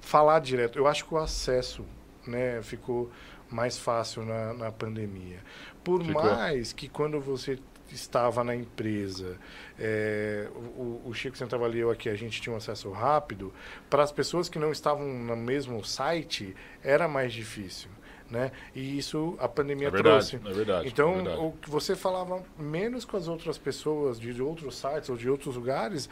falar 0.00 0.40
direto. 0.40 0.78
Eu 0.78 0.88
acho 0.88 1.04
que 1.04 1.14
o 1.14 1.18
acesso 1.18 1.84
né, 2.26 2.60
ficou 2.62 3.10
mais 3.48 3.78
fácil 3.78 4.24
na, 4.24 4.52
na 4.54 4.72
pandemia. 4.72 5.38
Por 5.84 6.02
ficou. 6.02 6.22
mais 6.22 6.72
que 6.72 6.88
quando 6.88 7.20
você 7.20 7.58
estava 7.92 8.42
na 8.42 8.54
empresa, 8.54 9.36
é, 9.78 10.48
o, 10.54 11.02
o, 11.06 11.14
Chico 11.14 11.36
sempre 11.36 11.54
avaliou 11.54 11.90
aqui, 11.90 12.08
a 12.08 12.14
gente 12.14 12.40
tinha 12.40 12.52
um 12.52 12.56
acesso 12.56 12.90
rápido, 12.90 13.52
para 13.88 14.02
as 14.02 14.12
pessoas 14.12 14.48
que 14.48 14.58
não 14.58 14.72
estavam 14.72 15.06
no 15.06 15.36
mesmo 15.36 15.84
site, 15.84 16.54
era 16.82 17.06
mais 17.06 17.32
difícil. 17.32 17.90
Né? 18.30 18.50
E 18.74 18.96
isso 18.96 19.36
a 19.38 19.46
pandemia 19.46 19.88
é 19.88 19.90
verdade, 19.90 20.30
trouxe. 20.30 20.48
É 20.48 20.52
verdade, 20.54 20.88
então, 20.88 21.10
é 21.10 21.14
verdade. 21.16 21.38
o 21.38 21.52
que 21.52 21.68
você 21.68 21.94
falava 21.94 22.42
menos 22.58 23.04
com 23.04 23.18
as 23.18 23.28
outras 23.28 23.58
pessoas 23.58 24.18
de 24.18 24.40
outros 24.40 24.76
sites 24.76 25.10
ou 25.10 25.16
de 25.18 25.28
outros 25.28 25.54
lugares, 25.54 26.08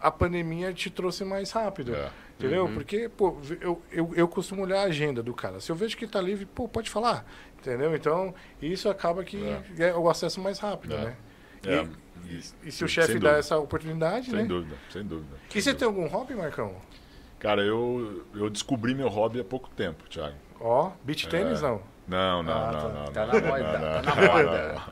a 0.00 0.10
pandemia 0.10 0.72
te 0.72 0.88
trouxe 0.88 1.24
mais 1.24 1.50
rápido. 1.50 1.94
É. 1.94 2.10
Entendeu? 2.38 2.64
Uhum. 2.64 2.74
Porque, 2.74 3.06
pô, 3.10 3.36
eu, 3.60 3.82
eu, 3.92 4.12
eu 4.16 4.26
costumo 4.26 4.62
olhar 4.62 4.80
a 4.80 4.84
agenda 4.84 5.22
do 5.22 5.34
cara. 5.34 5.60
Se 5.60 5.70
eu 5.70 5.76
vejo 5.76 5.94
que 5.94 6.06
está 6.06 6.22
livre, 6.22 6.46
pô, 6.46 6.66
pode 6.66 6.88
falar. 6.88 7.30
Entendeu? 7.60 7.94
Então, 7.94 8.34
isso 8.60 8.88
acaba 8.88 9.22
que 9.22 9.42
é, 9.78 9.88
é 9.88 9.94
o 9.94 10.08
acesso 10.08 10.40
mais 10.40 10.58
rápido, 10.58 10.94
é. 10.94 11.04
né? 11.04 11.16
É. 11.66 11.86
E, 12.26 12.34
e, 12.34 12.68
e, 12.68 12.72
se 12.72 12.84
o 12.84 12.88
chefe 12.88 13.18
dá 13.18 13.32
essa 13.32 13.58
oportunidade, 13.58 14.26
sem 14.26 14.34
né? 14.34 14.40
Sem 14.40 14.48
dúvida, 14.48 14.76
sem 14.90 15.02
dúvida. 15.04 15.36
E 15.54 15.60
você 15.60 15.74
tem 15.74 15.86
algum 15.86 16.06
hobby, 16.06 16.34
Marcão? 16.34 16.74
Cara, 17.38 17.62
eu, 17.62 18.24
eu 18.34 18.48
descobri 18.48 18.94
meu 18.94 19.08
hobby 19.08 19.40
há 19.40 19.44
pouco 19.44 19.68
tempo, 19.70 20.04
Thiago. 20.08 20.36
Ó, 20.60 20.92
beach 21.04 21.28
tênis 21.28 21.62
não. 21.62 21.82
Não, 22.06 22.42
não, 22.42 22.52
Ah, 22.52 22.72
não, 22.72 22.80
tá. 22.80 22.88
não. 22.88 23.04
Tá 23.12 23.26
não, 23.26 23.32
na 23.32 23.40
não, 23.40 23.48
moda, 23.48 23.78
não, 23.78 24.02
tá 24.02 24.14
na 24.14 24.32
moda. 24.32 24.82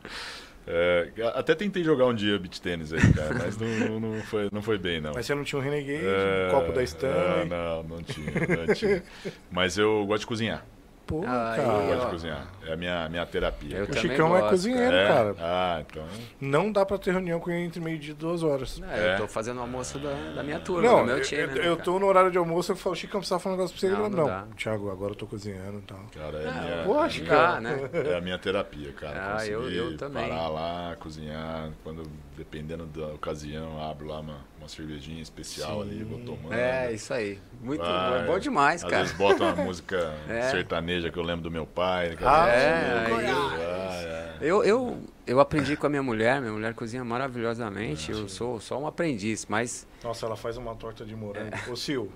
É, 0.71 1.11
até 1.35 1.55
tentei 1.55 1.83
jogar 1.83 2.05
um 2.05 2.15
dia 2.15 2.39
beach 2.39 2.61
tênis 2.61 2.93
aí, 2.93 3.01
cara, 3.15 3.35
mas 3.35 3.57
não, 3.57 3.99
não, 3.99 4.23
foi, 4.23 4.51
não 4.53 4.61
foi 4.61 4.77
bem, 4.77 5.01
não. 5.01 5.13
Mas 5.15 5.25
você 5.25 5.35
não 5.35 5.43
tinha 5.43 5.59
um 5.59 5.63
Renegade, 5.63 6.05
É, 6.05 6.49
um 6.49 6.51
copo 6.51 6.73
da 6.73 6.83
Stanley. 6.83 7.49
Não, 7.49 7.83
não, 7.83 7.97
não 7.97 8.03
tinha, 8.03 8.31
não 8.67 8.75
tinha. 8.75 9.03
Mas 9.51 9.79
eu 9.79 10.05
gosto 10.07 10.21
de 10.21 10.27
cozinhar. 10.27 10.67
Pô, 11.09 11.25
Ah, 11.27 11.55
Eu 11.57 11.63
Aí, 11.71 11.87
gosto 11.87 11.89
cara. 11.89 12.05
de 12.05 12.11
cozinhar. 12.11 12.47
É 12.67 12.73
a 12.75 12.77
minha, 12.77 13.09
minha 13.09 13.25
terapia. 13.25 13.79
Eu 13.79 13.85
O 13.85 13.89
cara. 13.89 14.01
Chicão 14.01 14.37
é 14.37 14.41
gosto, 14.41 14.51
cozinheiro, 14.51 14.95
É? 14.95 15.09
cara. 15.09 15.35
Ah, 15.41 15.81
então. 15.89 16.05
Não 16.39 16.71
dá 16.71 16.85
pra 16.85 16.99
ter 16.99 17.13
reunião 17.13 17.41
com 17.41 17.51
ele 17.51 17.63
entre 17.65 17.81
meio-dia 17.81 18.11
e 18.11 18.15
duas 18.15 18.43
horas. 18.43 18.79
É, 18.91 18.99
É. 19.09 19.15
Eu 19.15 19.19
tô 19.23 19.27
fazendo 19.29 19.57
o 19.57 19.61
almoço 19.63 19.99
da, 19.99 20.13
da 20.35 20.43
minha 20.43 20.61
turma, 20.61 20.83
Não, 20.87 20.99
do 21.01 21.05
meu 21.07 21.17
eu, 21.17 21.23
time. 21.23 21.41
eu, 21.41 21.49
né, 21.49 21.55
eu 21.61 21.63
cara? 21.77 21.77
tô 21.83 21.99
no 21.99 22.05
horário 22.07 22.31
de 22.31 22.37
almoço, 22.37 22.73
eu 22.73 22.77
falo, 22.77 22.95
Chicão, 22.95 23.21
precisa 23.21 23.39
falar 23.39 23.55
um 23.55 23.57
negócio 23.57 23.75
pra 23.75 23.81
você. 23.81 23.87
Ele 23.87 23.95
Não, 23.97 24.11
fala, 24.11 24.17
não 24.17 24.29
não, 24.43 24.49
dá. 24.51 24.55
Thiago, 24.55 24.91
agora 24.91 25.13
eu 25.13 25.17
tô 25.17 25.27
cozinhando 25.27 25.79
e 25.79 25.83
tal. 25.83 25.99
Cara, 26.15 26.37
é, 26.43 26.47
Ah, 26.47 26.53
minha, 26.61 26.85
pô, 26.85 26.95
é 26.95 26.99
a 26.99 27.03
acho 27.05 27.23
minha- 27.23 27.31
que 27.35 27.41
Dá, 27.43 27.61
né? 27.63 27.91
é 28.13 28.17
a 28.17 28.21
minha 28.21 28.39
terapia, 28.39 28.93
cara. 28.93 29.37
Ah, 29.39 29.47
eu- 29.47 29.71
eu 29.71 29.97
também. 29.97 30.29
Parar 30.29 30.49
lá, 30.49 30.97
cozinhar. 31.01 31.71
Quando, 31.83 32.03
dependendo 32.37 32.85
da 32.85 33.07
ocasião, 33.15 33.83
abro 33.83 34.07
lá 34.09 34.21
uma, 34.21 34.37
uma 34.69 34.77
cervejinha 34.77 35.23
especial 35.23 35.83
Sim. 35.83 35.91
ali, 35.91 36.05
vou 36.05 36.19
tomando. 36.21 36.53
É, 36.53 36.93
isso 36.93 37.13
aí. 37.15 37.39
Muito 37.61 37.81
Vai. 37.83 38.11
bom, 38.11 38.17
é 38.17 38.27
bom 38.27 38.39
demais, 38.39 38.85
Às 38.85 38.91
cara. 38.91 39.03
vezes 39.03 39.17
bota 39.17 39.45
uma 39.45 39.65
música 39.65 40.15
É. 40.29 40.43
sertaneja 40.51 41.11
que 41.11 41.19
eu 41.19 41.23
lembro 41.23 41.43
do 41.43 41.51
meu 41.51 41.67
pai. 41.67 42.15
que 42.17 42.25
Ah, 42.25 42.47
é, 42.49 43.07
Ah, 43.11 44.03
é. 44.03 44.29
Eu, 44.41 44.63
eu, 44.63 45.01
eu 45.27 45.41
aprendi 45.41 45.77
com 45.77 45.87
a 45.87 45.91
minha 45.91 46.03
mulher, 46.03 46.41
minha 46.41 46.53
mulher 46.53 46.75
cozinha 46.75 47.03
maravilhosamente. 47.05 48.13
eu 48.13 48.29
sou 48.29 48.61
só 48.61 48.79
um 48.79 48.87
aprendiz, 48.87 49.47
mas 49.49 49.87
Nossa, 50.05 50.27
ela 50.27 50.37
faz 50.37 50.57
uma 50.57 50.75
torta 50.77 51.05
de 51.05 51.17
morango. 51.17 51.51
É. 51.67 51.71
Ô, 51.71 51.75
Sil, 51.75 52.07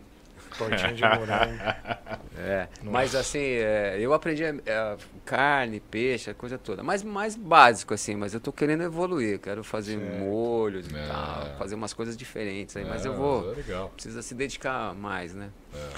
tortinha 0.58 0.92
de 0.92 1.02
morango. 1.02 1.58
É, 2.44 2.66
Nossa. 2.80 2.90
mas 2.90 3.14
assim, 3.14 3.38
é, 3.38 3.98
eu 4.00 4.12
aprendi 4.14 4.42
é, 4.42 4.96
carne, 5.24 5.80
peixe, 5.80 6.30
a 6.30 6.34
coisa 6.34 6.58
toda. 6.58 6.82
Mas 6.82 7.02
mais 7.02 7.34
básico, 7.36 7.94
assim, 7.94 8.14
mas 8.16 8.34
eu 8.34 8.40
tô 8.40 8.52
querendo 8.52 8.82
evoluir. 8.82 9.38
Quero 9.38 9.62
fazer 9.64 9.98
Certo. 9.98 10.18
molhos 10.18 10.86
e 10.90 10.96
É. 10.96 11.06
tal, 11.06 11.56
fazer 11.58 11.74
umas 11.74 11.92
coisas 11.92 12.16
diferentes 12.16 12.76
aí. 12.76 12.84
Mas 12.84 13.04
É, 13.04 13.08
eu 13.08 13.14
vou. 13.14 13.52
É. 13.52 13.88
Precisa 13.94 14.22
se 14.22 14.34
dedicar 14.34 14.94
mais, 14.94 15.34
né? 15.34 15.50
É. 15.74 15.88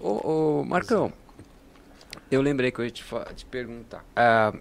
Ô, 0.00 0.60
ô, 0.60 0.64
Marcão, 0.64 1.12
eu 2.30 2.40
lembrei 2.40 2.70
que 2.70 2.78
eu 2.80 2.84
ia 2.84 2.90
te, 2.90 3.04
te 3.34 3.44
perguntar. 3.46 4.04
Ah, 4.16 4.52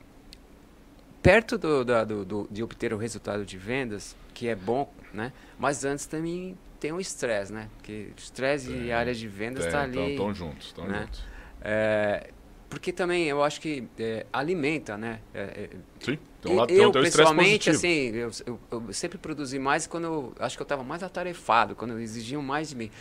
perto 1.22 1.58
do, 1.58 1.84
da- 1.86 2.04
do- 2.04 2.26
do- 2.26 2.47
de 2.51 2.62
obter 2.64 2.93
o 2.93 2.97
resultado 2.97 3.45
de 3.45 3.58
vendas, 3.58 4.16
que 4.34 4.47
é 4.47 4.56
bom, 4.56 4.91
né? 5.14 5.32
Mas 5.58 5.86
antes 5.86 6.06
também 6.06 6.58
tem 6.80 6.91
o 6.91 6.99
estresse, 6.99 7.54
né? 7.54 7.70
Porque 7.78 8.10
estresse 8.18 8.70
e 8.72 8.91
área 8.91 9.14
de 9.14 9.28
vendas 9.28 9.66
está 9.66 9.84
ali. 9.84 10.12
Estão 10.12 10.34
juntos, 10.34 10.68
estão 10.68 10.86
né? 10.86 11.04
juntos. 11.04 11.24
É, 11.62 12.30
porque 12.74 12.91
também 12.91 13.26
eu 13.26 13.43
acho 13.43 13.61
que 13.61 13.88
é, 13.99 14.26
alimenta, 14.34 14.97
né? 14.97 15.19
É, 15.32 15.41
é, 15.41 15.69
Sim, 15.99 16.17
e- 16.43 16.49
um 16.49 16.55
lado, 16.55 16.67
tem, 16.67 16.78
eu, 16.78 16.88
estresse 16.89 17.11
pessoalmente, 17.17 17.69
assim, 17.69 18.07
eu, 18.15 18.32
eu- 18.47 18.59
eu 18.71 18.93
sempre 18.93 19.19
produzi 19.19 19.59
mais 19.59 19.86
quando 19.86 20.05
eu 20.05 20.34
acho 20.39 20.57
que 20.57 20.61
eu 20.61 20.65
estava 20.65 20.84
mais 20.84 21.03
atarefado, 21.03 21.76
quando 21.76 21.99
exigiam 21.99 22.41
mais 22.41 22.69
de 22.69 22.76
mim. 22.76 22.91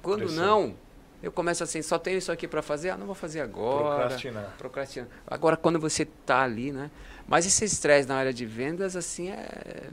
Quando 0.00 0.32
não, 0.32 0.74
eu 1.22 1.30
começo 1.30 1.62
assim, 1.62 1.82
só 1.82 1.98
tenho 1.98 2.16
isso 2.16 2.32
aqui 2.32 2.48
para 2.48 2.62
fazer, 2.62 2.88
ah, 2.88 2.96
não 2.96 3.04
vou 3.04 3.14
fazer 3.14 3.40
agora. 3.42 3.98
Procrastinar. 3.98 4.54
Procrastinando. 4.56 5.10
Agora, 5.26 5.58
quando 5.58 5.78
você 5.78 6.06
tá 6.06 6.40
ali, 6.42 6.72
né? 6.72 6.90
Mas 7.28 7.44
esse 7.44 7.66
estresse 7.66 8.08
na 8.08 8.16
área 8.16 8.32
de 8.32 8.46
vendas, 8.46 8.96
assim, 8.96 9.28
é, 9.28 9.90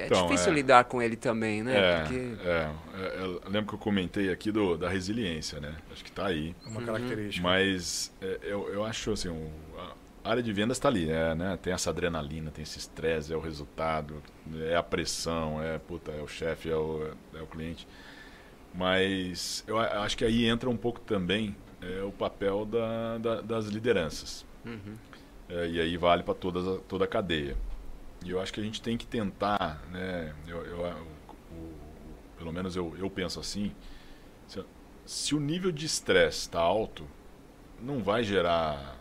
é 0.00 0.06
Então, 0.06 0.22
difícil 0.28 0.52
é. 0.52 0.54
lidar 0.56 0.84
com 0.84 1.00
ele 1.02 1.16
também, 1.16 1.62
né? 1.62 1.76
É, 1.78 1.98
Porque 1.98 2.14
é, 2.44 2.70
é, 2.94 3.20
eu 3.22 3.40
lembro 3.50 3.68
que 3.68 3.74
eu 3.74 3.78
comentei 3.78 4.30
aqui 4.30 4.50
do, 4.52 4.76
da 4.76 4.88
resiliência, 4.88 5.60
né? 5.60 5.74
Acho 5.92 6.04
que 6.04 6.12
tá 6.12 6.26
aí. 6.26 6.54
É 6.64 6.68
uma 6.68 6.82
característica. 6.82 7.46
Mas 7.46 8.12
é, 8.20 8.38
eu, 8.42 8.68
eu 8.72 8.84
acho 8.84 9.12
assim, 9.12 9.28
o- 9.28 9.50
a 10.24 10.30
área 10.30 10.42
de 10.42 10.52
vendas 10.52 10.76
está 10.76 10.88
ali, 10.88 11.08
é, 11.08 11.34
né? 11.34 11.56
Tem 11.62 11.72
essa 11.72 11.90
adrenalina, 11.90 12.50
tem 12.50 12.62
esse 12.62 12.78
estresse, 12.78 13.32
é 13.32 13.36
o 13.36 13.40
resultado, 13.40 14.22
é 14.68 14.74
a 14.76 14.82
pressão, 14.82 15.62
é, 15.62 15.78
puta, 15.78 16.10
é 16.12 16.20
o 16.20 16.26
chefe, 16.26 16.68
é 16.68 16.74
o, 16.76 17.10
é 17.34 17.42
o 17.42 17.46
cliente. 17.46 17.86
Mas 18.74 19.64
eu 19.66 19.78
acho 19.78 20.16
que 20.16 20.24
aí 20.24 20.46
entra 20.46 20.68
um 20.68 20.76
pouco 20.76 21.00
também 21.00 21.56
é, 21.80 22.02
o 22.02 22.12
papel 22.12 22.64
da, 22.66 23.18
da- 23.18 23.40
das 23.40 23.66
lideranças. 23.66 24.44
Uhum. 24.64 24.98
É, 25.48 25.66
e 25.68 25.80
aí 25.80 25.96
vale 25.96 26.22
para 26.22 26.34
toda, 26.34 26.78
toda 26.88 27.04
a 27.04 27.08
cadeia. 27.08 27.56
E 28.26 28.30
eu 28.30 28.40
acho 28.40 28.52
que 28.52 28.58
a 28.60 28.62
gente 28.62 28.82
tem 28.82 28.96
que 28.96 29.06
tentar, 29.06 29.80
né? 29.92 30.34
Eu, 30.48 30.64
eu- 30.66 30.80
o- 30.80 31.54
o- 31.54 31.74
pelo 32.36 32.52
menos 32.52 32.74
eu, 32.74 32.92
eu 32.98 33.08
penso 33.08 33.38
assim, 33.38 33.70
se, 34.48 34.64
se 35.04 35.34
o 35.34 35.38
nível 35.40 35.70
de 35.70 35.86
estresse 35.86 36.40
está 36.40 36.58
alto, 36.60 37.06
não 37.80 38.02
vai 38.02 38.24
gerar, 38.24 38.96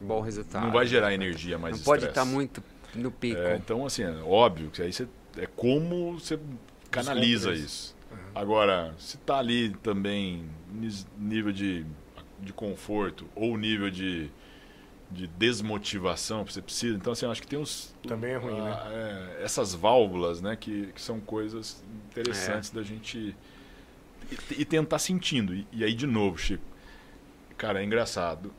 bom 0.00 0.20
resultado. 0.22 0.64
não 0.64 0.72
vai 0.72 0.86
gerar 0.86 1.12
energia 1.12 1.58
mais 1.58 1.76
Não 1.76 1.84
pode 1.84 2.06
estar 2.06 2.24
muito 2.24 2.62
no 2.94 3.10
pico. 3.10 3.38
É, 3.38 3.56
então, 3.56 3.84
assim, 3.84 4.02
é 4.02 4.22
óbvio 4.22 4.70
que 4.70 4.80
aí 4.80 4.92
você, 4.92 5.06
é 5.36 5.46
como 5.46 6.18
você 6.18 6.38
canaliza 6.90 7.52
isso. 7.52 7.94
Agora, 8.34 8.94
se 8.98 9.18
tá 9.18 9.38
ali 9.38 9.70
também 9.82 10.48
nível 11.18 11.52
de, 11.52 11.84
de 12.40 12.52
conforto 12.52 13.26
ou 13.34 13.56
nível 13.58 13.90
de, 13.90 14.30
de 15.14 15.26
desmotivação 15.28 16.44
que 16.44 16.52
você 16.52 16.60
precisa, 16.60 16.96
então 16.96 17.12
assim, 17.12 17.24
eu 17.24 17.30
acho 17.32 17.40
que 17.40 17.46
tem 17.48 17.58
uns 17.58 17.94
Também 18.06 18.32
é 18.32 18.36
ruim, 18.36 18.60
né? 18.60 18.70
ah, 18.72 18.90
é, 19.38 19.44
essas 19.44 19.74
válvulas, 19.74 20.40
né, 20.42 20.56
que, 20.56 20.88
que 20.94 21.00
são 21.00 21.20
coisas 21.20 21.82
interessantes 22.10 22.70
É. 22.70 22.74
da 22.74 22.82
gente 22.82 23.34
e, 24.30 24.36
e 24.60 24.64
tentar 24.64 24.98
sentindo. 24.98 25.54
E, 25.54 25.66
e 25.72 25.84
aí 25.84 25.94
de 25.94 26.06
novo, 26.06 26.36
Chico, 26.36 26.64
cara, 27.56 27.80
é 27.80 27.84
engraçado 27.84 28.52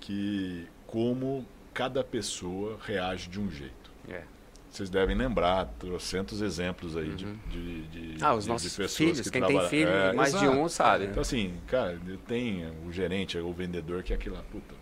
que 0.00 0.66
como 0.86 1.46
cada 1.72 2.02
pessoa 2.04 2.78
reage 2.82 3.28
de 3.28 3.40
um 3.40 3.50
jeito. 3.50 3.90
É. 4.08 4.22
Vocês 4.70 4.88
devem 4.88 5.14
lembrar, 5.16 5.66
trocentos 5.78 6.40
exemplos 6.40 6.96
aí 6.96 7.10
de, 7.14 7.26
Uhum. 7.26 7.38
de, 7.50 7.82
de- 8.14 8.24
Ah, 8.24 8.34
os 8.34 8.44
de- 8.44 8.46
de 8.48 8.52
nossos 8.52 8.70
pessoas 8.74 8.96
filhos, 8.96 9.20
que 9.20 9.30
quem 9.30 9.40
tem 9.42 9.48
trabalham- 9.50 9.68
filho, 9.70 9.88
É, 9.90 10.12
mais 10.14 10.30
de 10.32 10.44
exato. 10.44 10.58
um 10.58 10.68
sabe. 10.68 11.04
Então 11.04 11.20
assim, 11.20 11.54
cara, 11.66 11.98
tem 12.26 12.66
o 12.86 12.90
gerente, 12.90 13.36
o 13.38 13.52
vendedor 13.52 14.02
que 14.02 14.12
é 14.14 14.16
aquilo 14.16 14.34
lá, 14.34 14.42
puta, 14.50 14.74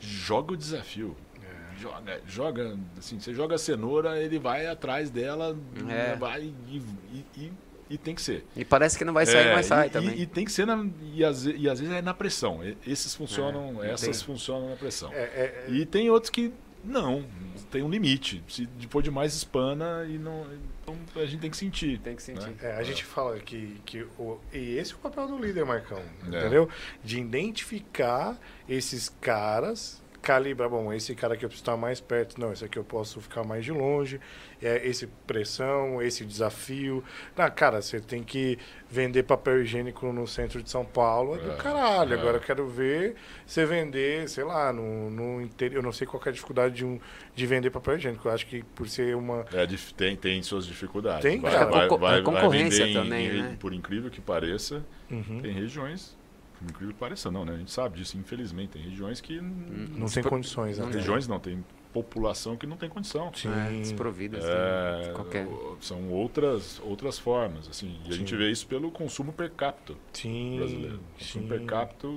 joga 0.00 0.52
o 0.52 0.56
desafio. 0.56 1.16
É. 1.42 1.78
Joga, 1.78 2.20
joga, 2.26 2.78
assim, 2.98 3.18
você 3.20 3.32
joga 3.34 3.54
a 3.54 3.58
cenoura, 3.58 4.20
ele 4.20 4.38
vai 4.38 4.66
atrás 4.66 5.10
dela, 5.10 5.56
É. 5.88 6.16
vai 6.16 6.42
e, 6.68 6.82
e, 7.12 7.24
e- 7.36 7.52
e 7.90 7.96
tem 7.96 8.14
que 8.14 8.20
ser. 8.20 8.44
E 8.54 8.64
parece 8.66 8.98
que 8.98 9.04
não 9.04 9.14
vai 9.14 9.24
sair, 9.24 9.46
É, 9.46 9.54
mas 9.54 9.64
sai 9.66 9.86
e, 9.86 9.90
também. 9.90 10.14
E, 10.16 10.22
e 10.22 10.26
tem 10.26 10.44
que 10.44 10.52
ser, 10.52 10.66
na, 10.66 10.86
e, 11.14 11.24
às, 11.24 11.46
e 11.46 11.68
às 11.68 11.80
vezes 11.80 11.94
é 11.94 12.02
na 12.02 12.12
pressão. 12.12 12.60
Esses 12.86 13.14
funcionam, 13.14 13.82
É, 13.82 13.92
essas 13.92 14.20
funcionam 14.22 14.68
na 14.70 14.76
pressão. 14.76 15.10
É, 15.12 15.16
é, 15.22 15.64
é, 15.68 15.70
E 15.70 15.86
tem 15.86 16.10
outros 16.10 16.28
que 16.30 16.52
não, 16.84 17.24
tem 17.70 17.82
um 17.82 17.90
limite. 17.90 18.42
Se 18.48 18.66
depois 18.66 19.04
demais 19.04 19.34
espana 19.34 20.04
e 20.08 20.18
não. 20.18 20.46
Então 20.82 20.96
a 21.22 21.26
gente 21.26 21.40
tem 21.40 21.50
que 21.50 21.56
sentir. 21.56 21.98
Tem 22.00 22.16
que 22.16 22.22
sentir. 22.22 22.48
né? 22.48 22.54
É, 22.62 22.72
a 22.76 22.82
gente 22.82 23.04
fala 23.04 23.38
que, 23.40 23.80
que 23.84 24.06
o, 24.18 24.38
e 24.52 24.76
esse 24.78 24.92
é 24.92 24.96
o 24.96 24.98
papel 24.98 25.26
do 25.28 25.38
líder, 25.38 25.64
Marcão, 25.64 25.98
É. 25.98 26.28
entendeu? 26.28 26.68
De 27.04 27.18
identificar 27.20 28.38
esses 28.68 29.08
caras, 29.20 30.02
calibrar, 30.28 30.68
bom, 30.68 30.92
esse 30.92 31.14
cara 31.14 31.32
aqui 31.32 31.44
eu 31.46 31.48
preciso 31.48 31.62
estar 31.62 31.76
mais 31.78 32.00
perto, 32.02 32.38
não, 32.38 32.52
esse 32.52 32.62
aqui 32.62 32.78
eu 32.78 32.84
posso 32.84 33.18
ficar 33.18 33.44
mais 33.44 33.64
de 33.64 33.72
longe, 33.72 34.20
é, 34.62 34.86
esse 34.86 35.06
pressão, 35.26 36.02
esse 36.02 36.22
desafio. 36.22 37.02
Não, 37.34 37.50
cara, 37.50 37.80
você 37.80 37.98
tem 37.98 38.22
que 38.22 38.58
vender 38.90 39.22
papel 39.22 39.62
higiênico 39.62 40.12
no 40.12 40.26
centro 40.26 40.62
de 40.62 40.68
São 40.68 40.84
Paulo, 40.84 41.36
é 41.36 41.38
do 41.38 41.52
É, 41.52 41.56
caralho. 41.56 42.12
é. 42.12 42.18
Agora 42.18 42.36
eu 42.36 42.40
quero 42.42 42.68
ver 42.68 43.14
você 43.46 43.64
vender, 43.64 44.28
sei 44.28 44.44
lá, 44.44 44.70
no, 44.70 45.08
no 45.08 45.40
interior, 45.40 45.78
eu 45.78 45.82
não 45.82 45.92
sei 45.92 46.06
qual 46.06 46.22
é 46.26 46.28
a 46.28 46.32
dificuldade 46.32 46.74
de, 46.74 46.84
um, 46.84 47.00
de 47.34 47.46
vender 47.46 47.70
papel 47.70 47.96
higiênico, 47.96 48.28
eu 48.28 48.32
acho 48.32 48.46
que 48.46 48.62
por 48.62 48.86
ser 48.86 49.16
uma... 49.16 49.46
É, 49.54 49.64
dif- 49.64 49.94
tem, 49.94 50.14
tem 50.14 50.42
suas 50.42 50.66
dificuldades. 50.66 51.22
Tem, 51.22 51.40
vai, 51.40 51.52
cara. 51.52 51.64
vai, 51.70 51.88
vai- 51.88 52.18
a 52.18 52.22
concorrência 52.22 52.84
vai 52.84 52.92
também, 52.92 53.28
em- 53.28 53.42
né? 53.44 53.56
Por 53.58 53.72
incrível 53.72 54.10
que 54.10 54.20
pareça, 54.20 54.84
Uhum. 55.10 55.40
tem 55.40 55.54
regiões. 55.54 56.17
Incrível 56.62 56.88
que 56.94 56.98
pareça, 57.00 57.30
não, 57.30 57.44
né? 57.44 57.54
A 57.54 57.56
gente 57.58 57.70
sabe 57.70 57.98
disso, 57.98 58.16
infelizmente. 58.18 58.70
Tem 58.70 58.82
regiões 58.82 59.20
que. 59.20 59.40
Não 59.40 60.06
tem 60.08 60.22
condições, 60.22 60.78
né? 60.78 60.84
Não 60.84 60.90
tem. 60.90 61.00
Regiões 61.00 61.28
não, 61.28 61.38
tem 61.38 61.64
população 61.92 62.56
que 62.56 62.66
não 62.66 62.76
tem 62.76 62.88
condição. 62.88 63.32
Sim. 63.34 63.48
É, 63.50 63.70
desprovidas 63.80 64.44
É, 64.44 65.06
de 65.08 65.12
qualquer. 65.14 65.46
São 65.80 66.10
outras, 66.10 66.80
outras 66.84 67.18
formas, 67.18 67.68
assim. 67.68 67.98
E 68.04 68.08
a 68.08 68.12
Sim. 68.12 68.18
gente 68.18 68.36
vê 68.36 68.50
isso 68.50 68.66
pelo 68.66 68.90
consumo 68.90 69.32
per 69.32 69.50
capita 69.52 69.94
Sim, 70.12 70.56
brasileiro. 70.58 70.96
O 70.96 71.18
consumo 71.18 71.42
sim. 71.44 71.48
per 71.48 71.64
capita 71.64 72.08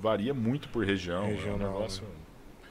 varia 0.00 0.32
muito 0.34 0.68
por 0.70 0.84
região. 0.84 1.24
é 1.24 1.26
um 1.26 1.30
Regional, 1.36 1.58
negócio. 1.72 2.04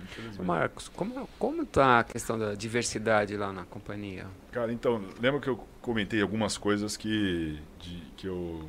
Infelizmente. 0.04 0.42
Marcos, 0.48 0.88
como, 0.90 1.30
como 1.38 1.66
tá 1.66 2.00
a 2.00 2.04
questão 2.04 2.38
da 2.38 2.56
diversidade 2.56 3.38
lá 3.38 3.54
na 3.54 3.64
companhia? 3.66 4.26
Cara, 4.52 4.74
então, 4.74 5.00
lembra 5.22 5.40
que 5.40 5.48
eu 5.48 5.64
comentei 5.80 6.22
algumas 6.22 6.58
coisas 6.58 6.98
que, 6.98 7.60
de- 7.80 8.04
que 8.18 8.28
eu 8.28 8.68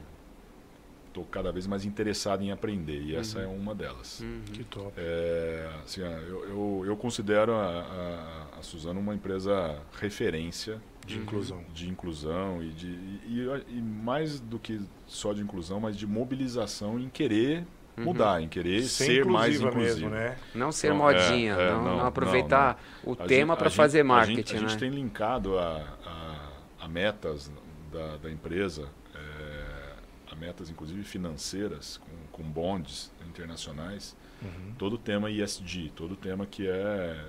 tô 1.12 1.22
cada 1.24 1.52
vez 1.52 1.66
mais 1.66 1.84
interessado 1.84 2.42
em 2.42 2.50
aprender, 2.50 3.00
e 3.02 3.14
essa 3.16 3.38
Uhum. 3.38 3.44
é 3.44 3.46
uma 3.48 3.74
delas. 3.74 4.20
Uhum. 4.20 4.40
Que 4.52 4.64
top. 4.64 4.92
É, 4.96 5.68
assim, 5.84 6.00
eu, 6.00 6.44
eu, 6.48 6.82
eu 6.86 6.96
considero 6.96 7.52
a, 7.54 7.66
a, 8.54 8.58
a 8.58 8.62
Suzano 8.62 8.98
uma 9.00 9.14
empresa 9.14 9.78
referência 10.00 10.80
De 11.06 11.16
Uhum. 11.16 11.22
inclusão. 11.22 11.64
de 11.74 11.88
inclusão 11.88 12.62
e, 12.62 12.70
de, 12.70 12.86
e, 12.86 13.46
e- 13.68 13.80
mais 13.82 14.38
do 14.40 14.58
que 14.58 14.80
só 15.06 15.32
de 15.32 15.40
inclusão, 15.42 15.80
mas 15.80 15.96
de 15.96 16.06
mobilização 16.06 16.98
em 16.98 17.08
querer 17.08 17.64
mudar, 17.96 18.40
em 18.42 18.48
querer 18.48 18.82
Ser 18.84 19.04
ser 19.04 19.24
mais 19.26 19.56
inclusivo. 19.60 19.78
mesmo, 19.80 20.08
né? 20.10 20.36
Não 20.54 20.72
ser 20.72 20.88
Não, 20.90 20.96
modinha, 20.96 21.54
é, 21.54 21.68
é, 21.68 21.70
não, 21.72 21.84
não, 21.84 21.96
não 21.98 22.06
aproveitar 22.06 22.82
o 23.04 23.12
A 23.12 23.16
tema 23.26 23.52
gente- 23.52 23.58
para 23.58 23.66
a 23.66 23.68
gente- 23.68 23.76
fazer 23.76 24.00
a 24.00 24.04
marketing, 24.04 24.36
gente, 24.36 24.56
a 24.56 24.58
gente 24.60 24.72
né? 24.74 24.78
tem 24.78 24.90
linkado 24.90 25.58
a, 25.58 25.76
a, 26.06 26.84
a 26.84 26.88
metas 26.88 27.50
da, 27.92 28.16
da 28.16 28.30
empresa, 28.30 28.84
a 28.84 29.01
metas 30.34 30.70
inclusive 30.70 31.02
financeiras, 31.04 31.98
com, 31.98 32.42
com 32.42 32.42
bonds 32.50 33.10
internacionais, 33.28 34.16
Uhum. 34.42 34.74
todo 34.76 34.94
o 34.94 34.98
tema 34.98 35.30
ISD, 35.30 35.92
todo 35.94 36.12
o 36.14 36.16
tema 36.16 36.44
que 36.46 36.66
é 36.66 37.24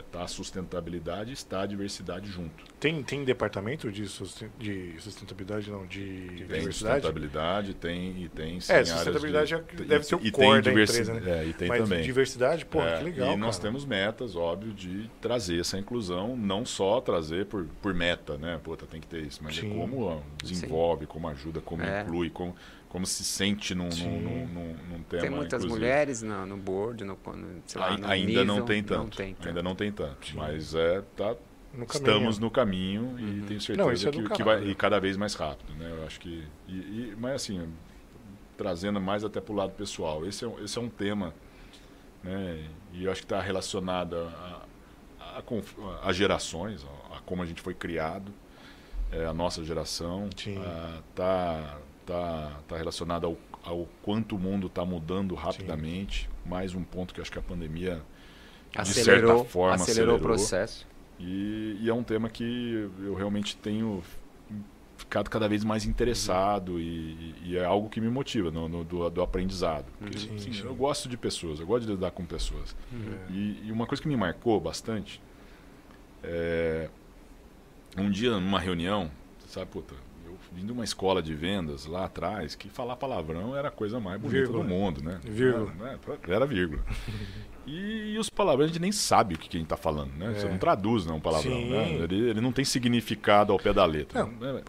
está 0.00 0.22
a 0.22 0.28
sustentabilidade 0.28 1.32
está 1.32 1.62
a 1.62 1.66
diversidade 1.66 2.30
junto. 2.30 2.64
Tem, 2.78 3.02
tem 3.02 3.24
departamento 3.24 3.90
de, 3.90 4.06
susten- 4.06 4.50
de 4.58 4.94
sustentabilidade, 5.00 5.70
não, 5.70 5.86
de 5.86 5.98
Tem 5.98 6.36
diversidade? 6.36 6.72
sustentabilidade, 7.02 7.74
tem 7.74 8.22
e 8.22 8.28
tem 8.28 8.60
sim, 8.60 8.72
É, 8.72 8.84
sustentabilidade 8.84 9.48
de, 9.48 9.54
é- 9.82 9.86
deve 9.86 10.04
ser 10.04 10.14
o 10.16 10.20
e 10.22 10.30
core 10.30 10.62
tem 10.62 10.74
da 10.74 10.80
empresa, 10.82 11.14
né? 11.14 11.40
é, 11.40 11.46
e 11.46 11.52
tem 11.52 11.68
Mas 11.68 11.82
também. 11.82 12.02
diversidade, 12.02 12.64
pô, 12.66 12.80
É, 12.82 12.98
que 12.98 13.04
legal, 13.04 13.34
E 13.34 13.36
nós 13.36 13.56
cara. 13.56 13.68
temos 13.68 13.84
metas, 13.84 14.36
óbvio, 14.36 14.72
de 14.72 15.10
trazer 15.20 15.60
essa 15.60 15.78
inclusão, 15.78 16.36
não 16.36 16.64
só 16.64 17.00
trazer 17.00 17.46
por, 17.46 17.64
por 17.82 17.94
meta, 17.94 18.36
né? 18.38 18.60
Puta, 18.62 18.86
tem 18.86 19.00
que 19.00 19.06
ter 19.06 19.22
isso, 19.22 19.40
mas 19.42 19.56
Sim. 19.56 19.70
é 19.72 19.74
como 19.74 20.22
desenvolve, 20.42 21.06
como 21.06 21.28
ajuda, 21.28 21.60
como 21.60 21.82
É. 21.82 22.02
inclui, 22.02 22.30
como, 22.30 22.54
como 22.88 23.06
se 23.06 23.22
sente 23.24 23.74
num, 23.74 23.88
num, 23.88 24.20
num, 24.20 24.46
num, 24.48 24.76
num 24.90 25.02
tema 25.02 25.20
Tem 25.20 25.30
muitas 25.30 25.62
inclusivo. 25.62 25.68
mulheres 25.80 26.22
no, 26.22 26.46
no 26.46 26.56
board, 26.56 27.04
no, 27.04 27.14
no, 27.26 27.62
sei 27.66 27.80
lá, 27.80 27.96
no 27.96 28.06
ainda 28.08 28.44
não 28.44 28.54
nível, 28.54 28.64
tem 28.66 28.82
tanto. 28.82 29.02
Não 29.02 29.10
tem 29.10 29.34
tanto. 29.34 29.48
Ainda 29.48 29.62
não 29.62 29.74
tem 29.74 29.92
tanto. 29.92 30.26
Sim. 30.26 30.36
Mas 30.36 30.74
é, 30.74 31.02
tá, 31.16 31.36
No 31.74 31.84
estamos 31.84 32.38
no 32.38 32.50
caminho 32.50 33.18
e 33.18 33.22
Uhum. 33.22 33.46
tenho 33.46 33.76
Não, 33.76 33.92
isso 33.92 34.04
certeza 34.04 34.08
é 34.08 34.12
que, 34.12 34.28
que 34.30 34.42
vai 34.42 34.64
e 34.64 34.74
cada 34.74 34.98
vez 34.98 35.16
mais 35.16 35.34
rápido, 35.34 35.74
né? 35.74 35.90
Eu 35.90 36.06
acho 36.06 36.18
que 36.18 36.44
e, 36.66 36.72
e- 36.72 37.14
mas 37.18 37.34
assim 37.34 37.68
trazendo 38.56 39.00
mais 39.00 39.22
até 39.22 39.40
para 39.40 39.52
o 39.52 39.56
lado 39.56 39.72
pessoal. 39.72 40.26
Esse 40.26 40.44
é, 40.44 40.48
um- 40.48 40.64
esse 40.64 40.76
é 40.78 40.80
um 40.80 40.88
tema, 40.88 41.32
né? 42.24 42.66
E 42.92 43.04
eu 43.04 43.12
acho 43.12 43.20
que 43.20 43.26
está 43.26 43.40
relacionado 43.40 44.16
a, 44.16 44.66
a, 45.20 45.38
a 45.38 46.08
a 46.08 46.12
gerações, 46.12 46.84
a, 47.10 47.16
a 47.16 47.20
como 47.20 47.42
a 47.42 47.46
gente 47.46 47.60
foi 47.62 47.74
criado, 47.74 48.32
é, 49.12 49.24
a 49.26 49.32
nossa 49.34 49.62
geração, 49.62 50.28
Sim. 50.36 50.56
A, 52.12 52.52
tá 52.68 52.76
relacionado 52.76 53.26
ao, 53.26 53.36
ao 53.62 53.86
quanto 54.02 54.36
o 54.36 54.38
mundo 54.38 54.66
está 54.68 54.84
mudando 54.84 55.34
rapidamente. 55.34 56.28
Mais 56.46 56.74
um 56.74 56.82
ponto 56.82 57.12
que 57.14 57.20
acho 57.20 57.30
que 57.32 57.38
a 57.38 57.42
pandemia 57.42 58.02
de 58.72 58.78
Acelerou, 58.80 59.38
certa 59.38 59.50
forma 59.50 59.74
acelerou 59.74 60.14
o 60.14 60.16
acelerou. 60.16 60.18
processo. 60.38 60.86
E, 61.18 61.76
e 61.80 61.88
é 61.88 61.94
um 61.94 62.02
tema 62.02 62.28
que 62.30 62.88
eu 63.02 63.14
realmente 63.14 63.56
tenho 63.56 64.02
ficado 64.96 65.28
cada 65.30 65.48
vez 65.48 65.62
mais 65.64 65.84
interessado 65.84 66.78
e, 66.80 67.34
e 67.44 67.56
é 67.56 67.64
algo 67.64 67.88
que 67.88 68.00
me 68.00 68.08
motiva 68.08 68.50
no, 68.50 68.68
no- 68.68 68.84
do, 68.84 69.08
do 69.10 69.22
aprendizado. 69.22 69.86
Porque, 69.98 70.18
Sim, 70.18 70.34
assim, 70.36 70.52
sim. 70.52 70.64
Eu 70.64 70.74
gosto 70.74 71.08
de 71.08 71.16
pessoas, 71.16 71.60
eu 71.60 71.66
gosto 71.66 71.86
de 71.86 71.92
lidar 71.92 72.10
com 72.10 72.24
pessoas. 72.24 72.74
É. 72.92 73.32
E, 73.32 73.62
e 73.66 73.72
uma 73.72 73.86
coisa 73.86 74.02
que 74.02 74.08
me 74.08 74.16
marcou 74.16 74.60
bastante 74.60 75.20
é 76.22 76.88
um 77.96 78.10
dia 78.10 78.30
numa 78.32 78.58
reunião, 78.60 79.10
você 79.38 79.48
sabe, 79.54 79.70
puta, 79.70 79.94
eu 80.28 80.36
vim 80.52 80.64
de 80.66 80.72
uma 80.72 80.84
escola 80.84 81.22
de 81.22 81.34
vendas 81.34 81.86
lá 81.86 82.04
atrás 82.04 82.54
que 82.54 82.68
falar 82.68 82.96
palavrão 82.96 83.56
era 83.56 83.68
a 83.68 83.70
coisa 83.70 83.98
mais 83.98 84.20
bonita 84.20 84.38
Vírgula. 84.40 84.62
do 84.64 84.68
mundo, 84.68 85.02
né? 85.02 85.20
Vírgula. 85.24 85.72
Era, 85.80 86.34
era 86.36 86.46
vírgula. 86.46 86.82
E, 87.66 88.16
os 88.18 88.30
palavrões 88.30 88.70
a 88.70 88.72
gente 88.72 88.80
nem 88.82 88.92
sabe 88.92 89.34
o 89.34 89.38
que, 89.38 89.48
que 89.48 89.56
a 89.56 89.60
gente 89.60 89.66
está 89.66 89.76
falando, 89.76 90.12
né? 90.16 90.32
Você 90.34 90.46
É. 90.46 90.50
não 90.50 90.58
traduz 90.58 91.04
né, 91.04 91.12
um 91.12 91.20
palavrão, 91.20 91.60
né? 91.66 91.92
Ele, 91.92 92.30
ele 92.30 92.40
não 92.40 92.50
tem 92.52 92.64
significado 92.64 93.52
ao 93.52 93.58
pé 93.58 93.72
da 93.72 93.84
letra. 93.84 94.22
Não. 94.24 94.30
né? 94.32 94.62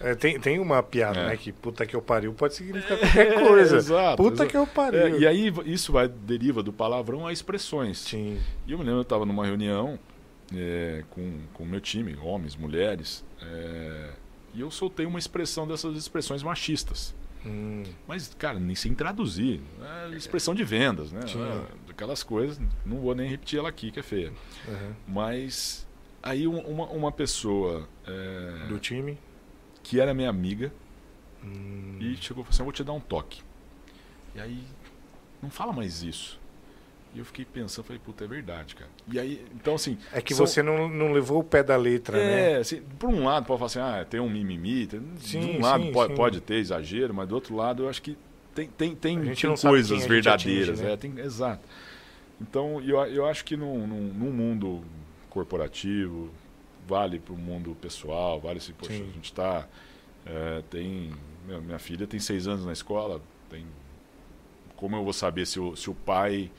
É, 0.00 0.14
tem, 0.14 0.38
tem 0.38 0.58
uma 0.58 0.82
piada, 0.82 1.18
É. 1.20 1.26
né? 1.28 1.36
Que 1.36 1.52
puta 1.52 1.86
que 1.86 1.94
eu 1.96 2.02
pariu 2.02 2.32
pode 2.34 2.54
significar 2.54 2.98
qualquer 2.98 3.34
coisa. 3.46 3.76
exato, 3.78 4.16
puta 4.22 4.34
exato. 4.34 4.50
que 4.50 4.56
eu 4.56 4.66
pariu. 4.66 5.00
É, 5.00 5.10
e 5.18 5.26
aí 5.26 5.52
isso 5.64 5.92
vai 5.92 6.08
deriva 6.08 6.62
do 6.62 6.72
palavrão 6.72 7.26
a 7.26 7.32
expressões. 7.32 7.98
Sim. 7.98 8.38
E 8.66 8.72
eu 8.72 8.78
me 8.78 8.84
lembro, 8.84 8.98
eu 8.98 9.02
estava 9.02 9.24
numa 9.24 9.46
reunião 9.46 9.98
é, 10.54 11.04
com 11.10 11.40
o 11.60 11.64
meu 11.66 11.80
time, 11.80 12.16
homens, 12.20 12.54
mulheres, 12.56 13.24
é, 13.40 14.10
e 14.54 14.60
eu 14.60 14.70
soltei 14.70 15.06
uma 15.06 15.18
expressão 15.18 15.66
dessas 15.66 15.96
expressões 15.96 16.42
machistas. 16.42 17.14
Hum, 17.44 17.82
Mas, 18.06 18.32
cara, 18.34 18.58
nem 18.60 18.74
sem 18.76 18.94
traduzir. 18.94 19.60
É 20.10 20.14
expressão 20.14 20.54
de 20.54 20.62
vendas, 20.62 21.10
né? 21.10 21.20
É, 21.24 21.90
aquelas 21.90 22.22
coisas, 22.22 22.60
não 22.86 22.98
vou 23.00 23.14
nem 23.14 23.28
repetir 23.28 23.58
ela 23.58 23.68
aqui, 23.68 23.90
que 23.90 23.98
é 23.98 24.02
feia. 24.02 24.32
aham. 24.68 24.94
Mas 25.08 25.86
aí 26.22 26.46
um- 26.46 26.60
uma, 26.60 26.86
uma 26.86 27.10
pessoa 27.12 27.88
é, 28.06 28.66
Do 28.68 28.78
time. 28.78 29.18
que 29.82 29.98
era 30.00 30.14
minha 30.14 30.30
amiga 30.30 30.72
Hum, 31.44 31.98
e 32.00 32.16
chegou 32.18 32.42
e 32.42 32.44
falou 32.44 32.48
assim, 32.50 32.60
eu 32.60 32.64
vou 32.66 32.72
te 32.72 32.84
dar 32.84 32.92
um 32.92 33.00
toque. 33.00 33.42
E 34.36 34.40
aí, 34.40 34.62
não 35.42 35.50
fala 35.50 35.72
mais 35.72 36.04
isso. 36.04 36.38
E 37.14 37.18
eu 37.18 37.24
fiquei 37.24 37.44
pensando, 37.44 37.84
falei, 37.84 38.00
puta, 38.04 38.24
é 38.24 38.26
verdade, 38.26 38.74
cara. 38.74 38.90
E 39.10 39.18
aí, 39.20 39.44
então 39.54 39.74
assim... 39.74 39.98
É 40.12 40.20
que 40.22 40.32
são- 40.34 40.46
você 40.46 40.62
não, 40.62 40.88
não 40.88 41.12
levou 41.12 41.40
o 41.40 41.44
pé 41.44 41.62
da 41.62 41.76
letra, 41.76 42.16
né? 42.22 42.52
É, 42.52 42.56
assim, 42.56 42.80
por 42.98 43.10
um 43.10 43.24
lado 43.24 43.44
pode 43.46 43.58
falar 43.58 43.66
assim, 43.66 44.00
ah, 44.00 44.04
tem 44.08 44.18
um 44.20 44.30
mimimi, 44.30 44.86
tem, 44.86 45.00
de 45.00 45.26
Sim, 45.26 45.58
um 45.58 45.60
lado 45.60 45.84
sim, 45.84 45.92
pode, 45.92 46.10
sim. 46.10 46.16
pode 46.16 46.40
ter 46.40 46.54
exagero, 46.56 47.12
mas 47.12 47.28
do 47.28 47.34
outro 47.34 47.54
lado 47.54 47.82
eu 47.82 47.88
acho 47.88 48.00
que 48.00 48.16
tem, 48.54 48.68
tem, 48.68 48.94
tem, 48.94 49.18
A 49.18 49.34
tem 49.34 49.54
coisas 49.56 49.92
a 49.92 49.94
gente 49.94 50.08
verdadeiras. 50.08 50.68
atinge, 50.68 50.86
né? 50.86 50.92
é, 50.92 50.96
tem, 50.96 51.18
exato. 51.18 51.62
Então 52.40 52.80
eu, 52.82 52.98
eu 53.06 53.26
acho 53.26 53.44
que 53.44 53.56
num, 53.56 53.86
num, 53.86 54.00
num 54.14 54.32
mundo 54.32 54.82
corporativo, 55.30 56.30
vale 56.88 57.18
para 57.18 57.34
o 57.34 57.38
mundo 57.38 57.76
pessoal, 57.80 58.40
vale 58.40 58.60
se, 58.60 58.72
poxa, 58.72 58.92
a 58.92 58.96
Sim. 58.96 59.12
gente 59.14 59.24
está. 59.26 59.66
tem. 60.70 61.12
Minha, 61.46 61.60
minha 61.60 61.78
filha 61.78 62.06
tem 62.06 62.20
seis 62.20 62.46
anos 62.46 62.64
na 62.64 62.72
escola, 62.72 63.20
tem. 63.50 63.66
Como 64.76 64.96
eu 64.96 65.04
vou 65.04 65.12
saber 65.12 65.46
se 65.46 65.60
o, 65.60 65.76
se 65.76 65.88
o 65.90 65.94
pai 65.94 66.50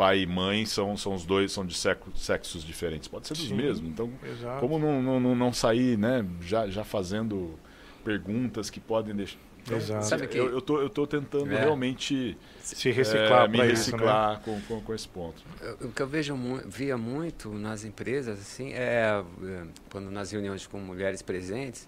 pai 0.00 0.20
e 0.22 0.26
mãe 0.26 0.64
são, 0.64 0.96
são 0.96 1.12
os 1.12 1.26
dois 1.26 1.52
são 1.52 1.66
de 1.66 1.74
seco- 1.74 2.10
sexos 2.16 2.64
diferentes 2.64 3.06
pode 3.06 3.26
ser 3.28 3.34
dos 3.34 3.48
Sim. 3.48 3.54
mesmos 3.54 3.86
então 3.90 4.10
Exato. 4.24 4.58
como 4.58 4.78
não, 4.78 5.02
não, 5.20 5.34
não, 5.36 5.52
sair, 5.52 5.98
né, 5.98 6.24
já, 6.40 6.66
já 6.68 6.82
fazendo 6.82 7.58
perguntas 8.02 8.70
que 8.70 8.80
podem 8.80 9.14
deixar. 9.14 9.38
Então, 9.62 9.76
Exato. 9.76 10.06
Sabe 10.06 10.26
que- 10.26 10.38
eu, 10.38 10.48
eu, 10.52 10.62
tô, 10.62 10.80
eu 10.80 10.88
tô 10.88 11.06
tentando 11.06 11.52
É. 11.52 11.60
realmente 11.60 12.34
Se 12.62 12.90
reciclar 12.90 13.44
é, 13.44 13.48
me 13.48 13.58
né? 13.58 13.64
reciclar 13.66 14.40
com, 14.40 14.58
com, 14.62 14.80
com 14.80 14.94
esse 14.94 15.06
ponto. 15.06 15.42
O 15.82 15.88
que 15.92 16.00
eu 16.00 16.06
vejo 16.08 16.34
via 16.64 16.96
muito 16.96 17.52
nas 17.52 17.84
empresas 17.84 18.40
assim 18.40 18.72
é 18.72 19.22
é, 19.42 19.64
quando 19.92 20.10
nas 20.10 20.30
reuniões 20.32 20.66
com 20.66 20.78
mulheres 20.80 21.20
presentes 21.20 21.86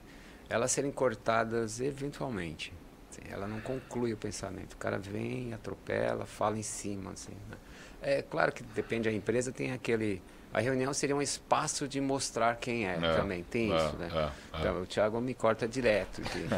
elas 0.50 0.70
serem 0.70 0.92
cortadas 0.92 1.80
eventualmente 1.80 2.74
Assim, 3.10 3.22
ela 3.30 3.46
não 3.46 3.60
conclui 3.60 4.12
o 4.12 4.16
pensamento 4.18 4.74
o 4.74 4.76
cara 4.76 4.98
vem 4.98 5.52
atropela 5.54 6.26
fala 6.26 6.58
em 6.58 6.62
cima 6.62 7.12
assim 7.12 7.32
né? 7.48 7.56
É 8.02 8.22
claro 8.22 8.52
que 8.52 8.62
depende 8.62 9.08
da 9.08 9.14
empresa 9.14 9.52
tem 9.52 9.72
aquele 9.72 10.20
a 10.54 10.60
reunião 10.60 10.92
seria 10.92 11.16
um 11.16 11.22
espaço 11.22 11.88
de 11.88 11.98
mostrar 11.98 12.56
quem 12.56 12.86
é, 12.86 12.98
É, 13.02 13.14
também 13.16 13.42
tem 13.42 13.72
é, 13.72 13.76
isso 13.76 13.96
né 13.96 14.08
é, 14.14 14.18
é. 14.18 14.28
Então, 14.60 14.82
o 14.82 14.86
Thiago 14.86 15.18
me 15.18 15.32
corta 15.32 15.66
direto 15.66 16.20
entendeu? 16.20 16.52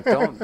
então 0.00 0.34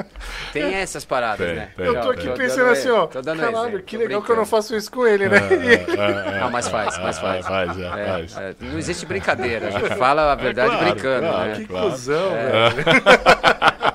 tem 0.51 0.75
essas 0.75 1.03
paradas 1.03 1.47
Tem, 1.47 1.55
né 1.55 1.71
tem. 1.75 1.85
Eu 1.87 1.99
tô 2.01 2.11
aqui 2.11 2.27
Tô 2.27 2.33
pensando 2.35 2.69
assim, 2.69 2.89
ó. 2.91 3.07
tô 3.07 3.19
dando 3.23 3.39
Caralho, 3.39 3.57
exemplo, 3.69 3.81
que 3.83 3.97
tô 3.97 4.03
legal 4.03 4.21
que 4.21 4.31
eu 4.31 4.35
não 4.35 4.45
faço 4.45 4.75
isso 4.75 4.91
com 4.91 5.07
ele, 5.07 5.27
né? 5.27 5.39
Não, 6.39 6.51
mas 6.51 6.67
faz, 6.67 6.97
mas 6.99 7.17
faz. 7.17 7.47
faz, 7.47 7.79
é, 7.79 7.81
É, 7.87 8.05
faz. 8.07 8.37
é, 8.37 8.55
não 8.61 8.77
existe 8.77 9.05
brincadeira, 9.07 9.69
a 9.69 9.71
gente 9.71 9.95
fala 9.95 10.31
a 10.31 10.35
verdade 10.35 10.69
claro, 10.75 10.91
brincando, 10.93 11.27
claro, 11.27 11.49
né? 11.49 11.55
que 11.55 11.65
claro. 11.65 11.89
cuzão, 11.89 12.31
É. 12.35 12.69
velho. 12.69 12.83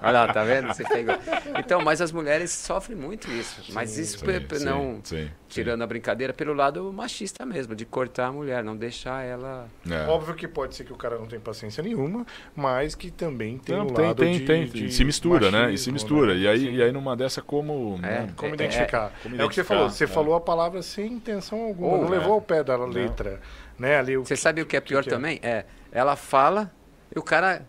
Olha 0.02 0.12
lá, 0.26 0.32
tá 0.32 0.42
vendo? 0.44 0.68
Você 0.68 0.82
pegou. 0.84 1.14
Então, 1.58 1.80
mas 1.82 2.00
as 2.00 2.10
mulheres 2.10 2.50
sofrem 2.50 2.96
muito 2.96 3.30
isso. 3.30 3.72
Mas 3.72 3.90
Sim, 3.90 4.02
isso 4.02 4.18
Sim, 4.18 4.64
não 4.64 5.00
sim, 5.04 5.24
sim. 5.24 5.30
tirando 5.48 5.82
a 5.82 5.86
brincadeira 5.86 6.32
pelo 6.32 6.54
lado 6.54 6.92
machista 6.92 7.44
mesmo, 7.44 7.74
de 7.74 7.84
cortar 7.84 8.26
a 8.28 8.32
mulher, 8.32 8.64
não 8.64 8.76
deixar 8.76 9.22
ela. 9.24 9.68
É. 9.90 10.06
Óbvio 10.08 10.34
que 10.34 10.48
pode 10.48 10.74
ser 10.74 10.84
que 10.84 10.92
o 10.92 10.96
cara 10.96 11.18
não 11.18 11.26
tenha 11.26 11.40
paciência 11.40 11.82
nenhuma, 11.82 12.26
mas 12.56 12.94
que 12.94 13.10
também 13.10 13.58
tem 13.58 13.76
Não, 13.76 13.84
um 13.86 13.92
tem, 13.94 14.06
lado 14.06 14.16
tem, 14.16 14.38
de, 14.38 14.44
tem. 14.46 14.64
de 14.66 14.90
se 14.92 15.04
mistura, 15.04 15.50
né? 15.50 15.72
E 15.72 15.78
se 15.78 15.90
machismo, 15.90 15.92
mistura. 15.92 16.34
né? 16.34 16.40
E, 16.40 16.48
aí, 16.48 16.74
e 16.76 16.82
aí 16.82 16.92
numa 16.92 17.16
dessa, 17.16 17.42
como. 17.42 17.98
né? 17.98 18.30
Como 18.36 18.52
É, 18.52 18.54
identificar? 18.54 19.12
como 19.22 19.34
É, 19.40 19.44
o 19.44 19.48
que 19.48 19.54
você 19.54 19.60
identificar, 19.60 19.64
falou. 19.64 19.90
Você 19.90 20.04
é. 20.04 20.06
falou 20.06 20.34
a 20.34 20.40
palavra 20.40 20.82
sem 20.82 21.12
intenção 21.12 21.60
alguma. 21.62 21.92
Ou, 21.96 21.98
não 22.04 22.08
é. 22.14 22.18
levou 22.18 22.32
ao 22.34 22.40
pé 22.40 22.64
da 22.64 22.76
letra. 22.84 23.40
Né? 23.78 23.96
Ali, 23.98 24.16
o 24.16 24.24
Você 24.24 24.34
que- 24.34 24.40
sabe 24.40 24.62
o 24.62 24.66
que 24.66 24.76
é 24.76 24.80
pior 24.80 25.02
que 25.02 25.08
é? 25.08 25.12
também? 25.12 25.38
É, 25.42 25.64
ela 25.92 26.14
fala 26.16 26.70
e 27.14 27.18
o 27.18 27.22
cara 27.22 27.62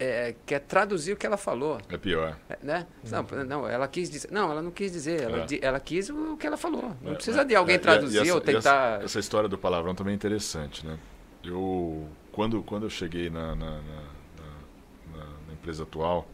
é, 0.00 0.34
quer 0.46 0.60
traduzir 0.60 1.12
o 1.12 1.16
que 1.16 1.26
ela 1.26 1.36
falou. 1.36 1.78
É 1.90 1.96
pior. 1.98 2.36
É, 2.48 2.58
Né? 2.62 2.86
Não, 3.10 3.44
não, 3.44 3.68
ela 3.68 3.86
quis 3.86 4.10
dizer. 4.10 4.30
Não, 4.32 4.50
ela 4.50 4.62
não 4.62 4.70
quis 4.70 4.90
dizer. 4.90 5.20
Ela, 5.22 5.42
É. 5.42 5.44
di- 5.44 5.60
ela 5.62 5.78
quis 5.78 6.08
o 6.10 6.36
que 6.38 6.46
ela 6.46 6.56
falou. 6.56 6.96
Não 7.02 7.12
É, 7.12 7.14
precisa 7.14 7.42
é, 7.42 7.44
de 7.44 7.54
alguém 7.54 7.74
é, 7.74 7.76
e- 7.76 7.80
e 7.80 7.82
traduzir 7.82 8.18
essa- 8.22 8.32
ou 8.34 8.38
e 8.38 8.42
tentar. 8.42 8.94
Essa, 8.96 9.04
essa 9.04 9.18
história 9.20 9.48
do 9.48 9.58
palavrão 9.58 9.94
também 9.94 10.12
é 10.12 10.14
interessante, 10.16 10.84
né? 10.86 10.98
Eu, 11.44 12.08
quando, 12.32 12.62
quando 12.62 12.84
eu 12.84 12.90
cheguei 12.90 13.30
na, 13.30 13.54
na, 13.54 13.70
na- 13.70 13.82
na- 13.82 15.16
na- 15.18 15.24
na 15.46 15.52
empresa 15.52 15.82
atual, 15.84 16.26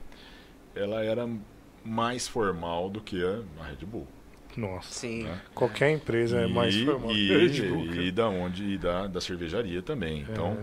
ela 0.74 1.02
era 1.05 1.28
mais 1.84 2.26
formal 2.28 2.88
do 2.90 3.01
que 3.01 3.22
a, 3.24 3.43
a 3.62 3.66
Red 3.66 3.84
Bull. 3.84 4.06
Nossa. 4.56 4.93
Sim. 4.93 5.24
né? 5.24 5.40
Qualquer 5.55 5.90
empresa 5.90 6.40
é 6.40 6.47
mais 6.47 6.74
E- 6.74 6.84
formal. 6.86 7.10
E, 7.12 7.14
que 7.14 7.36
Red 7.62 7.68
Bull, 7.68 7.94
e 7.94 8.10
da 8.10 8.28
onde 8.28 8.64
e 8.64 8.78
da, 8.78 9.06
da 9.06 9.20
cervejaria 9.20 9.82
também. 9.82 10.26
Então, 10.28 10.56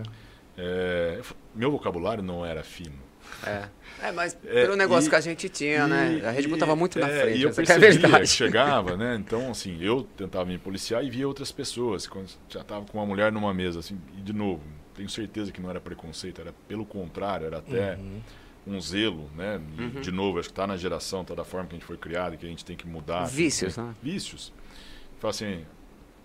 É, 0.57 1.21
meu 1.53 1.71
vocabulário 1.71 2.23
não 2.23 2.45
era 2.45 2.63
fino. 2.63 3.01
É. 3.45 3.67
É, 4.01 4.11
mas 4.11 4.33
pelo 4.43 4.73
é, 4.73 4.75
negócio 4.75 5.07
e, 5.07 5.09
que 5.09 5.15
a 5.15 5.21
gente 5.21 5.49
tinha, 5.49 5.87
né? 5.87 6.21
A 6.25 6.31
Red 6.31 6.43
Bull 6.43 6.55
estava 6.55 6.75
muito 6.75 6.99
na 6.99 7.09
é, 7.09 7.21
frente. 7.21 7.39
E 7.39 7.43
eu 7.43 7.53
percebia 7.53 7.89
que 7.89 7.97
é 7.97 7.99
verdade. 7.99 8.27
chegava, 8.27 8.97
né? 8.97 9.15
Então, 9.23 9.51
assim, 9.51 9.77
eu 9.81 10.03
tentava 10.17 10.45
me 10.45 10.57
policiar 10.57 11.03
e 11.03 11.09
via 11.09 11.27
outras 11.27 11.51
pessoas. 11.51 12.05
Quando 12.05 12.29
já 12.49 12.61
estava 12.61 12.85
com 12.85 12.97
uma 12.97 13.05
mulher 13.05 13.31
numa 13.31 13.53
mesa, 13.53 13.79
assim, 13.79 13.99
e 14.17 14.21
de 14.21 14.33
novo, 14.33 14.61
tenho 14.93 15.09
certeza 15.09 15.51
que 15.51 15.61
não 15.61 15.69
era 15.69 15.79
preconceito, 15.79 16.41
era 16.41 16.53
pelo 16.67 16.85
contrário, 16.85 17.47
era 17.47 17.57
até 17.57 17.95
uhum. 17.95 18.21
um 18.67 18.81
zelo, 18.81 19.29
né? 19.35 19.59
Uhum. 19.77 20.01
De 20.01 20.11
novo, 20.11 20.39
acho 20.39 20.49
que 20.49 20.53
está 20.53 20.67
na 20.67 20.77
geração, 20.77 21.21
está 21.21 21.33
da 21.33 21.43
forma 21.43 21.67
que 21.67 21.75
a 21.75 21.79
gente 21.79 21.87
foi 21.87 21.97
criado, 21.97 22.37
que 22.37 22.45
a 22.45 22.49
gente 22.49 22.65
tem 22.65 22.75
que 22.75 22.87
mudar. 22.87 23.25
Vícios, 23.25 23.77
né? 23.77 23.93
Vícios. 24.01 24.53
Fala 25.19 25.31
assim, 25.31 25.65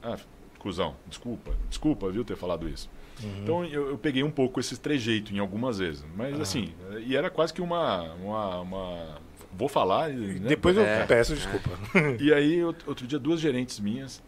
ah, 0.02 0.18
cuzão, 0.59 0.96
desculpa, 1.06 1.52
desculpa, 1.68 2.10
viu, 2.10 2.24
ter 2.24 2.36
falado 2.36 2.68
isso. 2.68 2.90
Uhum. 3.23 3.43
Então 3.43 3.65
eu, 3.65 3.90
eu, 3.90 3.99
peguei 3.99 4.23
um 4.23 4.31
pouco 4.31 4.61
esse 4.61 4.78
trejeito 4.78 5.35
em 5.35 5.39
algumas 5.39 5.78
vezes. 5.78 6.05
Mas 6.16 6.40
assim, 6.40 6.73
e 7.07 7.16
era 7.16 7.31
quase 7.31 7.53
que 7.53 7.61
uma. 7.61 8.12
uma, 8.15 8.61
uma 8.61 9.19
vou 9.53 9.69
falar. 9.69 10.11
Né? 10.11 10.49
Depois 10.49 10.77
eu 10.77 10.85
é. 10.85 11.07
peço 11.07 11.35
desculpa. 11.35 11.70
E 12.20 12.32
aí, 12.32 12.62
outro 12.65 13.07
dia, 13.07 13.19
duas 13.19 13.40
gerentes 13.40 13.81
minhas, 13.81 14.23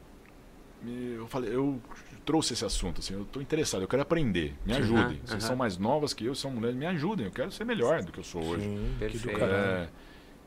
eu 1.17 1.27
falei, 1.27 1.55
eu 1.55 1.81
trouxe 2.25 2.53
esse 2.53 2.65
assunto, 2.65 3.01
assim, 3.01 3.15
eu 3.15 3.23
estou 3.23 3.43
interessado, 3.43 3.83
eu 3.83 3.89
quero 3.89 4.03
aprender, 4.03 4.55
me 4.65 4.73
ajudem. 4.75 5.17
Uhum, 5.17 5.21
Vocês 5.25 5.43
uhum. 5.43 5.49
são 5.49 5.57
mais 5.57 5.77
novas 5.79 6.15
que 6.15 6.25
eu, 6.25 6.35
são 6.35 6.51
mulheres, 6.51 6.77
me 6.77 6.87
ajudem, 6.87 7.27
eu 7.27 7.33
quero 7.33 7.51
ser 7.51 7.65
melhor 7.65 8.03
do 8.03 8.12
que 8.12 8.19
eu 8.19 8.25
sou 8.25 8.43
hoje. 8.45 8.65
Sim, 8.65 8.97
Perfeito. 8.99 9.43
É, 9.43 9.89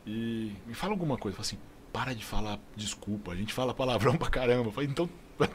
e 0.06 0.54
me 0.66 0.74
fala 0.74 0.94
alguma 0.94 1.18
coisa, 1.18 1.40
assim, 1.42 1.58
para 1.92 2.14
de 2.14 2.24
falar 2.24 2.60
desculpa, 2.76 3.32
a 3.32 3.36
gente 3.36 3.54
fala 3.54 3.74
palavrão 3.74 4.16
pra 4.18 4.30
caramba. 4.30 4.70
Eu 4.70 4.72
falei, 4.72 4.90
então 4.90 5.10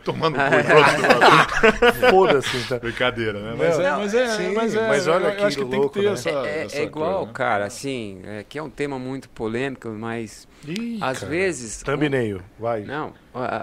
tomando 0.05 0.37
cu. 0.39 2.11
Foda-se, 2.11 2.57
então. 2.57 2.79
Brincadeira, 2.79 3.41
né? 3.41 3.55
Mas, 3.57 3.79
é, 3.79 3.91
mas, 3.91 4.15
é, 4.15 4.29
sim, 4.29 4.55
mas, 4.55 4.75
é, 4.75 4.89
mas 4.89 5.09
olha 5.09 5.35
que 5.35 5.43
acho 5.43 5.57
que 5.57 5.63
louco, 5.63 5.79
tem 5.79 5.89
que 5.89 5.95
ter 6.01 6.07
né? 6.07 6.13
essa, 6.13 6.31
é, 6.31 6.65
essa 6.65 6.79
é 6.79 6.85
igual, 6.85 7.13
coisa, 7.13 7.27
né? 7.27 7.33
cara, 7.35 7.65
assim, 7.67 8.21
é, 8.25 8.45
que 8.49 8.59
é 8.59 8.63
um 8.63 8.71
tema 8.71 8.99
muito 8.99 9.29
polêmico, 9.31 9.89
mas 9.91 10.49
Ih, 10.67 10.99
às 11.01 11.21
cara. 11.21 11.31
vezes... 11.31 11.83
Thumbnail, 11.83 12.39
um, 12.39 12.63
vai. 12.63 12.83
Não, 12.83 13.13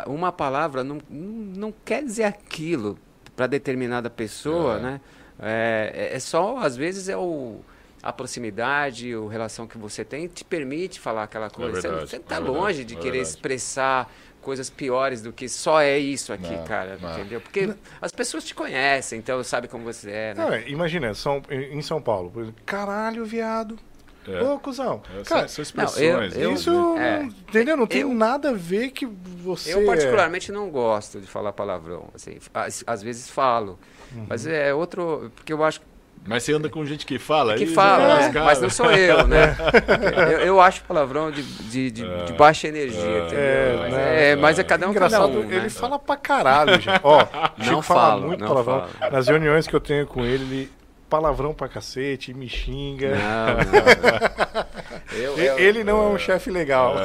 uma 0.08 0.32
palavra 0.32 0.84
não, 0.84 1.00
não 1.10 1.74
quer 1.84 2.04
dizer 2.04 2.24
aquilo 2.24 2.98
para 3.36 3.48
determinada 3.48 4.10
pessoa, 4.10 4.78
é. 4.78 4.82
né? 4.82 5.02
É, 5.38 6.12
é 6.14 6.20
só, 6.20 6.58
às 6.60 6.78
vezes, 6.78 7.10
é 7.10 7.18
o 7.18 7.60
a 8.06 8.14
proximidade, 8.14 9.12
a 9.16 9.32
relação 9.32 9.66
que 9.66 9.80
você 9.80 10.06
tem 10.06 10.28
te 10.28 10.46
permite 10.46 11.00
falar 11.00 11.24
aquela 11.24 11.50
coisa. 11.50 11.80
É 11.80 11.82
verdade, 11.82 12.10
você 12.12 12.18
está 12.18 12.36
é 12.36 12.40
longe 12.40 12.86
de 12.86 12.94
é 12.94 12.98
querer 12.98 13.12
verdade. 13.14 13.30
expressar 13.30 14.14
coisas 14.46 14.70
piores 14.70 15.24
do 15.24 15.34
que 15.34 15.50
só 15.50 15.82
é 15.82 15.98
isso 15.98 16.32
aqui, 16.32 16.56
não, 16.56 16.64
cara, 16.66 17.00
não. 17.02 17.12
entendeu? 17.14 17.42
Porque 17.42 17.66
não. 17.66 17.76
as 18.00 18.12
pessoas 18.12 18.44
te 18.44 18.54
conhecem, 18.54 19.18
então 19.18 19.44
sabe 19.44 19.68
como 19.68 19.84
você 19.84 20.12
é, 20.12 20.34
né? 20.36 20.64
É, 20.64 20.70
imagina, 20.70 21.16
São, 21.16 21.42
em 21.50 21.82
São 21.82 22.00
Paulo, 22.00 22.32
caralho, 22.64 23.26
viado. 23.26 23.76
É. 24.28 24.42
Ô, 24.44 24.60
cuzão. 24.60 25.02
É, 25.20 25.24
cara, 25.24 25.48
são, 25.48 25.64
expressões. 25.64 26.34
Não, 26.34 26.42
eu, 26.42 26.50
eu, 26.50 26.54
isso, 26.54 26.98
é, 26.98 27.24
entendeu? 27.24 27.76
Não 27.76 27.88
tem 27.88 28.02
eu, 28.02 28.14
nada 28.14 28.50
a 28.50 28.54
ver 28.54 28.92
que 28.92 29.06
você... 29.06 29.74
Eu 29.74 29.86
particularmente 29.86 30.52
não 30.52 30.70
gosto 30.70 31.20
de 31.20 31.28
falar 31.28 31.54
palavrão. 31.54 32.10
Assim, 32.14 32.38
às, 32.54 32.84
às 32.88 33.04
vezes 33.04 33.30
falo. 33.30 33.80
Uhum. 34.16 34.26
Mas 34.28 34.48
é 34.48 34.74
outro... 34.74 35.32
Porque 35.36 35.54
eu 35.54 35.64
acho 35.64 35.80
mas 36.28 36.44
você 36.44 36.54
anda 36.54 36.70
com 36.70 36.84
gente 36.86 37.06
que 37.06 37.20
fala? 37.20 37.56
Que 37.56 37.68
fala, 37.68 38.30
né? 38.30 38.32
mas 38.34 38.60
não 38.60 38.70
sou 38.70 38.92
eu, 38.92 39.28
né? 39.28 39.56
eu, 40.34 40.40
eu 40.40 40.62
acho 40.62 40.84
palavrão 40.84 41.30
de, 41.30 41.44
de, 41.44 41.92
de, 41.92 42.26
de 42.26 42.34
é. 42.34 42.36
baixa 42.36 42.68
energia, 42.68 43.00
é, 43.00 43.26
entendeu? 43.26 43.80
Mas, 43.80 43.94
né? 43.94 44.32
é, 44.32 44.36
mas 44.36 44.60
é 44.60 44.64
cada 44.64 44.88
um 44.88 44.92
Engraçado, 44.92 45.28
cada 45.28 45.40
um, 45.40 45.44
ele 45.44 45.62
né? 45.62 45.70
fala 45.70 46.00
pra 46.00 46.18
caralho, 46.18 46.82
gente. 46.82 47.00
Ó, 47.04 47.26
não 47.64 47.82
fala 47.82 48.26
muito 48.26 48.40
não 48.40 48.48
palavrão. 48.48 48.88
Falo. 48.88 49.12
Nas 49.12 49.28
reuniões 49.28 49.68
que 49.68 49.76
eu 49.76 49.80
tenho 49.80 50.08
com 50.08 50.26
ele, 50.26 50.44
ele 50.44 50.72
palavrão 51.08 51.54
pra 51.54 51.68
cacete, 51.68 52.34
me 52.34 52.50
xinga. 52.50 53.12
Não, 53.12 53.56
não. 53.58 54.66
Eu, 55.14 55.38
eu, 55.38 55.60
ele 55.60 55.84
não 55.84 56.04
é 56.04 56.08
um 56.08 56.18
chefe 56.18 56.50
legal. 56.50 56.96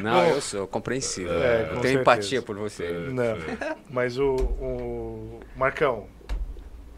Não, 0.00 0.12
Bom, 0.12 0.30
eu 0.30 0.40
sou 0.40 0.66
compreensível. 0.66 1.40
É, 1.40 1.62
eu 1.62 1.66
tenho 1.66 1.74
certeza. 1.74 2.00
empatia 2.00 2.42
por 2.42 2.56
você. 2.56 2.88
Não, 2.90 3.36
mas 3.90 4.18
o, 4.18 4.34
o 4.34 5.40
Marcão, 5.54 6.06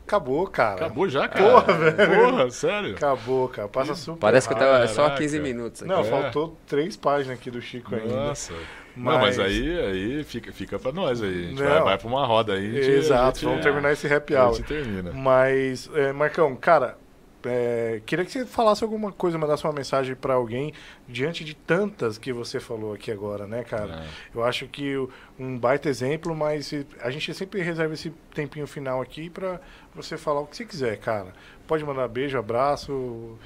Acabou, 0.07 0.47
cara. 0.47 0.87
Acabou 0.87 1.09
já, 1.09 1.27
cara. 1.27 1.63
Porra, 1.63 1.73
velho. 1.73 2.31
Porra, 2.31 2.51
sério. 2.51 2.95
Acabou, 2.95 3.49
cara. 3.49 3.69
Passa 3.69 3.95
super 3.95 4.21
Parece 4.21 4.47
que 4.47 4.55
tava 4.55 4.87
só 4.87 5.09
15 5.11 5.41
minutos 5.41 5.83
aqui. 5.83 5.91
Não, 5.91 6.01
é. 6.01 6.05
faltou 6.05 6.57
três 6.67 6.97
páginas 6.97 7.39
aqui 7.39 7.51
do 7.51 7.61
Chico 7.61 7.95
ainda. 7.95 8.15
Nossa. 8.15 8.53
Mas... 8.95 9.15
Não, 9.15 9.21
mas 9.21 9.39
aí, 9.41 9.81
aí 9.81 10.25
fica, 10.25 10.53
fica 10.53 10.79
pra 10.79 10.93
nós 10.93 11.23
aí. 11.23 11.47
A 11.47 11.49
gente 11.49 11.63
vai, 11.63 11.83
vai 11.83 11.99
pra 11.99 12.07
uma 12.07 12.27
roda 12.27 12.53
aí. 12.53 12.77
Exato, 12.77 13.41
gente, 13.41 13.49
vamos 13.49 13.65
terminar 13.65 13.93
esse 13.93 14.07
happy 14.13 14.35
hour. 14.35 14.51
A 14.51 14.53
gente 14.53 14.67
termina. 14.67 15.11
Mas, 15.13 15.91
é, 15.95 16.13
Marcão, 16.13 16.55
cara, 16.55 16.97
é, 17.47 18.01
queria 18.07 18.25
que 18.25 18.31
você 18.31 18.47
falasse 18.47 18.83
alguma 18.83 19.13
coisa, 19.13 19.39
mandasse 19.39 19.65
uma 19.65 19.73
mensagem 19.73 20.15
para 20.15 20.35
alguém 20.35 20.73
diante 21.09 21.45
de 21.45 21.55
tantas 21.55 22.19
que 22.19 22.33
você 22.33 22.61
falou 22.61 22.95
aqui 22.95 23.11
agora, 23.11 23.47
né, 23.47 23.63
cara? 23.65 24.03
É. 24.03 24.07
Eu 24.35 24.45
acho 24.45 24.67
que 24.67 24.95
um 25.39 25.59
baita 25.59 25.89
exemplo, 25.89 26.35
mas 26.35 26.73
a 27.01 27.11
gente 27.11 27.33
sempre 27.35 27.63
reserva 27.63 27.95
esse 27.95 28.11
tempinho 28.33 28.67
final 28.67 29.01
aqui 29.01 29.29
para 29.29 29.61
você 29.95 30.17
falar 30.17 30.41
o 30.41 30.47
que 30.47 30.57
você 30.57 30.65
quiser, 30.65 30.99
cara. 30.99 31.33
Pode 31.67 31.85
mandar 31.85 32.09
beijo, 32.09 32.39
abraço, 32.39 33.39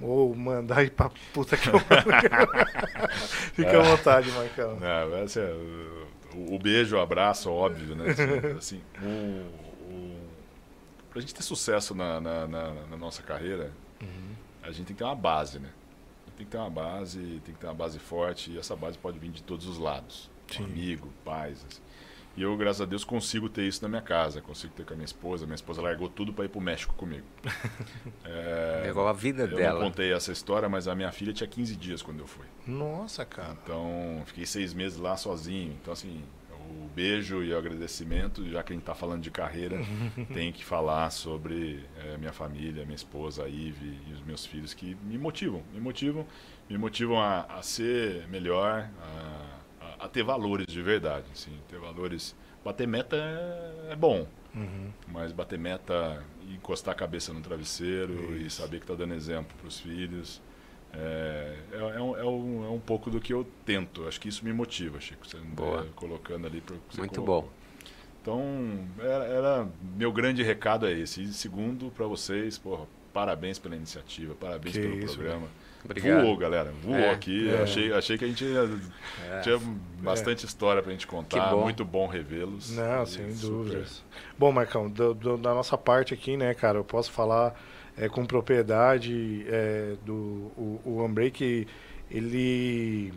ou 0.00 0.34
mandar 0.34 0.82
ir 0.84 0.90
pra 0.90 1.10
puta 1.32 1.56
que 1.56 1.68
eu 1.68 1.80
Fica 3.54 3.78
à 3.78 3.82
vontade, 3.82 4.30
Marcão. 4.32 4.78
Não, 4.80 4.88
é, 4.88 5.52
o, 6.34 6.54
o 6.54 6.58
beijo, 6.58 6.96
o 6.96 7.00
abraço, 7.00 7.50
óbvio, 7.50 7.94
né? 7.94 8.06
Assim, 8.58 8.80
o 9.00 9.63
para 11.14 11.20
a 11.20 11.22
gente 11.22 11.32
ter 11.32 11.44
sucesso 11.44 11.94
na, 11.94 12.20
na, 12.20 12.48
na, 12.48 12.72
na 12.90 12.96
nossa 12.96 13.22
carreira, 13.22 13.70
uhum. 14.02 14.34
a 14.64 14.72
gente 14.72 14.86
tem 14.86 14.96
que 14.96 14.98
ter 14.98 15.04
uma 15.04 15.14
base, 15.14 15.60
né? 15.60 15.70
Tem 16.36 16.44
que 16.44 16.50
ter 16.50 16.58
uma 16.58 16.68
base, 16.68 17.20
tem 17.44 17.54
que 17.54 17.60
ter 17.60 17.66
uma 17.68 17.74
base 17.74 18.00
forte 18.00 18.50
e 18.50 18.58
essa 18.58 18.74
base 18.74 18.98
pode 18.98 19.16
vir 19.20 19.30
de 19.30 19.40
todos 19.40 19.68
os 19.68 19.78
lados. 19.78 20.28
Um 20.58 20.64
amigo, 20.64 21.08
pais. 21.24 21.64
Assim. 21.70 21.80
E 22.36 22.42
eu, 22.42 22.56
graças 22.56 22.80
a 22.80 22.84
Deus, 22.84 23.04
consigo 23.04 23.48
ter 23.48 23.62
isso 23.62 23.80
na 23.82 23.88
minha 23.88 24.02
casa, 24.02 24.40
consigo 24.40 24.74
ter 24.74 24.84
com 24.84 24.92
a 24.92 24.96
minha 24.96 25.04
esposa. 25.04 25.46
Minha 25.46 25.54
esposa 25.54 25.80
largou 25.80 26.08
tudo 26.08 26.32
para 26.32 26.46
ir 26.46 26.48
para 26.48 26.58
o 26.58 26.60
México 26.60 26.92
comigo. 26.94 27.24
é, 28.24 28.82
Levou 28.86 29.06
a 29.06 29.12
vida 29.12 29.44
eu 29.44 29.56
dela. 29.56 29.78
Eu 29.78 29.80
não 29.80 29.90
contei 29.90 30.12
essa 30.12 30.32
história, 30.32 30.68
mas 30.68 30.88
a 30.88 30.96
minha 30.96 31.12
filha 31.12 31.32
tinha 31.32 31.46
15 31.46 31.76
dias 31.76 32.02
quando 32.02 32.18
eu 32.18 32.26
fui. 32.26 32.46
Nossa, 32.66 33.24
cara. 33.24 33.56
Então, 33.62 34.20
fiquei 34.26 34.44
seis 34.44 34.74
meses 34.74 34.98
lá 34.98 35.16
sozinho. 35.16 35.78
Então, 35.80 35.92
assim, 35.92 36.24
o 36.70 36.88
beijo 36.94 37.42
e 37.42 37.52
o 37.52 37.58
agradecimento, 37.58 38.48
já 38.48 38.62
que 38.62 38.72
a 38.72 38.74
gente 38.74 38.82
está 38.82 38.94
falando 38.94 39.22
de 39.22 39.30
carreira, 39.30 39.78
tem 40.32 40.52
que 40.52 40.64
falar 40.64 41.10
sobre 41.10 41.84
é, 41.98 42.16
minha 42.16 42.32
família, 42.32 42.84
minha 42.84 42.94
esposa, 42.94 43.44
a 43.44 43.48
Ive 43.48 43.98
e 44.08 44.12
os 44.12 44.20
meus 44.22 44.46
filhos 44.46 44.74
que 44.74 44.96
me 45.02 45.18
motivam, 45.18 45.62
me 45.72 45.80
motivam, 45.80 46.26
me 46.68 46.78
motivam 46.78 47.20
a, 47.20 47.42
a 47.42 47.62
ser 47.62 48.26
melhor, 48.28 48.88
a, 49.00 49.58
a, 49.80 50.04
a, 50.06 50.08
ter 50.08 50.22
valores 50.22 50.66
de 50.66 50.82
verdade, 50.82 51.26
assim, 51.32 51.52
ter 51.68 51.78
valores. 51.78 52.34
Bater 52.64 52.88
meta 52.88 53.16
é, 53.16 53.92
é 53.92 53.96
bom, 53.96 54.26
uhum. 54.54 54.90
mas 55.08 55.32
bater 55.32 55.58
meta 55.58 56.24
encostar 56.50 56.92
a 56.92 56.96
cabeça 56.96 57.32
no 57.32 57.42
travesseiro 57.42 58.34
Isso. 58.36 58.46
e 58.46 58.50
saber 58.50 58.78
que 58.78 58.84
está 58.84 58.94
dando 58.94 59.12
exemplo 59.14 59.54
para 59.58 59.68
os 59.68 59.78
filhos. 59.80 60.40
É, 60.96 61.56
é, 61.72 61.76
é, 61.76 62.02
um, 62.02 62.16
é, 62.16 62.24
um, 62.24 62.64
é 62.64 62.70
um 62.70 62.80
pouco 62.80 63.10
do 63.10 63.20
que 63.20 63.32
eu 63.32 63.46
tento. 63.64 64.06
Acho 64.06 64.20
que 64.20 64.28
isso 64.28 64.44
me 64.44 64.52
motiva, 64.52 65.00
Chico. 65.00 65.26
Você 65.26 65.36
Boa. 65.38 65.86
colocando 65.94 66.46
ali 66.46 66.60
para 66.60 66.76
Muito 66.96 67.20
colocou. 67.20 67.42
bom. 67.42 67.48
Então, 68.22 68.88
era, 69.00 69.24
era, 69.24 69.68
meu 69.96 70.10
grande 70.10 70.42
recado 70.42 70.86
é 70.86 70.92
esse. 70.92 71.22
E 71.22 71.32
segundo, 71.32 71.90
para 71.90 72.06
vocês, 72.06 72.56
porra, 72.56 72.86
parabéns 73.12 73.58
pela 73.58 73.76
iniciativa, 73.76 74.34
parabéns 74.34 74.74
que 74.74 74.80
pelo 74.80 74.98
isso, 74.98 75.16
programa. 75.16 75.46
Obrigado. 75.84 76.22
Voou, 76.22 76.36
galera. 76.36 76.72
Voou 76.82 76.96
é, 76.96 77.10
aqui. 77.10 77.50
É. 77.50 77.62
Achei, 77.62 77.92
achei 77.92 78.16
que 78.16 78.24
a 78.24 78.28
gente 78.28 78.44
é. 78.46 79.40
tinha 79.40 79.60
bastante 79.98 80.46
história 80.46 80.80
para 80.80 80.90
a 80.90 80.94
gente 80.94 81.06
contar. 81.06 81.50
Bom. 81.50 81.62
Muito 81.62 81.84
bom 81.84 82.06
revê-los. 82.06 82.74
Não, 82.74 83.04
sem 83.04 83.34
dúvidas. 83.34 84.02
Bom, 84.38 84.50
Marcão, 84.50 84.88
do, 84.88 85.12
do, 85.12 85.36
da 85.36 85.52
nossa 85.52 85.76
parte 85.76 86.14
aqui, 86.14 86.36
né, 86.38 86.54
cara, 86.54 86.78
eu 86.78 86.84
posso 86.84 87.12
falar 87.12 87.54
é, 87.96 88.08
com 88.08 88.24
propriedade 88.24 89.46
é, 89.48 89.96
do 90.04 90.14
o, 90.56 90.80
o 90.84 91.04
Unbreak, 91.04 91.66
ele 92.10 93.12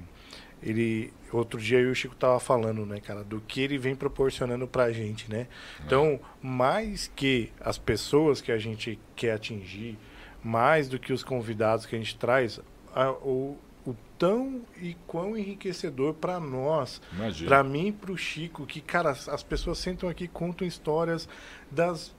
ele 0.62 1.14
outro 1.32 1.60
dia 1.60 1.80
eu 1.80 1.90
e 1.90 1.92
o 1.92 1.96
Chico 1.96 2.16
tava 2.16 2.40
falando, 2.40 2.86
né, 2.86 3.00
cara, 3.00 3.24
do 3.24 3.40
que 3.42 3.62
ele 3.62 3.78
vem 3.78 3.96
proporcionando 3.96 4.68
pra 4.68 4.92
gente, 4.92 5.30
né? 5.30 5.48
Então, 5.86 6.20
mais 6.42 7.12
que 7.16 7.52
as 7.60 7.78
pessoas 7.78 8.42
que 8.42 8.52
a 8.52 8.58
gente 8.58 9.00
quer 9.16 9.34
atingir, 9.34 9.98
mais 10.44 10.90
do 10.90 10.98
que 10.98 11.14
os 11.14 11.24
convidados 11.24 11.86
que 11.86 11.96
a 11.96 12.00
gente 12.00 12.18
traz, 12.18 12.60
a, 12.94 13.12
o, 13.12 13.58
o 13.86 13.96
tão 14.18 14.62
e 14.82 14.96
quão 15.06 15.38
enriquecedor 15.38 16.16
para 16.16 16.40
nós, 16.40 17.02
para 17.46 17.64
mim 17.64 17.88
e 17.88 17.92
para 17.92 18.12
o 18.12 18.18
Chico, 18.18 18.66
que 18.66 18.82
cara, 18.82 19.12
as 19.12 19.44
pessoas 19.44 19.78
sentam 19.78 20.10
aqui 20.10 20.28
contam 20.28 20.68
histórias 20.68 21.30
das 21.70 22.16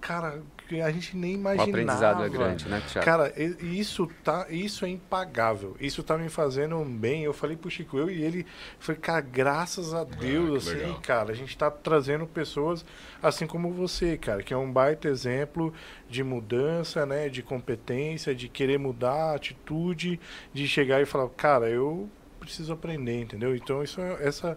cara, 0.00 0.40
que 0.66 0.80
a 0.80 0.90
gente 0.90 1.16
nem 1.16 1.32
O 1.36 1.38
imaginava. 1.38 1.70
aprendizado 1.70 2.24
é 2.24 2.28
grande, 2.28 2.68
né, 2.68 2.82
Thiago? 2.90 3.04
Cara, 3.04 3.32
isso 3.62 4.08
tá, 4.24 4.46
isso 4.50 4.84
é 4.84 4.88
impagável. 4.88 5.76
Isso 5.80 6.02
tá 6.02 6.18
me 6.18 6.28
fazendo 6.28 6.82
bem. 6.84 7.24
Eu 7.24 7.32
falei 7.32 7.56
pro 7.56 7.70
Chico, 7.70 7.98
eu 7.98 8.10
e 8.10 8.22
ele, 8.22 8.46
falei, 8.78 9.00
cara, 9.00 9.20
graças 9.20 9.94
a 9.94 10.04
Deus, 10.04 10.64
que 10.64 10.70
assim, 10.70 10.78
legal. 10.86 11.00
cara, 11.02 11.32
a 11.32 11.34
gente 11.34 11.56
tá 11.56 11.70
trazendo 11.70 12.26
pessoas 12.26 12.84
assim 13.22 13.46
como 13.46 13.70
você, 13.72 14.16
cara, 14.16 14.42
que 14.42 14.52
é 14.52 14.56
um 14.56 14.70
baita 14.70 15.08
exemplo 15.08 15.72
de 16.08 16.22
mudança, 16.22 17.06
né, 17.06 17.28
de 17.28 17.42
competência, 17.42 18.34
de 18.34 18.48
querer 18.48 18.78
mudar 18.78 19.32
a 19.32 19.34
atitude, 19.34 20.20
de 20.52 20.68
chegar 20.68 21.00
e 21.00 21.06
falar, 21.06 21.28
cara, 21.30 21.68
eu 21.68 22.08
preciso 22.38 22.72
aprender, 22.72 23.22
entendeu? 23.22 23.56
Então 23.56 23.82
isso 23.82 24.00
é, 24.00 24.18
essa 24.26 24.56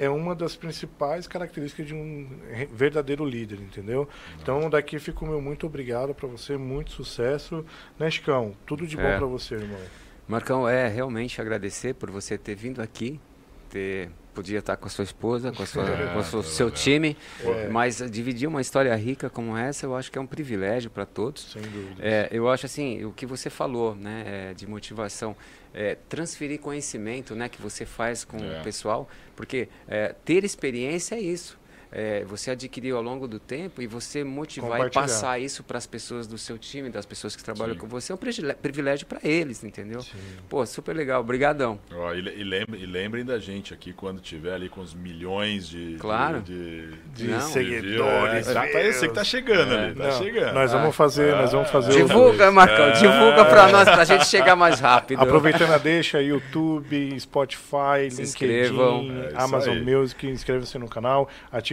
é 0.00 0.08
uma 0.08 0.34
das 0.34 0.56
principais 0.56 1.26
características 1.28 1.86
de 1.86 1.94
um 1.94 2.26
verdadeiro 2.72 3.24
líder, 3.24 3.60
entendeu? 3.60 4.08
Então 4.42 4.70
daqui 4.70 4.98
fica 4.98 5.24
o 5.24 5.28
meu 5.28 5.40
muito 5.40 5.66
obrigado 5.66 6.14
para 6.14 6.26
você, 6.26 6.56
muito 6.56 6.90
sucesso, 6.92 7.64
né, 7.98 8.10
Chicão? 8.10 8.54
Tudo 8.66 8.86
de 8.86 8.96
bom 8.96 9.02
É. 9.02 9.16
para 9.18 9.26
você, 9.26 9.56
irmão. 9.56 9.78
Marcão, 10.26 10.68
é 10.68 10.88
realmente 10.88 11.40
agradecer 11.40 11.94
por 11.94 12.10
você 12.10 12.38
ter 12.38 12.54
vindo 12.54 12.80
aqui, 12.80 13.20
ter 13.68 14.10
podia 14.32 14.60
estar 14.60 14.76
com 14.76 14.86
a 14.86 14.88
sua 14.88 15.02
esposa, 15.02 15.50
com, 15.52 15.62
a 15.62 15.66
sua, 15.66 15.82
É, 15.90 16.12
com 16.14 16.20
o 16.20 16.22
seu, 16.24 16.40
é 16.40 16.42
seu 16.44 16.70
time, 16.70 17.16
É. 17.44 17.68
mas 17.68 17.98
dividir 18.10 18.46
uma 18.48 18.60
história 18.60 18.94
rica 18.94 19.28
como 19.28 19.56
essa, 19.56 19.84
eu 19.86 19.94
acho 19.96 20.10
que 20.10 20.16
é 20.16 20.20
um 20.20 20.26
privilégio 20.26 20.88
para 20.88 21.04
todos. 21.04 21.50
Sem 21.52 21.62
dúvida. 21.62 21.96
É, 22.00 22.28
eu 22.30 22.48
acho 22.48 22.64
assim, 22.64 23.04
o 23.04 23.12
que 23.12 23.26
você 23.26 23.50
falou, 23.50 23.94
né, 23.96 24.22
é, 24.50 24.54
de 24.54 24.66
motivação, 24.68 25.36
é, 25.74 25.96
transferir 26.08 26.58
conhecimento, 26.60 27.34
né, 27.34 27.48
que 27.48 27.60
você 27.60 27.84
faz 27.86 28.24
com 28.24 28.38
É. 28.38 28.60
o 28.60 28.64
pessoal, 28.64 29.08
porque 29.36 29.68
é, 29.86 30.14
ter 30.24 30.44
experiência 30.44 31.14
é 31.14 31.20
isso. 31.20 31.59
É, 31.92 32.24
você 32.24 32.52
adquiriu 32.52 32.96
ao 32.96 33.02
longo 33.02 33.26
do 33.26 33.40
tempo 33.40 33.82
e 33.82 33.86
você 33.86 34.22
motivar 34.22 34.86
e 34.86 34.90
passar 34.90 35.40
isso 35.40 35.64
para 35.64 35.76
as 35.76 35.86
pessoas 35.86 36.26
do 36.26 36.38
seu 36.38 36.56
time, 36.56 36.88
das 36.88 37.04
pessoas 37.04 37.34
que 37.34 37.42
trabalham 37.42 37.74
Sim. 37.74 37.80
com 37.80 37.86
você, 37.88 38.12
é 38.12 38.14
um 38.14 38.18
privilégio 38.62 39.06
para 39.06 39.18
eles, 39.24 39.64
entendeu? 39.64 40.00
Sim. 40.02 40.10
Pô, 40.48 40.64
super 40.64 40.94
legal, 40.94 41.20
obrigadão. 41.20 41.80
Ó, 41.92 42.14
e, 42.14 42.18
e 42.20 42.44
lembrem, 42.44 42.80
e 42.82 42.86
lembrem 42.86 43.24
da 43.24 43.38
gente 43.40 43.74
aqui 43.74 43.92
quando 43.92 44.20
tiver 44.20 44.54
ali 44.54 44.68
com 44.68 44.80
os 44.80 44.94
milhões 44.94 45.68
de, 45.68 45.96
Claro. 45.98 46.40
de, 46.42 46.90
De 47.14 47.26
Não. 47.26 47.40
seguidores. 47.40 48.46
É, 48.48 48.54
tá, 48.54 48.60
tá, 48.68 48.82
eu 48.82 48.92
sei 48.92 49.08
que 49.08 49.14
tá 49.14 49.24
chegando 49.24 49.72
É. 49.74 49.84
ali, 49.86 49.94
tá 49.96 50.04
Não, 50.04 50.18
chegando. 50.18 50.54
Nós 50.54 50.72
vamos 50.72 50.94
fazer, 50.94 51.34
nós 51.34 51.50
vamos 51.52 51.70
fazer 51.70 51.90
o- 51.92 52.06
Divulga, 52.06 52.50
Marcão, 52.52 52.84
É. 52.86 52.92
divulga 52.92 53.44
para 53.46 53.68
nós, 53.72 53.84
para 53.88 54.02
a 54.02 54.04
gente 54.04 54.26
chegar 54.26 54.54
mais 54.54 54.78
rápido. 54.80 55.20
Aproveitando 55.22 55.72
a 55.72 55.78
deixa, 55.78 56.22
YouTube, 56.22 57.18
Spotify, 57.18 58.10
Se 58.10 58.22
LinkedIn, 58.22 58.22
inscrevam. 58.22 59.10
É 59.30 59.42
Amazon 59.42 59.74
aí. 59.76 59.82
Music, 59.84 60.26
inscreva-se 60.26 60.78
no 60.78 60.88
canal, 60.88 61.28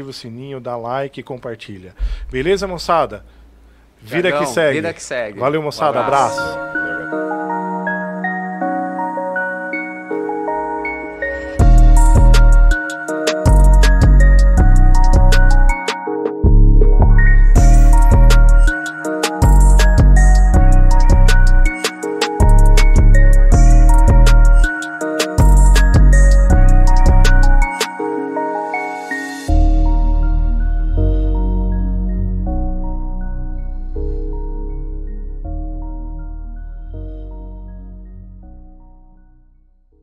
ativa 0.07 0.09
o 0.09 0.13
sininho, 0.13 0.59
dá 0.59 0.75
like 0.75 1.19
e 1.19 1.23
compartilha. 1.23 1.93
Beleza, 2.29 2.67
moçada? 2.67 3.25
Vida 4.01 4.31
que 4.31 4.45
segue. 4.45 4.75
Vida 4.75 4.93
que 4.93 5.03
segue. 5.03 5.39
Valeu, 5.39 5.61
moçada. 5.61 5.99
Um 5.99 6.03
abraço. 6.03 6.39
abraço. 6.39 6.97